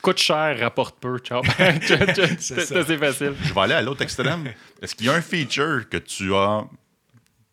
Coûte 0.00 0.18
cher, 0.18 0.58
rapporte 0.58 0.98
peu. 0.98 1.18
Ciao. 1.18 1.42
c'est 1.48 2.96
facile. 2.98 3.34
Je 3.42 3.54
vais 3.54 3.60
aller 3.60 3.74
à 3.74 3.82
l'autre 3.82 4.02
extrême. 4.02 4.52
Est-ce 4.80 4.96
qu'il 4.96 5.06
y 5.06 5.08
a 5.08 5.14
un 5.14 5.22
feature 5.22 5.88
que 5.88 5.98
tu 5.98 6.34
as 6.34 6.64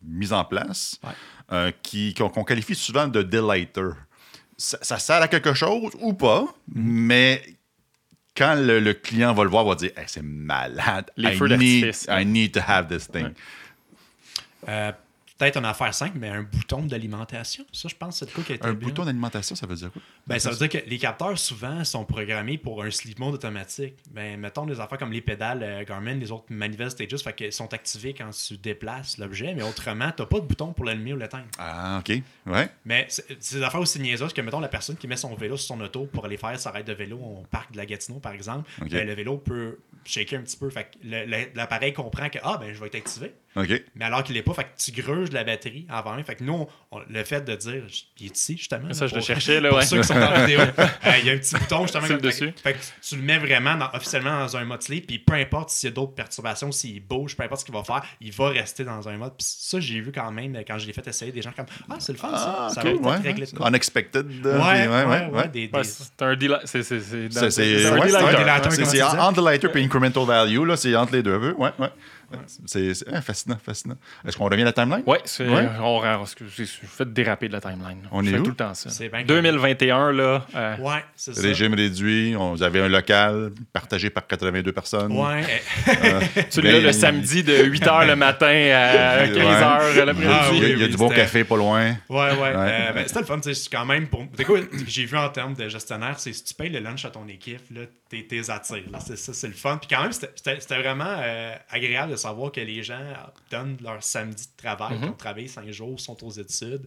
mis 0.02 0.32
en 0.32 0.44
place 0.44 0.98
Ouais. 1.04 1.10
euh, 1.52 1.72
qui, 1.82 2.14
qu'on, 2.14 2.42
qualifie 2.42 2.74
souvent 2.74 3.06
de 3.06 3.22
delighter? 3.22 3.90
Ça, 4.56 4.78
ça 4.82 4.98
sert 4.98 5.22
à 5.22 5.28
quelque 5.28 5.54
chose 5.54 5.92
ou 6.00 6.14
pas, 6.14 6.46
mais 6.74 7.40
quand 8.36 8.56
le, 8.56 8.80
le 8.80 8.92
client 8.92 9.32
va 9.34 9.44
le 9.44 9.50
voir, 9.50 9.64
il 9.64 9.68
va 9.68 9.74
dire 9.76 9.90
Hey, 9.96 10.04
c'est 10.08 10.22
malade. 10.24 11.10
Les 11.16 11.34
I 11.34 11.36
feux 11.36 11.46
need. 11.46 11.94
I 12.08 12.26
need 12.26 12.52
to 12.54 12.60
have 12.66 12.88
this 12.88 13.08
thing. 13.08 13.26
Ouais. 13.26 13.32
Euh, 14.68 14.92
Peut-être 15.40 15.56
une 15.56 15.64
affaire 15.64 15.94
simple, 15.94 16.18
mais 16.20 16.28
un 16.28 16.42
bouton 16.42 16.82
d'alimentation. 16.82 17.64
Ça, 17.72 17.88
je 17.88 17.94
pense, 17.94 18.18
c'est 18.18 18.26
le 18.26 18.32
coup 18.32 18.42
qui 18.42 18.52
a 18.52 18.56
été 18.56 18.66
Un 18.66 18.74
bien. 18.74 18.88
bouton 18.88 19.06
d'alimentation, 19.06 19.56
ça 19.56 19.66
veut 19.66 19.74
dire 19.74 19.90
quoi? 19.90 20.02
Ben, 20.26 20.38
ça 20.38 20.50
veut 20.50 20.56
dire 20.56 20.68
que 20.68 20.86
les 20.86 20.98
capteurs, 20.98 21.38
souvent, 21.38 21.82
sont 21.82 22.04
programmés 22.04 22.58
pour 22.58 22.82
un 22.82 22.90
sleep 22.90 23.18
mode 23.18 23.32
automatique. 23.32 23.94
Ben, 24.10 24.38
mettons 24.38 24.66
des 24.66 24.78
affaires 24.80 24.98
comme 24.98 25.12
les 25.12 25.22
pédales 25.22 25.62
euh, 25.62 25.82
Garmin, 25.84 26.12
les 26.16 26.30
autres 26.30 26.44
manivelles 26.50 26.90
Stages, 26.90 27.22
fait 27.22 27.32
qu'ils 27.34 27.54
sont 27.54 27.72
activés 27.72 28.12
quand 28.12 28.28
tu 28.28 28.58
déplaces 28.58 29.16
l'objet, 29.16 29.54
mais 29.54 29.62
autrement, 29.62 30.12
t'as 30.14 30.26
pas 30.26 30.40
de 30.40 30.44
bouton 30.44 30.74
pour 30.74 30.84
l'allumer 30.84 31.14
ou 31.14 31.16
l'éteindre. 31.16 31.46
Ah, 31.58 32.00
OK. 32.00 32.20
Ouais. 32.44 32.68
Mais 32.84 33.06
c'est 33.08 33.54
des 33.54 33.62
affaires 33.62 33.80
aussi 33.80 33.98
niaiseuses 33.98 34.34
que, 34.34 34.42
mettons, 34.42 34.60
la 34.60 34.68
personne 34.68 34.96
qui 34.96 35.08
met 35.08 35.16
son 35.16 35.34
vélo 35.34 35.56
sur 35.56 35.74
son 35.74 35.80
auto 35.80 36.04
pour 36.04 36.26
aller 36.26 36.36
faire 36.36 36.60
sa 36.60 36.70
raide 36.70 36.86
de 36.86 36.92
vélo 36.92 37.16
au 37.16 37.46
parc 37.50 37.72
de 37.72 37.78
la 37.78 37.86
Gatineau, 37.86 38.18
par 38.18 38.32
exemple, 38.32 38.68
ben, 38.90 39.06
le 39.06 39.14
vélo 39.14 39.38
peut 39.38 39.78
shaker 40.04 40.38
un 40.38 40.42
petit 40.42 40.58
peu. 40.58 40.68
Fait 40.68 40.90
l'appareil 41.54 41.94
comprend 41.94 42.28
que, 42.28 42.38
ah, 42.42 42.58
ben, 42.60 42.74
je 42.74 42.78
vais 42.78 42.88
être 42.88 42.96
activé. 42.96 43.32
Mais 43.96 44.04
alors 44.04 44.22
qu'il 44.22 44.34
l'est 44.36 44.42
pas, 44.42 44.54
fait 44.54 44.64
que 44.64 44.68
tu 44.78 44.92
gruges 44.92 45.32
la 45.32 45.42
batterie 45.44 45.86
avant. 45.88 46.16
Fait 46.22 46.36
que 46.36 46.44
nous, 46.44 46.52
on- 46.52 46.68
on- 46.92 47.00
le 47.08 47.24
fait 47.24 47.40
de 47.44 47.54
dire, 47.56 47.82
il 48.20 48.26
est 48.26 48.36
ici, 48.36 48.56
justement. 48.56 48.92
Ça, 48.92 49.04
là, 49.06 49.10
je 49.10 49.14
le 49.16 49.20
cherchais, 49.20 49.60
là, 49.60 49.70
pour 49.70 49.78
ouais. 49.78 49.84
ceux 49.86 50.00
qui 50.00 50.06
sont 50.06 50.14
en 50.14 50.40
vidéo, 50.44 50.60
euh, 50.78 50.86
il 51.20 51.26
y 51.26 51.30
a 51.30 51.32
un 51.32 51.38
petit 51.38 51.54
bouton, 51.56 51.82
justement. 51.82 52.06
Fait, 52.06 52.16
dessus. 52.18 52.52
fait 52.62 52.74
que 52.74 52.78
tu 53.02 53.16
le 53.16 53.22
mets 53.22 53.38
vraiment 53.38 53.74
dans- 53.76 53.90
officiellement 53.92 54.38
dans 54.40 54.56
un 54.56 54.64
mode 54.64 54.82
sleep, 54.82 55.06
puis 55.06 55.18
peu 55.18 55.34
importe 55.34 55.70
s'il 55.70 55.88
y 55.88 55.92
a 55.92 55.94
d'autres 55.94 56.14
perturbations, 56.14 56.70
s'il 56.70 57.00
bouge, 57.02 57.36
peu 57.36 57.42
importe 57.42 57.60
ce 57.62 57.64
qu'il 57.64 57.74
va 57.74 57.82
faire, 57.82 58.02
il 58.20 58.32
va 58.32 58.48
rester 58.50 58.84
dans 58.84 59.08
un 59.08 59.16
mode. 59.16 59.32
Puis 59.36 59.46
ça, 59.48 59.80
j'ai 59.80 60.00
vu 60.00 60.12
quand 60.12 60.30
même, 60.30 60.56
quand 60.66 60.78
je 60.78 60.86
l'ai 60.86 60.92
fait 60.92 61.06
essayer, 61.08 61.32
des 61.32 61.42
gens 61.42 61.52
comme, 61.52 61.66
ah, 61.90 61.96
c'est 61.98 62.12
le 62.12 62.18
fun, 62.18 62.30
ça. 62.30 62.56
Ah, 62.60 62.68
ça 62.72 62.80
OK. 62.82 63.00
va 63.02 63.18
ouais, 63.20 63.34
ouais. 63.34 63.68
Unexpected. 63.68 64.46
euh, 64.46 64.58
Ouais, 64.60 64.80
puis- 64.86 64.88
ouais, 64.88 65.26
ouais, 65.40 65.48
des- 65.48 65.68
des- 65.68 65.76
Ouais, 65.76 65.84
c'est 65.84 66.22
un 66.22 66.34
deli- 66.36 66.54
c'est 66.64 66.82
c'est- 66.82 67.00
c'est 67.00 67.28
dans- 67.28 67.40
C'est 67.40 67.50
c'est- 67.50 67.86
un 67.86 67.90
c'est 68.00 68.06
delighter. 68.06 68.16
un 68.36 68.40
delighter, 68.40 68.84
C'est- 68.84 69.02
entre 69.02 69.42
delighter 69.42 69.68
et 69.74 69.84
incremental 69.84 70.24
value, 70.24 70.64
là, 70.66 70.76
c'est 70.76 70.94
entre 70.94 71.12
les 71.14 71.22
deux. 71.22 71.52
Ouais, 71.52 71.70
ouais. 71.78 71.88
Ouais. 72.32 72.38
C'est 72.66 73.20
fascinant, 73.22 73.58
fascinant. 73.64 73.96
Est-ce 74.26 74.36
qu'on 74.36 74.44
revient 74.44 74.62
à 74.62 74.66
la 74.66 74.72
timeline? 74.72 75.02
Ouais, 75.06 75.20
c'est, 75.24 75.48
Ouais. 75.48 75.68
on, 75.80 76.00
on, 76.02 76.22
excusez, 76.22 76.64
je 76.64 76.86
fais 76.86 77.04
déraper 77.04 77.48
de 77.48 77.52
la 77.54 77.60
timeline. 77.60 78.02
On 78.12 78.22
je 78.22 78.28
est 78.28 78.32
fais 78.32 78.38
où? 78.38 78.42
tout 78.44 78.50
le 78.50 78.56
temps 78.56 78.74
ça. 78.74 78.90
C'est 78.90 79.08
bien 79.08 79.24
2021, 79.24 80.12
là. 80.12 80.46
euh, 80.54 80.76
Ouais, 80.78 81.04
c'est 81.16 81.34
ça. 81.34 81.42
Régime 81.42 81.74
réduit, 81.74 82.34
on, 82.38 82.52
vous 82.54 82.62
avez 82.62 82.80
un 82.80 82.88
local 82.88 83.50
partagé 83.72 84.10
par 84.10 84.26
82 84.26 84.72
personnes. 84.72 85.12
Ouais. 85.12 85.42
celui-là, 86.50 86.78
Ben, 86.78 86.84
le 86.84 86.92
samedi 86.92 87.42
de 87.42 87.52
8h 87.54 88.06
le 88.06 88.16
matin 88.16 88.46
à 88.46 89.26
15h 89.26 89.90
Il 89.92 89.96
y 89.96 90.00
a, 90.00 90.04
l'après-midi. 90.04 90.34
Ah 90.40 90.48
il 90.52 90.58
y 90.58 90.60
a- 90.60 90.66
oui, 90.66 90.72
il 90.74 90.78
y 90.78 90.82
a 90.82 90.84
oui, 90.86 90.90
du 90.90 90.96
bon 90.96 91.08
café 91.08 91.44
pas 91.44 91.56
loin. 91.56 91.90
Ouais, 92.08 92.18
ouais. 92.18 92.32
Ouais. 92.40 92.52
Euh, 92.56 92.92
ben, 92.92 93.04
c'était 93.06 93.20
le 93.20 93.26
fun, 93.26 93.40
tu 93.40 93.54
sais, 93.54 93.68
quand 93.70 93.84
même. 93.84 94.06
Pour... 94.08 94.24
Écoute, 94.38 94.68
j'ai 94.86 95.04
vu 95.04 95.16
en 95.16 95.28
termes 95.28 95.54
de 95.54 95.68
gestionnaire, 95.68 96.18
c'est 96.18 96.32
si 96.32 96.44
tu 96.44 96.54
payes 96.54 96.70
le 96.70 96.80
lunch 96.80 97.04
à 97.04 97.10
ton 97.10 97.26
équipe, 97.28 97.60
là, 97.74 97.82
t'es, 98.10 98.26
t'es 98.26 98.50
attires. 98.50 98.90
Là. 98.90 99.00
C'est, 99.00 99.16
ça, 99.16 99.32
c'est 99.32 99.46
le 99.48 99.54
fun. 99.54 99.78
Puis 99.78 99.88
quand 99.88 100.02
même, 100.02 100.12
c'était, 100.12 100.82
vraiment 100.82 101.04
euh, 101.18 101.54
agréable 101.70 102.12
de 102.12 102.16
savoir 102.16 102.52
que 102.52 102.60
les 102.60 102.82
gens 102.82 103.00
donnent 103.50 103.78
leur 103.82 104.02
samedi 104.02 104.44
de 104.44 104.62
travail, 104.62 104.94
Mhm. 104.96 105.00
qu'ils 105.00 105.10
ont 105.10 105.14
travaillé 105.14 105.48
cinq 105.48 105.70
jours, 105.70 105.98
sont 105.98 106.22
aux 106.22 106.30
études. 106.30 106.86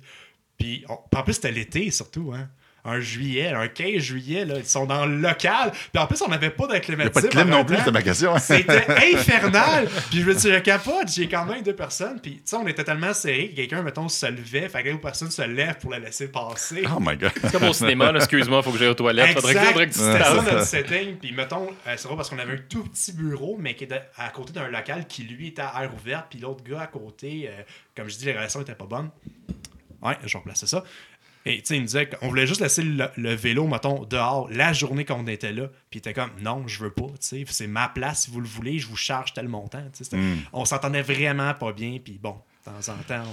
Puis 0.59 0.86
on- 0.88 0.99
en 1.17 1.24
plus, 1.24 1.34
c'était 1.34 1.51
l'été 1.51 1.89
surtout, 1.89 2.32
hein. 2.36 2.47
Un 2.86 2.99
juillet, 2.99 3.47
un 3.53 3.69
15 3.69 3.97
juillet, 3.99 4.43
là, 4.43 4.55
ils 4.57 4.65
sont 4.65 4.86
dans 4.86 5.05
le 5.05 5.15
local. 5.17 5.71
Puis 5.71 6.03
en 6.03 6.05
plus, 6.05 6.21
on 6.21 6.27
n'avait 6.27 6.49
pas 6.49 6.65
de 6.67 6.71
Il 6.71 6.73
n'y 6.73 6.77
a 6.77 6.79
climatiseur. 6.81 7.13
pas 7.13 7.21
de 7.21 7.27
clim 7.27 7.49
non 7.49 7.63
plus, 7.63 7.75
temps. 7.75 7.81
c'était 7.81 7.91
ma 7.93 8.01
question. 8.01 8.36
hein. 8.36 8.39
C'était 8.39 8.86
infernal! 9.15 9.88
Puis 10.09 10.19
je 10.21 10.25
me 10.25 10.34
suis 10.34 10.49
dit, 10.49 10.55
je 10.55 10.59
capote, 10.59 11.07
j'ai 11.07 11.29
quand 11.29 11.45
même 11.45 11.63
deux 11.63 11.75
personnes. 11.75 12.19
Puis 12.19 12.34
tu 12.36 12.41
sais, 12.43 12.55
on 12.57 12.67
était 12.67 12.84
tellement 12.84 13.13
serrés 13.13 13.49
que 13.51 13.55
quelqu'un, 13.55 13.84
mettons, 13.84 14.09
se 14.09 14.25
levait. 14.25 14.67
Fait 14.67 14.84
que 14.84 14.89
l'autre 14.89 15.01
personne 15.01 15.31
se 15.31 15.41
lève 15.43 15.77
pour 15.79 15.91
la 15.91 15.99
laisser 15.99 16.27
passer. 16.29 16.84
Oh 16.93 16.99
my 16.99 17.15
God. 17.15 17.31
C'est 17.41 17.51
comme 17.53 17.63
au 17.69 17.73
cinéma, 17.73 18.11
là, 18.11 18.17
excuse-moi, 18.19 18.59
il 18.59 18.63
faut 18.65 18.71
que 18.71 18.77
j'aille 18.77 18.89
aux 18.89 18.93
toilettes. 18.95 19.34
Faudrait 19.34 19.53
que, 19.53 19.59
Exact. 19.59 19.71
faudrait 19.71 19.88
que 19.88 19.93
tu 19.93 19.99
te 19.99 20.03
C'était 20.03 20.23
ça 20.23 20.34
notre 20.36 20.65
setting. 20.65 21.15
Puis 21.17 21.31
mettons, 21.31 21.69
euh, 21.88 21.93
c'est 21.95 22.03
drôle 22.03 22.17
parce 22.17 22.29
qu'on 22.29 22.39
avait 22.39 22.53
un 22.53 22.61
tout 22.67 22.84
petit 22.84 23.13
bureau, 23.13 23.55
mais 23.57 23.75
qui 23.75 23.86
était 23.86 24.01
à 24.17 24.27
côté 24.29 24.51
d'un 24.51 24.67
local 24.67 25.07
qui 25.07 25.23
lui 25.23 25.47
était 25.47 25.61
à 25.61 25.84
air 25.84 25.91
ouvert. 25.95 26.27
Puis 26.29 26.39
l'autre 26.39 26.63
gars 26.65 26.81
à 26.81 26.88
côté, 26.88 27.47
euh, 27.47 27.61
comme 27.95 28.09
je 28.09 28.17
dis, 28.17 28.25
les 28.25 28.34
relations 28.34 28.59
étaient 28.61 28.75
pas 28.75 28.86
bonnes. 28.86 29.09
Ouais, 30.01 30.17
je 30.25 30.34
vais 30.34 30.39
replacer 30.39 30.67
ça. 30.67 30.84
Et 31.46 31.58
tu 31.58 31.66
sais, 31.66 31.76
il 31.76 31.82
me 31.82 31.86
disait 31.88 32.08
qu'on 32.08 32.30
voulait 32.30 32.48
juste 32.48 32.62
laisser 32.62 32.84
le, 32.84 33.10
le 33.18 33.34
vélo, 33.34 33.68
mettons, 33.68 34.06
dehors 34.06 34.50
la 34.50 34.72
journée 34.72 35.04
qu'on 35.04 35.28
était 35.28 35.52
là. 35.52 35.68
Puis 35.89 35.98
il 35.98 35.98
était 36.00 36.14
comme, 36.14 36.32
non, 36.41 36.68
je 36.68 36.80
veux 36.80 36.91
pas, 36.91 37.08
tu 37.08 37.18
sais, 37.20 37.46
c'est 37.50 37.68
ma 37.68 37.89
place, 37.89 38.24
si 38.24 38.32
vous 38.32 38.39
le 38.39 38.48
voulez, 38.48 38.80
je 38.80 38.88
vous 38.88 38.96
charge 38.96 39.34
tel 39.34 39.48
montant. 39.50 39.84
Mm. 40.12 40.36
On 40.54 40.66
s'entendait 40.66 41.02
vraiment 41.02 41.54
pas 41.54 41.74
bien. 41.74 42.00
Puis 42.04 42.20
bon, 42.22 42.36
De 42.66 42.72
temps 42.72 42.93
en 42.93 43.03
temps, 43.03 43.24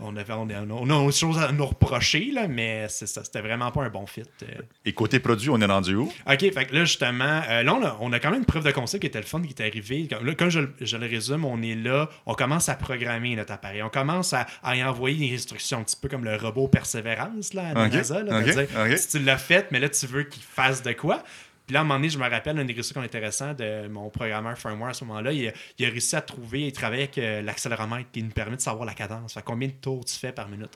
on, 0.00 0.08
on 0.12 0.16
avait, 0.18 0.34
on, 0.34 0.46
a- 0.50 0.60
on 0.60 0.90
a 0.90 0.94
autre 0.94 1.16
chose 1.16 1.38
à 1.38 1.50
nous 1.52 1.64
reprocher, 1.64 2.30
là, 2.34 2.48
mais 2.48 2.86
c'est 2.90 3.06
ça, 3.06 3.24
c'était 3.24 3.40
vraiment 3.40 3.70
pas 3.70 3.82
un 3.82 3.88
bon 3.88 4.06
fit. 4.06 4.24
euh. 4.42 4.46
Et 4.84 4.92
côté 4.92 5.20
produit, 5.20 5.48
on 5.48 5.58
est 5.58 5.64
rendu 5.64 5.94
où? 5.94 6.12
OK, 6.30 6.38
fait 6.52 6.66
que 6.66 6.74
là, 6.74 6.84
justement, 6.84 7.40
euh, 7.48 7.62
là, 7.62 7.74
on 7.74 7.82
a, 7.82 7.96
on 8.00 8.12
a 8.12 8.20
quand 8.20 8.30
même 8.30 8.40
une 8.40 8.44
preuve 8.44 8.64
de 8.64 8.70
concept 8.70 9.00
qui 9.00 9.06
était 9.06 9.20
le 9.20 9.24
fun 9.24 9.40
qui 9.40 9.54
est 9.54 9.66
arrivé. 9.66 10.06
Comme, 10.06 10.26
là, 10.26 10.34
comme 10.34 10.50
je, 10.50 10.60
le- 10.60 10.74
je 10.82 10.96
le 10.98 11.06
résume, 11.06 11.46
on 11.46 11.62
est 11.62 11.76
là, 11.76 12.10
on 12.26 12.34
commence 12.34 12.68
à 12.68 12.74
programmer 12.74 13.34
notre 13.36 13.52
appareil. 13.54 13.82
On 13.82 13.88
commence 13.88 14.34
à, 14.34 14.46
à 14.62 14.76
y 14.76 14.84
envoyer 14.84 15.28
des 15.30 15.34
instructions, 15.34 15.78
un 15.78 15.84
petit 15.84 15.96
peu 15.96 16.10
comme 16.10 16.24
le 16.24 16.36
robot 16.36 16.68
Persévérance 16.68 17.54
là, 17.54 17.68
à 17.68 17.72
la 17.74 17.86
OK, 17.86 17.92
NASA. 17.94 18.22
Là, 18.22 18.38
OK, 18.40 18.46
de 18.46 18.52
dire. 18.52 18.98
Si 18.98 19.08
tu 19.08 19.18
l'as 19.20 19.38
fait, 19.38 19.68
mais 19.70 19.80
là, 19.80 19.88
tu 19.88 20.06
veux 20.06 20.24
qu'il 20.24 20.42
fasse 20.42 20.82
de 20.82 20.92
quoi? 20.92 21.22
Puis 21.68 21.74
là, 21.74 21.80
à 21.80 21.82
un 21.82 21.84
moment 21.84 21.98
donné, 21.98 22.08
je 22.08 22.18
me 22.18 22.26
rappelle, 22.26 22.58
un 22.58 22.64
des 22.64 22.72
intéressant 23.02 23.52
de 23.52 23.88
mon 23.88 24.08
programmeur 24.08 24.56
firmware 24.56 24.88
à 24.88 24.94
ce 24.94 25.04
moment-là, 25.04 25.32
il, 25.32 25.48
a- 25.48 25.90
réussi 25.90 26.16
à 26.16 26.22
trouver 26.22 26.66
et 26.66 26.72
travailler 26.72 27.02
avec 27.02 27.18
euh, 27.18 27.42
l'accéléromètre 27.42 28.10
qui 28.10 28.22
nous 28.22 28.30
permet 28.30 28.56
de 28.56 28.62
savoir 28.62 28.86
la 28.86 28.94
cadence. 28.94 29.34
Fait 29.34 29.42
combien 29.44 29.68
de 29.68 29.74
tours 29.74 30.02
tu 30.06 30.14
fais 30.14 30.32
par 30.32 30.48
minute? 30.48 30.70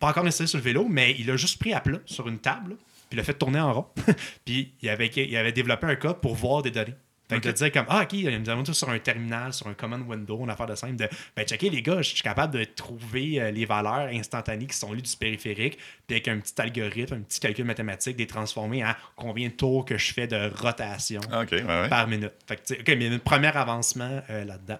Pas 0.00 0.08
encore 0.08 0.26
installé 0.26 0.48
sur 0.48 0.58
le 0.58 0.64
vélo, 0.64 0.88
mais 0.90 1.14
il 1.20 1.30
a 1.30 1.36
juste 1.36 1.60
pris 1.60 1.72
à 1.72 1.80
plat 1.80 1.98
sur 2.04 2.26
une 2.26 2.40
table, 2.40 2.74
puis 2.76 3.10
il 3.12 3.16
l'a 3.18 3.22
fait 3.22 3.34
tourner 3.34 3.60
en 3.60 3.72
rond. 3.72 3.86
puis 4.44 4.72
il 4.82 4.88
avait, 4.88 5.06
il 5.06 5.36
avait 5.36 5.52
développé 5.52 5.86
un 5.86 5.94
code 5.94 6.20
pour 6.20 6.34
voir 6.34 6.62
des 6.62 6.72
données. 6.72 6.94
Fait 7.28 7.40
que 7.40 7.48
de 7.48 7.52
dire 7.52 7.72
comme, 7.72 7.86
ah, 7.88 8.02
ok, 8.02 8.12
nous 8.12 8.50
avons 8.50 8.62
tout 8.62 8.74
sur 8.74 8.90
un 8.90 8.98
terminal, 8.98 9.52
sur 9.52 9.66
un 9.66 9.74
command 9.74 10.06
window, 10.06 10.40
une 10.42 10.50
affaire 10.50 10.66
de 10.66 10.74
simple, 10.74 10.96
de, 10.96 11.08
ben, 11.34 11.46
checker 11.46 11.70
les 11.70 11.80
gars, 11.80 12.02
je 12.02 12.10
suis 12.10 12.22
capable 12.22 12.52
de 12.52 12.64
trouver 12.64 13.40
euh, 13.40 13.50
les 13.50 13.64
valeurs 13.64 14.08
instantanées 14.12 14.66
qui 14.66 14.76
sont 14.76 14.92
lues 14.92 15.02
du 15.02 15.16
périphérique, 15.16 15.78
puis 16.06 16.16
avec 16.16 16.28
un 16.28 16.38
petit 16.38 16.54
algorithme, 16.58 17.14
un 17.14 17.20
petit 17.20 17.40
calcul 17.40 17.64
mathématique, 17.64 18.18
les 18.18 18.26
transformer 18.26 18.84
en 18.84 18.94
combien 19.16 19.48
de 19.48 19.54
tours 19.54 19.86
que 19.86 19.96
je 19.96 20.12
fais 20.12 20.26
de 20.26 20.50
rotation 20.54 21.20
ouais, 21.30 21.62
ouais. 21.62 21.88
par 21.88 22.06
minute. 22.08 22.32
Fait 22.46 22.56
que, 22.56 22.74
ok, 22.74 22.88
mais 22.88 22.94
il 22.94 23.02
y 23.04 23.12
a 23.12 23.14
un 23.14 23.18
premier 23.18 23.56
avancement 23.56 24.22
euh, 24.28 24.44
là-dedans. 24.44 24.78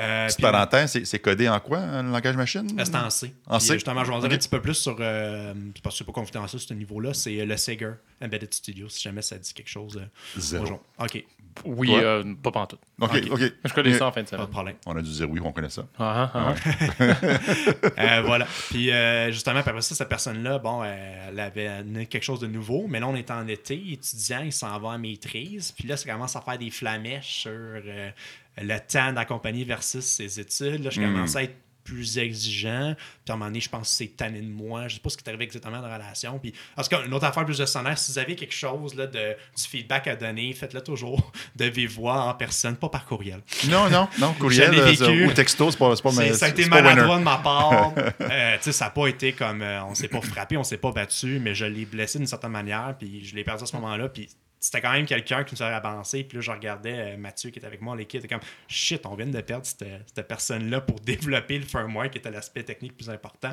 Euh, 0.00 0.26
Petite 0.26 0.40
parenthèse, 0.40 1.02
c'est- 1.04 1.18
codé 1.20 1.48
en 1.48 1.60
quoi, 1.60 1.78
un 1.78 2.02
langage 2.02 2.36
machine? 2.36 2.66
euh, 2.78 2.84
C'est 2.84 2.96
en 2.96 3.10
C. 3.10 3.32
En 3.46 3.58
Puis, 3.58 3.66
C? 3.68 3.72
Justement, 3.74 4.02
je 4.04 4.10
vais 4.10 4.16
en 4.16 4.20
dire 4.20 4.32
un 4.32 4.36
petit 4.36 4.48
peu 4.48 4.60
plus 4.60 4.74
sur. 4.74 4.96
euh, 4.98 5.54
parce 5.84 5.94
que 5.94 5.98
c'est 5.98 6.04
pas 6.04 6.12
confidentiel 6.12 6.60
ce 6.60 6.74
niveau-là. 6.74 7.14
C'est 7.14 7.38
euh, 7.40 7.44
le 7.46 7.56
Sager 7.56 7.92
Embedded 8.20 8.52
Studio, 8.52 8.88
si 8.88 9.02
jamais 9.02 9.22
ça 9.22 9.38
dit 9.38 9.54
quelque 9.54 9.68
chose. 9.70 9.96
euh, 9.96 10.06
Zéro. 10.40 10.64
bonjour. 10.64 10.80
OK, 10.98 11.24
Oui, 11.64 11.90
euh, 11.92 12.24
pas 12.42 12.50
pantoute. 12.50 12.80
OK, 13.00 13.22
Ok. 13.30 13.52
Je 13.64 13.72
connais 13.72 13.96
ça 13.96 14.06
en 14.08 14.12
fin 14.12 14.22
de 14.22 14.26
pas 14.26 14.30
semaine. 14.36 14.46
de 14.46 14.50
problème. 14.50 14.76
On 14.86 14.96
a 14.96 15.00
dû 15.02 15.10
dire 15.12 15.30
oui, 15.30 15.38
on 15.44 15.52
connaît 15.52 15.70
ça. 15.70 15.86
Ah, 15.96 16.28
ah, 16.34 16.54
ah. 16.98 17.04
Euh, 17.98 18.22
voilà. 18.26 18.46
Puis 18.70 18.90
euh, 18.90 19.30
justement, 19.30 19.60
après 19.60 19.80
ça, 19.80 19.94
cette 19.94 20.08
personne-là, 20.08 20.58
bon, 20.58 20.82
euh, 20.82 21.28
elle 21.28 21.38
avait 21.40 22.06
quelque 22.06 22.22
chose 22.24 22.40
de 22.40 22.46
nouveau, 22.48 22.86
mais 22.88 22.98
là, 23.00 23.06
on 23.08 23.14
est 23.14 23.30
en 23.30 23.46
été, 23.46 23.74
étudiant, 23.92 24.40
il 24.44 24.52
s'en 24.52 24.76
va 24.80 24.88
en 24.88 24.98
maîtrise. 24.98 25.72
Puis 25.72 25.86
là, 25.86 25.96
ça 25.96 26.10
commence 26.10 26.34
à 26.36 26.40
faire 26.40 26.58
des 26.58 26.70
flamèches 26.70 27.42
sur 27.42 27.50
euh, 27.52 28.10
le 28.58 28.78
temps 28.78 29.12
d'accompagner 29.12 29.64
versus 29.64 30.04
ses 30.04 30.40
études. 30.40 30.84
Là, 30.84 30.90
je 30.90 31.00
commence 31.00 31.36
à 31.36 31.42
être 31.42 31.56
plus 31.84 32.18
exigeant. 32.18 32.94
Puis 32.96 33.30
à 33.30 33.34
un 33.34 33.36
moment 33.36 33.50
donné, 33.50 33.60
je 33.60 33.68
pense 33.68 33.90
que 33.90 33.94
c'est 33.94 34.16
tanné 34.16 34.40
de 34.40 34.48
moi. 34.48 34.88
Je 34.88 34.94
sais 34.94 35.00
pas 35.00 35.10
ce 35.10 35.16
qui 35.16 35.24
est 35.24 35.28
arrivé 35.28 35.44
exactement 35.44 35.80
dans 35.80 35.86
la 35.86 35.98
relation. 35.98 36.38
Puis, 36.38 36.52
en 36.76 36.82
tout 36.82 36.88
cas, 36.88 37.04
une 37.04 37.12
autre 37.12 37.26
affaire 37.26 37.44
plus 37.44 37.56
gestionnaire, 37.56 37.96
si 37.98 38.10
vous 38.10 38.18
avez 38.18 38.34
quelque 38.34 38.54
chose 38.54 38.94
là, 38.94 39.06
de, 39.06 39.36
du 39.56 39.62
feedback 39.62 40.08
à 40.08 40.16
donner, 40.16 40.52
faites-le 40.54 40.80
toujours 40.80 41.30
de 41.56 41.66
vive 41.66 41.94
voix 41.94 42.22
en 42.22 42.34
personne, 42.34 42.76
pas 42.76 42.88
par 42.88 43.04
courriel. 43.04 43.40
Non, 43.68 43.88
non, 43.90 44.08
non. 44.18 44.32
Courriel 44.38 44.74
euh, 44.74 44.84
vécu. 44.84 45.26
ou 45.26 45.32
texto, 45.32 45.70
c'est 45.70 45.78
pas, 45.78 45.94
pas, 45.94 46.10
mais 46.16 46.32
ça 46.32 46.46
a 46.46 46.48
été 46.48 46.66
maladroit 46.66 47.18
de 47.18 47.22
ma 47.22 47.36
part. 47.36 47.92
Euh, 48.20 48.56
tu 48.56 48.64
sais, 48.64 48.72
ça 48.72 48.86
n'a 48.86 48.90
pas 48.90 49.06
été 49.08 49.32
comme. 49.32 49.60
euh, 49.60 49.84
on 49.84 49.94
s'est 49.94 50.08
pas 50.08 50.20
frappé, 50.20 50.56
on 50.56 50.64
s'est 50.64 50.78
pas 50.78 50.92
battu, 50.92 51.40
mais 51.40 51.54
je 51.54 51.64
l'ai 51.64 51.84
blessé 51.84 52.18
d'une 52.18 52.26
certaine 52.26 52.50
manière, 52.50 52.94
puis 52.98 53.24
je 53.24 53.34
l'ai 53.34 53.44
perdu 53.44 53.64
à 53.64 53.66
ce 53.66 53.76
moment-là. 53.76 54.08
Puis 54.08 54.28
c'était 54.64 54.80
quand 54.80 54.92
même 54.92 55.04
quelqu'un 55.04 55.44
qui 55.44 55.54
nous 55.54 55.60
avait 55.60 55.74
avancé. 55.74 56.24
Puis 56.24 56.38
là, 56.38 56.40
je 56.40 56.50
regardais 56.50 57.12
euh, 57.12 57.16
Mathieu 57.18 57.50
qui 57.50 57.58
était 57.58 57.66
avec 57.66 57.82
moi, 57.82 57.94
l'équipe, 57.94 58.18
était 58.18 58.34
comme 58.34 58.42
shit, 58.66 59.04
on 59.04 59.14
vient 59.14 59.26
de 59.26 59.40
perdre 59.42 59.66
cette, 59.66 59.84
cette 60.14 60.26
personne-là 60.26 60.80
pour 60.80 61.00
développer 61.04 61.58
le 61.58 61.66
firmware 61.66 62.10
qui 62.10 62.16
était 62.16 62.30
l'aspect 62.30 62.62
technique 62.62 62.96
plus 62.96 63.10
important. 63.10 63.52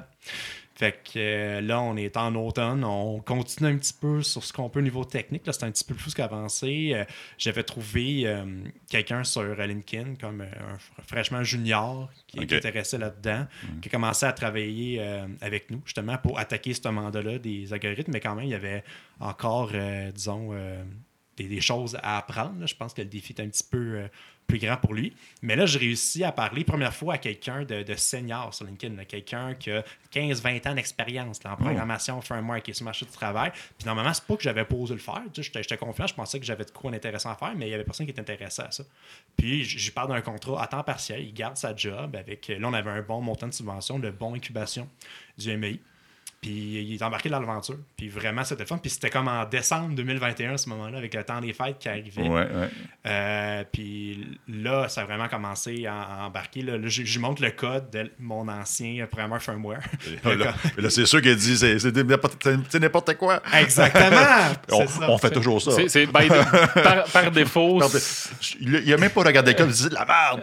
Fait 0.74 0.94
que 1.04 1.12
euh, 1.20 1.62
là, 1.62 1.82
on 1.82 1.96
est 1.96 2.18
en 2.18 2.34
automne, 2.34 2.84
on 2.84 3.20
continue 3.20 3.70
un 3.70 3.78
petit 3.78 3.94
peu 3.94 4.24
sur 4.24 4.44
ce 4.44 4.52
qu'on 4.54 4.70
peut 4.70 4.80
au 4.80 4.84
niveau 4.84 5.04
technique. 5.04 5.46
Là, 5.46 5.54
c'est 5.54 5.66
un 5.66 5.72
petit 5.72 5.84
peu 5.84 5.94
plus 5.94 6.14
qu'avancé. 6.14 6.92
Euh, 6.96 7.04
J'avais 7.38 7.62
trouvé 7.64 8.24
euh, 8.26 8.46
quelqu'un 8.90 9.24
sur 9.24 9.44
LinkedIn 9.44 10.16
comme 10.16 10.42
un 10.42 10.46
fr- 10.78 11.04
fraîchement 11.06 11.44
junior 11.44 12.10
qui, 12.26 12.38
qui 12.40 12.44
Ok. 12.46 12.54
intéressait 12.54 12.98
là-dedans, 12.98 13.46
qui 13.82 13.90
a 13.90 13.92
commencé 13.92 14.26
à 14.26 14.32
travailler 14.34 15.02
avec 15.42 15.70
nous 15.70 15.82
justement 15.86 16.18
pour 16.18 16.40
attaquer 16.40 16.74
ce 16.74 16.88
mandat-là 16.88 17.38
des 17.38 17.74
algorithmes, 17.74 18.12
mais 18.14 18.20
quand 18.22 18.34
même, 18.36 18.46
il 18.46 18.52
y 18.52 18.56
avait 18.56 18.84
encore, 19.20 19.72
disons, 20.14 20.52
des, 21.38 21.44
des 21.48 21.62
choses 21.62 21.98
à 22.02 22.18
apprendre. 22.18 22.60
là. 22.60 22.66
Je 22.66 22.76
pense 22.76 22.94
que 22.94 23.02
le 23.02 23.08
défi 23.08 23.34
est 23.38 23.42
un 23.42 23.50
petit 23.50 23.64
peu 23.70 24.04
plus 24.52 24.60
grand 24.60 24.78
pour 24.78 24.94
lui. 24.94 25.16
Mais 25.42 25.56
là, 25.56 25.66
j'ai 25.66 25.80
réussi 25.80 26.24
à 26.24 26.32
parler 26.32 26.64
première 26.64 26.94
fois 26.94 27.14
à 27.14 27.18
quelqu'un 27.18 27.64
de, 27.64 27.84
de 27.84 27.96
senior 27.96 28.54
sur 28.54 28.66
LinkedIn, 28.66 29.04
quelqu'un 29.06 29.54
qui 29.56 29.72
a 29.72 29.84
15-20 30.14 30.70
ans 30.70 30.74
d'expérience 30.76 31.40
en 31.46 31.56
programmation, 31.56 32.20
firmware, 32.22 32.62
qui 32.62 32.72
est 32.72 32.74
sur 32.74 32.84
le 32.84 32.86
marché 32.86 33.06
du 33.06 33.12
travail. 33.12 33.52
Puis 33.78 33.86
normalement, 33.86 34.14
c'est 34.14 34.26
pas 34.26 34.36
que 34.36 34.44
j'avais 34.44 34.66
pas 34.66 34.76
osé 34.76 34.94
le 34.94 35.00
faire. 35.00 35.22
Tu 35.34 35.44
sais, 35.44 35.52
J'étais 35.56 35.78
confiant, 35.78 36.06
je 36.08 36.14
pensais 36.14 36.40
que 36.40 36.46
j'avais 36.46 36.66
de 36.66 36.72
quoi 36.72 36.92
d'intéressant 36.92 37.32
à 37.32 37.36
faire, 37.36 37.54
mais 37.56 37.68
il 37.68 37.72
y 37.72 37.74
avait 37.74 37.84
personne 37.86 38.06
qui 38.06 38.12
était 38.12 38.22
intéressé 38.22 38.62
à 38.62 38.72
ça. 38.72 38.84
Puis 39.38 39.64
j- 39.64 39.80
j'y 39.80 39.92
parle 39.92 40.10
d'un 40.10 40.22
contrat 40.22 40.62
à 40.64 40.68
temps 40.68 40.84
partiel. 40.84 41.22
Il 41.22 41.34
garde 41.34 41.56
sa 41.58 41.76
job 41.76 42.16
avec. 42.16 42.48
Là, 42.50 42.68
on 42.68 42.74
avait 42.74 42.92
un 42.92 43.02
bon 43.02 43.22
montant 43.22 43.48
de 43.48 43.54
subvention, 43.54 44.00
de 44.00 44.10
bon 44.12 44.36
incubation 44.36 44.88
du 45.38 45.56
MI. 45.58 45.80
Puis 46.42 46.50
il 46.52 46.96
est 46.96 47.04
embarqué 47.04 47.30
dans 47.30 47.40
l'aventure. 47.40 47.76
Puis 47.96 48.10
vraiment, 48.10 48.44
c'était 48.44 48.66
fun. 48.66 48.80
Puis 48.80 48.90
c'était 48.90 49.12
comme 49.12 49.28
en 49.28 49.46
décembre 49.46 49.94
2021, 49.94 50.54
à 50.54 50.58
ce 50.58 50.70
moment-là, 50.70 50.98
avec 50.98 51.14
le 51.14 51.24
temps 51.24 51.40
des 51.40 51.54
fêtes 51.54 51.78
qui 51.80 51.88
arrivait. 51.88 52.24
Ouais, 52.24 52.30
ouais. 52.30 52.70
Euh, 53.06 53.64
puis 53.72 54.40
là, 54.48 54.90
ça 54.90 55.02
a 55.02 55.06
vraiment 55.06 55.28
commencé 55.28 55.86
à, 55.86 56.02
à 56.02 56.26
embarquer. 56.26 56.64
Là, 56.64 56.80
Là, 56.80 56.88
je, 56.88 57.04
je 57.06 57.20
montre 57.20 57.44
le 57.44 57.52
code 57.52 57.92
de 57.92 58.10
mon 58.18 58.48
ancien 58.48 59.06
programmeur 59.06 59.40
firmware. 59.40 59.82
Là, 60.24 60.34
là, 60.36 60.54
là, 60.78 60.90
c'est 60.90 61.06
sûr 61.06 61.22
qu'il 61.22 61.36
dit 61.36 61.56
c'est 61.58 61.78
c'est 61.78 61.96
n'importe 61.96 62.42
c'est- 62.44 62.58
c'est 62.70 62.80
n'importe 62.80 63.16
quoi. 63.18 63.40
Exactement! 63.54 64.18
On, 64.72 64.80
C'est 64.80 64.88
ça. 64.88 65.12
on 65.12 65.18
fait 65.20 65.30
toujours 65.32 65.62
ça. 65.62 65.72
Par, 66.74 67.04
par 67.06 67.32
défaut. 67.32 67.80
Il 68.60 68.82
il 68.86 68.94
a 68.94 68.98
même 68.98 69.12
pas 69.12 69.22
regardé 69.22 69.52
le 69.52 69.58
code, 69.58 69.70
il 69.70 69.76
dit 69.76 69.90
de 69.90 69.94
la 69.94 70.06
merde. 70.06 70.42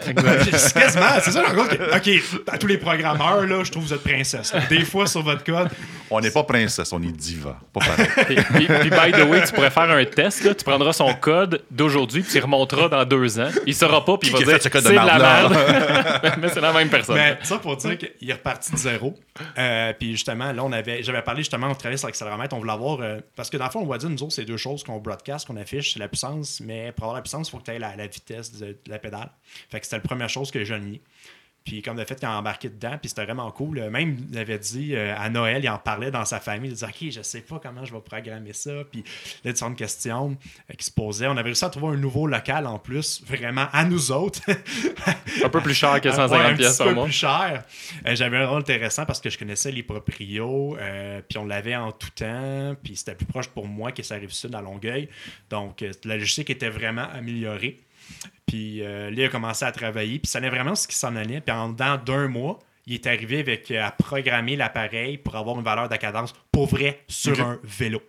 Quasiment, 0.73 1.21
c'est 1.23 1.33
ça, 1.33 1.49
en 1.51 1.55
gros, 1.55 1.65
que- 1.65 1.97
OK, 1.97 2.23
à 2.47 2.57
tous 2.59 2.67
les 2.69 2.79
programmeurs, 2.79 3.47
là, 3.47 3.65
je 3.65 3.71
trouve 3.73 3.83
que 3.85 3.89
vous 3.89 3.95
êtes 3.95 4.03
princesse. 4.05 4.53
Des 4.69 4.85
fois, 4.85 5.07
sur 5.09 5.23
votre 5.23 5.43
code, 5.45 5.69
On 6.11 6.20
n'est 6.20 6.30
pas 6.30 6.43
princesse, 6.45 6.91
on 6.93 7.03
est 7.03 7.12
diva. 7.12 7.59
Pas 7.72 7.80
pareil. 7.80 8.07
Puis, 8.26 8.36
puis- 8.36 8.66
puis, 8.66 8.91
by 8.91 9.12
the 9.12 9.28
way, 9.28 9.45
tu 9.45 9.53
pourrais 9.53 9.70
faire 9.70 9.91
un 9.91 10.05
test. 10.07 10.43
Là, 10.45 10.55
tu 10.55 10.64
prendras 10.64 10.93
son 10.95 11.12
code 11.14 11.62
d'aujourd'hui, 11.70 12.22
puis 12.22 12.30
tu 12.32 12.39
y 12.39 12.41
remonteras 12.41 12.89
dans 12.89 13.05
deux 13.05 13.39
ans. 13.39 13.51
Il 13.66 13.74
saura 13.74 14.03
pas, 14.05 14.16
puis 14.16 14.30
il 14.30 14.32
va 14.32 14.39
dire 14.39 14.49
fait 14.55 14.62
ce 14.62 14.68
code 14.70 14.84
de 14.84 14.89
c'est 14.89 14.93
de 14.95 14.97
la 14.97 15.18
merde. 15.18 15.57
Mais 16.41 16.49
c'est 16.49 16.61
la 16.62 16.72
même 16.72 16.89
personne. 16.89 17.16
Mais 17.16 17.39
ça 17.43 17.59
pour 17.59 17.76
dire 17.76 17.99
qu'il 17.99 18.30
est 18.30 18.32
reparti 18.32 18.72
de 18.72 18.76
zéro. 18.78 19.14
Euh, 19.59 19.93
puis 19.99 20.12
justement, 20.12 20.51
là, 20.53 20.64
on 20.64 20.72
avait, 20.72 21.03
j'avais 21.03 21.22
parlé 21.22 21.41
justement, 21.43 21.68
on 21.68 21.74
travaillait 21.74 21.99
sur 21.99 22.09
l'accéléromètre, 22.09 22.55
on 22.57 22.59
voulait 22.61 22.72
avoir. 22.72 23.01
euh, 23.03 23.18
parce 23.36 23.51
que 23.51 23.57
dans 23.59 23.66
le 23.66 23.70
fond, 23.70 23.80
on 23.80 23.86
va 23.86 23.99
dire, 23.99 24.09
nous 24.09 24.22
autres, 24.22 24.32
c'est 24.32 24.45
deux 24.47 24.57
choses 24.57 24.82
qu'on 24.82 24.99
broadcast, 24.99 25.47
qu'on 25.47 25.57
affiche, 25.57 25.93
c'est 25.93 25.99
la 26.01 26.09
puissance, 26.09 26.61
mais 26.64 26.93
pour 26.93 27.05
avoir 27.05 27.16
la 27.16 27.22
puissance, 27.22 27.49
il 27.49 27.51
faut 27.51 27.59
que 27.59 27.64
tu 27.64 27.70
aies 27.72 27.78
la, 27.78 27.95
la 27.97 28.07
vitesse 28.07 28.53
de, 28.59 28.66
de 28.68 28.76
la 28.86 28.99
pédale. 28.99 29.30
Fait 29.70 29.78
que 29.78 29.84
c'était 29.86 29.97
la 29.97 30.03
première 30.03 30.28
chose 30.30 30.51
que 30.51 30.64
j'ai 30.64 30.74
aligné. 30.74 31.03
Puis 31.69 31.83
comme 31.83 31.99
de 31.99 32.05
fait, 32.05 32.19
quand 32.19 32.33
on 32.33 32.39
embarqué 32.39 32.71
dedans, 32.71 32.97
puis 32.99 33.11
c'était 33.11 33.27
vraiment 33.27 33.51
cool. 33.51 33.79
Euh, 33.79 33.91
Même, 33.91 34.16
il 34.33 34.39
avait 34.39 34.59
dit 34.59 34.97
euh, 34.97 35.14
à 35.19 35.29
Noël, 35.29 35.62
il 35.62 35.69
en 35.69 35.77
parlait 35.77 36.11
dans 36.11 36.25
sa 36.25 36.41
famille. 36.41 36.71
Il 36.71 36.73
disait, 36.73 36.87
OK, 36.87 37.11
je 37.11 37.21
sais 37.21 37.43
pas 37.43 37.61
comment 37.62 37.85
je 37.85 37.93
vais 37.93 38.01
programmer 38.01 38.55
ça. 38.55 38.71
Puis 38.91 39.05
là, 39.45 39.53
différentes 39.53 39.77
questions 39.77 40.35
euh, 40.71 40.75
qui 40.75 40.87
se 40.87 40.91
posaient. 40.91 41.27
On 41.27 41.33
avait 41.33 41.43
réussi 41.43 41.66
à 41.66 41.69
trouver 41.69 41.89
un 41.89 41.99
nouveau 41.99 42.27
local 42.27 42.66
en 42.66 42.79
plus, 42.79 43.23
vraiment 43.23 43.66
à 43.71 43.85
nous 43.85 44.11
autres. 44.12 44.41
un 45.45 45.49
peu 45.51 45.61
plus 45.61 45.75
cher 45.75 46.01
que 46.01 46.09
Ouais, 46.09 46.14
150 46.14 46.41
un 46.41 46.55
pièces 46.57 46.79
par 46.79 46.87
peu 46.87 46.95
mois. 46.95 47.05
plus 47.05 47.12
cher. 47.12 47.64
Euh, 48.07 48.14
J'avais 48.14 48.39
un 48.39 48.47
rôle 48.47 48.61
intéressant 48.61 49.05
parce 49.05 49.21
que 49.21 49.29
je 49.29 49.37
connaissais 49.37 49.71
les 49.71 49.83
proprios, 49.83 50.75
puis 51.29 51.37
on 51.37 51.45
l'avait 51.45 51.77
en 51.77 51.93
tout 51.93 52.09
temps, 52.14 52.75
puis 52.83 52.97
c'était 52.97 53.14
plus 53.14 53.27
proche 53.27 53.49
pour 53.49 53.66
moi 53.66 53.93
que 53.93 54.03
ça 54.03 54.14
arrive 54.14 54.33
sud 54.33 54.55
à 54.55 54.62
Longueuil. 54.62 55.11
Donc, 55.51 55.85
la 56.05 56.16
logistique 56.16 56.49
était 56.49 56.71
vraiment 56.71 57.07
améliorée. 57.12 57.77
Puis 58.47 58.83
euh, 58.83 59.11
là, 59.11 59.17
il 59.17 59.25
a 59.25 59.29
commencé 59.29 59.65
à 59.65 59.73
travailler, 59.73 60.19
puis 60.19 60.29
ça 60.29 60.39
allait 60.39 60.51
vraiment 60.51 60.75
ce 60.75 60.89
qui 60.89 60.97
s'en 60.97 61.17
allait. 61.17 61.41
Puis 61.41 61.55
en 61.55 61.71
dedans 61.71 61.99
d'un 61.99 62.29
mois, 62.29 62.59
il 62.87 62.95
est 62.95 63.07
arrivé 63.07 63.41
avec 63.41 63.71
euh, 63.71 63.85
à 63.85 63.91
programmer 63.91 64.57
l'appareil 64.57 65.19
pour 65.19 65.37
avoir 65.37 65.57
une 65.59 65.65
valeur 65.65 65.89
de 65.89 65.97
cadence 65.97 66.33
pour 66.51 66.67
vrai 66.67 67.03
sur 67.07 67.41
un 67.41 67.59
vélo. 67.63 68.01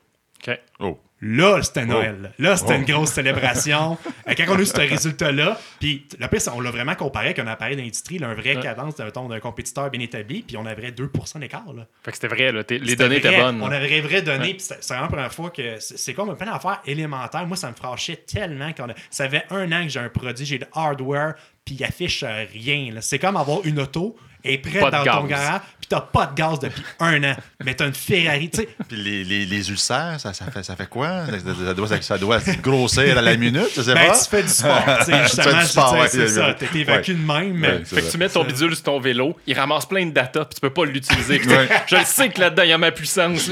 OK. 0.41 0.60
Oh. 0.80 0.97
Là, 1.22 1.61
c'était 1.61 1.86
Noël. 1.86 2.32
là. 2.39 2.55
C'était 2.55 2.74
Oh. 2.74 2.78
une 2.78 2.86
grosse 2.86 3.11
célébration. 3.11 3.97
Euh, 4.30 4.34
Quand 4.38 4.45
on 4.49 4.57
a 4.57 4.61
eu 4.61 4.65
ce 4.65 4.78
résultat-là, 4.78 5.59
puis 5.80 6.05
le 6.20 6.28
pire, 6.28 6.39
on 6.55 6.61
l'a 6.61 6.70
vraiment 6.72 6.93
comparé 6.95 7.28
avec 7.28 7.39
un 7.39 7.47
appareil 7.47 7.76
d'industrie, 7.76 8.20
un 8.24 8.34
vrai 8.36 8.59
cadence 8.59 8.95
d'un 8.95 9.39
compétiteur 9.39 9.89
bien 9.89 10.01
établi, 10.01 10.43
puis 10.43 10.55
on 10.55 10.65
avait 10.65 10.91
2% 10.91 11.39
d'écart. 11.39 11.74
là. 11.76 11.88
Fait 12.03 12.11
que 12.11 12.17
c'était 12.17 12.28
vrai, 12.28 12.51
là. 12.51 12.61
Les 12.70 12.95
données 12.95 13.17
étaient 13.17 13.36
bonnes. 13.41 13.61
On 13.61 13.72
avait 13.72 13.88
des 13.89 14.01
vraies 14.01 14.22
données, 14.22 14.53
puis 14.53 14.59
c'est 14.61 14.86
vraiment 14.88 15.03
la 15.03 15.07
première 15.07 15.34
fois 15.34 15.49
que 15.49 15.76
c'est 15.80 16.13
comme 16.13 16.30
un 16.30 16.36
peu 16.36 16.45
d'affaires 16.45 16.82
élémentaire. 16.86 17.45
Moi, 17.47 17.57
ça 17.57 17.70
me 17.70 17.76
fâchait 17.76 18.17
tellement 18.17 18.72
qu'on 18.74 18.89
a... 18.89 18.93
Ça 19.09 19.28
fait 19.28 19.45
un 19.49 19.72
an 19.72 19.84
que 19.84 19.89
j'ai 19.89 19.99
un 19.99 20.09
produit, 20.09 20.45
j'ai 20.45 20.57
le 20.59 20.67
hardware, 20.74 21.34
puis 21.65 21.76
il 21.76 21.84
affiche 21.84 22.24
rien. 22.53 22.93
C'est 23.01 23.20
comme 23.20 23.36
avoir 23.38 23.65
une 23.65 23.80
auto 23.80 24.15
est 24.44 24.58
prête 24.58 24.82
dans 24.92 25.04
ton 25.04 25.24
garage, 25.26 25.62
puis 25.80 25.88
t'as 25.90 26.02
pas 26.02 26.26
de 26.28 26.36
gaz 26.36 26.60
depuis 26.60 26.84
un 27.00 27.24
an. 27.24 27.36
Mais 27.64 27.74
t'as 27.74 27.88
une 27.88 27.94
Ferrari, 27.94 28.50
tu 28.50 28.60
sais. 28.62 28.70
Puis 28.88 28.98
les, 28.98 29.24
les, 29.24 29.46
les 29.46 29.70
ulcères, 29.70 30.20
ça, 30.20 30.34
ça, 30.34 30.46
fait, 30.52 30.64
ça 30.64 30.76
fait 30.76 30.88
quoi? 30.88 31.26
Ça, 31.28 31.34
ça 31.66 31.74
doit, 31.74 32.02
ça 32.02 32.18
doit 32.18 32.40
grossir 32.62 33.18
à 33.18 33.22
la 33.22 33.36
minute, 33.36 33.70
je 33.76 33.82
sais 33.82 33.94
Ben, 33.94 34.08
pas. 34.08 34.18
tu 34.20 34.30
fais 34.30 34.44
du 34.44 34.50
sport, 34.50 34.84
tu 35.00 35.06
sais, 35.12 35.24
justement, 35.24 35.60
du 35.60 35.66
sport, 35.66 35.94
ouais, 35.94 36.08
c'est 36.08 36.28
ça. 36.28 36.54
T'es 36.54 36.80
évacué 36.80 37.14
de 37.14 37.20
même. 37.26 37.62
Ouais, 37.62 37.84
Fait 37.86 38.02
que 38.02 38.12
tu 38.12 38.18
mets 38.18 38.30
ton 38.30 38.44
bidule 38.44 38.74
sur 38.76 38.84
ton 38.84 39.00
vélo, 39.00 39.38
il 39.46 39.58
ramasse 39.58 39.86
plein 39.86 40.06
de 40.06 40.12
data, 40.12 40.46
puis 40.46 40.56
tu 40.56 40.62
peux 40.62 40.70
pas 40.74 40.86
l'utiliser. 40.86 41.42
Ouais. 41.46 41.68
Je 41.88 41.96
le 41.96 42.06
sais 42.06 42.30
que 42.30 42.40
là-dedans, 42.40 42.64
il 42.64 42.70
y 42.70 42.74
a 42.74 42.78
ma 42.78 42.92
puissance. 42.92 43.50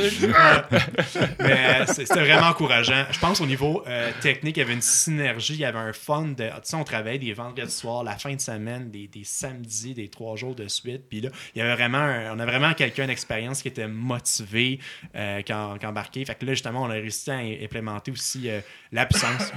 Mais 1.40 1.54
euh, 1.80 1.86
c'est- 1.88 2.06
c'était 2.06 2.20
vraiment 2.22 2.48
encourageant. 2.48 3.06
Je 3.12 3.20
pense 3.20 3.42
au 3.42 3.46
niveau 3.46 3.84
euh, 3.88 4.12
technique, 4.22 4.58
il 4.58 4.60
y 4.62 4.64
avait 4.64 4.74
une 4.74 4.82
synergie, 4.82 5.54
il 5.54 5.60
y 5.60 5.66
avait 5.66 5.78
un 5.80 5.94
fun. 5.94 6.26
De, 6.38 6.46
tu 6.46 6.52
sais, 6.64 6.76
on 6.76 6.84
travaillait 6.84 7.20
des 7.20 7.34
vendredis 7.34 7.72
soirs, 7.72 8.04
la 8.04 8.18
fin 8.18 8.34
de 8.34 8.42
semaine, 8.42 8.90
des, 8.90 9.08
des 9.08 9.24
samedis, 9.24 9.94
des 9.94 10.08
trois 10.10 10.36
jours 10.36 10.56
de 10.56 10.68
Puis 10.82 11.21
là, 11.21 11.30
il 11.55 11.59
y 11.59 11.61
avait 11.61 11.75
vraiment, 11.75 12.34
on 12.34 12.39
a 12.39 12.45
vraiment 12.45 12.73
quelqu'un 12.73 13.07
d'expérience 13.07 13.61
qui 13.61 13.67
était 13.67 13.88
motivé, 13.88 14.80
euh, 15.15 15.41
qui 15.41 15.53
embarquait. 15.53 16.25
Fait 16.25 16.36
que 16.36 16.45
là, 16.45 16.53
justement, 16.53 16.84
on 16.84 16.89
a 16.89 16.93
réussi 16.93 17.32
à 17.32 17.38
implémenter 17.38 18.11
aussi 18.11 18.49
euh, 18.49 18.61
la 18.91 19.05
puissance. 19.05 19.51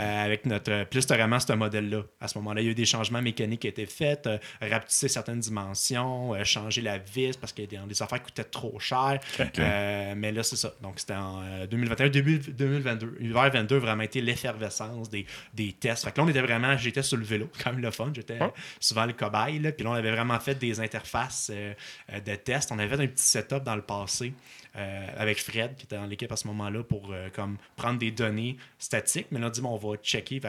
Euh, 0.00 0.24
avec 0.24 0.46
notre. 0.46 0.70
Là, 0.70 0.86
c'était 0.90 1.16
vraiment 1.16 1.38
ce 1.38 1.52
modèle-là. 1.52 2.02
À 2.20 2.28
ce 2.28 2.38
moment-là, 2.38 2.60
il 2.60 2.64
y 2.64 2.68
a 2.68 2.70
eu 2.72 2.74
des 2.74 2.84
changements 2.84 3.22
mécaniques 3.22 3.60
qui 3.60 3.68
étaient 3.68 3.86
faits, 3.86 4.26
euh, 4.26 4.38
rapetisser 4.60 5.08
certaines 5.08 5.40
dimensions, 5.40 6.34
euh, 6.34 6.44
changer 6.44 6.80
la 6.80 6.98
vis 6.98 7.36
parce 7.36 7.52
que 7.52 7.62
des, 7.62 7.78
des 7.78 8.02
affaires 8.02 8.22
coûtaient 8.22 8.44
trop 8.44 8.78
cher. 8.78 9.20
Euh, 9.58 10.14
mais 10.16 10.32
là, 10.32 10.42
c'est 10.42 10.56
ça. 10.56 10.72
Donc, 10.82 10.98
c'était 10.98 11.14
en 11.14 11.42
euh, 11.42 11.66
2021, 11.66 12.08
début 12.08 12.38
2022. 12.38 13.16
L'hiver 13.20 13.50
22 13.50 13.76
a 13.76 13.78
vraiment 13.78 14.02
été 14.02 14.20
l'effervescence 14.20 15.10
des, 15.10 15.26
des 15.54 15.72
tests. 15.72 16.04
Fait 16.04 16.12
que 16.12 16.18
là, 16.18 16.24
on 16.24 16.28
était 16.28 16.40
vraiment. 16.40 16.76
J'étais 16.76 17.02
sur 17.02 17.16
le 17.16 17.24
vélo, 17.24 17.48
quand 17.62 17.72
même 17.72 17.82
le 17.82 17.90
fun. 17.90 18.10
J'étais 18.14 18.38
souvent 18.78 19.06
le 19.06 19.12
cobaye. 19.12 19.58
Là. 19.58 19.72
Puis 19.72 19.84
là, 19.84 19.90
on 19.90 19.94
avait 19.94 20.10
vraiment 20.10 20.38
fait 20.40 20.54
des 20.54 20.80
interfaces 20.80 21.50
euh, 21.52 21.74
euh, 22.12 22.20
de 22.20 22.34
tests. 22.34 22.72
On 22.72 22.78
avait 22.78 22.96
fait 22.96 23.02
un 23.02 23.06
petit 23.06 23.24
setup 23.24 23.62
dans 23.62 23.76
le 23.76 23.82
passé 23.82 24.32
euh, 24.76 25.06
avec 25.16 25.42
Fred, 25.42 25.74
qui 25.76 25.84
était 25.84 25.96
dans 25.96 26.06
l'équipe 26.06 26.30
à 26.30 26.36
ce 26.36 26.46
moment-là, 26.48 26.82
pour 26.82 27.12
euh, 27.12 27.28
comme 27.30 27.56
prendre 27.76 27.98
des 27.98 28.10
données 28.10 28.56
statiques. 28.78 29.26
Mais 29.30 29.40
là, 29.40 29.48
on 29.48 29.50
dit, 29.50 29.60
bon, 29.60 29.70
on 29.70 29.76
va 29.76 29.96
checker. 29.96 30.40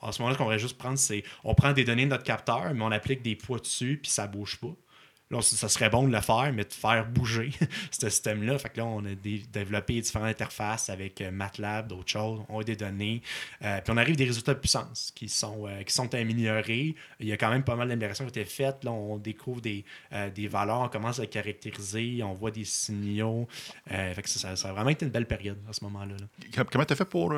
En 0.00 0.12
ce 0.12 0.20
moment-là, 0.20 0.34
ce 0.34 0.38
qu'on 0.42 0.48
va 0.48 0.58
juste 0.58 0.78
prendre, 0.78 0.98
c'est 0.98 1.24
on 1.42 1.54
prend 1.54 1.72
des 1.72 1.84
données 1.84 2.04
de 2.04 2.10
notre 2.10 2.24
capteur, 2.24 2.72
mais 2.74 2.82
on 2.82 2.92
applique 2.92 3.22
des 3.22 3.36
poids 3.36 3.58
dessus, 3.58 3.98
puis 4.02 4.10
ça 4.10 4.26
bouge 4.26 4.58
pas. 4.60 4.74
Là, 5.30 5.40
ça 5.40 5.68
serait 5.70 5.88
bon 5.88 6.06
de 6.06 6.12
le 6.12 6.20
faire, 6.20 6.52
mais 6.54 6.64
de 6.64 6.72
faire 6.72 7.06
bouger 7.08 7.50
ce 7.90 8.08
système-là. 8.10 8.58
Fait 8.58 8.68
que 8.68 8.76
là, 8.78 8.84
on 8.86 9.04
a 9.06 9.14
dé- 9.14 9.42
développé 9.50 10.00
différentes 10.00 10.28
interfaces 10.28 10.90
avec 10.90 11.20
euh, 11.22 11.30
MATLAB, 11.30 11.88
d'autres 11.88 12.10
choses. 12.10 12.40
On 12.50 12.60
a 12.60 12.64
des 12.64 12.76
données. 12.76 13.22
Euh, 13.62 13.80
puis 13.80 13.92
on 13.92 13.96
arrive 13.96 14.14
à 14.14 14.16
des 14.18 14.24
résultats 14.26 14.52
de 14.54 14.58
puissance 14.58 15.10
qui 15.14 15.28
sont, 15.30 15.66
euh, 15.66 15.82
qui 15.82 15.94
sont 15.94 16.14
améliorés. 16.14 16.94
Il 17.20 17.26
y 17.26 17.32
a 17.32 17.36
quand 17.38 17.50
même 17.50 17.64
pas 17.64 17.74
mal 17.74 17.88
d'améliorations 17.88 18.24
qui 18.26 18.38
ont 18.38 18.42
été 18.42 18.44
faites. 18.44 18.84
Là, 18.84 18.92
on 18.92 19.16
découvre 19.16 19.60
des, 19.62 19.84
euh, 20.12 20.28
des 20.30 20.46
valeurs, 20.46 20.80
on 20.82 20.88
commence 20.88 21.18
à 21.18 21.22
les 21.22 21.28
caractériser, 21.28 22.22
on 22.22 22.34
voit 22.34 22.50
des 22.50 22.64
signaux. 22.64 23.48
Fait 23.86 24.20
que 24.22 24.28
ça, 24.28 24.54
ça- 24.56 24.68
a 24.68 24.72
vraiment 24.72 24.90
été 24.90 25.06
une 25.06 25.10
belle 25.10 25.26
période 25.26 25.58
à 25.68 25.72
ce 25.72 25.82
moment-là. 25.84 26.14
là. 26.20 26.64
Comment 26.70 26.84
tu 26.84 26.92
as 26.92 26.96
fait 26.96 27.04
pour 27.06 27.34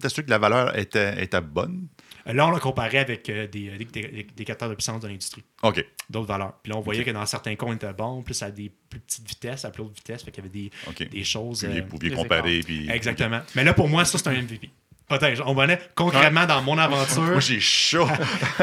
t'assurer 0.00 0.24
que 0.24 0.30
la 0.30 0.38
valeur 0.38 0.76
était, 0.76 1.22
était 1.22 1.40
bonne? 1.40 1.86
Là, 2.26 2.46
on 2.46 2.50
l'a 2.50 2.58
comparé 2.60 2.98
avec 2.98 3.30
des- 3.30 3.48
des 3.48 4.44
capteurs 4.44 4.68
de 4.68 4.74
puissance 4.74 5.00
de 5.00 5.08
l'industrie. 5.08 5.44
OK. 5.62 5.84
d'autres 6.08 6.28
valeurs. 6.28 6.54
Puis 6.62 6.72
là, 6.72 6.78
on 6.78 6.80
voyait 6.80 7.04
que 7.04 7.10
dans 7.10 7.26
certains 7.26 7.56
coins, 7.56 7.70
on 7.70 7.74
était 7.74 7.92
bon, 7.92 8.22
plus 8.22 8.40
à 8.42 8.50
des 8.50 8.70
plus 8.88 9.00
petites 9.00 9.28
vitesses, 9.28 9.64
à 9.64 9.70
plus 9.70 9.82
haute 9.82 9.94
vitesse. 9.94 10.22
Fait 10.22 10.30
qu'il 10.30 10.44
y 10.44 10.46
avait 10.46 10.70
des, 10.96 11.06
des 11.06 11.24
choses. 11.24 11.66
Puis 11.68 11.78
euh, 11.78 11.82
vous 11.82 11.88
pouviez 11.98 12.12
comparer. 12.14 12.60
Puis... 12.60 12.88
Exactement. 12.90 13.40
Mais 13.54 13.64
là, 13.64 13.74
pour 13.74 13.88
moi, 13.88 14.04
ça, 14.04 14.18
c'est 14.18 14.28
un 14.28 14.40
MVP. 14.40 14.70
Peut-être. 15.08 15.42
On 15.46 15.54
venait 15.54 15.80
concrètement 15.94 16.44
dans 16.44 16.60
mon 16.62 16.76
aventure. 16.76 17.22
Moi, 17.22 17.40
j'ai 17.40 17.60
chaud. 17.60 18.06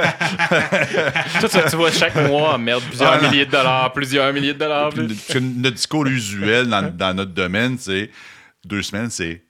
Toi, 1.39 1.49
tu, 1.49 1.57
tu 1.69 1.75
vois 1.75 1.91
chaque 1.91 2.15
mois, 2.15 2.57
merde, 2.59 2.83
plusieurs 2.83 3.13
Ah, 3.13 3.19
milliers 3.27 3.47
de 3.47 3.51
dollars, 3.51 3.91
plusieurs 3.93 4.31
milliers 4.31 4.53
de 4.53 4.59
dollars. 4.59 4.89
Plus. 4.89 5.07
notre 5.41 5.75
discours 5.75 6.05
usuel 6.05 6.67
dans, 6.67 6.95
dans 6.95 7.15
notre 7.15 7.31
domaine, 7.33 7.77
c'est 7.79 8.11
deux 8.63 8.83
semaines, 8.83 9.09
c'est. 9.09 9.41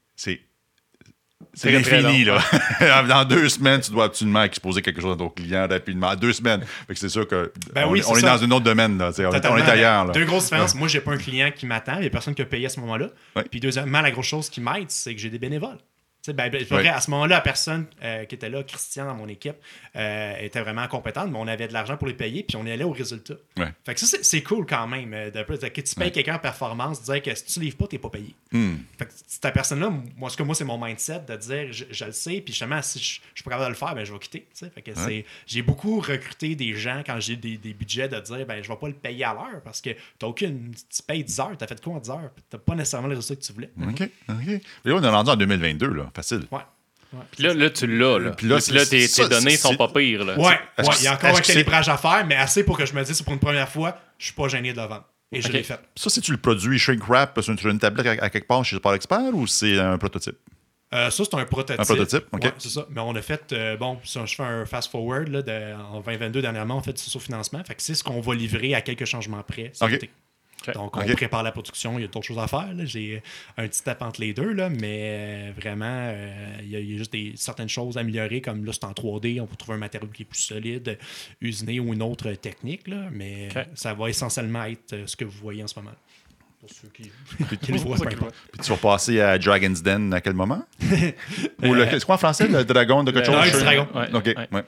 C'est 1.55 1.75
infini, 1.75 2.23
là. 2.25 2.39
Dans 3.07 3.25
deux 3.25 3.49
semaines, 3.49 3.81
tu 3.81 3.91
dois 3.91 4.05
absolument 4.05 4.43
exposer 4.43 4.81
quelque 4.81 5.01
chose 5.01 5.13
à 5.13 5.17
ton 5.17 5.29
client 5.29 5.67
rapidement. 5.67 6.15
Deux 6.15 6.33
semaines. 6.33 6.61
Fait 6.87 6.93
que 6.93 6.99
c'est 6.99 7.09
sûr 7.09 7.27
que 7.27 7.51
Ben 7.73 7.85
on, 7.87 7.91
oui, 7.91 7.99
est- 7.99 8.05
on 8.07 8.13
dans 8.19 8.43
un 8.43 8.51
autre 8.51 8.63
domaine, 8.65 8.97
là. 8.97 9.11
On, 9.17 9.21
est- 9.21 9.25
on 9.25 9.31
Totalement. 9.31 9.57
est 9.57 9.69
ailleurs, 9.69 10.05
là. 10.05 10.13
Deux 10.13 10.25
grosses 10.25 10.43
différences. 10.45 10.75
Moi, 10.75 10.87
j'ai 10.87 11.01
pas 11.01 11.13
un 11.13 11.17
client 11.17 11.49
qui 11.55 11.65
m'attend. 11.65 11.97
Il 11.97 12.03
y 12.03 12.07
a 12.07 12.09
personne 12.11 12.35
qui 12.35 12.41
a 12.41 12.45
payé 12.45 12.65
à 12.67 12.69
ce 12.69 12.79
moment-là. 12.81 13.07
Ouais. 13.35 13.43
Puis 13.49 13.59
deuxièmement, 13.59 14.01
la 14.01 14.11
grosse 14.11 14.27
chose 14.27 14.49
qui 14.49 14.61
m'aide, 14.61 14.89
c'est 14.89 15.15
que 15.15 15.19
j'ai 15.21 15.29
des 15.29 15.39
bénévoles. 15.39 15.77
Ben, 16.33 16.49
ben, 16.49 16.65
à 16.95 17.01
ce 17.01 17.11
moment-là, 17.11 17.35
la 17.35 17.41
personne 17.41 17.85
euh, 18.03 18.25
qui 18.25 18.35
était 18.35 18.49
là, 18.49 18.63
Christian, 18.63 19.05
dans 19.05 19.15
mon 19.15 19.27
équipe, 19.27 19.55
euh, 19.95 20.33
était 20.39 20.61
vraiment 20.61 20.87
compétente, 20.87 21.29
mais 21.31 21.37
on 21.39 21.47
avait 21.47 21.67
de 21.67 21.73
l'argent 21.73 21.97
pour 21.97 22.07
les 22.07 22.13
payer, 22.13 22.43
puis 22.43 22.55
on 22.57 22.65
allait 22.65 22.83
au 22.83 22.91
résultat. 22.91 23.35
Fait 23.85 23.93
que 23.93 23.99
ça, 23.99 24.17
c'est- 24.21 24.41
cool 24.43 24.65
quand 24.65 24.87
même. 24.87 25.13
euh, 25.13 25.31
de, 25.31 25.39
de- 25.43 25.67
que 25.67 25.81
tu 25.81 25.95
payes 25.95 26.11
quelqu'un 26.11 26.35
en 26.35 26.39
performance, 26.39 27.03
dire 27.03 27.21
que 27.21 27.33
si 27.33 27.45
tu 27.45 27.59
livres 27.59 27.77
pas, 27.77 27.87
t'es 27.87 27.97
pas 27.97 28.09
payé. 28.09 28.35
Hmm. 28.51 28.75
Fait 28.97 29.05
que 29.05 29.11
cette 29.27 29.53
personne-là, 29.53 29.91
moi, 30.17 30.29
ce 30.29 30.37
que 30.37 30.43
moi, 30.43 30.55
c'est 30.55 30.63
mon 30.65 30.83
mindset 30.83 31.21
de 31.27 31.35
dire 31.35 31.71
je, 31.73 31.85
je 31.91 32.05
le 32.05 32.11
sais, 32.11 32.41
puis 32.41 32.53
justement, 32.53 32.81
si 32.81 32.99
je, 32.99 33.03
je 33.05 33.09
suis 33.35 33.43
pas 33.43 33.51
capable 33.51 33.65
de 33.65 33.69
le 33.69 33.75
faire, 33.75 33.95
ben, 33.95 34.03
je 34.05 34.13
vais 34.13 34.19
quitter. 34.19 34.47
Fait 34.53 34.81
que 34.81 34.91
c'est- 34.95 35.25
J'ai 35.47 35.61
beaucoup 35.61 35.99
recruté 35.99 36.55
des 36.55 36.73
gens 36.73 37.01
quand 37.05 37.19
j'ai 37.19 37.35
des, 37.35 37.57
des 37.57 37.73
budgets 37.73 38.07
de 38.07 38.19
dire 38.19 38.45
ben, 38.45 38.61
je 38.63 38.67
vais 38.67 38.75
pas 38.77 38.87
le 38.87 38.93
payer 38.93 39.23
à 39.25 39.33
l'heure 39.33 39.61
parce 39.63 39.81
que 39.81 39.89
t'as 40.19 40.27
aucune. 40.27 40.71
Tu 40.89 41.01
payes 41.03 41.23
10 41.23 41.39
heures, 41.39 41.51
t'as 41.57 41.67
fait 41.67 41.81
quoi 41.83 41.93
en 41.93 41.99
10 41.99 42.09
heures? 42.09 42.31
T'as 42.49 42.57
pas 42.57 42.75
nécessairement 42.75 43.07
les 43.07 43.15
résultats 43.15 43.41
que 43.41 43.45
tu 43.47 43.53
voulais. 43.53 43.71
OK. 43.81 44.09
OK. 44.29 44.47
Et 44.47 44.61
là, 44.85 44.95
on 44.95 45.03
est 45.03 45.09
rendu 45.09 45.29
en 45.31 45.35
2022, 45.35 45.87
là. 45.93 46.09
Facile. 46.15 46.43
Ouais. 46.51 46.59
Puis 47.31 47.43
là, 47.43 47.53
là, 47.53 47.69
tu 47.69 47.87
l'as. 47.87 48.19
Là. 48.19 48.31
Puis 48.31 48.47
là, 48.47 48.57
Puis 48.57 48.73
là, 48.73 48.83
c'est- 48.83 48.89
tes, 48.89 49.07
ça, 49.07 49.23
tes 49.23 49.29
données 49.29 49.55
sont 49.57 49.75
pas 49.75 49.87
pires. 49.87 50.25
Là. 50.25 50.37
Ouais, 50.37 50.59
Est-ce 50.77 50.87
ouais, 50.89 50.95
que 50.95 50.99
il 51.01 51.03
y 51.05 51.07
a 51.07 51.13
encore 51.13 51.37
un 51.37 51.41
calibrage 51.41 51.87
à 51.89 51.97
faire, 51.97 52.25
mais 52.25 52.35
assez 52.35 52.63
pour 52.63 52.77
que 52.77 52.85
je 52.85 52.93
me 52.93 53.03
dise 53.03 53.21
pour 53.21 53.33
une 53.33 53.39
première 53.39 53.69
fois, 53.69 53.97
je 54.17 54.25
suis 54.25 54.33
pas 54.33 54.47
gêné 54.47 54.73
de 54.73 54.77
le 54.81 54.87
vendre. 54.87 55.05
Et 55.31 55.41
je 55.41 55.49
l'ai 55.51 55.63
fait. 55.63 55.79
Ça, 55.95 56.09
c'est-tu 56.09 56.31
le 56.31 56.37
produit 56.37 56.77
shrink 56.79 57.03
wrap 57.07 57.39
sur 57.41 57.51
une, 57.51 57.59
sur 57.59 57.69
une 57.69 57.79
tablette 57.79 58.19
à, 58.19 58.25
à 58.25 58.29
quelque 58.29 58.47
part 58.47 58.63
chez 58.63 58.75
Sport 58.77 58.93
Expert 58.95 59.33
ou 59.33 59.47
c'est 59.47 59.77
un 59.79 59.97
prototype? 59.97 60.35
Euh, 60.93 61.09
ça, 61.09 61.23
c'est 61.25 61.33
un 61.35 61.45
prototype. 61.45 61.79
Un 61.79 61.83
prototype, 61.83 62.25
ok. 62.31 62.43
Ouais, 62.43 62.53
c'est 62.57 62.69
ça. 62.69 62.85
Mais 62.89 63.01
on 63.01 63.13
a 63.15 63.21
fait, 63.21 63.51
euh, 63.53 63.75
bon, 63.75 63.97
si 64.03 64.19
je 64.25 64.35
fais 64.35 64.43
un 64.43 64.65
fast-forward, 64.65 65.27
en 65.91 65.99
2022, 66.01 66.41
dernièrement, 66.41 66.77
on 66.77 66.81
fait 66.81 66.93
du 66.93 67.01
sous-financement. 67.01 67.63
Fait 67.65 67.75
que 67.75 67.81
c'est 67.81 67.95
ce 67.95 68.03
qu'on 68.03 68.21
va 68.21 68.35
livrer 68.35 68.75
à 68.75 68.81
quelques 68.81 69.05
changements 69.05 69.41
près. 69.43 69.71
Ok. 69.81 70.07
Donc, 70.73 70.97
on 70.97 71.01
prépare 71.13 71.43
la 71.43 71.51
production. 71.51 71.99
Il 71.99 72.01
y 72.01 72.05
a 72.05 72.07
d'autres 72.07 72.25
choses 72.25 72.39
à 72.39 72.47
faire. 72.47 72.73
là. 72.73 72.85
J'ai 72.85 73.21
un 73.57 73.67
petit 73.67 73.83
tape 73.83 74.01
entre 74.01 74.19
les 74.21 74.33
deux, 74.33 74.51
là, 74.51 74.69
mais 74.69 74.99
euh, 75.03 75.51
vraiment, 75.55 75.85
euh, 75.85 76.57
il 76.63 76.69
y, 76.71 76.75
a- 76.75 76.79
il 76.79 76.91
y 76.91 76.95
a 76.95 76.97
juste 76.97 77.11
des, 77.11 77.33
certaines 77.35 77.69
choses 77.69 77.97
à 77.97 77.99
améliorer, 77.99 78.41
comme 78.41 78.65
là, 78.65 78.71
c'est 78.73 78.83
en 78.85 78.91
3D. 78.91 79.39
On 79.41 79.45
peut 79.45 79.55
trouver 79.57 79.75
un 79.75 79.79
matériau 79.79 80.07
qui 80.07 80.23
est 80.23 80.25
plus 80.25 80.39
solide, 80.41 80.97
usiné 81.39 81.79
ou 81.79 81.93
une 81.93 82.01
autre 82.01 82.31
technique, 82.33 82.87
là, 82.87 83.09
mais 83.11 83.49
ça 83.75 83.93
va 83.93 84.09
essentiellement 84.09 84.63
être 84.63 84.93
euh, 84.93 85.03
ce 85.05 85.15
que 85.15 85.25
vous 85.25 85.37
voyez 85.39 85.61
en 85.61 85.67
ce 85.67 85.77
moment. 85.79 85.93
Pour 86.59 86.69
ceux 86.71 86.87
qui, 86.87 87.11
le 87.71 87.77
voient, 87.77 87.95
puis 87.97 88.17
tu 88.63 88.71
vas 88.71 88.77
passer 88.77 89.19
à 89.21 89.37
Dragon's 89.37 89.83
Den 89.83 90.11
à 90.15 90.19
quel 90.21 90.33
moment? 90.33 90.63
ou 91.63 91.73
le, 91.75 91.85
c'est 91.91 92.03
quoi 92.05 92.15
en 92.15 92.17
français, 92.17 92.47
le 92.47 92.65
dragon 92.65 93.03
de 93.03 93.11
quelque 93.11 93.27
Le- 93.27 93.33
chose? 93.33 93.43
Ouais, 93.45 93.51
le 93.51 93.59
dragon. 93.59 93.87
Ouais, 93.93 94.07
OK. 94.15 94.25
ouais. 94.25 94.47
ouais. 94.51 94.63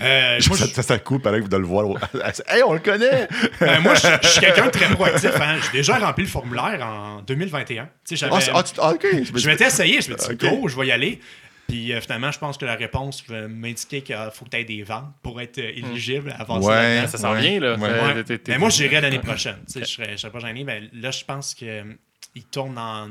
Euh, 0.00 0.40
moi, 0.48 0.56
ça, 0.56 0.66
ça, 0.66 0.82
ça 0.82 0.98
cool, 0.98 1.20
pareil, 1.20 1.42
de 1.48 1.56
le 1.56 1.64
voir. 1.64 1.86
hey, 2.48 2.62
on 2.66 2.72
le 2.72 2.80
connaît! 2.80 3.28
Ben, 3.60 3.78
moi, 3.80 3.94
je, 3.94 4.08
je 4.22 4.28
suis 4.28 4.40
quelqu'un 4.40 4.66
de 4.66 4.70
très 4.70 4.88
proactif. 4.88 5.30
hein. 5.40 5.56
J'ai 5.66 5.78
déjà 5.78 5.98
rempli 5.98 6.24
le 6.24 6.30
formulaire 6.30 6.84
en 6.84 7.22
2021. 7.22 7.84
Tu 7.84 7.90
sais, 8.04 8.16
j'avais- 8.16 8.32
Ah, 8.34 8.40
c'est- 8.40 8.50
ah, 8.54 8.62
tu- 8.64 8.80
ah, 8.80 8.92
je 9.34 9.46
m'étais 9.48 9.66
essayé, 9.66 10.00
je 10.00 10.10
me 10.12 10.18
suis 10.18 10.36
dit, 10.36 10.48
go, 10.48 10.66
je 10.68 10.76
vais 10.76 10.88
y 10.88 10.92
aller. 10.92 11.20
Puis 11.68 11.92
euh, 11.92 12.00
finalement, 12.00 12.30
je 12.32 12.38
pense 12.38 12.58
que 12.58 12.64
la 12.66 12.74
réponse 12.74 13.24
euh, 13.30 13.48
m'indiquait 13.48 14.02
qu'il 14.02 14.16
faut 14.34 14.44
que 14.44 14.50
tu 14.50 14.56
aies 14.58 14.64
des 14.64 14.82
ventes 14.82 15.12
pour 15.22 15.40
être 15.40 15.58
euh, 15.58 15.70
éligible 15.74 16.34
à 16.36 16.42
avancer 16.42 16.68
Ouais. 16.68 16.74
là-dedans. 16.96 17.08
Ça 17.08 17.18
s'en 17.18 17.32
Ouais. 17.32 17.40
vient, 17.40 17.60
là. 17.60 17.76
Ouais. 17.76 17.88
Euh, 17.88 18.38
Mais 18.48 18.58
moi, 18.58 18.68
j'irai 18.70 19.00
l'année 19.00 19.18
prochaine. 19.20 19.56
Tu 19.66 19.74
sais, 19.74 19.80
Je 19.80 19.84
serais, 19.86 20.10
je 20.12 20.16
serais 20.18 20.32
pas 20.32 20.40
gêné. 20.40 20.62
Mais 20.64 20.82
là, 20.92 21.10
je 21.10 21.24
pense 21.24 21.54
qu'ils 21.54 22.44
tournent 22.50 22.76
en, 22.78 23.08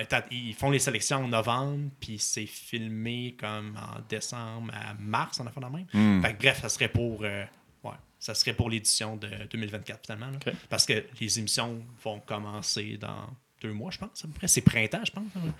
état- 0.00 0.24
Ils 0.30 0.54
font 0.54 0.70
les 0.70 0.78
sélections 0.78 1.24
en 1.24 1.28
novembre, 1.28 1.90
puis 2.00 2.18
c'est 2.18 2.46
filmé 2.46 3.36
comme 3.38 3.76
en 3.76 4.00
décembre 4.08 4.72
à 4.74 4.94
mars, 4.98 5.40
en 5.40 5.46
affaire 5.46 5.68
de 5.70 5.76
même. 5.76 5.86
Hmm. 5.92 6.22
Fait 6.22 6.34
que, 6.34 6.38
bref, 6.38 6.60
ça 6.62 6.68
serait 6.68 6.88
pour. 6.88 7.20
euh, 7.22 7.44
ouais, 7.84 7.90
ça 8.18 8.34
serait 8.34 8.54
pour 8.54 8.68
l'édition 8.70 9.16
de 9.16 9.28
2024, 9.50 10.00
finalement. 10.06 10.30
là. 10.30 10.52
Parce 10.68 10.86
que 10.86 11.04
les 11.20 11.38
émissions 11.38 11.82
vont 12.02 12.20
commencer 12.20 12.96
dans 13.00 13.28
deux 13.62 13.72
mois, 13.72 13.90
je 13.90 13.98
pense, 13.98 14.22
à 14.24 14.28
peu 14.28 14.34
près. 14.34 14.48
C'est 14.48 14.60
printemps, 14.60 15.04
je 15.06 15.12
pense. 15.12 15.24
hein. 15.36 15.52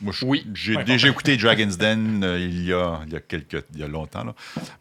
Moi, 0.00 0.12
je- 0.12 0.24
Oui. 0.26 0.46
J'ai 0.54 0.76
Ouais, 0.76 0.84
déjà 0.84 1.08
écouté 1.08 1.36
Dragon's 1.36 1.78
Den 1.78 2.22
euh, 2.24 2.38
il, 2.38 2.64
y 2.64 2.72
a, 2.72 3.00
il 3.06 3.12
y 3.12 3.16
a 3.16 3.20
quelques, 3.20 3.64
il 3.74 3.80
y 3.80 3.82
a 3.82 3.88
longtemps. 3.88 4.24
Là. 4.24 4.34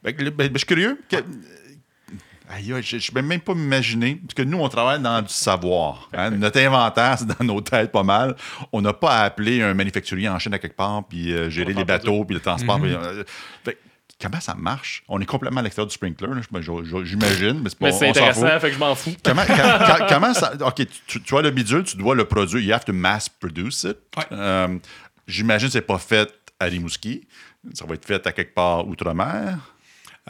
Ben, 0.03 0.13
ben, 0.31 0.49
je 0.51 0.57
suis 0.57 0.67
curieux. 0.67 1.01
que- 1.09 1.15
Aïe, 2.49 2.73
je 2.83 2.95
ne 2.97 3.13
peux 3.13 3.21
même 3.21 3.39
pas 3.41 3.53
m'imaginer, 3.55 4.15
parce 4.15 4.33
que 4.35 4.43
nous, 4.43 4.59
on 4.59 4.69
travaille 4.69 4.99
dans 5.01 5.21
du 5.21 5.33
savoir. 5.33 6.09
hein. 6.13 6.29
Notre 6.31 6.59
inventaire, 6.59 7.17
c'est 7.17 7.25
dans 7.27 7.43
nos 7.45 7.59
têtes 7.61 7.91
pas 7.91 8.03
mal. 8.03 8.35
On 8.71 8.81
n'a 8.81 8.93
pas 8.93 9.17
à 9.17 9.23
appeler 9.23 9.61
un 9.61 9.73
manufacturier 9.73 10.29
en 10.29 10.37
Chine 10.39 10.53
à 10.53 10.59
quelque 10.59 10.75
part, 10.75 11.03
puis 11.07 11.31
euh, 11.33 11.49
gérer 11.49 11.73
les 11.73 11.83
bateaux, 11.85 12.23
puis 12.25 12.35
le 12.35 12.41
transport. 12.41 12.77
Mhm. 12.77 12.83
puis, 12.85 12.93
euh, 12.95 13.23
fait, 13.63 13.77
comment 14.21 14.39
ça 14.39 14.53
marche? 14.53 15.03
On 15.07 15.19
est 15.19 15.25
complètement 15.25 15.59
à 15.59 15.63
l'extérieur 15.63 15.87
du 15.87 15.93
sprinkler, 15.95 16.27
j'imagine, 17.03 17.61
mais 17.63 17.69
c'est 17.69 17.79
pas 17.79 17.85
Mais 17.87 17.91
c'est 17.91 18.09
intéressant, 18.09 18.59
fait 18.59 18.67
que 18.69 18.73
je 18.75 18.79
m'en 18.79 18.93
fous. 18.95 19.13
Comment, 19.23 19.41
quand- 19.47 19.55
quand- 19.55 20.05
comment 20.07 20.33
ça. 20.33 20.53
OK, 20.67 20.81
tu, 21.07 21.21
tu 21.21 21.37
as 21.37 21.41
le 21.41 21.49
bidule, 21.51 21.83
tu 21.83 21.97
dois 21.97 22.13
le 22.15 22.25
produire. 22.25 22.61
You 22.63 22.73
have 22.73 22.85
to 22.85 22.93
mass 22.93 23.27
produce 23.27 23.83
it. 23.85 23.97
Ouais. 24.17 24.23
Euh, 24.31 24.77
J'imagine 25.27 25.67
que 25.69 25.73
c'est 25.73 25.81
pas 25.81 25.97
fait 25.97 26.31
à 26.59 26.65
Rimouski. 26.65 27.27
Ça 27.73 27.85
va 27.87 27.95
être 27.95 28.05
fait 28.05 28.25
à 28.27 28.31
quelque 28.31 28.53
part 28.53 28.87
outre-mer. 28.87 29.57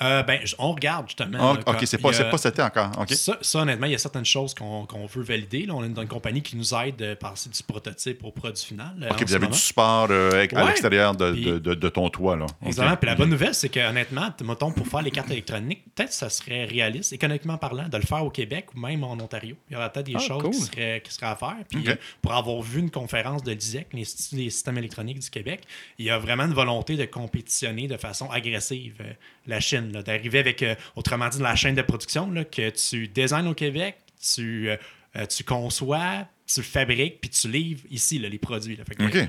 Euh, 0.01 0.23
ben, 0.23 0.41
on 0.59 0.73
regarde 0.73 1.07
justement. 1.07 1.37
Ah, 1.39 1.53
là, 1.53 1.59
ok, 1.67 1.77
c'est 1.85 1.97
pas, 1.97 2.09
a- 2.09 2.13
c'est 2.13 2.29
pas 2.29 2.37
c'était 2.37 2.61
encore. 2.61 2.91
Ok. 2.99 3.13
Ça, 3.13 3.37
ça, 3.41 3.59
honnêtement, 3.59 3.85
il 3.85 3.93
y 3.93 3.95
a 3.95 3.97
certaines 3.97 4.25
choses 4.25 4.53
qu'on 4.53 4.85
qu'on 4.85 5.05
veut 5.05 5.23
valider. 5.23 5.65
Là, 5.65 5.73
on 5.73 5.85
est 5.85 5.89
dans 5.89 6.01
une 6.01 6.07
compagnie 6.09 6.41
qui 6.41 6.57
nous 6.57 6.73
aide 6.73 6.97
de 6.97 7.13
passer 7.13 7.49
du 7.49 7.63
prototype 7.63 8.21
au 8.25 8.31
produit 8.31 8.65
final. 8.65 8.93
euh, 9.01 9.09
Ok, 9.11 9.23
vous 9.23 9.33
avez 9.33 9.45
moment. 9.45 9.55
du 9.55 9.61
support 9.61 10.07
euh, 10.09 10.31
à 10.31 10.35
Ouais. 10.55 10.65
l'extérieur 10.67 11.15
de, 11.15 11.31
de, 11.31 11.59
de- 11.59 11.73
de 11.75 11.89
ton 11.89 12.09
toit. 12.09 12.35
Là. 12.35 12.45
Exactement. 12.65 12.97
Puis 12.97 13.07
la 13.09 13.15
bonne 13.15 13.29
nouvelle, 13.29 13.55
c'est 13.55 13.69
que 13.69 13.79
honnêtement, 13.79 14.29
mettons, 14.43 14.71
pour 14.73 14.85
faire 14.85 15.01
les 15.01 15.11
cartes 15.11 15.31
électroniques, 15.31 15.83
peut-être 15.95 16.09
que 16.09 16.15
ça 16.15 16.29
serait 16.29 16.65
réaliste, 16.65 17.13
économiquement 17.13 17.57
parlant, 17.57 17.87
de 17.87 17.95
le 17.97 18.03
faire 18.03 18.25
au 18.25 18.29
Québec 18.29 18.67
ou 18.75 18.79
même 18.81 19.01
en 19.05 19.13
Ontario. 19.13 19.55
Il 19.69 19.75
y 19.75 19.77
aurait 19.77 19.89
peut-être 19.91 20.07
des 20.07 20.15
Ah, 20.17 20.19
choses 20.19 20.41
cool. 20.43 20.51
qui, 20.51 20.59
seraient, 20.61 21.01
qui 21.05 21.13
seraient 21.13 21.27
à 21.27 21.35
faire. 21.37 21.55
Puis 21.69 21.87
euh, 21.87 21.95
pour 22.21 22.33
avoir 22.33 22.61
vu 22.61 22.81
une 22.81 22.91
conférence 22.91 23.43
de 23.43 23.53
l'ISEC, 23.53 23.87
l'Institut 23.93 24.35
des 24.35 24.49
systèmes 24.49 24.77
électroniques 24.77 25.19
du 25.19 25.29
Québec, 25.29 25.61
il 25.99 26.05
y 26.05 26.09
a 26.09 26.17
vraiment 26.19 26.43
une 26.43 26.53
volonté 26.53 26.97
de 26.97 27.05
compétitionner 27.05 27.87
de 27.87 27.95
façon 27.95 28.29
agressive 28.29 28.95
euh, 28.99 29.13
la 29.47 29.59
Chine, 29.59 29.84
d'arriver 29.91 30.39
avec, 30.39 30.61
euh, 30.63 30.75
autrement 30.95 31.29
dit, 31.29 31.37
de 31.39 31.43
la 31.43 31.55
chaîne 31.55 31.75
de 31.75 31.81
production, 31.81 32.29
là, 32.31 32.43
que 32.45 32.69
tu 32.69 33.07
designs 33.07 33.47
au 33.47 33.53
Québec, 33.53 33.95
tu, 34.33 34.69
euh, 34.69 34.77
euh, 35.17 35.25
tu 35.25 35.43
conçois, 35.43 36.27
tu 36.47 36.61
fabriques, 36.61 37.21
puis 37.21 37.29
tu 37.31 37.47
livres 37.47 37.81
ici 37.89 38.19
là, 38.19 38.29
les 38.29 38.37
produits. 38.37 38.75
là. 38.75 38.83
Fait 38.85 38.93
que, 38.93 39.03
Ok. 39.03 39.15
euh, 39.15 39.25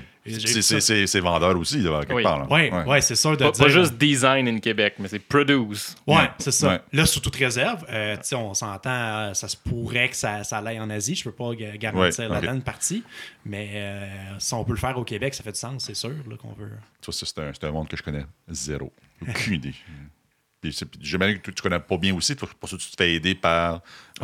C'est- 1.07 1.19
vendeur 1.19 1.57
aussi, 1.57 1.79
là, 1.79 2.01
quelque 2.01 2.13
Oui. 2.13 2.21
part. 2.23 2.39
là. 2.39 2.45
Ouais, 2.47 2.71
ouais. 2.71 3.01
c'est 3.01 3.15
sûr 3.15 3.31
de 3.31 3.37
Pas, 3.37 3.49
dire. 3.51 3.65
pas 3.65 3.71
juste 3.71 3.93
design 3.97 4.47
in 4.47 4.59
Québec, 4.59 4.95
mais 4.99 5.07
c'est 5.07 5.17
produce. 5.17 5.95
Ouais, 6.05 6.15
Ouais. 6.17 6.29
c'est 6.37 6.51
ça. 6.51 6.67
Ouais. 6.67 6.81
Là, 6.93 7.05
sous 7.07 7.19
toute 7.19 7.35
réserve, 7.37 7.85
euh, 7.89 8.17
on 8.33 8.53
s'entend, 8.53 8.89
euh, 8.91 9.33
ça 9.33 9.47
se 9.47 9.57
pourrait 9.57 10.09
que 10.09 10.15
ça, 10.15 10.43
ça 10.43 10.59
aille 10.59 10.79
en 10.79 10.91
Asie. 10.91 11.15
Je 11.15 11.23
peux 11.23 11.31
pas 11.31 11.55
ga- 11.55 11.75
garantir 11.77 12.25
Ouais, 12.25 12.29
la 12.33 12.37
ok. 12.39 12.45
donne 12.45 12.61
partie, 12.61 13.03
mais 13.45 13.71
euh, 13.73 14.07
si 14.37 14.53
on 14.53 14.63
peut 14.63 14.73
le 14.73 14.77
faire 14.79 14.97
au 14.97 15.03
Québec, 15.03 15.33
ça 15.33 15.41
fait 15.41 15.53
du 15.53 15.59
sens, 15.59 15.85
c'est 15.85 15.95
sûr 15.95 16.11
qu'on 16.39 16.53
veut. 16.53 16.69
Ça, 17.01 17.11
c'est 17.11 17.39
un, 17.39 17.51
c'est 17.53 17.65
un 17.65 17.71
monde 17.71 17.87
que 17.87 17.97
je 17.97 18.03
connais 18.03 18.25
zéro. 18.49 18.93
Aucune 19.27 19.53
idée. 19.55 19.73
Puis 20.61 20.77
j'imagine 20.99 21.37
que 21.37 21.51
tu, 21.51 21.53
tu 21.53 21.61
connais 21.61 21.79
pas 21.79 21.97
bien 21.97 22.15
aussi, 22.15 22.35
pour 22.35 22.69
ça 22.69 22.77
tu 22.77 22.89
te 22.89 22.95
fais 22.97 23.13
aider 23.13 23.35
par 23.35 23.81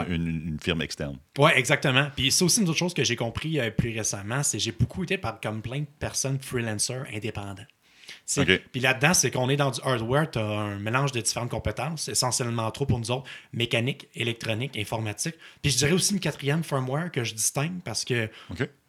une, 0.08 0.48
une 0.48 0.60
firme 0.60 0.82
externe. 0.82 1.18
Ouais, 1.38 1.58
exactement. 1.58 2.08
Puis 2.16 2.32
c'est 2.32 2.44
aussi 2.44 2.62
une 2.62 2.70
autre 2.70 2.78
chose 2.78 2.94
que 2.94 3.04
j'ai 3.04 3.16
compris 3.16 3.60
euh, 3.60 3.70
plus 3.70 3.96
récemment, 3.96 4.42
c'est 4.42 4.58
que 4.58 4.64
j'ai 4.64 4.72
beaucoup 4.72 5.04
été 5.04 5.18
par 5.18 5.40
comme 5.40 5.62
plein 5.62 5.82
de 5.82 5.88
personnes 6.00 6.40
freelancers 6.40 7.06
indépendants. 7.14 7.66
Puis 8.72 8.82
là-dedans, 8.82 9.14
c'est 9.14 9.32
qu'on 9.32 9.50
est 9.50 9.58
dans 9.58 9.72
du 9.72 9.82
hardware, 9.84 10.32
tu 10.32 10.40
as 10.40 10.44
un 10.44 10.80
mélange 10.80 11.12
de 11.12 11.22
différentes 11.22 11.50
compétences, 11.50 12.08
essentiellement 12.08 12.70
trop 12.72 12.86
pour 12.86 13.00
nous 13.00 13.12
autres, 13.12 13.30
mécanique, 13.52 14.08
électronique, 14.16 14.78
informatique. 14.78 15.36
Puis 15.62 15.72
je 15.72 15.78
dirais 15.78 15.92
aussi 15.92 16.14
une 16.14 16.20
quatrième 16.20 16.64
firmware 16.64 17.12
que 17.12 17.24
je 17.24 17.34
distingue 17.34 17.82
parce 17.84 18.06
que 18.06 18.30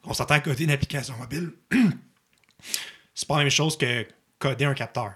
on 0.05 0.15
s'entend 0.15 0.35
à 0.35 0.41
coder 0.41 0.65
une 0.65 0.71
application 0.71 1.17
mobile. 1.19 1.53
c'est 3.15 3.29
pas 3.29 3.37
la 3.37 3.43
même 3.45 3.51
chose 3.51 3.77
que 3.77 4.07
coder 4.39 4.65
un 4.67 4.75
capteur. 4.75 5.15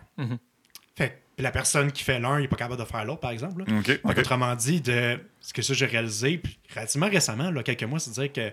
Fait 0.97 1.11
que 1.11 1.15
puis 1.39 1.45
la 1.45 1.53
personne 1.53 1.93
qui 1.93 2.03
fait 2.03 2.19
l'un, 2.19 2.39
il 2.39 2.43
n'est 2.43 2.49
pas 2.49 2.57
capable 2.57 2.81
de 2.81 2.85
faire 2.85 3.05
l'autre, 3.05 3.21
par 3.21 3.31
exemple. 3.31 3.63
là. 3.65 3.95
Autrement 4.03 4.57
dit, 4.57 4.81
de 4.81 5.21
ce 5.41 5.53
que 5.53 5.63
ça 5.63 5.73
j'ai 5.73 5.87
réalisé 5.87 6.37
puis 6.39 6.59
relativement 6.75 7.09
récemment, 7.09 7.53
là, 7.53 7.63
quelques 7.63 7.85
mois, 7.85 8.01
c'est 8.01 8.11
de 8.11 8.15
dire 8.27 8.33
que 8.33 8.53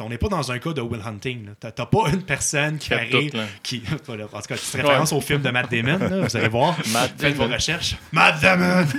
on 0.00 0.10
n'est 0.10 0.18
pas 0.18 0.28
dans 0.28 0.52
un 0.52 0.58
cas 0.58 0.74
de 0.74 0.82
will 0.82 1.00
hunting. 1.02 1.46
T'as 1.58 1.70
pas 1.70 2.10
une 2.12 2.22
personne 2.22 2.76
qui 2.76 2.92
arrive, 2.92 3.30
tout, 3.30 3.38
qui, 3.62 3.82
en 3.90 3.96
tout 3.96 4.12
cas, 4.18 4.54
petite 4.54 4.74
référence 4.74 5.14
au 5.14 5.22
film 5.22 5.40
de 5.40 5.48
Matt 5.48 5.70
Damon, 5.70 5.96
là, 5.96 6.20
vous 6.26 6.36
allez 6.36 6.48
voir. 6.48 6.76
Matt 6.92 7.12
Faites 7.16 7.36
vos 7.36 7.46
recherches. 7.46 7.96
Matt 8.12 8.42
Damon! 8.42 8.84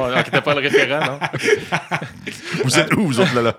Oh, 0.00 0.08
t'as 0.30 0.40
pas 0.40 0.54
le 0.54 0.60
référent, 0.62 1.04
non? 1.04 1.18
Vous 2.64 2.78
êtes 2.78 2.94
où, 2.94 3.06
vous 3.06 3.20
autres, 3.20 3.34
là? 3.34 3.42
là? 3.42 3.58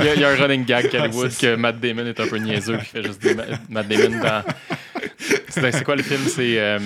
Il 0.00 0.06
y, 0.06 0.08
a, 0.10 0.14
il 0.14 0.20
y 0.20 0.24
a 0.24 0.28
un 0.28 0.36
running 0.36 0.64
gag 0.64 0.88
Hollywood 0.94 1.30
c'est 1.30 1.48
que 1.48 1.56
Matt 1.56 1.80
Damon 1.80 2.06
est 2.06 2.20
un 2.20 2.28
peu 2.28 2.36
niaiseux 2.36 2.78
puis 2.78 2.86
fait 2.86 3.02
juste 3.02 3.20
des 3.20 3.34
Ma- 3.34 3.42
Matt 3.68 3.88
Damon 3.88 4.20
dans. 4.20 4.44
C'est 5.48 5.72
c'est 5.72 5.84
quoi 5.84 5.96
le 5.96 6.04
film? 6.04 6.22
C'est 6.28 6.58
euh, 6.60 6.78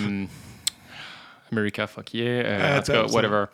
America, 1.53 1.87
fuck 1.87 2.13
yeah. 2.15 2.25
Euh, 2.27 2.79
en 2.79 2.83
tout 2.83 2.93
cas, 2.93 2.99
attends, 3.03 3.13
whatever. 3.15 3.45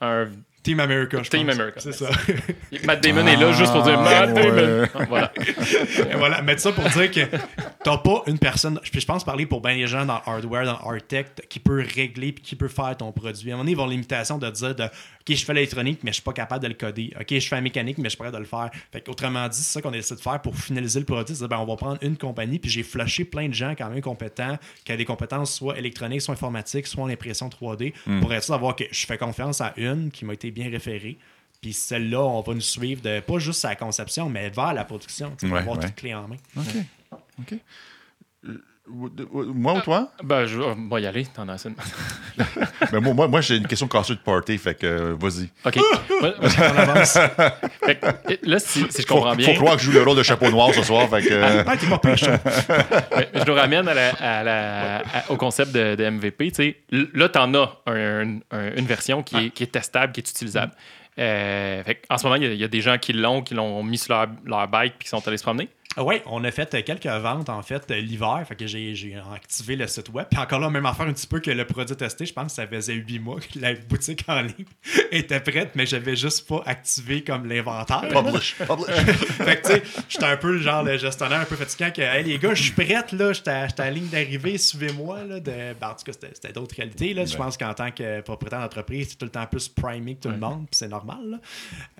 Un- 0.00 0.28
Team 0.62 0.80
America, 0.80 1.22
je 1.22 1.28
Team 1.28 1.46
pense. 1.46 1.56
America, 1.56 1.78
C'est 1.78 1.92
ça. 1.92 2.08
Matt 2.84 3.02
Damon 3.02 3.26
est 3.26 3.36
là 3.36 3.52
juste 3.52 3.70
pour 3.70 3.82
dire 3.82 3.98
Ah, 3.98 4.26
Matt 4.26 4.34
Damon. 4.34 4.86
Ah, 4.94 5.04
Voilà. 5.10 5.32
Et 6.10 6.14
voilà, 6.16 6.40
mettre 6.40 6.62
ça 6.62 6.72
pour 6.72 6.84
dire 6.84 7.10
que 7.10 7.20
t'as 7.84 7.98
pas 7.98 8.22
une 8.28 8.38
personne. 8.38 8.80
Puis 8.90 8.98
je 8.98 9.04
pense 9.06 9.24
parler 9.24 9.44
pour 9.44 9.60
bien 9.60 9.74
les 9.74 9.86
gens 9.86 10.06
dans 10.06 10.22
hardware, 10.24 10.64
dans 10.64 10.78
hard 10.78 11.06
tech, 11.06 11.26
qui 11.50 11.60
peut 11.60 11.84
régler 11.94 12.32
puis 12.32 12.42
qui 12.42 12.56
peut 12.56 12.68
faire 12.68 12.96
ton 12.96 13.12
produit. 13.12 13.50
À 13.50 13.52
un 13.52 13.56
moment 13.58 13.64
donné, 13.64 13.72
ils 13.72 13.76
vont 13.76 13.86
l'imitation 13.86 14.38
de 14.38 14.48
dire 14.48 14.74
de 14.74 14.84
OK, 15.26 15.34
je 15.34 15.44
fais 15.44 15.54
l'électronique, 15.54 16.00
mais 16.02 16.10
je 16.10 16.16
suis 16.16 16.22
pas 16.22 16.34
capable 16.34 16.62
de 16.62 16.68
le 16.68 16.74
coder. 16.74 17.10
OK, 17.18 17.26
je 17.30 17.48
fais 17.48 17.56
la 17.56 17.62
mécanique, 17.62 17.96
mais 17.96 18.04
je 18.04 18.10
suis 18.10 18.18
prêt 18.18 18.30
de 18.30 18.36
le 18.36 18.44
faire. 18.44 18.70
Fait 18.92 19.08
autrement 19.08 19.48
dit, 19.48 19.56
c'est 19.56 19.72
ça 19.72 19.80
qu'on 19.80 19.92
essaie 19.94 20.14
de 20.16 20.20
faire 20.20 20.42
pour 20.42 20.54
finaliser 20.54 20.98
le 21.00 21.06
produit. 21.06 21.34
C'est 21.34 21.48
ben, 21.48 21.56
on 21.58 21.64
va 21.64 21.76
prendre 21.76 21.98
une 22.02 22.18
compagnie, 22.18 22.58
puis 22.58 22.70
j'ai 22.70 22.82
flashé 22.82 23.24
plein 23.24 23.48
de 23.48 23.54
gens 23.54 23.74
quand 23.76 23.88
même 23.88 24.02
compétents, 24.02 24.58
qui 24.84 24.92
ont 24.92 24.96
des 24.96 25.04
compétences 25.06 25.54
soit 25.54 25.78
électroniques, 25.78 26.20
soit 26.20 26.34
informatiques, 26.34 26.86
soit 26.86 27.04
en 27.04 27.08
impression 27.08 27.48
3D, 27.48 27.94
pour 28.20 28.34
être 28.34 28.44
sûr 28.44 28.54
d'avoir 28.54 28.76
que 28.76 28.84
je 28.90 29.06
fais 29.06 29.16
confiance 29.16 29.62
à 29.62 29.72
une 29.78 30.10
qui 30.10 30.26
m'a 30.26 30.34
été 30.34 30.50
bien 30.50 30.68
référée. 30.68 31.16
Puis 31.62 31.72
celle-là, 31.72 32.20
on 32.22 32.42
va 32.42 32.52
nous 32.52 32.60
suivre 32.60 33.00
de 33.00 33.20
pas 33.20 33.38
juste 33.38 33.60
sa 33.60 33.74
conception, 33.76 34.28
mais 34.28 34.50
vers 34.50 34.74
la 34.74 34.84
production. 34.84 35.30
tu 35.30 35.36
sais, 35.38 35.46
pour 35.46 35.54
Ouais, 35.54 35.60
avoir 35.62 35.78
ouais. 35.78 35.86
tout 35.86 35.92
clé 35.96 36.12
en 36.12 36.28
main. 36.28 36.36
OK. 36.58 36.64
OK. 37.40 37.54
Moi 38.86 39.72
ou 39.74 39.80
toi? 39.80 40.10
Ben, 40.22 40.44
je 40.44 40.58
vais 40.60 40.74
bon, 40.76 40.98
y 40.98 41.06
aller. 41.06 41.24
T'en 41.34 41.48
as 41.48 41.54
assez. 41.54 41.70
de- 41.70 41.74
Ben, 42.92 43.00
moi, 43.00 43.14
moi, 43.14 43.28
moi 43.28 43.40
j'ai 43.40 43.56
une 43.56 43.66
question 43.66 43.88
cassée 43.88 44.14
de 44.14 44.18
party, 44.20 44.58
fait 44.58 44.74
que 44.74 44.86
euh, 44.86 45.16
vas-y. 45.18 45.48
OK. 45.64 45.76
Moi- 46.20 46.34
On 46.40 46.78
avance. 46.78 47.18
fait 47.84 47.98
que, 47.98 48.06
là, 48.48 48.58
si, 48.58 48.84
si 48.90 49.00
je 49.02 49.06
Faut, 49.06 49.14
comprends 49.14 49.34
bien. 49.36 49.48
faut 49.48 49.54
croire 49.60 49.76
que 49.76 49.82
je 49.82 49.86
joue 49.90 49.92
le 49.98 50.02
rôle 50.02 50.18
de 50.18 50.22
chapeau 50.22 50.50
noir 50.50 50.72
ce 50.74 50.82
soir, 50.82 51.08
fait 51.08 51.22
que... 51.22 51.32
euh, 51.32 51.62
Ah, 51.66 51.76
t'es 51.78 51.86
pas 51.86 52.14
je 52.14 53.44
nous 53.46 53.54
ramène 53.54 53.88
à 53.88 53.94
la- 53.94 54.10
à 54.20 54.42
la- 54.42 54.96
à- 54.98 55.30
au 55.30 55.36
concept 55.36 55.72
de, 55.72 55.94
de 55.94 56.04
MVP. 56.10 56.50
tu 56.50 56.54
sais. 56.56 56.76
L- 56.92 57.08
Là, 57.14 57.28
tu 57.30 57.38
en 57.38 57.54
as 57.54 57.80
un- 57.86 58.38
un- 58.50 58.74
une 58.76 58.86
version 58.86 59.22
qui 59.22 59.36
est, 59.46 59.50
qui 59.50 59.62
est 59.62 59.72
testable, 59.72 60.12
qui 60.12 60.20
est 60.20 60.28
utilisable. 60.30 60.72
Euh, 61.18 61.82
fait 61.84 62.02
en 62.10 62.18
ce 62.18 62.24
moment, 62.24 62.34
il 62.36 62.42
y 62.42 62.46
a- 62.46 62.52
il 62.52 62.60
y, 62.60 62.64
a 62.64 62.68
des 62.68 62.80
gens 62.80 62.98
qui 62.98 63.12
l'ont, 63.12 63.40
qui 63.42 63.54
l'ont 63.54 63.82
mis 63.82 63.98
sur 63.98 64.12
leur, 64.14 64.26
leur 64.44 64.66
bike 64.68 64.94
puis 64.98 65.04
qui 65.04 65.08
sont 65.08 65.26
allés 65.26 65.36
se 65.38 65.42
promener. 65.44 65.68
Oui, 65.96 66.16
on 66.26 66.42
a 66.44 66.50
fait 66.50 66.84
quelques 66.84 67.06
ventes 67.06 67.48
en 67.48 67.62
fait 67.62 67.90
euh, 67.90 68.00
l'hiver. 68.00 68.44
Fait 68.48 68.56
que 68.56 68.66
j'ai 68.66 69.16
activé 69.34 69.76
le 69.76 69.86
site 69.86 70.08
web. 70.10 70.26
Puis 70.30 70.40
encore 70.40 70.60
là, 70.60 70.70
même 70.70 70.86
affaire 70.86 71.06
un 71.06 71.12
petit 71.12 71.26
peu 71.26 71.40
que 71.40 71.50
le 71.50 71.64
produit 71.64 71.96
testé, 71.96 72.26
je 72.26 72.32
pense 72.32 72.46
que 72.46 72.52
ça 72.52 72.66
faisait 72.66 72.94
8 72.94 73.18
mois 73.18 73.40
que 73.40 73.58
la 73.58 73.74
boutique 73.74 74.24
en 74.28 74.40
ligne 74.40 74.66
était 75.12 75.40
prête, 75.40 75.72
mais 75.74 75.86
j'avais 75.86 76.16
juste 76.16 76.48
pas 76.48 76.62
activé 76.66 77.22
comme 77.22 77.46
l'inventaire. 77.46 78.08
Publish, 78.08 78.56
publish. 78.56 78.94
fait 78.96 79.60
que 79.60 79.66
tu 79.66 79.72
sais, 79.74 79.82
j'étais 80.08 80.24
un 80.24 80.36
peu 80.36 80.52
le 80.52 80.58
genre 80.58 80.82
le 80.82 80.96
gestionnaire 80.96 81.40
un 81.40 81.44
peu 81.44 81.56
fatigant 81.56 81.90
que 81.90 82.02
Hey 82.02 82.24
les 82.24 82.38
gars, 82.38 82.54
je 82.54 82.62
suis 82.64 82.72
prête 82.72 83.12
là, 83.12 83.32
j'étais 83.32 83.50
à 83.50 83.68
à 83.78 83.84
la 83.84 83.90
ligne 83.90 84.08
d'arrivée, 84.08 84.58
suivez-moi 84.58 85.24
là. 85.24 85.40
De... 85.40 85.74
Ben, 85.80 85.88
en 85.88 85.94
tout 85.94 86.04
cas, 86.04 86.12
c'était 86.12 86.52
d'autres 86.52 86.74
qualités. 86.74 87.14
Là. 87.14 87.24
Je 87.24 87.36
pense 87.36 87.56
qu'en 87.56 87.74
tant 87.74 87.90
que 87.90 88.20
propriétaire 88.20 88.60
d'entreprise, 88.60 89.10
c'est 89.10 89.16
tout 89.16 89.24
le 89.26 89.30
temps 89.30 89.46
plus 89.46 89.68
primé 89.68 90.14
que 90.16 90.22
tout 90.22 90.28
le 90.28 90.38
monde, 90.38 90.66
puis 90.66 90.76
c'est 90.76 90.88
normal. 90.88 91.18
là. 91.24 91.38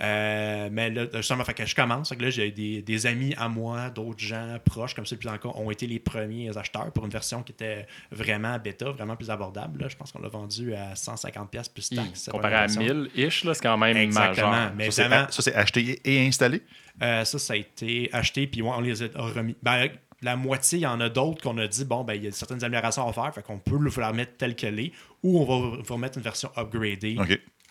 Euh, 0.03 0.69
mais 0.73 0.91
là, 0.91 1.07
justement, 1.15 1.45
fait 1.45 1.55
que 1.55 1.67
je 1.67 1.75
commence. 1.75 2.09
Fait 2.09 2.17
que 2.17 2.23
là, 2.23 2.31
j'ai 2.31 2.51
des, 2.51 2.83
des 2.83 3.07
amis 3.07 3.35
à 3.37 3.49
moi, 3.49 3.84
d'autres 3.91 4.21
gens 4.21 4.59
proches, 4.65 4.95
comme 4.95 5.07
ça, 5.07 5.17
plus 5.17 5.29
encore, 5.29 5.61
ont 5.61 5.71
été 5.71 5.87
les 5.87 5.99
premiers 5.99 6.57
acheteurs 6.57 6.91
pour 6.93 7.05
une 7.05 7.11
version 7.11 7.43
qui 7.43 7.53
était 7.53 7.87
vraiment 8.11 8.59
bêta, 8.59 8.91
vraiment 8.91 9.17
plus 9.17 9.31
abordable. 9.31 9.83
là. 9.83 9.89
Je 9.89 9.97
pense 9.97 10.13
qu'on 10.13 10.21
l'a 10.21 10.29
vendu 10.29 10.75
à 10.75 10.95
150$ 10.95 11.49
pièces 11.49 11.69
plus 11.69 11.89
taxes. 11.91 12.09
cette 12.15 12.33
Comparé 12.33 12.55
à 12.55 12.67
première 12.67 12.95
version. 12.95 13.11
1000-ish, 13.17 13.45
là, 13.45 13.55
c'est 13.55 13.63
quand 13.63 13.79
même 13.79 13.97
Exactement. 13.97 14.51
majeur. 14.51 14.73
Mais 14.77 14.85
Ça, 14.87 14.91
c'est- 14.93 15.03
évidemment, 15.03 15.27
Ça, 15.31 15.43
c'est 15.43 15.55
acheté 15.55 16.01
et 16.05 16.27
installé? 16.27 16.63
euh, 17.03 17.25
ça, 17.25 17.39
ça 17.39 17.53
a 17.53 17.57
été 17.57 18.09
acheté, 18.13 18.47
puis 18.47 18.63
on 18.63 18.81
les 18.81 19.03
a 19.03 19.07
remis. 19.17 19.57
Ben, 19.63 19.89
la 20.23 20.37
moitié, 20.37 20.79
il 20.79 20.83
y 20.83 20.87
en 20.87 21.01
a 21.01 21.09
d'autres 21.11 21.43
qu'on 21.43 21.59
a 21.59 21.67
dit, 21.67 21.85
bon, 21.85 22.03
ben, 22.05 22.15
il 22.15 22.25
y 22.25 22.27
a 22.29 22.33
certaines 22.33 22.65
améliorations 22.65 23.07
à 23.07 23.13
faire, 23.13 23.35
fait 23.35 23.43
qu'on 23.43 23.59
peut 23.59 23.77
le 23.79 23.91
la 23.99 24.09
remettre 24.09 24.37
telle 24.39 24.55
qu'elle 24.57 24.81
est, 24.81 24.93
ou 25.23 25.39
on 25.41 25.45
va 25.45 25.77
vous 25.83 25.95
remettre 25.95 26.17
une 26.19 26.25
version 26.25 26.51
upgradée. 26.57 27.17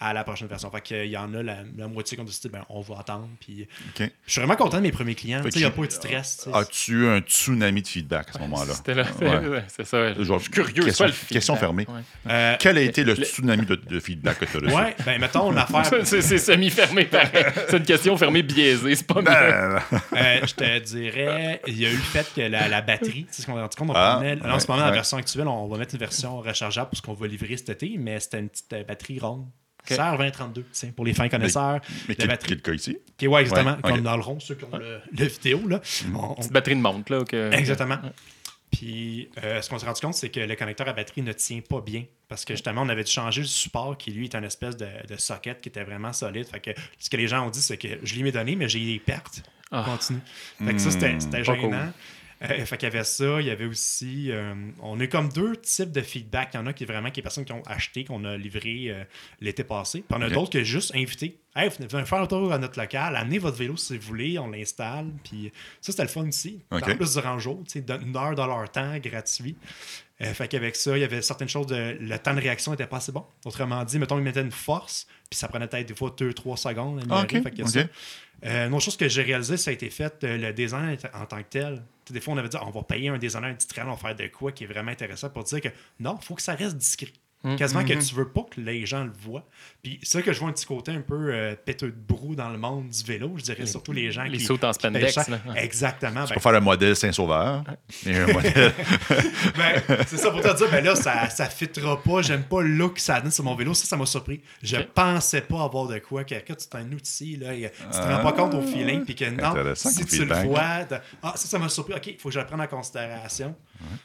À 0.04 0.14
la 0.14 0.24
prochaine 0.24 0.48
version. 0.48 0.70
Fait 0.70 0.82
qu'il 0.82 1.06
y 1.06 1.18
en 1.18 1.34
a 1.34 1.42
la, 1.42 1.58
la 1.78 1.88
moitié 1.88 2.18
qu'on 2.18 2.24
a 2.24 2.26
décidé, 2.26 2.50
ben, 2.50 2.64
on 2.70 2.82
va 2.82 3.00
attendre, 3.00 3.30
puis 3.40 3.68
OK. 3.96 4.12
je 4.26 4.32
suis 4.32 4.40
vraiment 4.42 4.56
content 4.56 4.78
de 4.78 4.82
mes 4.84 4.92
premiers 4.92 5.16
clients. 5.16 5.40
Fait 5.42 5.50
Tu 5.50 5.54
sais, 5.54 5.60
Il 5.60 5.62
n'y 5.64 5.68
a 5.68 5.72
pas 5.72 5.82
eu 5.84 5.88
de 5.88 5.92
stress. 5.92 6.48
As-tu 6.54 6.92
eu 7.04 7.08
un 7.08 7.20
tsunami 7.20 7.82
de 7.82 7.88
feedback 7.88 8.30
à 8.30 8.34
ce 8.34 8.40
moment-là? 8.40 8.74
C'était 8.74 8.94
là. 8.96 9.06
Ouais. 9.22 9.48
ouais, 9.48 9.64
C'est 9.68 9.86
ça. 9.86 10.14
Je 10.14 10.24
suis 10.40 10.50
curieux. 10.52 10.92
c'est 10.92 11.06
question- 11.30 11.54
le 11.54 11.60
fermée. 11.60 11.86
Ouais. 11.90 12.02
Euh, 12.30 12.56
Quel 12.60 12.78
a 12.78 12.82
été 12.82 13.04
le 13.04 13.16
tsunami 13.16 13.66
de, 13.66 13.76
de 13.76 14.00
feedback 14.00 14.40
que 14.40 14.46
tu 14.46 14.58
as 14.58 14.60
reçu? 14.60 14.76
ouais, 14.76 14.96
ben, 15.06 15.20
mettons 15.20 15.52
l'affaire. 15.52 15.86
C'est 16.06 16.22
c'est 16.22 16.38
semi-fermé, 16.38 17.06
pareil. 17.06 17.46
C'est 17.70 17.78
une 17.78 17.84
question 17.84 18.18
fermée 18.18 18.44
biaisée, 18.44 18.96
c'est 18.96 19.08
pas 19.08 19.16
mieux. 19.22 19.24
Ben, 19.24 19.82
Euh, 20.14 20.40
je 20.46 20.54
te 20.54 20.80
dirais, 20.80 21.62
il 21.68 21.80
y 21.80 21.86
a 21.86 21.90
eu 21.90 21.96
le 21.96 22.02
fait 22.02 22.28
que 22.36 22.42
la, 22.42 22.68
la 22.68 22.82
batterie, 22.82 23.26
sais 23.32 23.42
ce 23.42 23.46
qu'on 23.48 23.58
a 23.58 23.62
rendu 23.62 23.76
compte, 23.78 23.90
on 23.90 23.94
Ah, 23.96 24.16
prenait- 24.18 24.36
là, 24.36 24.56
en 24.56 24.60
ce 24.60 24.68
moment, 24.68 24.84
la 24.84 24.92
version 24.92 25.18
actuelle, 25.18 25.48
on 25.48 25.68
va 25.68 25.78
mettre 25.78 25.94
une 25.96 26.00
version 26.00 26.38
rechargeable 26.40 26.90
pour 26.90 26.98
ce 26.98 27.02
qu'on 27.02 27.14
va 27.14 27.28
livrer 27.28 27.56
cet 27.58 27.70
été, 27.70 27.96
mais 27.98 28.20
c'était 28.20 28.40
une 28.40 28.50
petite 28.50 28.74
euh, 28.74 28.84
batterie 28.84 29.20
ronde. 29.20 29.46
Ok. 29.90 29.98
CR2032, 29.98 30.64
tiens, 30.72 30.92
pour 30.96 31.06
les 31.06 31.14
fins 31.14 31.28
connaisseurs. 31.30 31.80
mais 32.08 32.14
la 32.14 32.16
quel, 32.16 32.28
batterie. 32.28 32.50
quel 32.50 32.62
cas 32.62 32.74
ici? 32.74 32.98
Qui 33.18 33.26
est, 33.26 33.28
ouais, 33.28 33.42
exactement, 33.42 33.76
Ouais, 33.76 33.82
comme 33.82 33.92
ok. 33.94 34.02
dans 34.02 34.16
le 34.16 34.22
rond, 34.24 34.40
ceux 34.40 34.56
qui 34.56 34.64
ont 34.66 34.78
le, 34.78 35.00
le 35.18 35.26
vidéo. 35.26 35.68
Là. 35.68 35.82
On- 36.16 36.36
batterie 36.52 36.76
de 36.76 36.82
montre, 36.82 37.12
là. 37.12 37.24
Que... 37.26 37.52
Exactement. 37.54 37.98
Puis, 38.72 39.30
euh, 39.44 39.62
ce 39.62 39.70
qu'on 39.70 39.78
s'est 39.78 39.86
rendu 39.86 40.02
compte, 40.02 40.16
c'est 40.16 40.30
que 40.30 40.40
le 40.40 40.56
connecteur 40.56 40.88
à 40.88 40.94
batterie 40.94 41.22
ne 41.22 41.32
tient 41.34 41.60
pas 41.62 41.80
bien. 41.82 42.06
Parce 42.28 42.44
que 42.44 42.54
justement, 42.56 42.82
on 42.82 42.90
avait 42.90 43.04
dû 43.04 43.12
changer 43.12 43.42
le 43.42 43.48
support 43.48 43.98
qui, 43.98 44.12
lui, 44.12 44.26
est 44.26 44.36
un 44.36 44.42
espèce 44.44 44.76
de, 44.76 44.88
de 45.08 45.16
socket 45.18 45.62
qui 45.62 45.70
était 45.70 45.84
vraiment 45.84 46.12
solide. 46.12 46.48
Fait 46.48 46.60
que 46.60 46.72
ce 46.98 47.10
que 47.10 47.18
les 47.18 47.28
gens 47.28 47.46
ont 47.46 47.52
dit, 47.52 47.62
c'est 47.62 47.78
que 47.78 47.88
je 48.02 48.16
lui 48.16 48.28
ai 48.28 48.32
donné, 48.32 48.56
mais 48.56 48.68
j'ai 48.68 48.80
des 48.84 49.00
pertes 49.00 49.44
Ah. 49.72 49.84
continues. 49.86 50.22
Fait 50.66 50.74
que 50.74 50.80
ça, 50.80 50.90
c'était 50.90 51.44
gênant. 51.44 51.62
cool. 51.62 51.78
Euh, 52.44 52.66
fait 52.66 52.78
qu'il 52.78 52.88
y 52.90 52.92
avait 52.92 53.04
ça, 53.06 53.40
il 53.40 53.48
y 53.48 53.50
avait 53.50 53.66
aussi. 53.66 54.30
euh, 54.32 54.54
on 54.82 55.00
a 55.00 55.08
comme 55.08 55.30
deux 55.30 55.56
types 55.58 55.92
de 55.92 56.02
feedback. 56.02 56.50
Il 56.54 56.58
y 56.58 56.60
en 56.60 56.66
a 56.66 56.74
qui 56.74 56.84
est 56.84 56.88
vraiment 56.88 57.10
qui 57.10 57.22
est 57.22 57.24
personnes 57.24 57.46
qui 57.46 57.54
ont 57.54 57.64
acheté, 57.66 58.04
qu'on 58.04 58.26
a 58.26 58.36
livré 58.38 58.88
euh, 58.90 59.04
l'été 59.40 59.64
passé. 59.64 60.04
Puis 60.08 60.18
on 60.18 60.22
a 60.22 60.28
Ok. 60.28 60.34
d'autres 60.34 60.50
qui 60.52 60.58
ont 60.60 60.64
juste 60.64 60.94
invité. 60.96 61.40
Hey, 61.56 61.70
venez 61.70 61.88
venez 61.88 62.06
faire 62.06 62.20
un 62.20 62.28
tour 62.28 62.52
à 62.52 62.58
notre 62.58 62.80
local, 62.80 63.16
amenez 63.16 63.38
votre 63.40 63.58
vélo 63.58 63.78
si 63.78 63.96
vous 63.98 64.08
voulez, 64.08 64.38
on 64.40 64.48
l'installe. 64.50 65.08
Puis 65.24 65.52
ça, 65.82 65.92
c'était 65.94 66.04
le 66.04 66.10
fun 66.10 66.28
aussi. 66.28 66.62
Ok. 66.72 66.88
En 66.90 66.96
plus, 66.96 67.14
durant 67.14 67.34
le 67.36 67.40
jour, 67.40 67.64
une 67.76 68.18
heure 68.18 68.36
de 68.36 68.42
leur 68.42 68.70
temps 68.72 68.98
gratuit. 68.98 69.56
Euh, 70.22 70.34
fait 70.34 70.48
qu'avec 70.48 70.76
ça, 70.76 70.98
il 70.98 71.02
y 71.02 71.04
avait 71.04 71.22
certaines 71.22 71.50
choses, 71.50 71.68
de, 71.68 71.98
le 72.00 72.20
temps 72.20 72.34
de 72.34 72.40
réaction 72.42 72.72
n'était 72.72 72.88
pas 72.88 72.98
assez 72.98 73.12
bon. 73.12 73.26
Autrement 73.46 73.84
dit, 73.84 74.00
mettons, 74.00 74.18
ils 74.18 74.24
mettaient 74.24 74.42
une 74.42 74.52
force, 74.52 75.08
puis 75.30 75.38
ça 75.38 75.48
prenait 75.48 75.68
peut-être 75.68 75.88
des 75.88 75.96
fois 75.96 76.10
2-3 76.18 76.56
secondes. 76.58 77.00
à 77.00 77.04
Ah, 77.10 77.20
améliorer. 77.22 77.38
ok, 77.40 77.44
Fait 77.44 77.50
qu'il 77.52 77.60
y 77.60 77.62
a 77.62 77.66
ok. 77.66 77.72
ça. 78.44 78.48
Euh, 78.48 78.68
une 78.68 78.74
autre 78.74 78.84
chose 78.86 78.98
que 78.98 79.08
j'ai 79.08 79.22
réalisé, 79.22 79.58
ça 79.58 79.72
a 79.72 79.74
été 79.74 79.90
fait, 79.90 80.24
euh, 80.24 80.38
le 80.38 80.54
design 80.54 80.98
en 81.14 81.26
tant 81.26 81.38
que 81.38 81.48
tel. 81.50 81.84
Des 82.10 82.20
fois, 82.20 82.34
on 82.34 82.38
avait 82.38 82.50
dit, 82.50 82.58
on 82.62 82.70
va 82.70 82.84
payer 82.84 83.10
un 83.10 83.18
designer 83.18 83.50
industriel, 83.50 83.88
on 83.88 83.92
va 83.92 83.98
faire 83.98 84.16
de 84.16 84.28
quoi 84.28 84.52
qui 84.52 84.66
est 84.66 84.68
vraiment 84.68 84.92
intéressant 84.92 85.30
pour 85.30 85.44
dire 85.44 85.62
que 85.62 85.70
non, 86.00 86.18
il 86.22 86.26
faut 86.26 86.36
que 86.36 86.42
ça 86.42 86.56
reste 86.56 86.78
discret. 86.78 87.14
Quasiment 87.58 87.84
que 87.84 87.94
tu 87.94 88.16
veux 88.16 88.30
pas 88.30 88.46
que 88.50 88.62
les 88.62 88.86
gens 88.86 89.04
le 89.04 89.12
voient. 89.12 89.44
Puis 89.82 90.00
c'est 90.02 90.20
là 90.20 90.24
que 90.24 90.32
je 90.32 90.40
vois 90.40 90.48
un 90.48 90.54
petit 90.54 90.66
côté 90.66 90.92
un 90.94 91.02
peu 91.02 91.34
euh, 91.34 91.56
péteux 91.56 91.92
de 91.92 91.98
brou 92.08 92.36
dans 92.36 92.50
le 92.50 92.58
monde 92.58 92.88
du 92.88 93.04
vélo. 93.04 93.34
Je 93.36 93.44
dirais 93.44 93.66
surtout 93.66 93.92
les 93.92 94.12
gens 94.14 94.24
les 94.24 94.38
qui. 94.38 94.46
sautes 94.46 94.64
en 94.64 94.72
spandex, 94.72 95.28
là. 95.28 95.40
Exactement. 95.58 96.24
Ben, 96.24 96.34
Pour 96.34 96.42
faire 96.42 96.54
un 96.56 96.62
modèle 96.62 96.96
Saint-Sauveur. 96.96 97.64
Et 98.06 98.16
un 98.16 98.28
modèle. 98.28 98.72
ben, 99.58 99.82
c'est 100.08 100.18
ça 100.18 100.32
pour 100.32 100.40
te 100.42 100.56
dire, 100.56 100.72
ben 100.72 100.84
là, 100.86 100.96
ça, 100.96 101.30
ça 101.30 101.48
fitera 101.50 102.02
pas. 102.02 102.22
J'aime 102.22 102.44
pas 102.44 102.62
le 102.62 102.70
look 102.70 102.94
que 102.96 103.02
ça 103.02 103.20
donne 103.20 103.32
sur 103.32 103.44
mon 103.44 103.56
vélo. 103.56 103.74
Ça, 103.74 103.86
ça 103.86 103.98
m'a 103.98 104.06
surpris. 104.06 104.42
Je 104.62 104.78
pensais 104.78 105.42
pas 105.42 105.64
avoir 105.64 105.88
de 105.88 106.00
quoi. 106.00 106.24
Que, 106.24 106.36
que 106.36 106.54
c'est 106.58 106.76
un 106.76 106.90
outil, 106.94 107.36
là. 107.36 107.54
et, 107.54 107.70
Tu 107.92 108.00
te 108.00 108.04
rends 108.04 108.24
pas 108.24 108.32
compte 108.32 108.54
au 108.54 108.62
feeling. 108.62 109.04
Puis 109.04 109.16
que 109.16 109.30
non, 109.30 109.50
Intéressant 109.50 109.90
si 109.90 110.06
tu 110.06 110.24
le 110.24 110.34
vois. 110.46 110.86
de- 110.86 110.96
ah, 111.22 111.34
ça, 111.36 111.48
ça 111.48 111.60
m'a 111.60 111.68
surpris. 111.68 111.94
OK, 111.96 112.08
il 112.08 112.18
faut 112.18 112.30
que 112.30 112.36
je 112.36 112.40
le 112.40 112.46
prenne 112.46 112.62
en 112.62 112.68
considération. 112.68 113.54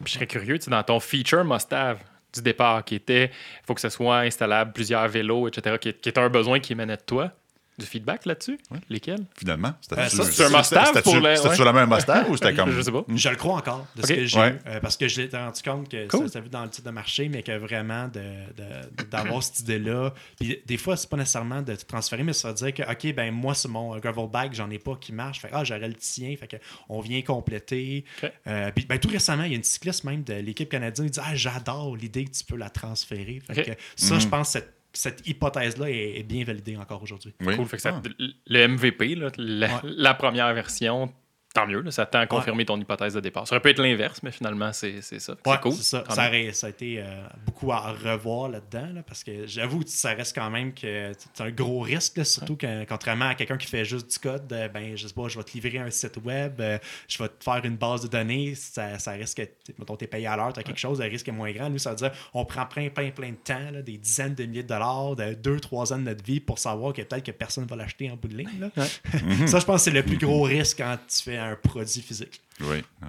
Puis 0.02 0.08
je 0.08 0.12
serais 0.14 0.26
curieux, 0.26 0.58
tu 0.58 0.64
sais, 0.64 0.70
dans 0.72 0.82
ton 0.82 0.98
feature 0.98 1.44
must-have 1.44 1.98
du 2.34 2.42
départ, 2.42 2.84
qui 2.84 2.94
était 2.94 3.26
il 3.26 3.66
faut 3.66 3.74
que 3.74 3.80
ce 3.80 3.88
soit 3.88 4.18
installable, 4.20 4.72
plusieurs 4.72 5.08
vélos, 5.08 5.48
etc., 5.48 5.76
qui, 5.78 5.88
est 5.88 6.18
un 6.18 6.28
besoin 6.28 6.60
qui 6.60 6.72
émanait 6.72 6.96
de 6.96 7.02
toi, 7.02 7.32
du 7.78 7.86
feedback 7.86 8.26
là-dessus? 8.26 8.58
Lesquels? 8.88 9.24
Finalement. 9.36 9.72
C'était 9.80 10.00
Euh, 10.00 10.08
ça, 10.08 10.24
c'est 10.24 10.44
un 10.44 10.50
pour 10.50 10.64
C'était 10.64 11.20
ouais. 11.48 11.54
sur 11.54 11.64
la 11.64 11.72
même 11.72 11.88
must-have 11.88 12.28
ou 12.30 12.36
c'était 12.36 12.54
comme. 12.56 12.70
Je 12.70 12.80
sais 12.82 12.92
pas. 12.92 13.04
Je 13.08 13.28
le 13.28 13.36
crois 13.36 13.54
encore 13.56 13.86
de 13.96 14.02
ce 14.02 14.12
que 14.12 14.26
j'ai 14.26 14.38
Ouais. 14.38 14.50
eu, 14.52 14.58
euh, 14.68 14.80
parce 14.80 14.96
que 14.96 15.08
je 15.08 15.22
l'ai 15.22 15.28
rendu 15.36 15.62
compte 15.62 15.88
que 15.88 16.06
Cool. 16.08 16.26
ça 16.26 16.34
s'est 16.34 16.40
vu 16.40 16.48
dans 16.48 16.62
le 16.64 16.70
titre 16.70 16.86
de 16.86 16.92
marché, 16.92 17.28
mais 17.28 17.42
que 17.42 17.56
vraiment 17.56 18.08
de- 18.08 18.20
de- 18.56 19.04
d'avoir 19.10 19.42
cette 19.42 19.60
idée-là. 19.60 20.12
Puis 20.38 20.60
des 20.66 20.76
fois, 20.76 20.96
c'est 20.96 21.08
pas 21.08 21.16
nécessairement 21.16 21.62
de 21.62 21.74
te 21.74 21.84
transférer, 21.84 22.22
mais 22.22 22.32
ça 22.32 22.48
veut 22.48 22.54
dire 22.54 22.74
que, 22.74 22.82
OK, 22.82 23.14
ben 23.14 23.32
moi, 23.32 23.54
c'est 23.54 23.68
mon 23.68 23.96
gravel 23.98 24.28
bag, 24.28 24.52
j'en 24.54 24.70
ai 24.70 24.78
pas 24.78 24.96
qui 25.00 25.12
marche. 25.12 25.40
Fait 25.40 25.48
que, 25.48 25.54
ah, 25.56 25.64
j'aurais 25.64 25.88
le 25.88 25.94
tien. 25.94 26.34
Fait 26.38 26.46
que 26.48 26.56
on 26.88 27.00
vient 27.00 27.22
compléter. 27.22 28.04
Euh, 28.46 28.70
puis 28.74 28.84
ben, 28.86 28.98
tout 28.98 29.08
récemment, 29.08 29.44
il 29.44 29.50
y 29.50 29.54
a 29.54 29.56
une 29.56 29.62
cycliste 29.64 30.04
même 30.04 30.22
de 30.24 30.34
l'équipe 30.34 30.68
canadienne 30.68 31.06
qui 31.06 31.12
dit 31.12 31.20
Ah, 31.24 31.34
j'adore 31.34 31.96
l'idée 31.96 32.24
que 32.24 32.30
tu 32.30 32.44
peux 32.44 32.56
la 32.56 32.70
transférer. 32.70 33.40
Fait 33.46 33.60
Ok. 33.60 33.66
que 33.66 33.72
ça, 33.96 34.18
je 34.18 34.26
pense 34.26 34.48
que 34.48 34.52
cette, 34.52 34.74
cette 34.92 35.26
hypothèse-là 35.26 35.90
est, 35.90 36.18
est 36.20 36.22
bien 36.22 36.44
validée 36.44 36.76
encore 36.76 37.02
aujourd'hui. 37.02 37.34
Oui. 37.40 37.56
Cool. 37.56 37.66
Fait 37.66 37.76
que 37.76 37.82
ça- 37.82 38.00
Ah. 38.04 38.08
Le 38.46 38.66
MVP, 38.68 39.14
là, 39.14 39.30
la, 39.36 39.66
Ouais. 39.68 39.80
la 39.84 40.14
première 40.14 40.52
version, 40.54 41.12
tant 41.54 41.66
mieux, 41.66 41.80
là, 41.80 41.90
ça 41.90 42.06
tend 42.06 42.20
à 42.20 42.26
confirmer 42.26 42.64
ton 42.64 42.78
hypothèse 42.80 43.14
de 43.14 43.20
départ. 43.20 43.46
Ça 43.46 43.54
aurait 43.54 43.62
pu 43.62 43.70
être 43.70 43.80
l'inverse, 43.80 44.22
mais 44.22 44.30
finalement, 44.30 44.72
c'est 44.72 45.00
c'est 45.00 45.18
ça. 45.18 45.32
Ouais, 45.46 45.54
c'est 45.54 45.60
cool. 45.60 45.72
ça. 45.72 46.04
A 46.08 46.68
été 46.68 47.00
euh, 47.00 47.04
beaucoup 47.46 47.72
à 47.72 47.92
revoir 47.92 48.48
là-dedans, 48.48 48.88
là, 48.94 49.02
parce 49.06 49.24
que 49.24 49.46
j'avoue 49.46 49.82
ça 49.86 50.10
reste 50.10 50.34
quand 50.34 50.50
même 50.50 50.72
que 50.74 51.12
c'est 51.16 51.42
un 51.42 51.50
gros 51.50 51.80
risque, 51.80 52.18
là, 52.18 52.24
surtout 52.24 52.56
que, 52.56 52.84
contrairement 52.84 53.28
à 53.28 53.34
quelqu'un 53.34 53.56
qui 53.56 53.66
fait 53.66 53.84
juste 53.84 54.10
du 54.10 54.18
code, 54.18 54.52
euh, 54.52 54.68
ben, 54.68 54.96
je 54.96 55.06
sais 55.08 55.14
pas, 55.14 55.28
je 55.28 55.38
vais 55.38 55.44
te 55.44 55.52
livrer 55.52 55.78
un 55.78 55.90
site 55.90 56.18
web, 56.24 56.60
euh, 56.60 56.78
je 57.08 57.22
vais 57.22 57.28
te 57.28 57.42
faire 57.42 57.64
une 57.64 57.76
base 57.76 58.02
de 58.02 58.08
données, 58.08 58.54
ça, 58.54 58.98
ça 58.98 59.12
risque, 59.12 59.38
que- 59.38 59.72
mettons, 59.78 59.96
t'es 59.96 60.06
payé 60.06 60.26
à 60.26 60.36
l'heure, 60.36 60.52
t'as 60.52 60.62
quelque 60.62 60.78
chose, 60.78 61.00
le 61.00 61.06
risque 61.06 61.28
est 61.28 61.32
moins 61.32 61.50
grand. 61.52 61.70
Nous, 61.70 61.78
ça 61.78 61.90
veut 61.90 61.96
dire, 61.96 62.12
on 62.34 62.44
prend 62.44 62.66
plein, 62.66 62.88
plein, 62.90 63.10
plein 63.10 63.30
de 63.30 63.36
temps, 63.36 63.72
des 63.84 63.98
dizaines 63.98 64.34
de 64.34 64.44
milliers 64.44 64.62
de 64.62 64.68
dollars, 64.68 65.16
de 65.16 65.34
deux, 65.34 65.60
trois 65.60 65.92
ans 65.92 65.98
de 65.98 66.02
notre 66.02 66.24
vie 66.24 66.40
pour 66.40 66.58
savoir 66.58 66.92
que 66.92 67.02
peut-être 67.02 67.24
que 67.24 67.30
personne 67.32 67.66
va 67.66 67.76
l'acheter 67.76 68.10
en 68.10 68.16
bout 68.16 68.28
de 68.28 68.36
ligne. 68.36 68.70
ça, 69.46 69.58
je 69.58 69.64
pense 69.64 69.76
que 69.76 69.78
c'est 69.78 69.90
le 69.90 70.02
plus 70.02 70.18
gros 70.18 70.42
risque 70.42 70.78
quand 70.78 70.96
tu 71.08 71.22
fais 71.22 71.37
un 71.38 71.56
produit 71.56 72.02
physique. 72.02 72.40
Oui. 72.60 72.84
oui. 73.02 73.08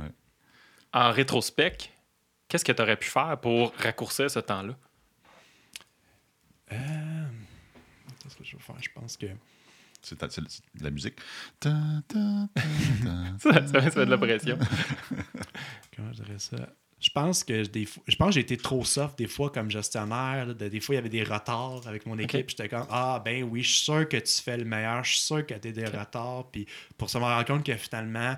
En 0.94 1.12
rétrospect, 1.12 1.78
qu'est-ce 2.48 2.66
que 2.66 2.72
tu 2.72 2.82
aurais 2.82 2.98
pu 2.98 3.08
faire 3.10 3.40
pour 3.40 3.74
raccourcir 3.78 4.30
ce 4.32 4.40
temps-là? 4.40 4.76
Euh, 6.72 7.26
Qu'est-ce 8.24 8.36
que 8.36 8.44
je 8.44 8.56
vais 8.58 8.62
faire? 8.64 8.76
Je 8.82 8.90
pense 8.94 9.18
que. 9.18 9.28
C'est 10.02 10.18
ta- 10.18 10.30
c'est 10.30 10.42
de 10.42 10.84
la 10.84 10.92
musique. 10.92 11.16
Ta, 11.60 11.72
ta, 12.08 12.20
ta, 12.56 12.62
ta. 13.04 13.38
Ça, 13.40 13.68
ça, 13.68 13.82
ça 13.82 13.92
fait 13.92 14.06
de 14.06 14.12
la 14.12 14.18
pression. 14.18 14.58
comment 15.96 16.14
je 16.14 16.24
dirais 16.24 16.40
ça? 16.40 16.56
Je 17.02 17.10
pense 17.12 17.44
que 17.46 17.66
des 17.66 17.86
fois, 17.86 18.04
je 18.08 18.16
pense 18.18 18.34
j'ai 18.34 18.42
été 18.42 18.58
trop 18.58 18.84
soft 18.84 19.18
des 19.18 19.28
fois 19.28 19.50
comme 19.52 19.72
gestionnaire. 19.72 20.46
là, 20.48 20.54
de- 20.54 20.68
des 20.68 20.80
fois, 20.82 20.96
il 20.96 20.98
y 20.98 21.00
avait 21.00 21.10
des 21.10 21.24
retards 21.24 21.88
avec 21.88 22.06
mon 22.06 22.18
équipe. 22.20 22.50
J'étais 22.50 22.68
comme 22.70 22.86
Ah 22.90 23.22
ben 23.24 23.44
oui, 23.44 23.64
je 23.64 23.70
suis 23.72 23.84
sûr 23.86 24.08
que 24.10 24.18
tu 24.18 24.34
fais 24.42 24.58
le 24.58 24.66
meilleur, 24.66 25.04
je 25.04 25.12
suis 25.12 25.20
sûr 25.26 25.46
que 25.46 25.54
tu 25.54 25.68
as 25.68 25.72
des 25.72 25.86
retards. 25.86 26.50
Puis 26.52 26.66
pour 26.98 27.10
se 27.10 27.18
rendre 27.18 27.46
compte 27.46 27.66
que 27.66 27.76
finalement, 27.76 28.36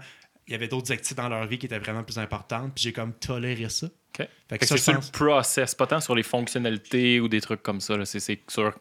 il 0.48 0.52
y 0.52 0.56
avait 0.56 0.68
d'autres 0.68 0.92
activités 0.92 1.22
dans 1.22 1.30
leur 1.30 1.46
vie 1.48 1.58
qui 1.58 1.66
étaient 1.66 1.80
vraiment 1.80 2.04
plus 2.04 2.20
importantes. 2.20 2.74
Puis 2.76 2.84
j'ai 2.84 2.94
comme 2.94 3.14
toléré 3.14 3.68
ça. 3.70 3.88
OK. 3.88 4.28
Fait 4.50 4.58
que 4.60 4.66
c'est 4.66 4.78
sur 4.78 4.94
pense- 4.96 5.08
le 5.08 5.12
process, 5.18 5.74
pas 5.74 5.88
tant 5.88 6.00
sur 6.02 6.14
les 6.16 6.24
fonctionnalités 6.24 7.20
ou 7.20 7.28
des 7.28 7.42
trucs 7.42 7.64
comme 7.64 7.80
ça. 7.82 8.04
c'est 8.06 8.42
sur 8.50 8.76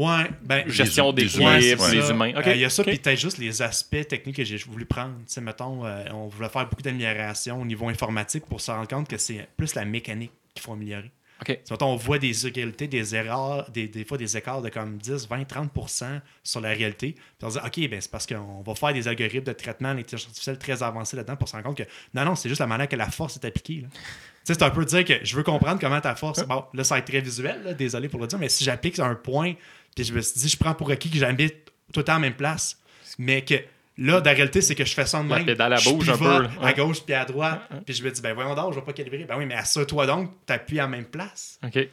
Ouais, 0.00 0.30
ben. 0.42 0.66
gestion 0.66 1.12
des 1.12 1.24
des 1.24 1.36
humains, 1.36 1.58
ouais. 1.58 1.76
les 1.92 2.10
humains. 2.10 2.32
Euh, 2.34 2.54
Il 2.54 2.60
y 2.60 2.64
a 2.64 2.70
ça, 2.70 2.82
puis 2.82 2.96
peut-être 2.96 3.20
juste 3.20 3.36
les 3.36 3.60
aspects 3.60 4.08
techniques 4.08 4.36
que 4.36 4.44
j'ai 4.44 4.56
voulu 4.56 4.86
prendre. 4.86 5.14
Sais, 5.26 5.42
mettons, 5.42 5.84
euh, 5.84 6.04
on 6.12 6.28
voulait 6.28 6.48
faire 6.48 6.66
beaucoup 6.66 6.80
d'améliorations 6.80 7.60
au 7.60 7.66
niveau 7.66 7.86
informatique 7.88 8.46
pour 8.46 8.62
se 8.62 8.70
rendre 8.70 8.88
compte 8.88 9.08
que 9.08 9.18
c'est 9.18 9.46
plus 9.58 9.74
la 9.74 9.84
mécanique 9.84 10.32
qu'il 10.54 10.62
faut 10.62 10.72
améliorer. 10.72 11.10
OK. 11.42 11.46
Tu 11.48 11.52
sais, 11.52 11.74
mettons, 11.74 11.88
on 11.92 11.96
voit 11.96 12.18
des 12.18 12.42
inégalités, 12.42 12.86
des 12.86 13.14
erreurs, 13.14 13.70
des, 13.70 13.88
des 13.88 14.04
fois 14.06 14.16
des 14.16 14.38
écarts 14.38 14.62
de 14.62 14.70
comme 14.70 14.96
10, 14.96 15.28
20, 15.28 15.42
30% 15.42 16.20
sur 16.42 16.60
la 16.62 16.70
réalité. 16.70 17.12
Puis 17.12 17.22
on 17.42 17.50
se 17.50 17.58
dit, 17.58 17.64
OK, 17.66 17.90
ben, 17.90 18.00
c'est 18.00 18.10
parce 18.10 18.26
qu'on 18.26 18.62
va 18.62 18.74
faire 18.74 18.94
des 18.94 19.06
algorithmes 19.06 19.44
de 19.44 19.52
traitement 19.52 19.94
d'intelligence 19.94 20.28
artificielle 20.28 20.58
très 20.58 20.82
avancés 20.82 21.16
là-dedans 21.16 21.36
pour 21.36 21.48
se 21.48 21.52
rendre 21.52 21.66
compte 21.66 21.76
que 21.78 21.84
non, 22.14 22.24
non, 22.24 22.36
c'est 22.36 22.48
juste 22.48 22.60
la 22.60 22.66
manière 22.66 22.88
que 22.88 22.96
la 22.96 23.10
force 23.10 23.36
est 23.36 23.46
appliquée. 23.46 23.82
là. 23.82 23.88
Tu 23.92 23.98
sais, 24.44 24.54
c'est 24.54 24.62
un 24.62 24.70
peu 24.70 24.84
dire 24.86 25.04
que 25.04 25.22
je 25.22 25.36
veux 25.36 25.42
comprendre 25.42 25.78
comment 25.78 26.00
ta 26.00 26.14
force. 26.14 26.46
Bon, 26.46 26.64
là, 26.72 26.82
ça 26.82 26.94
va 26.94 26.98
être 27.00 27.06
très 27.06 27.20
visuel, 27.20 27.62
là, 27.62 27.74
désolé 27.74 28.08
pour 28.08 28.20
le 28.20 28.26
dire, 28.26 28.38
mais 28.38 28.48
si 28.48 28.64
j'applique 28.64 28.98
un 28.98 29.14
point, 29.14 29.52
puis 29.94 30.04
je 30.04 30.12
me 30.12 30.20
suis 30.20 30.40
dit, 30.40 30.48
je 30.48 30.56
prends 30.56 30.74
pour 30.74 30.90
acquis 30.90 31.10
que 31.10 31.18
j'habite 31.18 31.66
tout 31.92 32.00
le 32.00 32.04
temps 32.04 32.12
à 32.12 32.16
la 32.16 32.20
même 32.20 32.34
place, 32.34 32.78
mais 33.18 33.42
que 33.44 33.54
là, 33.98 34.20
la 34.24 34.32
réalité, 34.32 34.60
c'est 34.60 34.74
que 34.74 34.84
je 34.84 34.94
fais 34.94 35.04
ça 35.06 35.22
de 35.22 35.28
La 35.28 35.36
même. 35.36 35.46
pédale 35.46 35.72
à 35.74 35.80
bouge 35.80 36.08
un 36.08 36.16
peu. 36.16 36.24
À 36.60 36.64
Ouais. 36.64 36.74
gauche 36.74 37.02
puis 37.04 37.14
à 37.14 37.24
droite. 37.24 37.60
Puis 37.84 37.94
je 37.96 38.04
me 38.04 38.10
dis, 38.10 38.20
ben 38.20 38.32
voyons 38.34 38.54
donc, 38.54 38.72
je 38.72 38.78
vais 38.78 38.84
pas 38.84 38.92
calibrer. 38.92 39.24
Ben 39.24 39.36
oui, 39.36 39.46
mais 39.46 39.54
assure-toi 39.56 40.06
donc, 40.06 40.30
t'appuies 40.46 40.78
à 40.78 40.82
la 40.82 40.88
même 40.88 41.04
place. 41.06 41.58
OK. 41.64 41.88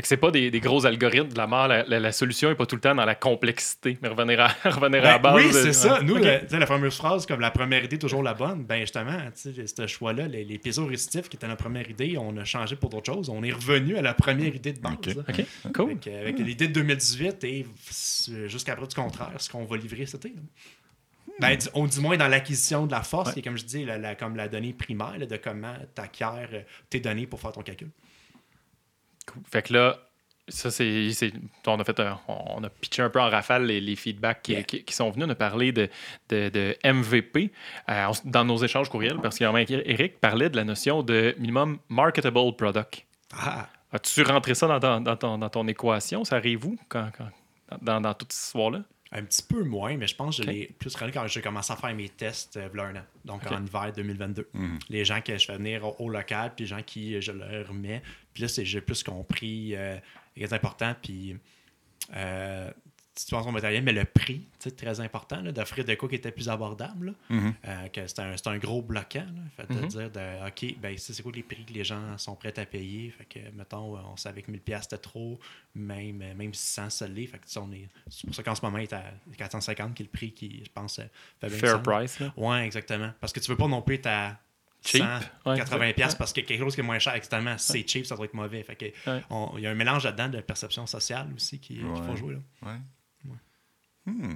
Fait 0.00 0.02
que 0.02 0.08
c'est 0.08 0.16
pas 0.16 0.30
des, 0.30 0.50
des 0.50 0.60
gros 0.60 0.86
algorithmes 0.86 1.28
de 1.28 1.36
la 1.36 1.46
mort. 1.46 1.68
La, 1.68 1.82
la- 1.84 2.00
la 2.00 2.10
solution 2.10 2.48
est 2.50 2.54
pas 2.54 2.64
tout 2.64 2.74
le 2.74 2.80
temps 2.80 2.94
dans 2.94 3.04
la 3.04 3.14
complexité, 3.14 3.98
mais 4.00 4.08
revenir 4.08 4.40
à, 4.40 4.48
revenir 4.64 5.00
à 5.04 5.08
la 5.12 5.18
Ben 5.18 5.32
base. 5.34 5.44
oui, 5.44 5.48
de- 5.48 5.52
c'est 5.52 5.72
ça. 5.74 5.98
Ouais. 5.98 6.04
Nous, 6.04 6.22
sais, 6.22 6.58
la 6.58 6.66
fameuse 6.66 6.96
phrase 6.96 7.26
comme 7.26 7.40
la 7.40 7.50
première 7.50 7.84
idée, 7.84 7.98
toujours 7.98 8.22
la 8.22 8.32
bonne, 8.32 8.64
ben 8.64 8.80
justement, 8.80 9.18
tu 9.36 9.52
sais, 9.54 9.66
ce 9.66 9.86
choix-là, 9.86 10.26
les, 10.26 10.42
les 10.44 10.58
récitifs 10.88 11.28
qui 11.28 11.36
étaient 11.36 11.46
notre 11.46 11.62
première 11.62 11.90
idée, 11.90 12.16
on 12.16 12.34
a 12.38 12.44
changé 12.46 12.76
pour 12.76 12.88
d'autres 12.88 13.12
choses. 13.12 13.28
On 13.28 13.42
est 13.42 13.52
revenu 13.52 13.98
à 13.98 14.00
la 14.02 14.14
première 14.14 14.54
idée 14.54 14.72
de 14.72 14.80
base. 14.80 14.94
Ok. 14.94 15.10
OK, 15.66 15.72
cool. 15.74 15.90
Avec, 15.90 16.06
euh, 16.06 16.20
avec 16.22 16.38
l'idée 16.38 16.68
de 16.68 16.72
2018 16.72 17.44
et 17.44 17.66
euh, 18.30 18.48
jusqu'à 18.48 18.76
près 18.76 18.86
du 18.86 18.94
contraire, 18.94 19.32
ce 19.36 19.50
qu'on 19.50 19.66
va 19.66 19.76
livrer 19.76 20.06
cet 20.06 20.24
été. 20.24 20.34
Ben, 21.40 21.56
du- 21.56 21.66
on 21.74 21.84
dit 21.86 22.00
moins 22.00 22.16
dans 22.16 22.28
l'acquisition 22.28 22.86
de 22.86 22.92
la 22.92 23.02
force, 23.02 23.28
Ouais. 23.28 23.34
qui 23.34 23.40
est, 23.40 23.42
comme 23.42 23.58
je 23.58 23.64
dis, 23.66 23.84
la, 23.84 23.98
la- 23.98 24.14
comme 24.14 24.34
la 24.34 24.48
donnée 24.48 24.72
primaire 24.72 25.18
là, 25.18 25.26
de 25.26 25.36
comment 25.36 25.74
tu 25.94 26.00
acquiers 26.00 26.26
euh, 26.54 26.60
tes 26.88 27.00
données 27.00 27.26
pour 27.26 27.38
faire 27.38 27.52
ton 27.52 27.60
calcul. 27.62 27.88
Fait 29.50 29.62
que 29.62 29.72
là, 29.72 29.96
ça, 30.48 30.70
c'est. 30.70 31.10
On 31.66 31.78
a 31.78 31.84
fait 31.84 32.00
un- 32.00 32.18
on 32.26 32.64
a 32.64 32.68
pitché 32.70 33.02
un 33.02 33.10
peu 33.10 33.20
en 33.20 33.30
rafale 33.30 33.66
les, 33.66 33.80
les 33.80 33.94
feedbacks 33.96 34.42
qui, 34.42 34.52
Yeah. 34.52 34.62
qui- 34.64 34.82
qui 34.84 34.94
sont 34.94 35.08
venus. 35.10 35.26
On 35.28 35.30
a 35.30 35.34
parlé 35.36 35.70
de, 35.72 35.88
de, 36.28 36.48
de 36.48 36.76
MVP 36.84 37.52
euh, 37.88 38.08
dans 38.24 38.44
nos 38.44 38.56
échanges 38.58 38.88
courriels, 38.88 39.18
parce 39.22 39.38
qu'Éric 39.38 40.18
parlait 40.20 40.50
de 40.50 40.56
la 40.56 40.64
notion 40.64 41.02
de 41.02 41.34
minimum 41.38 41.78
marketable 41.88 42.56
product. 42.56 43.06
Ah! 43.32 43.68
As-tu 43.92 44.22
rentré 44.22 44.54
ça 44.54 44.66
dans, 44.68 44.78
ton- 44.80 45.00
dans 45.00 45.16
ton, 45.16 45.38
dans 45.38 45.48
ton 45.50 45.66
équation? 45.68 46.24
Ça 46.24 46.36
arrive 46.36 46.64
où 46.64 46.76
quand, 46.88 47.10
quand- 47.16 47.78
dans, 47.82 48.00
dans 48.00 48.14
toute 48.14 48.32
cette 48.32 48.46
histoire-là? 48.46 48.82
Un 49.12 49.24
petit 49.24 49.42
peu 49.42 49.64
moins, 49.64 49.96
mais 49.96 50.06
je 50.06 50.14
pense 50.14 50.36
que 50.36 50.44
je 50.44 50.48
l'ai 50.50 50.66
plus 50.78 50.94
rendu 50.94 51.10
quand 51.12 51.26
j'ai 51.26 51.40
commencé 51.42 51.72
à 51.72 51.76
faire 51.76 51.92
mes 51.94 52.08
tests 52.08 52.56
euh, 52.56 52.68
un 52.78 52.94
an, 52.96 53.02
donc 53.24 53.42
en 53.56 53.64
hiver 53.64 53.92
2022. 53.92 54.48
Les 54.88 55.04
gens 55.04 55.20
que 55.20 55.36
je 55.36 55.46
fais 55.46 55.56
venir 55.56 55.84
au, 55.84 55.96
au 55.98 56.08
local, 56.08 56.52
puis 56.54 56.64
les 56.64 56.68
gens 56.68 56.82
qui 56.82 57.20
je 57.20 57.32
leur 57.32 57.66
remets. 57.68 58.02
Puis 58.32 58.42
là, 58.42 58.48
c'est- 58.48 58.64
j'ai 58.64 58.80
plus 58.80 59.02
compris 59.02 59.74
euh, 59.74 59.96
ce 59.96 60.34
qui 60.34 60.42
est 60.44 60.52
important. 60.52 60.94
Puis 61.02 61.36
euh, 62.14 62.70
tu 63.26 63.30
penses 63.34 63.46
au 63.46 63.50
matériel, 63.50 63.82
mais 63.82 63.92
le 63.92 64.04
prix, 64.04 64.46
sais, 64.58 64.70
très 64.70 65.00
important, 65.00 65.40
là, 65.40 65.52
d'offrir 65.52 65.84
de 65.84 65.94
quoi 65.94 66.08
qui 66.08 66.14
était 66.16 66.30
plus 66.32 66.48
abordable. 66.48 67.14
là. 67.30 67.52
Euh, 67.66 67.88
que 67.88 68.06
c'est 68.06 68.18
un, 68.20 68.36
c'est 68.36 68.46
un 68.48 68.58
gros 68.58 68.82
bloquant. 68.82 69.20
Là. 69.20 69.42
Fait 69.56 69.66
de 69.72 69.80
Mhm. 69.80 69.86
dire, 69.88 70.10
de, 70.10 70.46
OK, 70.48 70.76
ben, 70.80 70.96
c'est 70.98 71.22
quoi 71.22 71.32
les 71.34 71.42
prix 71.42 71.64
que 71.64 71.72
les 71.72 71.84
gens 71.84 72.16
sont 72.18 72.34
prêts 72.36 72.58
à 72.58 72.66
payer? 72.66 73.10
Fait 73.10 73.24
que, 73.24 73.38
mettons, 73.56 73.96
on 73.98 74.16
savait 74.16 74.42
que 74.42 74.50
1000$ 74.50 74.82
c'était 74.82 74.98
trop, 74.98 75.38
même, 75.74 76.18
même 76.36 76.54
600 76.54 76.90
ça 76.90 77.08
l'est. 77.08 77.26
Fait 77.26 77.38
que, 77.38 77.44
tu 77.46 77.52
sais, 77.52 77.58
on 77.60 77.70
est, 77.72 77.88
c'est 78.08 78.26
pour 78.26 78.34
ça 78.34 78.42
qu'en 78.42 78.54
ce 78.54 78.62
moment, 78.64 78.78
il 78.78 78.84
est 78.84 78.92
à 78.92 79.04
450, 79.36 79.94
qui 79.94 80.02
est 80.02 80.06
le 80.06 80.10
prix 80.10 80.32
qui, 80.32 80.62
je 80.64 80.70
pense, 80.72 80.98
euh, 80.98 81.04
fait 81.40 81.48
bien 81.48 81.58
Fair 81.58 81.82
price. 81.82 82.18
Là. 82.20 82.32
Ouais, 82.36 82.64
exactement. 82.64 83.10
Parce 83.20 83.32
que 83.32 83.40
tu 83.40 83.50
veux 83.50 83.56
pas 83.56 83.68
non 83.68 83.82
plus 83.82 83.96
être 83.96 84.06
à 84.06 84.38
Cheap. 84.82 85.02
100, 85.02 85.50
Ouais, 85.50 85.58
80 85.58 85.78
ouais. 85.80 85.92
pièces 85.92 86.14
parce 86.14 86.32
que 86.32 86.40
quelque 86.40 86.58
chose 86.58 86.74
qui 86.74 86.80
est 86.80 86.84
moins 86.84 86.98
cher 86.98 87.12
extrêmement 87.14 87.58
c'est 87.58 87.86
cheap 87.86 88.06
ça 88.06 88.16
doit 88.16 88.24
être 88.24 88.32
mauvais 88.32 88.62
fait 88.62 88.76
que 88.76 89.10
Ouais. 89.10 89.22
on- 89.28 89.52
il 89.58 89.64
y 89.64 89.66
a 89.66 89.70
un 89.70 89.74
mélange 89.74 90.04
là-dedans 90.04 90.30
de 90.30 90.40
perception 90.40 90.86
sociale 90.86 91.28
aussi 91.36 91.58
qui, 91.58 91.74
qui 91.76 91.84
Ouais. 91.84 92.02
faut 92.06 92.16
jouer 92.16 92.36
là. 92.62 92.78
Hmm. 94.06 94.32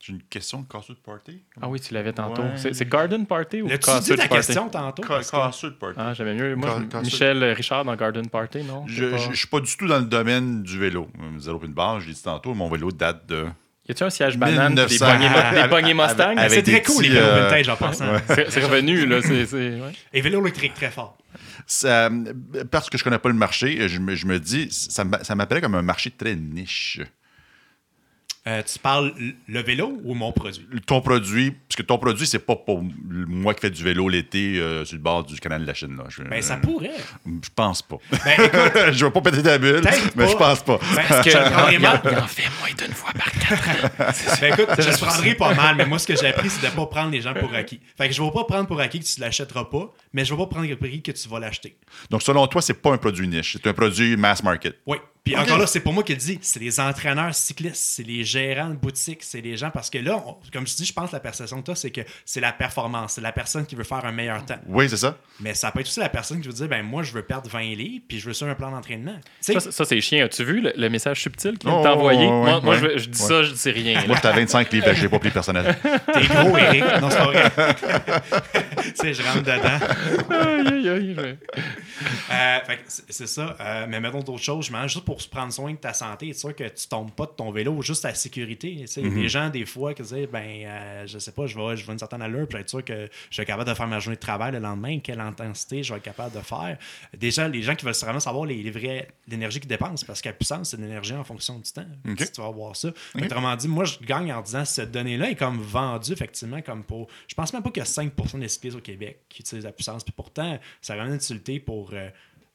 J'ai 0.00 0.12
une 0.12 0.22
question 0.22 0.60
de 0.62 0.68
casseux 0.68 0.94
de 0.94 1.00
party. 1.00 1.42
Ah 1.60 1.68
oui, 1.68 1.80
tu 1.80 1.92
l'avais 1.92 2.12
tantôt. 2.12 2.42
Ouais. 2.42 2.52
C'est 2.56 2.72
c'est 2.72 2.88
Garden 2.88 3.26
Party 3.26 3.62
ou 3.62 3.68
ta 3.68 3.78
Party? 3.78 4.28
question 4.28 4.68
tantôt? 4.68 5.02
Que- 5.02 5.68
party. 5.78 5.96
Ah, 6.00 6.14
j'aimais 6.14 6.34
mieux. 6.34 6.54
Moi, 6.54 6.80
Ca-. 6.92 7.00
Michel 7.02 7.42
Richard 7.44 7.84
dans 7.84 7.96
Garden 7.96 8.28
Party, 8.28 8.62
non? 8.62 8.86
Je 8.86 9.06
pas- 9.06 9.16
je 9.16 9.36
suis 9.36 9.48
pas 9.48 9.58
du 9.60 9.76
tout 9.76 9.88
dans 9.88 9.98
le 9.98 10.04
domaine 10.04 10.62
du 10.62 10.78
vélo. 10.78 11.08
Zéro 11.38 11.60
une 11.64 11.72
barre, 11.72 11.98
je 12.00 12.06
l'ai 12.06 12.12
dit 12.14 12.22
tantôt, 12.22 12.54
mon 12.54 12.68
vélo 12.70 12.92
date 12.92 13.26
de. 13.26 13.46
Y 13.88 13.90
a-tu 13.92 14.04
un 14.04 14.10
siège 14.10 14.36
banane 14.38 14.74
pis 14.74 14.74
des 14.74 14.98
1900. 14.98 15.06
poignées, 15.06 15.28
mo- 15.30 15.62
des 15.62 15.68
poignées 15.68 15.94
Mustang? 15.94 16.36
Avec 16.36 16.50
c'est 16.52 16.62
très 16.62 16.82
cool 16.82 17.02
les 17.02 17.08
vélos 17.08 17.20
euh, 17.22 17.42
vintage 17.44 17.68
en 17.70 17.76
passant 17.76 18.04
C'est 18.28 18.50
c'est 18.52 18.60
revenu, 18.64 19.04
là. 19.06 19.20
c'est 19.22 19.46
c'est- 19.46 19.80
ouais. 19.80 19.92
et 20.12 20.20
vélo 20.20 20.40
électrique 20.42 20.74
très 20.74 20.90
fort 20.92 21.18
Ça, 21.66 22.08
parce 22.70 22.88
que 22.88 22.96
je 22.98 23.02
connais 23.04 23.18
pas 23.18 23.30
le 23.30 23.34
marché, 23.34 23.88
je 23.88 23.98
me, 23.98 24.14
je 24.14 24.26
me 24.26 24.38
dis, 24.38 24.68
ça, 24.70 25.04
ça 25.22 25.34
m'appelait 25.34 25.60
comme 25.62 25.74
un 25.74 25.82
marché 25.82 26.10
très 26.12 26.36
niche. 26.36 27.00
Euh, 28.48 28.62
tu 28.62 28.78
parles 28.78 29.12
le 29.46 29.60
vélo 29.62 30.00
ou 30.04 30.14
mon 30.14 30.32
produit? 30.32 30.66
Ton 30.86 31.02
produit, 31.02 31.50
parce 31.50 31.76
que 31.76 31.82
ton 31.82 31.98
produit, 31.98 32.26
c'est 32.26 32.38
pas 32.38 32.56
pour 32.56 32.82
moi 33.04 33.52
qui 33.52 33.60
fais 33.60 33.70
du 33.70 33.84
vélo 33.84 34.08
l'été 34.08 34.58
euh, 34.58 34.86
sur 34.86 34.96
le 34.96 35.02
bord 35.02 35.22
du 35.24 35.38
canal 35.38 35.60
de 35.62 35.66
la 35.66 35.74
Chine. 35.74 35.98
Là. 35.98 36.04
Je, 36.08 36.22
ben 36.22 36.40
ça 36.40 36.54
euh, 36.54 36.56
pourrait 36.56 36.96
Je 37.26 37.48
pense 37.54 37.82
pas. 37.82 37.96
ben 38.10 38.32
écoute 38.38 38.92
je 38.92 39.04
veux 39.04 39.10
pas 39.10 39.20
péter 39.20 39.42
ta 39.42 39.58
bulle, 39.58 39.82
mais 40.16 40.24
pas. 40.24 40.30
je 40.30 40.36
pense 40.36 40.62
pas. 40.62 40.78
ben, 40.96 41.02
Parce 41.06 41.26
que 41.28 41.30
en- 41.36 41.68
il 41.68 41.86
en 41.86 42.26
fait 42.26 42.48
moins 42.58 42.74
d'une 42.78 42.94
fois 42.94 43.12
par 43.12 43.30
quatre. 43.32 44.38
Ben 44.40 44.52
écoute, 44.54 44.68
je 44.78 44.88
le 44.90 44.96
prendrais 44.96 45.34
pas 45.34 45.54
mal, 45.54 45.76
mais 45.76 45.84
moi, 45.84 45.98
ce 45.98 46.06
que 46.06 46.16
j'ai 46.16 46.28
appris, 46.28 46.48
c'est 46.48 46.66
de 46.66 46.74
pas 46.74 46.86
prendre 46.86 47.10
les 47.10 47.20
gens 47.20 47.34
pour 47.34 47.52
acquis. 47.54 47.80
Fait 47.98 48.08
que 48.08 48.14
je 48.14 48.22
vais 48.22 48.30
pas 48.30 48.44
prendre 48.44 48.66
pour 48.66 48.80
acquis 48.80 49.00
que 49.00 49.04
tu 49.04 49.20
l'achèteras 49.20 49.64
pas, 49.64 49.92
mais 50.14 50.24
je 50.24 50.32
vais 50.32 50.38
pas 50.38 50.46
prendre 50.46 50.66
le 50.68 50.76
prix 50.76 51.02
que 51.02 51.12
tu 51.12 51.28
vas 51.28 51.38
l'acheter. 51.38 51.76
Donc, 52.08 52.22
selon 52.22 52.46
toi, 52.46 52.62
c'est 52.62 52.80
pas 52.80 52.92
un 52.92 52.98
produit 52.98 53.28
niche, 53.28 53.58
c'est 53.60 53.68
un 53.68 53.74
produit 53.74 54.16
mass 54.16 54.42
market. 54.42 54.78
Oui. 54.86 54.96
Puis 55.24 55.36
encore 55.36 55.58
là, 55.58 55.66
c'est 55.66 55.80
pas 55.80 55.90
moi 55.90 56.02
qui 56.02 56.12
le 56.12 56.18
dis, 56.18 56.38
c'est 56.40 56.58
les 56.60 56.80
entraîneurs 56.80 57.34
cyclistes, 57.34 57.76
c'est 57.76 58.02
les 58.02 58.24
gérants 58.24 58.70
de 58.70 58.76
boutique, 58.76 59.18
c'est 59.22 59.40
les 59.42 59.56
gens. 59.58 59.70
Parce 59.70 59.90
que 59.90 59.98
là, 59.98 60.16
on- 60.26 60.36
comme 60.52 60.66
je 60.66 60.74
dis, 60.74 60.86
je 60.86 60.92
pense 60.92 61.10
que 61.10 61.16
la 61.16 61.20
perception 61.20 61.60
que 61.60 61.70
tu 61.70 61.76
c'est 61.76 61.90
que 61.90 62.00
c'est 62.24 62.40
la 62.40 62.52
performance, 62.52 63.12
c'est 63.14 63.20
la 63.20 63.32
personne 63.32 63.66
qui 63.66 63.74
veut 63.74 63.84
faire 63.84 64.04
un 64.06 64.12
meilleur 64.12 64.44
temps. 64.46 64.58
Oui, 64.66 64.88
c'est 64.88 64.96
ça. 64.96 65.18
Mais 65.40 65.52
ça 65.54 65.70
peut 65.70 65.80
être 65.80 65.86
aussi 65.86 66.00
la 66.00 66.08
personne 66.08 66.40
qui 66.40 66.46
veut 66.48 66.54
dire, 66.54 66.68
ben 66.68 66.82
moi, 66.82 67.02
je 67.02 67.12
veux 67.12 67.22
perdre 67.22 67.48
20 67.50 67.60
livres, 67.76 68.04
puis 68.08 68.18
je 68.18 68.26
veux 68.26 68.32
suivre 68.32 68.50
un 68.50 68.54
plan 68.54 68.70
d'entraînement. 68.70 69.16
Ça, 69.40 69.60
c'est- 69.60 69.70
ça, 69.70 69.84
c'est 69.84 70.00
chiant. 70.00 70.24
As-tu 70.24 70.44
vu 70.44 70.60
le, 70.62 70.72
le 70.76 70.88
message 70.88 71.20
subtil 71.20 71.58
qu'il 71.58 71.68
Oh, 71.68 71.72
vient 71.72 71.80
de 71.82 71.94
t'envoyer? 71.94 72.26
moi, 72.26 72.60
moi, 72.62 72.76
ouais, 72.78 72.92
je, 72.96 72.98
je 73.02 73.08
dis 73.10 73.20
ouais. 73.22 73.28
ça, 73.28 73.42
je 73.42 73.52
dis 73.52 73.70
rien. 73.70 74.02
Moi, 74.06 74.16
à 74.22 74.32
25 74.32 74.72
livres, 74.72 74.92
je 74.94 75.02
n'ai 75.02 75.08
pas 75.08 75.18
pris 75.18 75.30
personnel. 75.30 75.76
t'es 76.14 76.26
gros, 76.26 76.56
Eric. 76.56 76.84
Non, 77.00 77.10
c'est 77.10 77.16
pas 77.18 77.24
vrai. 77.26 77.50
tu 78.82 78.92
sais, 78.94 79.14
je 79.14 79.22
rentre 79.22 79.42
dedans. 79.42 79.78
Aïe, 80.30 80.88
aïe, 80.88 81.16
aïe, 81.18 81.38
Euh, 82.30 82.58
fait 82.66 82.76
que 82.76 82.82
c'est 82.88 83.02
c'est 83.10 83.26
ça. 83.26 83.56
Euh, 83.60 83.86
mais 83.88 84.00
mettons 84.00 84.20
d'autres 84.20 84.42
choses, 84.42 84.66
je 84.66 84.72
mange 84.72 84.92
juste 84.92 85.04
pour 85.04 85.17
se 85.20 85.28
prendre 85.28 85.52
soin 85.52 85.72
de 85.72 85.76
ta 85.78 85.92
santé, 85.92 86.28
être 86.30 86.38
sûr 86.38 86.54
que 86.54 86.64
tu 86.64 86.86
tombes 86.88 87.10
pas 87.12 87.26
de 87.26 87.32
ton 87.32 87.50
vélo, 87.50 87.80
juste 87.82 88.04
la 88.04 88.14
sécurité. 88.14 88.84
A 88.96 89.00
Mhm. 89.00 89.14
des 89.14 89.28
gens, 89.28 89.48
des 89.50 89.66
fois, 89.66 89.94
qui 89.94 90.02
disent 90.02 90.28
ben, 90.32 90.44
euh, 90.64 91.06
je 91.06 91.18
sais 91.18 91.32
pas, 91.32 91.46
je 91.46 91.56
vais, 91.58 91.76
je 91.76 91.86
vais 91.86 91.92
une 91.92 91.98
certaine 91.98 92.22
allure, 92.22 92.46
puis 92.48 92.58
être 92.58 92.68
sûr 92.68 92.84
que 92.84 93.08
je 93.30 93.40
être 93.42 93.46
capable 93.46 93.68
de 93.68 93.74
faire 93.74 93.86
ma 93.86 93.98
journée 94.00 94.16
de 94.16 94.20
travail 94.20 94.52
le 94.52 94.58
lendemain, 94.58 94.98
quelle 95.00 95.20
intensité 95.20 95.82
je 95.82 95.92
vais 95.92 95.98
être 95.98 96.04
capable 96.04 96.34
de 96.36 96.40
faire. 96.42 96.78
Déjà, 97.16 97.48
les 97.48 97.62
gens 97.62 97.74
qui 97.74 97.84
veulent 97.84 97.94
vraiment 97.94 98.20
savoir 98.20 98.44
les, 98.46 98.62
les 98.62 98.70
vrais, 98.70 99.08
l'énergie 99.26 99.60
qu'ils 99.60 99.68
dépensent, 99.68 100.04
parce 100.06 100.20
que 100.22 100.28
la 100.28 100.32
puissance, 100.34 100.70
c'est 100.70 100.76
l'énergie 100.80 101.14
en 101.14 101.24
fonction 101.24 101.58
du 101.58 101.70
temps. 101.70 101.86
Si 102.18 102.32
tu 102.32 102.40
vas 102.40 102.50
voir 102.50 102.74
ça. 102.76 102.90
Autrement 103.20 103.54
dit, 103.56 103.68
moi, 103.68 103.84
je 103.84 103.98
gagne 104.00 104.32
en 104.32 104.40
disant 104.42 104.64
cette 104.64 104.90
donnée-là 104.92 105.30
est 105.30 105.36
comme 105.36 105.58
vendue, 105.60 106.12
effectivement, 106.12 106.60
comme 106.62 106.84
pour. 106.84 107.08
Je 107.26 107.34
pense 107.34 107.52
même 107.52 107.62
pas 107.62 107.70
qu'il 107.70 107.80
y 107.80 107.86
a 107.86 107.88
5% 107.88 108.38
des 108.38 108.48
cyclistes 108.48 108.76
au 108.76 108.80
Québec 108.80 109.20
qui 109.28 109.42
utilisent 109.42 109.64
la 109.64 109.72
puissance. 109.72 110.04
Puis 110.04 110.12
pourtant, 110.16 110.58
ça 110.80 110.94
a 110.94 111.04
une 111.06 111.14
utilité 111.14 111.60
pour. 111.60 111.90
euh, 111.92 112.08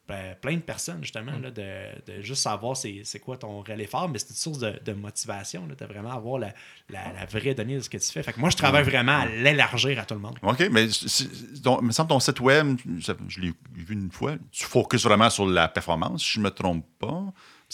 ben, 0.06 0.34
plein 0.40 0.54
de 0.56 0.60
personnes, 0.60 0.98
justement, 1.02 1.32
là, 1.38 1.50
de, 1.50 2.12
de 2.12 2.20
juste 2.22 2.42
savoir 2.42 2.76
c'est 2.76 3.18
quoi 3.24 3.38
ton 3.38 3.60
réel 3.60 3.80
effort, 3.80 4.08
mais 4.08 4.18
c'est 4.18 4.28
une 4.30 4.34
source 4.36 4.58
de, 4.58 4.78
de 4.84 4.92
motivation, 4.92 5.66
là, 5.66 5.74
de 5.74 5.84
vraiment 5.86 6.12
avoir 6.12 6.38
la, 6.38 6.52
la, 6.90 7.12
la 7.12 7.24
vraie 7.26 7.54
donnée 7.54 7.76
de 7.76 7.80
ce 7.80 7.88
que 7.88 7.96
tu 7.96 8.10
fais. 8.12 8.22
Fait 8.22 8.32
que 8.34 8.40
moi, 8.40 8.50
je 8.50 8.56
travaille 8.56 8.84
vraiment 8.84 9.20
à 9.20 9.26
l'élargir 9.26 9.98
à 9.98 10.04
tout 10.04 10.14
le 10.14 10.20
monde. 10.20 10.38
OK, 10.42 10.68
mais 10.70 10.88
ton- 11.62 11.80
il 11.80 11.86
me 11.86 11.92
semble 11.92 12.08
que 12.08 12.14
ton 12.14 12.20
site 12.20 12.40
web, 12.40 12.76
ça- 13.00 13.14
je 13.28 13.40
l'ai 13.40 13.52
vu 13.74 13.94
une 13.94 14.10
fois, 14.10 14.34
tu 14.52 14.64
focuses 14.64 15.04
vraiment 15.04 15.30
sur 15.30 15.46
la 15.46 15.68
performance, 15.68 16.22
si 16.22 16.32
je 16.34 16.38
ne 16.40 16.44
me 16.44 16.50
trompe 16.50 16.84
pas. 16.98 17.24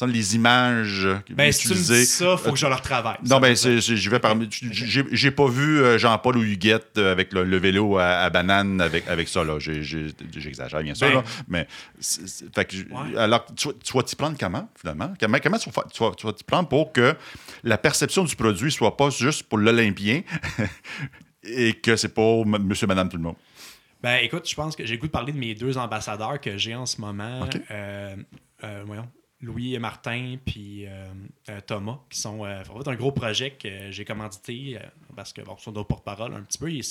Les 0.06 0.34
images 0.36 1.06
Ben, 1.30 1.50
si 1.52 1.62
tu 1.62 1.68
me 1.68 1.72
utilisées- 1.74 2.00
dis 2.00 2.06
ça, 2.06 2.36
faut 2.36 2.52
que 2.52 2.58
je 2.58 2.66
leur 2.66 2.80
travaille. 2.82 3.18
Non, 3.28 3.40
ben, 3.40 3.54
je 3.56 4.10
vais 4.10 4.18
parmi. 4.18 4.48
J'ai, 4.50 5.04
j'ai 5.10 5.30
pas 5.30 5.46
vu 5.48 5.80
euh, 5.80 5.98
Jean-Paul 5.98 6.36
ou 6.38 6.42
Huguette 6.42 6.92
euh, 6.98 7.12
avec 7.12 7.32
le, 7.32 7.44
le 7.44 7.56
vélo 7.58 7.98
à, 7.98 8.06
à 8.20 8.30
banane 8.30 8.80
avec, 8.80 9.06
avec 9.08 9.28
ça, 9.28 9.44
là. 9.44 9.58
J'exagère, 9.58 10.82
bien 10.82 10.94
sûr, 10.94 11.08
Ben. 11.08 11.14
là. 11.14 11.24
Mais, 11.48 11.66
fait 12.54 12.64
que, 12.64 12.76
Ouais. 12.76 13.16
alors, 13.18 13.46
tu, 13.56 13.68
vas- 13.68 13.74
tu 13.82 13.92
vas 13.92 14.02
t'y 14.02 14.16
prendre 14.16 14.36
comment, 14.38 14.68
finalement? 14.80 15.12
Comment, 15.20 15.38
comment 15.42 15.58
tu, 15.58 15.70
vas, 15.70 15.82
fa- 15.82 15.88
tu 15.92 16.02
vas- 16.02 16.12
tu 16.16 16.26
vas 16.26 16.32
t'y 16.32 16.44
prendre 16.44 16.68
pour 16.68 16.92
que 16.92 17.14
la 17.62 17.78
perception 17.78 18.24
du 18.24 18.36
produit 18.36 18.70
soit 18.72 18.96
pas 18.96 19.10
juste 19.10 19.42
pour 19.44 19.58
l'Olympien 19.58 20.22
et 21.44 21.74
que 21.74 21.96
c'est 21.96 22.12
pour 22.14 22.46
m- 22.46 22.58
monsieur, 22.62 22.86
madame, 22.86 23.08
tout 23.08 23.16
le 23.16 23.22
monde? 23.22 23.36
Ben 24.02 24.16
écoute, 24.22 24.48
je 24.48 24.54
pense 24.54 24.74
que 24.76 24.86
j'ai 24.86 24.94
le 24.94 25.00
goût 25.00 25.08
de 25.08 25.12
parler 25.12 25.32
de 25.32 25.38
mes 25.38 25.54
deux 25.54 25.76
ambassadeurs 25.76 26.40
que 26.40 26.56
j'ai 26.56 26.74
en 26.74 26.86
ce 26.86 27.00
moment. 27.00 27.46
Euh, 27.70 28.16
euh, 28.64 28.82
voyons, 28.86 29.06
Louis 29.42 29.74
et 29.74 29.78
Martin, 29.78 30.36
puis 30.44 30.86
euh, 30.86 31.06
euh, 31.48 31.60
Thomas, 31.66 32.00
qui 32.10 32.18
sont 32.18 32.44
euh, 32.44 32.62
un 32.86 32.94
gros 32.94 33.12
projet 33.12 33.52
que 33.52 33.90
j'ai 33.90 34.04
commandité 34.04 34.76
euh, 34.76 34.86
parce 35.16 35.32
que 35.32 35.40
bon, 35.42 35.56
ils 35.58 35.62
sont 35.62 35.72
nos 35.72 35.84
porte-parole 35.84 36.34
un 36.34 36.42
petit 36.42 36.58
peu, 36.58 36.70
ils, 36.70 36.82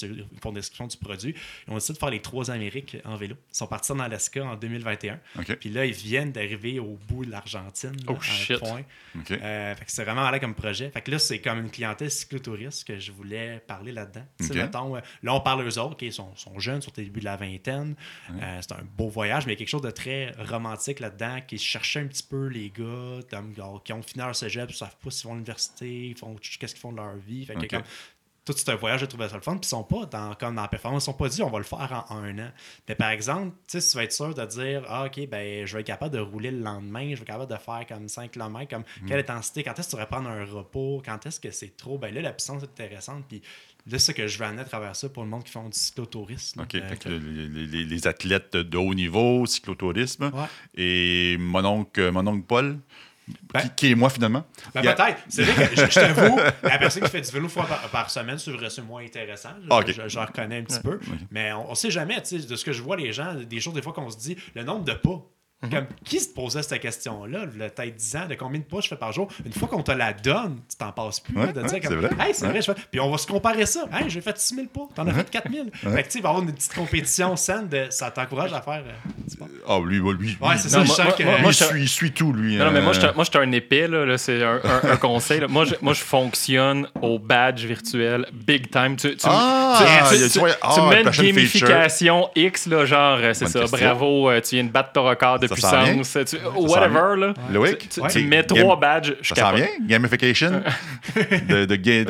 font 0.42 0.52
des 0.52 0.60
description 0.60 0.88
du 0.88 0.98
produit. 0.98 1.34
Ils 1.68 1.72
ont 1.72 1.76
décidé 1.76 1.94
de 1.94 2.00
faire 2.00 2.10
les 2.10 2.22
trois 2.22 2.52
Amériques 2.52 2.98
en 3.06 3.16
vélo. 3.16 3.36
Ils 3.54 3.58
sont 3.58 3.68
partis 3.68 3.92
en 3.92 4.00
Alaska 4.00 4.44
en 4.44 4.56
2021. 4.56 5.20
OK. 5.40 5.56
Puis 5.56 5.70
là, 5.70 5.86
ils 5.86 5.94
viennent 5.94 6.32
d'arriver 6.32 6.80
au 6.80 6.98
bout 7.08 7.26
de 7.26 7.32
l'Argentine. 7.32 7.92
là, 7.92 8.04
Oh, 8.08 8.14
à 8.14 8.18
un 8.18 8.20
shit. 8.22 8.60
point. 8.60 8.84
Euh, 9.32 9.76
fait 9.76 9.86
que 9.86 9.92
c'est 9.92 10.04
vraiment 10.04 10.22
malade 10.24 10.42
comme 10.42 10.56
projet. 10.56 10.90
Fait 10.92 11.02
que 11.02 11.12
là, 11.12 11.20
c'est 11.20 11.40
comme 11.40 11.60
une 11.60 11.70
clientèle 11.72 12.12
cyclotouriste 12.12 12.86
que 12.86 13.00
je 13.00 13.12
voulais 13.12 13.60
parler 13.66 13.92
là-dedans. 13.92 14.26
Mettons, 14.54 14.96
euh, 14.96 15.00
là, 15.24 15.34
on 15.34 15.42
parle 15.42 15.68
eux 15.68 15.80
autres, 15.80 15.98
ils 16.04 16.14
sont, 16.14 16.36
sont 16.36 16.60
jeunes, 16.60 16.82
sont 16.82 16.92
au 16.92 17.02
début 17.02 17.20
de 17.20 17.26
la 17.26 17.36
vingtaine. 17.38 17.96
Euh, 18.42 18.60
c'est 18.62 18.74
un 18.74 18.84
beau 18.98 19.08
voyage, 19.10 19.46
mais 19.46 19.54
il 19.54 19.56
y 19.56 19.58
a 19.58 19.60
quelque 19.60 19.70
chose 19.70 19.82
de 19.82 19.92
très 19.92 20.32
romantique 20.48 21.00
là-dedans, 21.00 21.40
qui 21.48 21.58
cherchait 21.58 22.00
un 22.00 22.08
petit 22.08 22.24
peu 22.24 22.48
les 22.48 22.70
gars 22.70 23.20
comme, 23.30 23.54
qui 23.84 23.94
ont 23.94 24.02
fini 24.04 24.24
leur 24.24 24.36
cégep, 24.36 24.70
ils 24.70 24.76
savent 24.76 24.96
pas 25.04 25.10
s'ils 25.12 25.26
vont 25.26 25.32
à 25.34 25.36
l'université, 25.36 26.08
ils 26.08 26.18
font 26.18 26.36
qu'est-ce 26.36 26.74
qu'ils 26.74 26.82
font 26.82 26.92
de 26.92 26.98
leur 26.98 27.16
vie. 27.16 27.46
Fait 27.46 27.54
que 27.56 27.60
Ok. 27.60 27.68
comme, 27.70 27.84
tout 28.54 28.58
c'est 28.58 28.70
un 28.72 28.76
voyage, 28.76 29.02
je 29.02 29.06
trouvais 29.06 29.30
ça 29.30 29.36
le 29.36 29.42
fun. 29.42 29.54
Puis 29.54 29.62
ils 29.64 29.68
sont 29.70 29.84
pas 29.84 30.06
dans, 30.06 30.34
comme 30.36 30.56
dans 30.56 30.62
la 30.64 30.68
performance, 30.68 31.04
ils 31.04 31.06
sont 31.06 31.14
pas 31.14 31.30
dit 31.30 31.42
on 31.44 31.50
va 31.50 31.58
le 31.60 31.64
faire 31.64 32.06
en 32.10 32.18
un 32.18 32.38
an. 32.40 32.52
Mais 32.88 32.96
par 32.96 33.10
exemple, 33.10 33.56
tu 33.68 33.78
vas 33.96 34.04
être 34.04 34.12
sûr 34.14 34.34
de 34.34 34.46
dire 34.46 34.84
Ah, 34.88 35.06
ok, 35.06 35.28
ben 35.30 35.66
je 35.66 35.74
vais 35.74 35.82
être 35.82 35.88
capable 35.88 36.14
de 36.16 36.20
rouler 36.20 36.52
le 36.52 36.60
lendemain, 36.60 37.02
je 37.12 37.16
vais 37.16 37.22
être 37.22 37.26
capable 37.26 37.52
de 37.52 37.58
faire 37.58 37.86
comme 37.88 38.08
5 38.10 38.32
km, 38.32 38.70
comme 38.70 38.84
Mm. 39.02 39.06
quelle 39.08 39.20
intensité, 39.20 39.64
quand 39.64 39.72
est-ce 39.78 39.82
que 39.88 39.92
tu 39.92 39.96
pourrais 39.96 40.08
prendre 40.08 40.30
un 40.30 40.46
repos, 40.46 41.02
quand 41.06 41.26
est-ce 41.26 41.40
que 41.40 41.52
c'est 41.52 41.76
trop, 41.78 41.98
ben 41.98 42.14
là, 42.14 42.22
la 42.22 42.32
puissance 42.34 42.64
est 42.64 42.66
intéressante. 42.82 43.26
Puis 43.28 43.42
là, 43.88 43.98
c'est 43.98 44.00
ça 44.00 44.14
que 44.14 44.28
je 44.28 44.38
veux 44.38 44.46
amener 44.46 44.62
à 44.62 44.66
travers 44.66 44.96
ça 44.96 45.10
pour 45.10 45.24
le 45.24 45.30
monde 45.30 45.44
qui 45.44 45.52
font 45.52 45.68
du 45.70 45.78
cyclotourisme. 45.78 46.62
OK. 46.62 46.76
Euh, 46.76 46.96
que 46.96 47.10
les, 47.10 47.66
les- 47.68 47.86
les 47.86 48.08
athlètes 48.08 48.56
de 48.58 48.78
haut 48.78 48.94
niveau, 48.94 49.46
cyclotourisme, 49.46 50.32
Ouais. 50.34 50.46
et 50.76 51.38
mon 51.40 51.64
oncle, 51.66 52.12
mon 52.12 52.26
oncle 52.28 52.46
Paul, 52.46 52.80
Ben- 53.54 53.62
qui, 53.62 53.70
qui 53.76 53.92
est 53.92 53.96
moi, 53.96 54.10
finalement. 54.10 54.46
Ben, 54.74 54.86
a- 54.88 54.94
peut-être. 54.94 55.20
C'est 55.30 55.44
vrai 55.44 55.68
que 55.70 55.76
je, 55.76 55.86
je 55.86 55.94
t'avoue, 56.00 56.40
la 56.64 56.78
personne 56.78 57.04
qui 57.04 57.10
fait 57.10 57.22
du 57.22 57.32
vélo 57.32 57.48
fois 57.50 57.66
par, 57.66 57.80
par 57.90 58.10
semaine, 58.10 58.38
c'est 58.38 58.52
vrai, 58.52 58.70
c'est 58.70 58.82
moins 58.82 59.04
intéressant. 59.04 59.50
Je, 59.62 59.68
Ah, 59.70 59.80
ok. 59.80 59.92
je- 59.92 60.08
je 60.08 60.20
reconnais 60.20 60.60
un 60.60 60.64
petit 60.64 60.80
peu. 60.80 61.00
Mais 61.32 61.52
on, 61.54 61.72
on 61.72 61.76
sait 61.76 61.92
jamais, 61.92 62.22
tu 62.22 62.40
sais, 62.40 62.48
de 62.48 62.56
ce 62.56 62.64
que 62.66 62.72
je 62.72 62.82
vois, 62.82 62.96
les 62.98 63.12
gens, 63.14 63.34
des 63.36 63.60
choses 63.60 63.74
des 63.74 63.82
fois 63.82 63.94
qu'on 63.94 64.10
se 64.10 64.18
dit, 64.18 64.36
le 64.56 64.64
nombre 64.64 64.84
de 64.86 64.94
pas. 64.94 65.22
Mhm. 65.62 65.70
Comme, 65.72 65.86
qui 66.06 66.20
se 66.22 66.30
posait 66.30 66.64
cette 66.64 66.80
question-là, 66.82 67.40
peut-être 67.48 67.96
10 67.96 68.16
ans, 68.16 68.28
de 68.30 68.36
combien 68.36 68.60
de 68.62 68.64
pas 68.66 68.80
je 68.80 68.88
fais 68.88 68.96
par 68.96 69.12
jour? 69.12 69.28
Une 69.46 69.52
fois 69.52 69.68
qu'on 69.68 69.84
te 69.84 69.92
la 69.92 70.14
donne, 70.14 70.60
tu 70.70 70.78
t'en 70.78 70.94
passes 70.94 71.20
plus. 71.20 71.36
Ouais, 71.36 71.48
là, 71.48 71.52
de 71.52 71.62
ouais, 71.62 71.68
dire 71.68 71.82
comme, 71.82 72.02
c'est 72.02 72.08
vrai. 72.16 72.28
Hey, 72.28 72.34
c'est 72.34 72.48
vrai, 72.48 72.62
je 72.62 72.72
fais. 72.72 72.80
Puis 72.90 73.00
on 73.02 73.12
va 73.12 73.18
se 73.18 73.28
comparer 73.28 73.66
ça. 73.66 73.82
Hey, 73.92 74.10
j'ai 74.10 74.22
fait 74.22 74.38
6 74.40 74.56
000 74.56 74.68
pas, 74.68 74.88
t'en 74.96 75.06
as 75.08 75.14
fait 75.14 75.30
4 75.30 75.52
000. 75.52 75.66
Fait 75.74 75.90
que 76.04 76.08
tu 76.08 76.12
sais, 76.12 76.20
il 76.20 76.22
va 76.22 76.30
y 76.30 76.32
avoir 76.32 76.44
une 76.48 76.54
petite 76.54 76.74
compétition 76.74 77.36
saine, 77.36 77.68
de, 77.68 77.88
ça 77.90 78.10
t'encourage 78.10 78.54
à 78.54 78.62
faire 78.62 78.84
euh, 78.88 79.10
du 79.28 79.34
sport. 79.34 79.50
Ah, 79.68 79.80
lui, 79.86 79.98
lui, 80.00 80.14
lui. 80.18 80.38
Ouais, 80.42 80.56
c'est 80.56 80.70
Non, 80.70 80.70
ça, 80.70 80.82
je 80.84 80.88
moi- 80.88 80.96
sens 80.96 81.06
moi- 81.06 81.14
que. 81.14 81.24
moi- 81.24 81.36
Lui, 81.36 81.42
moi, 81.42 81.52
il 81.52 81.74
je- 81.74 81.78
il 81.78 81.90
suit 81.90 82.12
tout, 82.14 82.32
lui. 82.32 82.56
Non, 82.56 82.64
non, 82.66 82.72
mais 82.72 82.82
moi, 82.82 82.94
je 82.94 83.00
euh, 83.00 83.08
suis- 83.08 83.16
moi, 83.16 83.24
je 83.26 83.30
suis 83.30 83.40
un 83.40 83.52
épais, 83.52 83.88
là, 83.90 84.06
là, 84.06 84.18
c'est 84.18 84.42
un, 84.42 84.62
un- 84.64 84.92
un 84.92 84.96
conseil. 84.98 85.42
là. 85.42 85.48
Moi, 85.50 85.66
je, 85.66 85.76
moi, 85.82 85.92
je 85.94 86.02
fonctionne 86.04 86.88
au 87.02 87.20
badge 87.20 87.66
virtuel 87.66 88.26
big 88.32 88.70
time. 88.72 88.96
Tu, 88.96 89.18
tu, 89.18 89.26
Ah, 89.30 89.76
tu, 89.78 90.40
ah, 90.62 90.90
mets 90.90 91.02
une 91.02 91.12
feature. 91.12 91.24
gamification 91.68 92.30
X, 92.34 92.66
là, 92.68 92.86
genre, 92.86 93.18
euh, 93.22 93.34
c'est 93.34 93.48
ça, 93.50 93.66
bravo, 93.70 94.30
euh, 94.30 94.40
tu 94.40 94.56
viens 94.56 94.64
de 94.64 94.70
battre 94.70 94.94
ton 94.94 95.04
record 95.04 95.40
de. 95.40 95.49
Puissance, 95.54 96.18
tu- 96.26 96.38
whatever, 96.56 97.16
là. 97.20 97.34
Loïc, 97.52 97.90
Tu, 97.90 98.02
mets 98.24 98.44
Game- 98.44 98.46
trois 98.46 98.80
badges, 98.80 99.16
je 99.22 99.34
Ça 99.34 99.42
s'en 99.42 99.54
vient? 99.54 99.68
Gamification? 99.82 100.62
de, 101.50 101.66
de, 101.66 102.04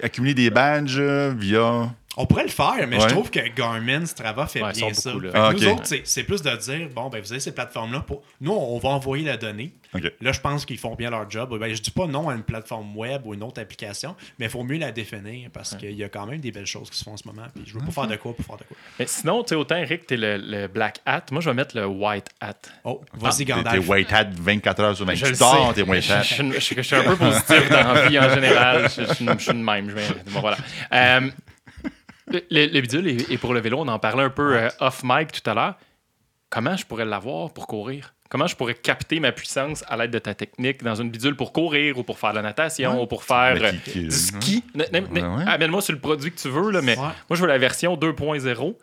d'accumuler 0.00 0.34
des 0.34 0.50
badges 0.50 0.96
euh, 0.98 1.32
via. 1.36 1.90
On 2.20 2.26
pourrait 2.26 2.42
le 2.44 2.48
faire, 2.50 2.86
mais 2.88 2.96
Ouais. 2.96 3.02
je 3.02 3.08
trouve 3.14 3.30
que 3.30 3.40
Garmin, 3.54 4.04
Strava 4.04 4.46
fait 4.46 4.62
Ouais, 4.62 4.72
bien 4.72 4.92
ça. 4.92 5.12
beaucoup. 5.12 5.24
Fait 5.26 5.30
Ah, 5.34 5.52
Nous 5.54 5.66
autres, 5.68 5.86
c'est- 6.04 6.22
plus 6.24 6.42
de 6.42 6.54
dire, 6.56 6.88
bon, 6.94 7.08
ben, 7.08 7.20
vous 7.22 7.32
avez 7.32 7.40
ces 7.40 7.52
plateformes-là. 7.52 8.00
Pour... 8.00 8.22
Nous, 8.40 8.52
on 8.52 8.78
va 8.78 8.90
envoyer 8.90 9.24
la 9.24 9.36
donnée. 9.36 9.72
Là, 10.20 10.32
je 10.32 10.40
pense 10.40 10.64
qu'ils 10.66 10.78
font 10.78 10.94
bien 10.94 11.10
leur 11.10 11.28
job. 11.30 11.56
Ben, 11.58 11.72
je 11.74 11.80
dis 11.80 11.90
pas 11.90 12.06
non 12.06 12.28
à 12.28 12.34
une 12.34 12.42
plateforme 12.42 12.96
web 12.96 13.22
ou 13.24 13.34
une 13.34 13.42
autre 13.42 13.60
application, 13.60 14.14
mais 14.38 14.46
il 14.46 14.50
faut 14.50 14.62
mieux 14.62 14.78
la 14.78 14.92
définir 14.92 15.50
parce 15.52 15.74
qu'il 15.76 15.92
y 15.92 16.04
a 16.04 16.08
quand 16.08 16.26
même 16.26 16.40
des 16.40 16.52
belles 16.52 16.66
choses 16.66 16.90
qui 16.90 16.98
se 16.98 17.04
font 17.04 17.12
en 17.12 17.16
ce 17.16 17.26
moment. 17.26 17.46
Puis 17.54 17.64
je 17.66 17.74
veux 17.74 17.80
pas 17.84 17.90
faire 17.90 18.06
de 18.06 18.16
quoi 18.16 18.34
pour 18.36 18.44
faire 18.44 18.56
de 18.58 18.64
quoi. 18.64 18.76
Mais 18.98 19.06
sinon, 19.06 19.42
tu 19.42 19.48
sais, 19.50 19.54
autant 19.56 19.76
Eric, 19.76 20.06
t'es 20.06 20.16
le, 20.16 20.36
le 20.36 20.68
black 20.68 20.98
hat. 21.06 21.22
Moi, 21.32 21.40
je 21.40 21.48
vais 21.50 21.54
mettre 21.56 21.76
le 21.76 21.86
white 21.86 22.26
hat. 22.40 22.54
Oh, 22.84 23.00
vas-y, 23.14 23.38
T'es- 23.38 23.44
T'es 23.46 23.52
Gandalf. 23.52 23.88
white 23.88 24.12
hat 24.12 24.26
24 24.32 24.80
heures 24.80 24.96
sur 24.96 25.06
24 25.06 25.24
Je 25.26 25.30
le 25.30 25.36
Tu 25.36 25.38
dors, 25.40 25.74
t'es 25.74 25.82
white 25.82 26.02
Je, 26.04 26.12
hat. 26.12 26.22
je- 26.22 26.34
je- 26.34 26.60
je- 26.60 26.74
je 26.76 26.82
suis 26.82 26.96
un 26.96 27.02
peu 27.04 27.16
positif 27.16 27.68
dans 27.70 27.92
la 27.94 28.08
vie 28.08 28.18
en 28.18 28.28
général. 28.34 28.82
Je, 28.84 29.12
suis 29.14 29.24
de 29.24 29.52
même. 29.54 29.88
Je 29.90 29.94
vais- 29.94 30.02
bon, 30.30 30.40
voilà. 30.40 30.56
Euh, 30.92 31.30
le, 32.30 32.66
le 32.66 32.80
bidule 32.80 33.08
est 33.08 33.38
pour 33.38 33.54
le 33.54 33.60
vélo. 33.60 33.78
On 33.80 33.88
en 33.88 33.98
parlait 33.98 34.22
un 34.24 34.30
peu 34.30 34.56
euh, 34.56 34.68
off 34.80 35.00
mic 35.04 35.32
tout 35.32 35.48
à 35.50 35.54
l'heure. 35.54 35.74
Comment 36.48 36.76
je 36.76 36.84
pourrais 36.86 37.04
l'avoir 37.04 37.52
pour 37.52 37.66
courir? 37.66 38.14
Comment 38.28 38.46
je 38.46 38.54
pourrais 38.54 38.74
capter 38.74 39.18
ma 39.18 39.32
puissance 39.32 39.82
à 39.88 39.96
l'aide 39.96 40.12
de 40.12 40.18
ta 40.20 40.34
technique 40.34 40.84
dans 40.84 40.94
une 40.94 41.10
bidule 41.10 41.34
pour 41.34 41.52
courir 41.52 41.98
ou 41.98 42.04
pour 42.04 42.18
faire 42.18 42.30
de 42.30 42.36
la 42.36 42.42
natation 42.42 42.96
Ouais. 42.96 43.02
ou 43.02 43.06
pour 43.06 43.24
faire 43.24 43.56
euh, 43.60 43.72
qui- 43.84 43.90
qui- 43.90 44.04
du 44.04 44.10
ski? 44.10 44.64
N- 44.76 44.84
n- 44.92 45.06
Ouais. 45.12 45.44
Amène-moi 45.48 45.82
sur 45.82 45.92
le 45.92 45.98
produit 45.98 46.30
que 46.30 46.38
tu 46.40 46.48
veux, 46.48 46.70
là, 46.70 46.80
mais 46.82 46.94
moi, 46.96 47.12
je 47.32 47.36
veux 47.42 47.48
la 47.48 47.58
version 47.58 47.96
2.0 47.96 48.76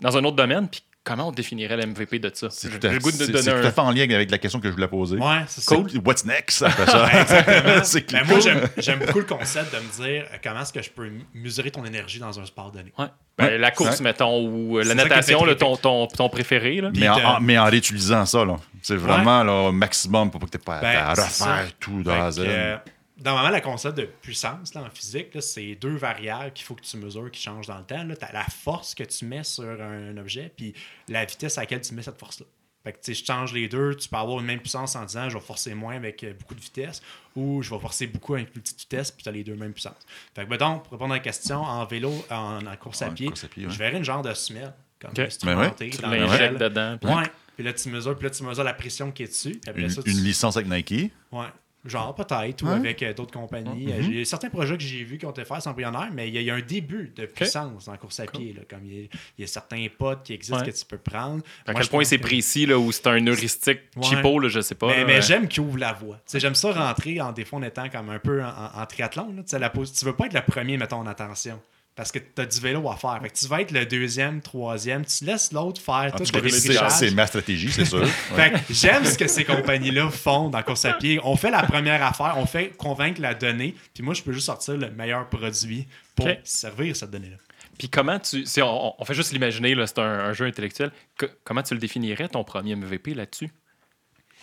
dans 0.00 0.16
un 0.16 0.24
autre 0.24 0.36
domaine. 0.36 0.68
Puis 0.68 0.82
comment 1.04 1.28
on 1.28 1.32
définirait 1.32 1.76
l'MVP 1.76 2.18
de 2.18 2.30
ça? 2.34 2.48
C'est 2.50 2.68
tout, 2.78 2.86
à- 2.86 2.90
le 2.92 3.66
un... 3.66 3.70
fait 3.70 3.78
en 3.80 3.90
lien 3.90 4.02
avec 4.10 4.30
la 4.30 4.38
question 4.38 4.60
que 4.60 4.68
je 4.68 4.72
voulais 4.74 4.88
poser. 4.88 5.16
Ouais, 5.16 5.42
c'est 5.46 5.60
ça. 5.62 5.74
Cool. 5.76 5.88
What's 6.04 6.24
next 6.24 6.62
après 6.62 6.86
ça? 6.90 7.08
c'est 7.84 8.10
Ben, 8.12 8.20
cool. 8.20 8.28
moi, 8.28 8.40
j'aime- 8.78 8.98
beaucoup 9.00 9.18
le 9.18 9.24
concept 9.24 9.74
de 9.74 9.78
me 9.80 10.04
dire 10.08 10.24
euh, 10.32 10.36
comment 10.42 10.60
est-ce 10.62 10.72
que 10.72 10.82
je 10.82 10.90
peux 10.90 11.10
mesurer 11.34 11.70
ton 11.70 11.84
énergie 11.84 12.18
dans 12.18 12.38
un 12.38 12.44
sport 12.46 12.70
donné? 12.70 12.92
Ouais. 12.98 13.06
Ben, 13.38 13.44
Ouais. 13.46 13.58
La 13.58 13.70
course, 13.70 13.98
Ouais. 13.98 14.04
mettons, 14.04 14.46
ou 14.46 14.78
euh, 14.78 14.84
la 14.84 14.94
natation, 14.94 15.44
là, 15.44 15.54
ton, 15.54 15.76
ton, 15.76 16.06
ton 16.06 16.28
préféré. 16.28 16.80
Là. 16.80 16.90
mais, 16.94 17.08
en, 17.08 17.40
mais 17.40 17.58
réutilisant 17.58 18.26
ça. 18.26 18.44
C'est 18.82 18.96
vraiment 18.96 19.42
là, 19.42 19.52
au 19.68 19.72
maximum 19.72 20.30
pour 20.30 20.40
pas 20.40 20.46
que 20.46 20.50
tu 20.52 20.58
pas 20.58 20.80
Ben, 20.80 20.96
à 20.98 21.14
c'est 21.14 21.44
refaire 21.44 21.68
tout 21.80 22.02
de 22.02 22.10
Fait 22.10 22.16
A 22.18 22.24
à 22.24 22.28
que, 22.28 22.32
Z. 22.32 22.38
euh, 22.40 22.76
Normalement, 23.24 23.54
le 23.54 23.60
concept 23.62 23.96
de 23.98 24.04
puissance 24.04 24.74
là, 24.74 24.82
en 24.82 24.90
physique, 24.90 25.28
c'est 25.40 25.74
deux 25.76 25.96
variables 25.96 26.52
qu'il 26.52 26.64
faut 26.64 26.74
que 26.74 26.82
tu 26.82 26.96
mesures 26.96 27.30
qui 27.30 27.40
changent 27.40 27.66
dans 27.66 27.78
le 27.78 27.84
temps. 27.84 28.06
Tu 28.06 28.24
as 28.24 28.32
la 28.32 28.44
force 28.44 28.94
que 28.94 29.04
tu 29.04 29.24
mets 29.24 29.44
sur 29.44 29.64
un 29.80 30.16
objet, 30.16 30.52
puis 30.56 30.74
la 31.08 31.24
vitesse 31.24 31.58
à 31.58 31.62
laquelle 31.62 31.80
tu 31.82 31.94
mets 31.94 32.02
cette 32.02 32.18
force-là. 32.18 32.46
Fait 32.84 32.92
que, 32.92 32.98
tu 32.98 33.14
sais, 33.14 33.20
je 33.20 33.24
change 33.24 33.52
les 33.52 33.68
deux, 33.68 33.94
tu 33.94 34.08
peux 34.08 34.16
avoir 34.16 34.40
une 34.40 34.46
même 34.46 34.58
puissance 34.58 34.96
en 34.96 35.04
disant 35.04 35.28
je 35.28 35.34
vais 35.38 35.44
forcer 35.44 35.72
moins 35.72 35.94
avec 35.94 36.24
euh, 36.24 36.32
beaucoup 36.36 36.56
de 36.56 36.60
vitesse 36.60 37.00
ou 37.36 37.62
je 37.62 37.70
vais 37.70 37.78
forcer 37.78 38.08
beaucoup 38.08 38.34
avec 38.34 38.48
une 38.48 38.52
plus 38.54 38.60
petite 38.60 38.80
vitesse, 38.80 39.12
puis 39.12 39.22
tu 39.22 39.28
as 39.28 39.32
les 39.32 39.44
deux 39.44 39.54
mêmes 39.54 39.72
puissances. 39.72 39.94
Fait 40.34 40.44
que, 40.44 40.50
mettons, 40.50 40.80
pour 40.80 40.90
répondre 40.94 41.12
à 41.14 41.18
la 41.18 41.22
question, 41.22 41.62
en 41.62 41.84
vélo, 41.84 42.12
en, 42.28 42.66
en 42.66 42.76
course 42.76 43.02
à 43.02 43.10
pied, 43.10 43.28
course 43.28 43.44
à 43.44 43.48
pied, 43.48 43.66
ouais. 43.66 43.72
je 43.72 43.78
verrais 43.78 43.98
une 43.98 44.04
genre 44.04 44.22
de 44.22 44.34
semelle 44.34 44.72
comme 45.00 45.12
Ok. 45.12 45.20
instrumentée 45.20 45.90
Tu 45.90 46.02
dans 46.02 46.08
l'injectes 46.10 46.58
dedans. 46.58 46.98
puis- 47.00 47.08
Ouais. 47.14 47.22
Puis 47.54 47.64
là, 47.64 47.72
tu 47.72 47.88
mesures, 47.90 48.16
puis 48.16 48.24
là, 48.24 48.30
tu 48.30 48.42
mesures 48.42 48.64
la 48.64 48.72
pression 48.74 49.12
qui 49.12 49.22
est 49.24 49.28
dessus. 49.28 49.50
puis 49.60 49.70
après 49.70 49.82
Une, 49.82 49.90
ça, 49.90 50.02
tu- 50.02 50.10
une 50.10 50.24
licence 50.24 50.56
avec 50.56 50.68
Nike. 50.68 51.12
Ouais. 51.30 51.46
Genre, 51.84 52.14
peut-être, 52.14 52.62
ou 52.64 52.68
avec 52.68 53.02
euh, 53.02 53.12
d'autres 53.12 53.32
compagnies. 53.32 53.92
Euh, 53.92 54.02
J'ai 54.02 54.24
certains 54.24 54.50
projets 54.50 54.76
que 54.76 54.84
j'ai 54.84 55.02
vus 55.02 55.18
qui 55.18 55.26
ont 55.26 55.32
été 55.32 55.44
faits 55.44 55.62
sans 55.62 55.70
embryonnaire, 55.70 56.10
mais 56.12 56.28
il 56.28 56.34
y, 56.34 56.38
a- 56.38 56.40
il 56.40 56.46
y 56.46 56.50
a 56.50 56.54
un 56.54 56.60
début 56.60 57.12
de 57.16 57.26
puissance 57.26 57.88
en 57.88 57.96
course 57.96 58.20
à 58.20 58.26
pied. 58.26 58.52
Là, 58.56 58.62
comme 58.70 58.86
il 58.86 58.92
y, 58.92 59.04
a, 59.04 59.08
il 59.38 59.40
y 59.40 59.44
a 59.44 59.46
certains 59.48 59.84
potes 59.98 60.22
qui 60.22 60.32
existent 60.32 60.60
Ouais. 60.60 60.70
que 60.70 60.76
tu 60.76 60.84
peux 60.84 60.98
prendre. 60.98 61.42
À 61.66 61.72
Moi, 61.72 61.80
quel 61.80 61.90
point 61.90 62.04
c'est 62.04 62.18
que- 62.18 62.22
précis, 62.22 62.66
là, 62.66 62.78
ou 62.78 62.92
c'est 62.92 63.08
un 63.08 63.26
heuristique 63.26 63.80
Ouais. 63.96 64.02
cheapo, 64.04 64.38
là, 64.38 64.48
je 64.48 64.60
sais 64.60 64.76
pas. 64.76 64.86
Mais, 64.86 64.98
là, 65.00 65.04
mais 65.06 65.22
j'aime 65.22 65.48
qu'il 65.48 65.62
ouvre 65.64 65.78
la 65.78 65.92
voie. 65.92 66.16
Tu 66.18 66.22
sais, 66.26 66.40
J'aime 66.40 66.54
ça 66.54 66.70
rentrer 66.70 67.20
en 67.20 67.32
défaut 67.32 67.56
en 67.56 67.62
étant 67.62 67.88
comme 67.88 68.10
un 68.10 68.18
peu 68.20 68.42
en, 68.44 68.48
en- 68.48 68.80
en 68.80 68.86
triathlon. 68.86 69.32
Là. 69.34 69.42
Tu 69.42 69.48
sais, 69.48 69.58
la 69.58 69.68
pose- 69.70 69.92
tu 69.92 70.04
veux 70.04 70.14
pas 70.14 70.26
être 70.26 70.34
le 70.34 70.42
premier, 70.42 70.76
mettons, 70.76 70.98
en 70.98 71.06
attention. 71.08 71.60
Parce 71.94 72.10
que 72.10 72.18
tu 72.18 72.40
as 72.40 72.46
du 72.46 72.58
vélo 72.58 72.88
à 72.88 72.96
faire. 72.96 73.18
Fait 73.22 73.28
que 73.28 73.34
tu 73.36 73.46
vas 73.46 73.60
être 73.60 73.70
le 73.70 73.84
deuxième, 73.84 74.40
troisième. 74.40 75.04
Tu 75.04 75.24
laisses 75.24 75.52
l'autre 75.52 75.80
faire 75.80 76.10
En 76.14 76.16
tout 76.16 76.24
tout 76.24 76.32
le 76.34 76.40
cas, 76.40 76.48
c'est 76.48 76.68
défrichage. 76.68 76.92
c'est 76.92 77.10
ma 77.10 77.26
stratégie, 77.26 77.70
c'est 77.70 77.84
sûr. 77.84 78.00
Ouais. 78.00 78.06
Fait 78.34 78.50
que 78.52 78.58
j'aime 78.72 79.04
ce 79.04 79.18
que 79.18 79.28
ces 79.28 79.44
compagnies-là 79.44 80.08
font 80.10 80.48
dans 80.48 80.62
course 80.62 80.86
à 80.86 80.94
pied. 80.94 81.20
On 81.22 81.36
fait 81.36 81.50
la 81.50 81.62
première 81.64 82.02
affaire, 82.02 82.34
on 82.38 82.46
fait 82.46 82.70
convaincre 82.78 83.20
la 83.20 83.34
donnée, 83.34 83.74
puis 83.92 84.02
moi, 84.02 84.14
je 84.14 84.22
peux 84.22 84.32
juste 84.32 84.46
sortir 84.46 84.78
le 84.78 84.90
meilleur 84.90 85.28
produit 85.28 85.86
pour 86.16 86.28
servir 86.44 86.96
cette 86.96 87.10
donnée-là. 87.10 87.36
Puis 87.78 87.88
comment 87.90 88.18
tu. 88.18 88.46
Si 88.46 88.62
on, 88.62 89.00
on 89.00 89.04
fait 89.04 89.14
juste 89.14 89.32
l'imaginer, 89.32 89.74
là, 89.74 89.86
c'est 89.86 89.98
un, 89.98 90.02
un 90.20 90.32
jeu 90.32 90.46
intellectuel. 90.46 90.92
Que- 91.18 91.26
comment 91.44 91.62
tu 91.62 91.74
le 91.74 91.80
définirais, 91.80 92.28
ton 92.28 92.42
premier 92.44 92.74
MVP 92.74 93.12
là-dessus? 93.14 93.50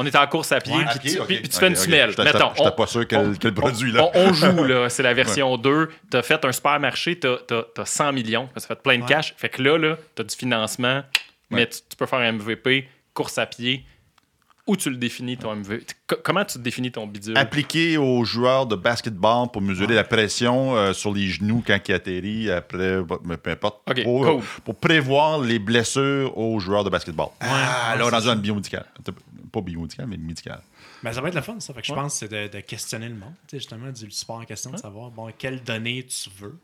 On 0.02 0.06
est 0.06 0.16
en 0.16 0.26
course 0.28 0.52
à 0.54 0.60
pied, 0.62 0.74
Ouais, 0.74 0.86
puis, 0.86 0.90
à 0.90 0.94
tu, 0.94 1.00
puis- 1.26 1.50
fais 1.52 1.68
une 1.68 1.74
ok. 1.74 1.78
semelle. 1.80 2.10
Mettons, 2.18 2.52
on- 2.58 2.72
pas 2.72 2.88
sûr 2.88 3.06
quel- 3.06 3.20
on- 3.20 3.34
quel 3.34 3.52
on- 3.52 3.54
produit, 3.54 3.92
là. 3.92 4.10
On, 4.16 4.30
on 4.30 4.34
joue, 4.34 4.64
là. 4.64 4.90
C'est 4.90 5.04
la 5.04 5.14
version 5.44 5.58
2. 5.58 5.90
Tu 6.10 6.18
as 6.18 6.22
fait 6.24 6.44
un 6.46 6.52
supermarché, 6.54 7.20
tu 7.20 7.28
as, 7.28 7.86
100 7.86 8.14
millions. 8.14 8.48
Tu 8.56 8.64
as 8.64 8.68
fait 8.68 8.82
plein 8.82 8.96
de 8.98 9.02
Ouais. 9.04 9.08
cash. 9.10 9.34
Fait 9.38 9.50
que 9.50 9.62
là, 9.62 9.78
là 9.78 9.98
tu 10.16 10.22
as 10.22 10.26
du 10.26 10.36
financement, 10.36 11.04
mais 11.50 11.68
tu, 11.68 11.80
tu 11.90 11.96
peux 11.98 12.06
faire 12.06 12.20
un 12.20 12.32
MVP, 12.32 12.88
course 13.14 13.38
à 13.38 13.46
pied. 13.46 13.84
Où 14.68 14.78
tu 14.78 14.92
le 14.92 14.98
définis, 14.98 15.36
ton 15.36 15.56
MVP? 15.56 15.84
Co- 16.06 16.18
Comment 16.24 16.46
tu 16.46 16.60
définis 16.60 16.92
ton 16.92 17.08
bidule? 17.08 17.36
Appliqué 17.36 17.98
aux 17.98 18.24
joueurs 18.24 18.68
de 18.68 18.76
basketball 18.76 19.48
pour 19.52 19.64
mesurer 19.64 19.96
la 19.96 20.04
pression 20.04 20.76
euh, 20.78 20.94
sur 20.94 21.12
les 21.12 21.28
genoux 21.28 21.64
quand 21.66 21.80
il 21.88 21.94
atterrit, 21.96 22.52
après, 22.52 23.00
peu 23.42 23.50
importe, 23.50 23.82
pour, 24.04 24.22
cool. 24.26 24.42
pour 24.64 24.76
prévoir 24.76 25.40
les 25.40 25.58
blessures 25.58 26.38
aux 26.38 26.60
joueurs 26.60 26.84
de 26.84 26.92
basketball. 26.92 27.30
ah, 27.40 27.96
là, 27.98 28.06
c'est 28.06 28.12
dans 28.12 28.30
un 28.30 28.36
biomédical. 28.36 28.86
Pas 29.52 29.62
biomédical, 29.62 30.08
mais 30.08 30.18
médical. 30.18 30.62
Mais 31.04 31.14
ça 31.14 31.22
va 31.22 31.30
être 31.30 31.36
le 31.36 31.42
fun, 31.42 31.60
ça. 31.60 31.74
Fait 31.74 31.82
que 31.82 31.88
je 31.88 31.94
pense 31.94 32.14
que 32.20 32.28
c'est 32.28 32.50
de, 32.50 32.58
de 32.58 32.60
questionner 32.62 33.10
le 33.10 33.16
monde. 33.16 33.34
Justement, 33.52 33.92
du 33.92 34.10
sport 34.12 34.38
en 34.38 34.46
question, 34.46 34.72
de 34.72 34.78
savoir 34.78 35.12
bon, 35.12 35.32
quelles 35.38 35.64
données 35.64 36.06
tu 36.06 36.30
veux. 36.38 36.58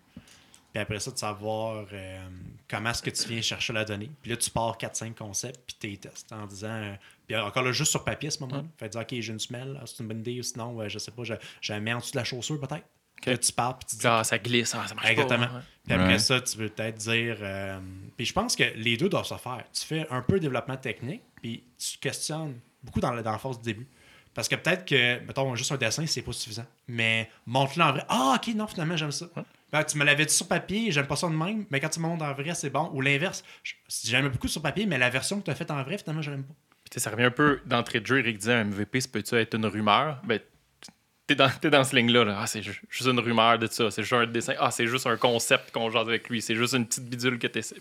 Puis 0.74 0.82
après 0.82 1.00
ça, 1.00 1.10
de 1.12 1.18
savoir 1.18 1.86
euh, 1.94 2.28
comment 2.70 2.90
est-ce 2.90 3.02
que 3.02 3.10
tu 3.10 3.30
viens 3.30 3.42
chercher 3.42 3.72
la 3.72 3.86
donnée. 3.86 4.12
Puis 4.22 4.32
là, 4.32 4.36
tu 4.38 4.50
pars 4.50 4.78
4-5 4.78 5.14
concepts, 5.14 5.62
puis 5.66 5.76
tu 5.80 5.88
les 5.88 5.98
testes 5.98 6.32
en 6.34 6.46
disant. 6.46 6.68
euh, 6.70 6.94
puis 7.28 7.38
encore 7.38 7.64
là, 7.64 7.72
juste 7.72 7.92
sur 7.92 8.04
papier 8.04 8.28
à 8.28 8.32
ce 8.32 8.40
moment-là. 8.42 8.64
Fait 8.78 8.90
dire, 8.90 9.00
OK, 9.02 9.08
j'ai 9.12 9.32
une 9.32 9.40
semelle, 9.40 9.80
ah, 9.82 9.86
c'est 9.86 10.00
une 10.04 10.10
bonne 10.10 10.20
idée, 10.20 10.38
ou 10.40 10.44
sinon, 10.44 10.80
euh, 10.82 10.90
je 10.90 11.00
sais 11.00 11.12
pas, 11.12 11.24
je, 11.24 11.34
je 11.62 11.72
la 11.72 11.80
mets 11.80 11.94
en 11.94 12.00
dessous 12.00 12.12
de 12.12 12.18
la 12.18 12.24
chaussure 12.26 12.60
peut-être. 12.60 12.86
Là, 13.26 13.38
tu 13.38 13.52
pars, 13.54 13.78
puis 13.80 13.88
tu 13.90 13.96
dis, 13.96 14.06
Ah, 14.06 14.24
ça 14.26 14.38
glisse, 14.38 14.76
ah, 14.76 14.86
ça 14.86 14.94
marche 14.96 15.10
Exactement. 15.10 15.48
pas. 15.48 15.54
ouais. 15.56 15.62
Puis 15.86 15.94
après 15.94 16.08
Ouais. 16.08 16.20
ça, 16.20 16.42
tu 16.42 16.58
veux 16.58 16.68
peut-être 16.70 16.98
dire. 16.98 17.38
euh, 17.40 17.80
puis 18.18 18.26
je 18.26 18.34
pense 18.34 18.56
que 18.58 18.66
les 18.76 18.98
deux 18.98 19.08
doivent 19.08 19.26
se 19.26 19.38
faire. 19.38 19.64
Tu 19.74 19.86
fais 19.86 20.06
un 20.12 20.22
peu 20.22 20.34
de 20.34 20.40
développement 20.40 20.76
technique, 20.78 21.22
puis 21.42 21.64
tu 21.78 21.98
questionnes 22.00 22.60
beaucoup 22.86 23.00
dans 23.00 23.12
la, 23.12 23.22
dans 23.22 23.32
la 23.32 23.38
phase 23.38 23.58
du 23.60 23.66
début. 23.74 23.88
Parce 24.34 24.50
que 24.50 24.56
peut-être 24.56 24.86
que, 24.86 25.26
mettons, 25.26 25.56
juste 25.56 25.72
un 25.72 25.78
dessin, 25.78 26.06
c'est 26.06 26.22
pas 26.22 26.34
suffisant. 26.34 26.66
Mais 26.90 27.30
montre-le 27.46 27.84
en 27.84 27.92
vrai. 27.94 28.06
Ah, 28.10 28.36
ok, 28.36 28.54
non, 28.54 28.68
finalement, 28.68 28.98
j'aime 28.98 29.12
ça. 29.12 29.28
Ben, 29.72 29.84
tu 29.84 29.98
me 29.98 30.04
l'avais 30.04 30.26
dit 30.26 30.34
sur 30.34 30.48
papier, 30.48 30.92
j'aime 30.92 31.08
pas 31.08 31.16
ça 31.16 31.28
de 31.28 31.34
même, 31.34 31.66
mais 31.70 31.80
quand 31.80 31.90
tu 31.90 32.02
me 32.02 32.08
montres 32.08 32.26
en 32.26 32.34
vrai, 32.34 32.54
c'est 32.54 32.70
bon. 32.70 32.92
Ou 32.94 33.02
l'inverse. 33.02 33.44
J'aime 34.04 34.28
beaucoup 34.28 34.50
sur 34.50 34.62
papier, 34.62 34.86
mais 34.86 34.98
la 34.98 35.10
version 35.10 35.40
que 35.40 35.46
tu 35.46 35.52
as 35.52 35.56
faite 35.56 35.72
en 35.72 35.82
vrai, 35.84 35.98
finalement, 35.98 36.22
je 36.22 36.32
l'aime 36.32 36.44
pas. 36.44 36.54
Puis, 36.84 36.92
tu 36.92 36.94
sais, 36.96 37.00
ça 37.00 37.12
revient 37.12 37.24
un 37.24 37.32
peu 37.32 37.62
d'entrée 37.66 38.02
de 38.02 38.06
jeu. 38.06 38.20
Eric 38.20 38.38
disait 38.38 38.54
un 38.54 38.66
MVP, 38.66 39.00
ça 39.00 39.08
peut-tu 39.12 39.36
être 39.36 39.56
une 39.56 39.66
rumeur? 39.66 40.22
Ben, 40.26 40.40
t'es 41.28 41.36
dans, 41.36 41.50
t'es 41.50 41.70
dans 41.70 41.84
ce 41.84 41.96
ligne-là. 41.96 42.24
là. 42.26 42.38
Ah, 42.42 42.48
c'est 42.48 42.62
ju- 42.62 42.82
juste 42.90 43.08
une 43.10 43.20
rumeur 43.20 43.58
de 43.60 43.68
ça. 43.68 43.90
C'est 43.92 44.02
juste 44.04 44.14
un 44.14 44.26
dessin. 44.26 44.54
Ah, 44.60 44.72
c'est 44.72 44.88
juste 44.88 45.08
un 45.08 45.18
concept 45.18 45.72
qu'on 45.72 45.90
jase 45.90 46.08
avec 46.08 46.30
lui. 46.30 46.42
C'est 46.42 46.56
juste 46.56 46.74
une 46.74 46.86
petite 46.86 47.06
bidule 47.10 47.40
que 47.40 47.48
tu 47.48 47.62
ça 47.62 47.76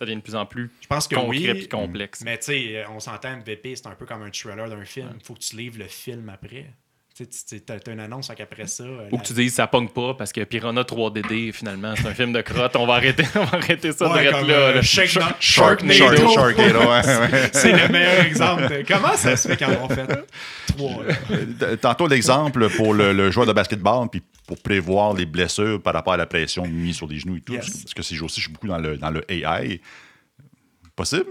devient 0.00 0.16
de 0.16 0.20
plus 0.20 0.34
en 0.34 0.46
plus 0.46 0.70
Je 0.80 0.86
pense 0.86 1.08
que 1.08 1.14
concret 1.14 1.52
oui. 1.52 1.68
complexe. 1.68 2.22
Mais 2.24 2.38
tu 2.38 2.44
sais, 2.46 2.76
euh, 2.76 2.84
on 2.90 3.00
s'entend, 3.00 3.36
MVP, 3.38 3.76
c'est 3.76 3.86
un 3.86 3.94
peu 3.94 4.06
comme 4.06 4.22
un 4.22 4.30
trailer 4.30 4.68
d'un 4.68 4.84
film. 4.84 5.10
Il 5.18 5.24
faut 5.24 5.34
que 5.34 5.40
tu 5.40 5.56
livres 5.56 5.78
le 5.78 5.88
film 5.88 6.28
après. 6.28 6.66
Tu 7.16 7.24
sais, 7.30 7.60
tu 7.60 7.72
as 7.72 7.92
une 7.92 8.00
annonce, 8.00 8.28
qu'après 8.36 8.66
ça. 8.66 8.82
euh, 8.82 9.06
Ou 9.12 9.16
la- 9.16 9.22
que 9.22 9.26
tu 9.28 9.34
dises 9.34 9.54
ça 9.54 9.68
pogne 9.68 9.88
pas 9.88 10.14
parce 10.14 10.32
que 10.32 10.42
Piranha 10.42 10.82
3DD, 10.82 11.52
finalement, 11.52 11.94
c'est 11.96 12.08
un 12.08 12.14
film 12.14 12.32
de 12.32 12.40
crotte. 12.40 12.74
On 12.74 12.86
va 12.86 12.94
arrêter, 12.94 13.22
on 13.36 13.44
va 13.44 13.58
arrêter 13.58 13.92
ça 13.92 14.10
Ouais, 14.10 14.24
de 14.26 14.30
comme, 14.32 14.48
là. 14.48 14.54
euh, 14.54 14.74
Not- 14.78 14.82
Sharknado. 14.82 15.34
Sharknado. 15.38 15.94
Shark, 15.94 16.16
Sharknado, 16.34 16.78
ouais, 16.80 16.86
ouais. 17.32 17.50
C'est 17.52 17.70
le 17.70 17.88
meilleur 17.92 18.24
exemple. 18.24 18.68
de- 18.68 18.84
Comment 18.86 19.14
ça 19.14 19.36
se 19.36 19.46
fait 19.46 19.56
quand 19.56 19.70
on 19.80 19.88
fait 19.88 20.06
trois? 20.66 21.04
là? 21.04 21.14
Euh, 21.62 21.76
Tantôt, 21.76 22.08
l'exemple 22.08 22.68
pour 22.70 22.92
le, 22.94 23.12
le 23.12 23.30
joueur 23.30 23.46
de 23.46 23.52
basketball, 23.52 24.08
puis 24.10 24.20
pour 24.48 24.58
prévoir 24.60 25.14
les 25.14 25.24
blessures 25.26 25.80
par 25.80 25.94
rapport 25.94 26.14
à 26.14 26.16
la 26.16 26.26
pression 26.26 26.66
mise 26.66 26.96
sur 26.96 27.06
les 27.06 27.20
genoux 27.20 27.36
et 27.36 27.40
tout. 27.40 27.52
Yes. 27.52 27.82
Parce 27.82 27.94
que 27.94 28.02
ces 28.02 28.16
jours-ci, 28.16 28.40
je 28.40 28.46
suis 28.46 28.52
beaucoup 28.52 28.66
dans 28.66 28.78
le, 28.78 28.96
dans 28.96 29.10
le 29.10 29.22
AI. 29.30 29.80
Possible? 30.96 31.26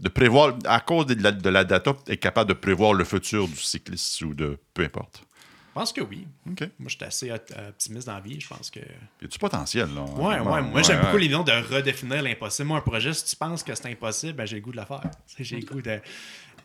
De 0.00 0.08
prévoir, 0.08 0.54
à 0.66 0.80
cause 0.80 1.06
de 1.06 1.22
la, 1.22 1.32
de 1.32 1.48
la 1.48 1.64
data, 1.64 1.94
être 2.08 2.20
capable 2.20 2.48
de 2.50 2.54
prévoir 2.54 2.92
le 2.94 3.04
futur 3.04 3.48
du 3.48 3.56
cycliste 3.56 4.20
ou 4.22 4.34
de 4.34 4.58
peu 4.74 4.84
importe. 4.84 5.22
Je 5.68 5.80
pense 5.80 5.92
que 5.92 6.00
oui. 6.00 6.26
Moi, 6.46 6.56
je 6.86 6.88
suis 6.96 7.04
assez 7.04 7.30
op- 7.30 7.52
optimiste 7.68 8.06
dans 8.06 8.14
la 8.14 8.20
vie. 8.20 8.40
Je 8.40 8.48
pense 8.48 8.70
que. 8.70 8.80
Il 8.80 9.22
y 9.22 9.24
a 9.26 9.28
du 9.28 9.38
potentiel, 9.38 9.88
là. 9.94 10.02
Ouais, 10.04 10.38
ouais. 10.40 10.62
Moi, 10.62 10.80
j'aime 10.82 11.00
ouais. 11.00 11.04
beaucoup 11.04 11.16
l'idée 11.18 11.34
de 11.34 11.74
redéfinir 11.74 12.22
l'impossible. 12.22 12.68
Moi, 12.68 12.78
un 12.78 12.80
projet, 12.80 13.12
si 13.12 13.26
tu 13.26 13.36
penses 13.36 13.62
que 13.62 13.74
c'est 13.74 13.90
impossible, 13.90 14.32
ben, 14.32 14.46
j'ai 14.46 14.56
le 14.56 14.62
goût 14.62 14.70
de 14.72 14.76
la 14.76 14.86
faire. 14.86 15.02
J'ai 15.38 15.60
le 15.60 15.66
goût 15.66 15.82
de- 15.82 16.00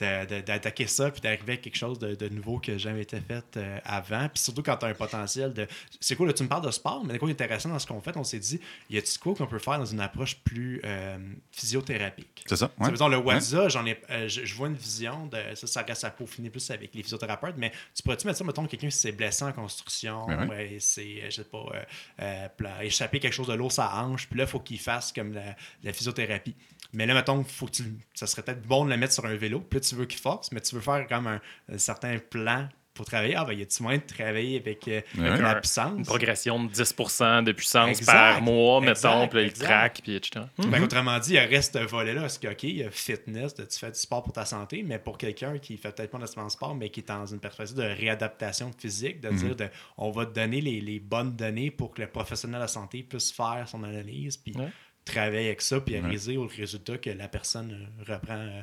d'attaquer 0.01 0.87
ça, 0.87 1.11
puis 1.11 1.21
d'arriver 1.21 1.53
à 1.53 1.57
quelque 1.57 1.75
chose 1.77 1.99
de, 1.99 2.15
de 2.15 2.29
nouveau 2.29 2.59
que 2.59 2.77
jamais 2.77 3.01
été 3.01 3.19
fait 3.21 3.45
euh, 3.57 3.79
avant. 3.85 4.27
Puis 4.29 4.43
surtout 4.43 4.63
quand 4.63 4.77
tu 4.77 4.85
as 4.85 4.89
un 4.89 4.93
potentiel 4.93 5.53
de. 5.53 5.67
C'est 5.99 6.15
cool, 6.15 6.27
là, 6.27 6.33
tu 6.33 6.43
me 6.43 6.49
parles 6.49 6.65
de 6.65 6.71
sport, 6.71 7.03
mais 7.05 7.17
quoi 7.17 7.29
intéressant 7.29 7.69
dans 7.69 7.79
ce 7.79 7.87
qu'on 7.87 8.01
fait, 8.01 8.17
on 8.17 8.23
s'est 8.23 8.39
dit, 8.39 8.59
y 8.89 8.97
a-t-il 8.97 9.19
quoi 9.19 9.35
qu'on 9.35 9.47
peut 9.47 9.59
faire 9.59 9.77
dans 9.77 9.85
une 9.85 9.99
approche 9.99 10.37
plus 10.37 10.81
euh, 10.83 11.17
physiothérapique? 11.51 12.43
C'est 12.47 12.55
ça? 12.55 12.71
Ouais. 12.79 12.89
le 12.89 13.17
Ouais. 13.21 13.35
WhatsApp, 13.35 13.69
j'en 13.69 13.85
ai, 13.85 14.01
euh, 14.09 14.27
je, 14.27 14.45
je 14.45 14.55
vois 14.55 14.67
une 14.67 14.75
vision 14.75 15.27
de 15.27 15.37
ça, 15.55 15.67
ça 15.67 15.81
reste 15.83 16.03
à 16.03 16.09
peaufiner 16.09 16.49
plus 16.49 16.69
avec 16.71 16.93
les 16.95 17.03
physiothérapeutes, 17.03 17.55
mais 17.57 17.71
tu 17.93 18.03
pourrais-tu 18.03 18.25
mettre 18.25 18.39
ça, 18.39 18.43
mettons, 18.43 18.65
quelqu'un 18.65 18.89
qui 18.89 18.97
s'est 18.97 19.11
blessé 19.11 19.43
en 19.43 19.51
construction, 19.51 20.25
Ben 20.27 20.47
ouais, 20.49 20.77
c'est, 20.79 21.01
euh, 21.01 21.29
je 21.29 21.41
sais 21.41 21.43
pas, 21.43 22.83
échapper 22.83 23.19
quelque 23.19 23.33
chose 23.33 23.47
de 23.47 23.53
l'eau 23.53 23.69
sa 23.69 24.01
hanche, 24.01 24.27
puis 24.27 24.37
là, 24.37 24.45
il 24.45 24.49
faut 24.49 24.59
qu'il 24.59 24.79
fasse 24.79 25.11
comme 25.11 25.33
la, 25.33 25.55
la 25.83 25.93
physiothérapie. 25.93 26.55
Mais 26.93 27.05
là, 27.05 27.13
mettons, 27.13 27.43
faut 27.43 27.67
que 27.67 27.71
tu, 27.71 27.83
ça 28.13 28.27
serait 28.27 28.41
peut-être 28.43 28.63
bon 28.63 28.85
de 28.85 28.89
le 28.89 28.97
mettre 28.97 29.13
sur 29.13 29.25
un 29.25 29.35
vélo, 29.35 29.59
puis 29.61 29.79
là, 29.79 29.85
tu 29.85 29.95
veux 29.95 30.05
qu'il 30.05 30.19
force, 30.19 30.51
mais 30.51 30.61
tu 30.61 30.75
veux 30.75 30.81
faire 30.81 31.07
comme 31.07 31.27
un, 31.27 31.39
un 31.71 31.77
certain 31.77 32.17
plan 32.19 32.67
pour 32.93 33.05
travailler. 33.05 33.35
Ah, 33.37 33.45
ben, 33.45 33.53
y 33.53 33.61
a-tu 33.61 33.81
moyen 33.81 33.99
de 33.99 34.03
travailler 34.03 34.57
avec, 34.59 34.85
euh, 34.89 34.99
Ouais. 35.17 35.29
avec 35.29 35.39
la 35.41 35.51
Un- 35.51 35.59
puissance? 35.61 35.97
Une 35.97 36.03
progression 36.05 36.61
de 36.65 36.69
10% 36.69 37.41
de 37.41 37.53
puissance 37.53 37.97
Exact, 37.99 38.11
par 38.11 38.41
mois, 38.41 38.81
exact, 38.81 39.05
mettons, 39.09 39.27
puis 39.29 39.37
là, 39.39 39.43
il 39.45 39.53
craque, 39.53 40.01
puis 40.03 40.15
etc. 40.17 40.45
Ben, 40.57 40.83
autrement 40.83 41.17
dit, 41.19 41.33
il 41.35 41.39
reste 41.39 41.79
ce 41.79 41.85
volet-là. 41.85 42.19
Parce 42.21 42.37
que, 42.37 42.49
OK, 42.49 42.63
il 42.63 42.75
y 42.77 42.83
a 42.83 42.91
fitness, 42.91 43.55
tu 43.55 43.63
fais 43.79 43.91
du 43.91 43.97
sport 43.97 44.23
pour 44.23 44.33
ta 44.33 44.43
santé, 44.43 44.83
mais 44.85 44.99
pour 44.99 45.17
quelqu'un 45.17 45.57
qui 45.57 45.77
fait 45.77 45.95
peut-être 45.95 46.11
pas 46.11 46.17
nécessairement 46.17 46.47
de 46.47 46.51
sport, 46.51 46.75
mais 46.75 46.89
qui 46.89 46.99
est 46.99 47.07
dans 47.07 47.25
une 47.25 47.39
perspective 47.39 47.77
de 47.77 47.83
réadaptation 47.83 48.71
physique, 48.77 49.21
de 49.21 49.29
Mhm. 49.29 49.37
dire 49.37 49.55
de, 49.55 49.67
on 49.97 50.11
va 50.11 50.25
te 50.25 50.35
donner 50.35 50.59
les, 50.59 50.81
les 50.81 50.99
bonnes 50.99 51.31
données 51.37 51.71
pour 51.71 51.93
que 51.93 52.01
le 52.01 52.07
professionnel 52.09 52.57
de 52.57 52.63
la 52.63 52.67
santé 52.67 53.03
puisse 53.03 53.31
faire 53.31 53.63
son 53.67 53.83
analyse, 53.85 54.35
puis 54.35 54.53
Ouais. 54.57 54.67
Travailler 55.05 55.47
avec 55.47 55.61
ça, 55.61 55.79
puis 55.81 55.95
Ouais. 55.95 56.03
arriver 56.05 56.37
au 56.37 56.47
résultat 56.47 56.97
que 56.97 57.09
la 57.09 57.27
personne 57.27 57.87
euh, 58.07 58.13
reprend, 58.13 58.37
euh, 58.37 58.61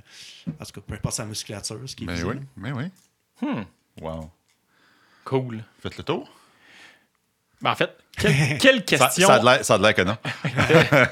en 0.60 0.65
tout 0.65 0.73
cas, 0.73 0.81
peu 0.86 0.94
importe 0.94 1.15
sa 1.16 1.24
musculature, 1.27 1.81
ce 1.86 1.97
qui 1.97 2.05
est 2.05 2.06
Ben 2.06 2.12
visible. 2.15 2.40
oui, 2.56 2.70
ben 2.70 2.73
oui. 2.77 2.85
Hmm, 3.48 3.62
Wow. 4.05 4.31
cool. 5.24 5.65
Faites 5.82 5.97
le 5.98 6.05
tour? 6.05 6.31
Ben, 7.60 7.73
en 7.73 7.74
fait, 7.74 7.90
quelle, 8.60 8.85
question. 8.86 9.27
ça 9.27 9.35
a 9.35 9.39
de 9.40 9.44
l'air- 9.44 9.65
ça 9.65 9.74
a 9.74 9.78
de 9.78 9.82
l'air 9.82 9.94
que 9.94 10.02
non. 10.02 10.16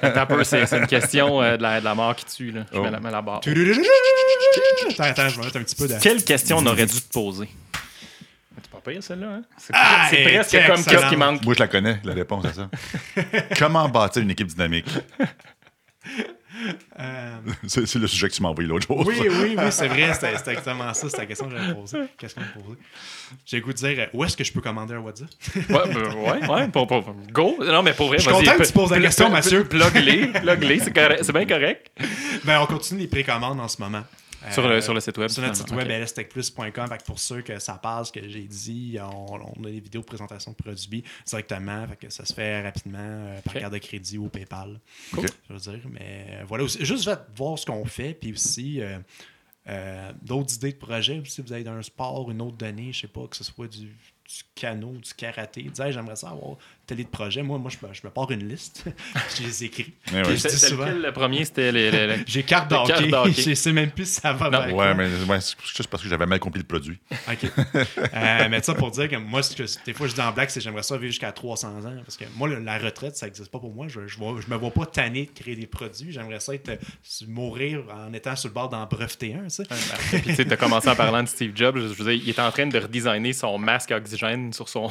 Attends 0.02 0.20
un 0.20 0.26
peu, 0.26 0.44
c'est 0.44 0.64
c'est 0.66 0.78
une 0.78 0.86
question 0.86 1.42
euh, 1.42 1.56
de, 1.56 1.62
la, 1.62 1.80
de 1.80 1.84
la 1.84 1.94
mort 1.96 2.14
qui 2.14 2.24
tue. 2.24 2.52
Là. 2.52 2.64
Je 2.72 2.78
Oh. 2.78 2.82
mets 2.84 2.90
la, 2.92 3.00
mets 3.00 3.10
la 3.10 3.20
barre. 3.22 3.40
Attends, 3.40 5.02
attends, 5.02 5.28
je 5.28 5.38
vais 5.40 5.44
mettre 5.46 5.56
un 5.56 5.62
petit 5.64 5.74
peu 5.74 5.88
de. 5.88 5.98
Quelle 6.00 6.22
question 6.24 6.58
on 6.58 6.66
aurait 6.66 6.86
dû 6.86 7.00
te 7.00 7.12
poser? 7.12 7.48
Pire, 8.86 9.02
celle-là. 9.02 9.26
Hein? 9.38 9.42
C'est 9.58 9.72
Ah, 9.76 10.06
c'est 10.10 10.22
presque 10.22 10.66
comme 10.66 10.84
qu'est-ce 10.84 11.08
qui 11.08 11.16
manque. 11.16 11.44
Moi, 11.44 11.54
je 11.54 11.60
la 11.60 11.68
connais, 11.68 12.00
la 12.04 12.14
réponse 12.14 12.44
à 12.46 12.52
ça. 12.52 12.70
Comment 13.58 13.88
bâtir 13.88 14.22
une 14.22 14.30
équipe 14.30 14.48
dynamique? 14.48 14.86
Euh, 16.98 17.36
C'est 17.66 17.96
le 17.96 18.06
sujet 18.06 18.28
que 18.30 18.34
tu 18.34 18.42
m'as 18.42 18.48
envoyé 18.48 18.66
l'autre 18.68 18.86
jour. 18.86 19.06
Oui, 19.06 19.14
oui, 19.20 19.54
oui, 19.58 19.64
c'est 19.70 19.88
vrai. 19.88 20.10
C'était 20.14 20.32
exactement 20.32 20.94
ça. 20.94 21.06
C'était 21.06 21.18
la 21.22 21.26
question 21.26 21.48
que 21.50 21.56
j'avais 21.56 21.74
posée. 21.74 21.98
Qu'est-ce 22.16 22.34
qu'on 22.34 22.40
me 22.40 22.46
posait? 22.64 22.78
J'ai 23.44 23.60
goût 23.60 23.72
de 23.74 23.76
dire 23.76 23.94
euh, 23.98 24.06
où 24.14 24.24
est-ce 24.24 24.36
que 24.38 24.42
je 24.42 24.52
peux 24.52 24.62
commander 24.62 24.94
un 24.94 25.00
WhatsApp? 25.00 25.28
Ouais, 25.54 25.64
ben, 25.68 26.14
ouais, 26.14 26.48
ouais, 26.48 26.68
pour, 26.68 26.86
pour- 26.86 27.14
go. 27.30 27.56
Non, 27.62 27.82
mais 27.82 27.92
pour 27.92 28.06
vrai, 28.08 28.16
Je 28.18 28.22
suis 28.22 28.32
content 28.32 28.56
que 28.56 28.62
tu 28.66 28.72
poses 28.72 28.90
la 28.90 29.00
question, 29.00 29.28
Mathieu. 29.28 29.64
Plug-les, 29.64 30.32
correct- 30.94 31.24
c'est 31.24 31.32
bien 31.32 31.44
correct. 31.46 31.90
Ben, 32.44 32.60
on 32.62 32.66
continue 32.66 33.00
les 33.02 33.08
précommandes 33.08 33.60
en 33.60 33.68
ce 33.68 33.80
moment. 33.82 34.02
Sur 34.52 34.64
Euh, 34.66 34.74
le- 34.76 34.80
sur 34.80 34.94
le 34.94 35.00
site 35.00 35.16
web, 35.18 35.28
Sur 35.28 35.42
notre 35.42 35.56
site 35.56 35.70
web, 35.72 35.88
lstechplus.com. 35.88 36.88
Fait 36.88 36.98
que 36.98 37.04
Pour 37.04 37.18
ceux 37.18 37.42
que 37.42 37.58
ça 37.58 37.74
passe, 37.74 38.10
que 38.10 38.26
j'ai 38.28 38.44
dit, 38.44 38.96
on, 39.00 39.34
on 39.60 39.64
a 39.64 39.70
des 39.70 39.80
vidéos 39.80 40.00
de 40.02 40.06
présentation 40.06 40.52
de 40.52 40.56
produits 40.56 41.04
directement. 41.26 41.86
Fait 41.88 41.96
que 41.96 42.10
ça 42.10 42.24
se 42.24 42.32
fait 42.32 42.62
rapidement 42.62 42.98
euh, 43.00 43.40
par 43.42 43.54
carte 43.54 43.72
de 43.72 43.78
crédit 43.78 44.18
ou 44.18 44.28
PayPal. 44.28 44.80
Cool. 45.12 45.26
Je 45.48 45.54
veux 45.54 45.58
dire. 45.60 45.80
Mais 45.90 46.26
euh, 46.30 46.44
voilà, 46.46 46.64
aussi, 46.64 46.84
juste 46.84 47.08
voir 47.36 47.58
ce 47.58 47.66
qu'on 47.66 47.84
fait. 47.84 48.14
Puis 48.14 48.32
aussi, 48.32 48.80
euh, 48.80 48.98
euh, 49.68 50.12
d'autres 50.22 50.54
idées 50.54 50.72
de 50.72 50.78
projets. 50.78 51.22
Si 51.26 51.40
vous 51.42 51.52
avez 51.52 51.66
un 51.68 51.82
sport, 51.82 52.30
une 52.30 52.40
autre 52.40 52.56
donnée, 52.56 52.92
je 52.92 53.00
sais 53.00 53.08
pas, 53.08 53.26
que 53.26 53.36
ce 53.36 53.42
soit 53.44 53.66
du, 53.68 53.86
du 53.86 54.42
canot, 54.54 54.92
du 54.92 55.12
karaté. 55.14 55.62
Dis, 55.62 55.82
Hey, 55.82 55.92
j'aimerais 55.92 56.16
ça 56.16 56.30
avoir 56.30 56.56
tel 56.86 56.98
de 56.98 57.02
projet. 57.04 57.42
Moi, 57.42 57.58
moi 57.58 57.70
je, 57.70 57.86
me, 57.86 57.92
je 57.92 58.00
me 58.04 58.10
pars 58.10 58.30
une 58.30 58.48
liste. 58.48 58.84
je 59.38 59.42
les 59.44 59.64
écris. 59.64 59.92
Ouais. 60.12 60.22
je 60.24 60.30
dis 60.32 60.40
c'est 60.40 60.50
souvent. 60.56 60.84
lequel 60.86 61.02
le 61.02 61.12
premier? 61.12 61.44
C'était 61.44 61.72
les, 61.72 61.90
les- 61.90 62.06
les- 62.06 62.22
J'ai 62.26 62.42
carte 62.42 62.70
d'hockey. 62.70 63.10
Je 63.36 63.54
sais 63.54 63.72
même 63.72 63.90
plus 63.90 64.06
si 64.06 64.20
ça 64.20 64.32
va 64.32 64.48
Ouais, 64.72 64.94
mais 64.94 65.08
ouais, 65.28 65.40
c'est 65.40 65.56
juste 65.60 65.88
parce 65.88 66.02
que 66.02 66.08
j'avais 66.08 66.26
mal 66.26 66.38
compris 66.38 66.60
le 66.60 66.66
produit. 66.66 66.98
OK. 67.28 67.50
Euh, 68.14 68.48
mais 68.50 68.62
ça 68.62 68.74
pour 68.74 68.90
dire 68.90 69.08
que 69.08 69.16
moi, 69.16 69.42
ce 69.42 69.54
que, 69.54 69.64
des 69.84 69.92
fois, 69.92 70.06
je 70.06 70.14
dis 70.14 70.20
en 70.20 70.32
blague, 70.32 70.48
c'est 70.48 70.60
que 70.60 70.64
j'aimerais 70.64 70.82
ça 70.82 70.96
vivre 70.96 71.10
jusqu'à 71.10 71.32
300 71.32 71.68
ans. 71.84 71.94
Parce 72.04 72.16
que 72.16 72.24
moi, 72.36 72.48
le- 72.48 72.60
la 72.60 72.78
retraite, 72.78 73.16
ça 73.16 73.26
n'existe 73.26 73.50
pas 73.50 73.58
pour 73.58 73.72
moi. 73.74 73.86
Je, 73.88 74.06
je, 74.06 74.16
vois- 74.18 74.40
je 74.40 74.50
me 74.52 74.56
vois 74.56 74.70
pas 74.70 74.86
tanné 74.86 75.26
de 75.34 75.38
créer 75.40 75.56
des 75.56 75.66
produits. 75.66 76.12
J'aimerais 76.12 76.40
ça 76.40 76.54
être, 76.54 76.68
euh, 76.70 76.76
mourir 77.28 77.82
en 77.90 78.12
étant 78.12 78.36
sur 78.36 78.48
le 78.48 78.54
bord 78.54 78.68
d'en 78.68 78.84
breveter 78.86 79.34
un. 79.34 79.44
tu 79.44 79.50
sais. 79.50 79.64
Puis 80.22 80.36
tu 80.36 80.46
t'as 80.46 80.56
commencé 80.56 80.88
en 80.88 80.96
parlant 80.96 81.22
de 81.22 81.28
Steve 81.28 81.52
Jobs. 81.54 81.76
Je 81.76 82.02
veux 82.02 82.12
dire, 82.14 82.22
il 82.24 82.28
est 82.28 82.38
en 82.38 82.50
train 82.50 82.66
de 82.66 82.78
redesigner 82.78 83.32
son 83.32 83.58
masque 83.58 83.90
à 83.92 83.96
oxygène 83.96 84.52
sur 84.52 84.68
son, 84.68 84.88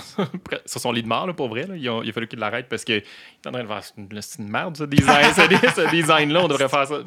sur 0.66 0.82
son 0.82 0.92
lit 0.92 1.04
de 1.04 1.08
mort, 1.08 1.28
là, 1.28 1.34
pour 1.34 1.48
vrai. 1.50 1.66
là. 1.68 1.76
Il, 1.76 1.85
a, 1.90 2.02
il 2.04 2.10
a 2.10 2.14
fallu 2.14 2.28
qu'il 2.28 2.40
l'arrête 2.40 2.68
parce 2.70 2.84
qu'il 2.84 2.96
est 2.96 3.04
en 3.48 3.52
train 3.52 3.64
de 3.64 3.68
faire 3.68 3.82
c'est 3.84 4.40
une, 4.42 4.50
merde, 4.50 4.78
ce 4.78 4.84
design. 4.86 5.26
ce, 5.34 5.82
ce 5.82 5.90
design-là, 5.92 6.44
on 6.44 6.48
devrait 6.48 6.70
faire 6.70 6.88
ça. 6.88 7.00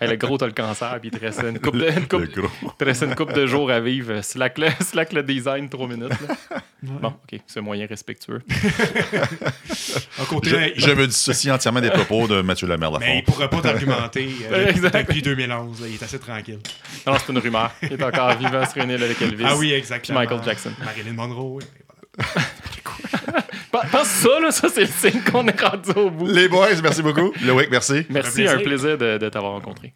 Hey, 0.00 0.08
le 0.08 0.16
gros, 0.16 0.38
t'as 0.38 0.46
le 0.46 0.52
cancer, 0.52 0.98
puis 1.00 1.10
il 1.12 1.18
te 1.18 1.24
reste 1.24 1.42
une 1.42 1.58
coupe 1.58 1.76
de, 1.76 1.88
une 1.90 2.06
coupe, 2.08 2.20
Le 2.20 2.26
gros. 2.42 2.48
il 2.62 2.68
te 2.78 2.84
reste 2.84 3.02
une 3.02 3.14
coupe 3.14 3.32
de 3.32 3.46
jours 3.46 3.70
à 3.70 3.80
vivre. 3.80 4.20
Slack 4.22 4.58
le, 4.58 4.68
slack 4.80 5.12
le 5.12 5.22
design, 5.22 5.68
trois 5.68 5.86
minutes. 5.88 6.10
là. 6.50 6.58
Bon, 6.82 7.08
OK, 7.08 7.40
c'est 7.46 7.60
moyen 7.60 7.86
respectueux. 7.86 8.40
Côté, 10.28 10.50
Je, 10.50 10.56
là, 10.56 10.66
il- 10.68 10.80
je 10.80 10.90
me 10.92 11.06
dissocie 11.06 11.52
entièrement 11.52 11.80
des 11.80 11.90
propos 11.90 12.26
de 12.26 12.40
Mathieu 12.40 12.66
Lamère 12.66 12.90
mais 12.98 13.18
il 13.18 13.24
pourrait 13.24 13.50
pas 13.50 13.60
t'argumenter 13.60 14.30
euh, 14.50 14.72
depuis 14.92 15.22
2011. 15.22 15.80
là. 15.82 15.86
il 15.88 15.94
est 15.94 16.02
assez 16.02 16.18
tranquille. 16.18 16.58
Non, 17.06 17.14
c'est 17.18 17.32
une 17.32 17.38
rumeur. 17.38 17.70
Il 17.82 17.92
est 17.92 18.02
encore 18.02 18.36
vivant 18.36 18.64
sur 18.66 18.82
une 18.82 18.90
île 18.90 19.02
avec 19.02 19.20
Elvis. 19.20 19.44
Ah 19.46 19.56
oui, 19.56 19.68
Puis 19.68 19.76
exactement. 19.76 20.18
Michael 20.20 20.40
Jackson. 20.44 20.72
Marilyn 20.84 21.12
Monroe. 21.12 21.58
oui. 21.58 21.64
Et 21.64 21.84
voilà. 22.16 22.46
Pense 23.70 24.08
ça, 24.08 24.40
là, 24.40 24.50
ça, 24.50 24.68
c'est 24.68 24.80
le 24.80 24.86
signe 24.86 25.22
qu'on 25.22 25.46
est 25.46 25.60
rendu 25.60 25.90
au 25.96 26.10
bout. 26.10 26.26
Les 26.26 26.48
boys, 26.48 26.68
merci 26.82 27.02
beaucoup. 27.02 27.32
Loïc, 27.44 27.70
merci. 27.70 28.04
Merci, 28.10 28.42
plaisir. 28.42 28.58
un 28.58 28.62
plaisir 28.62 28.98
de, 28.98 29.18
de 29.18 29.28
t'avoir 29.28 29.52
rencontré. 29.52 29.92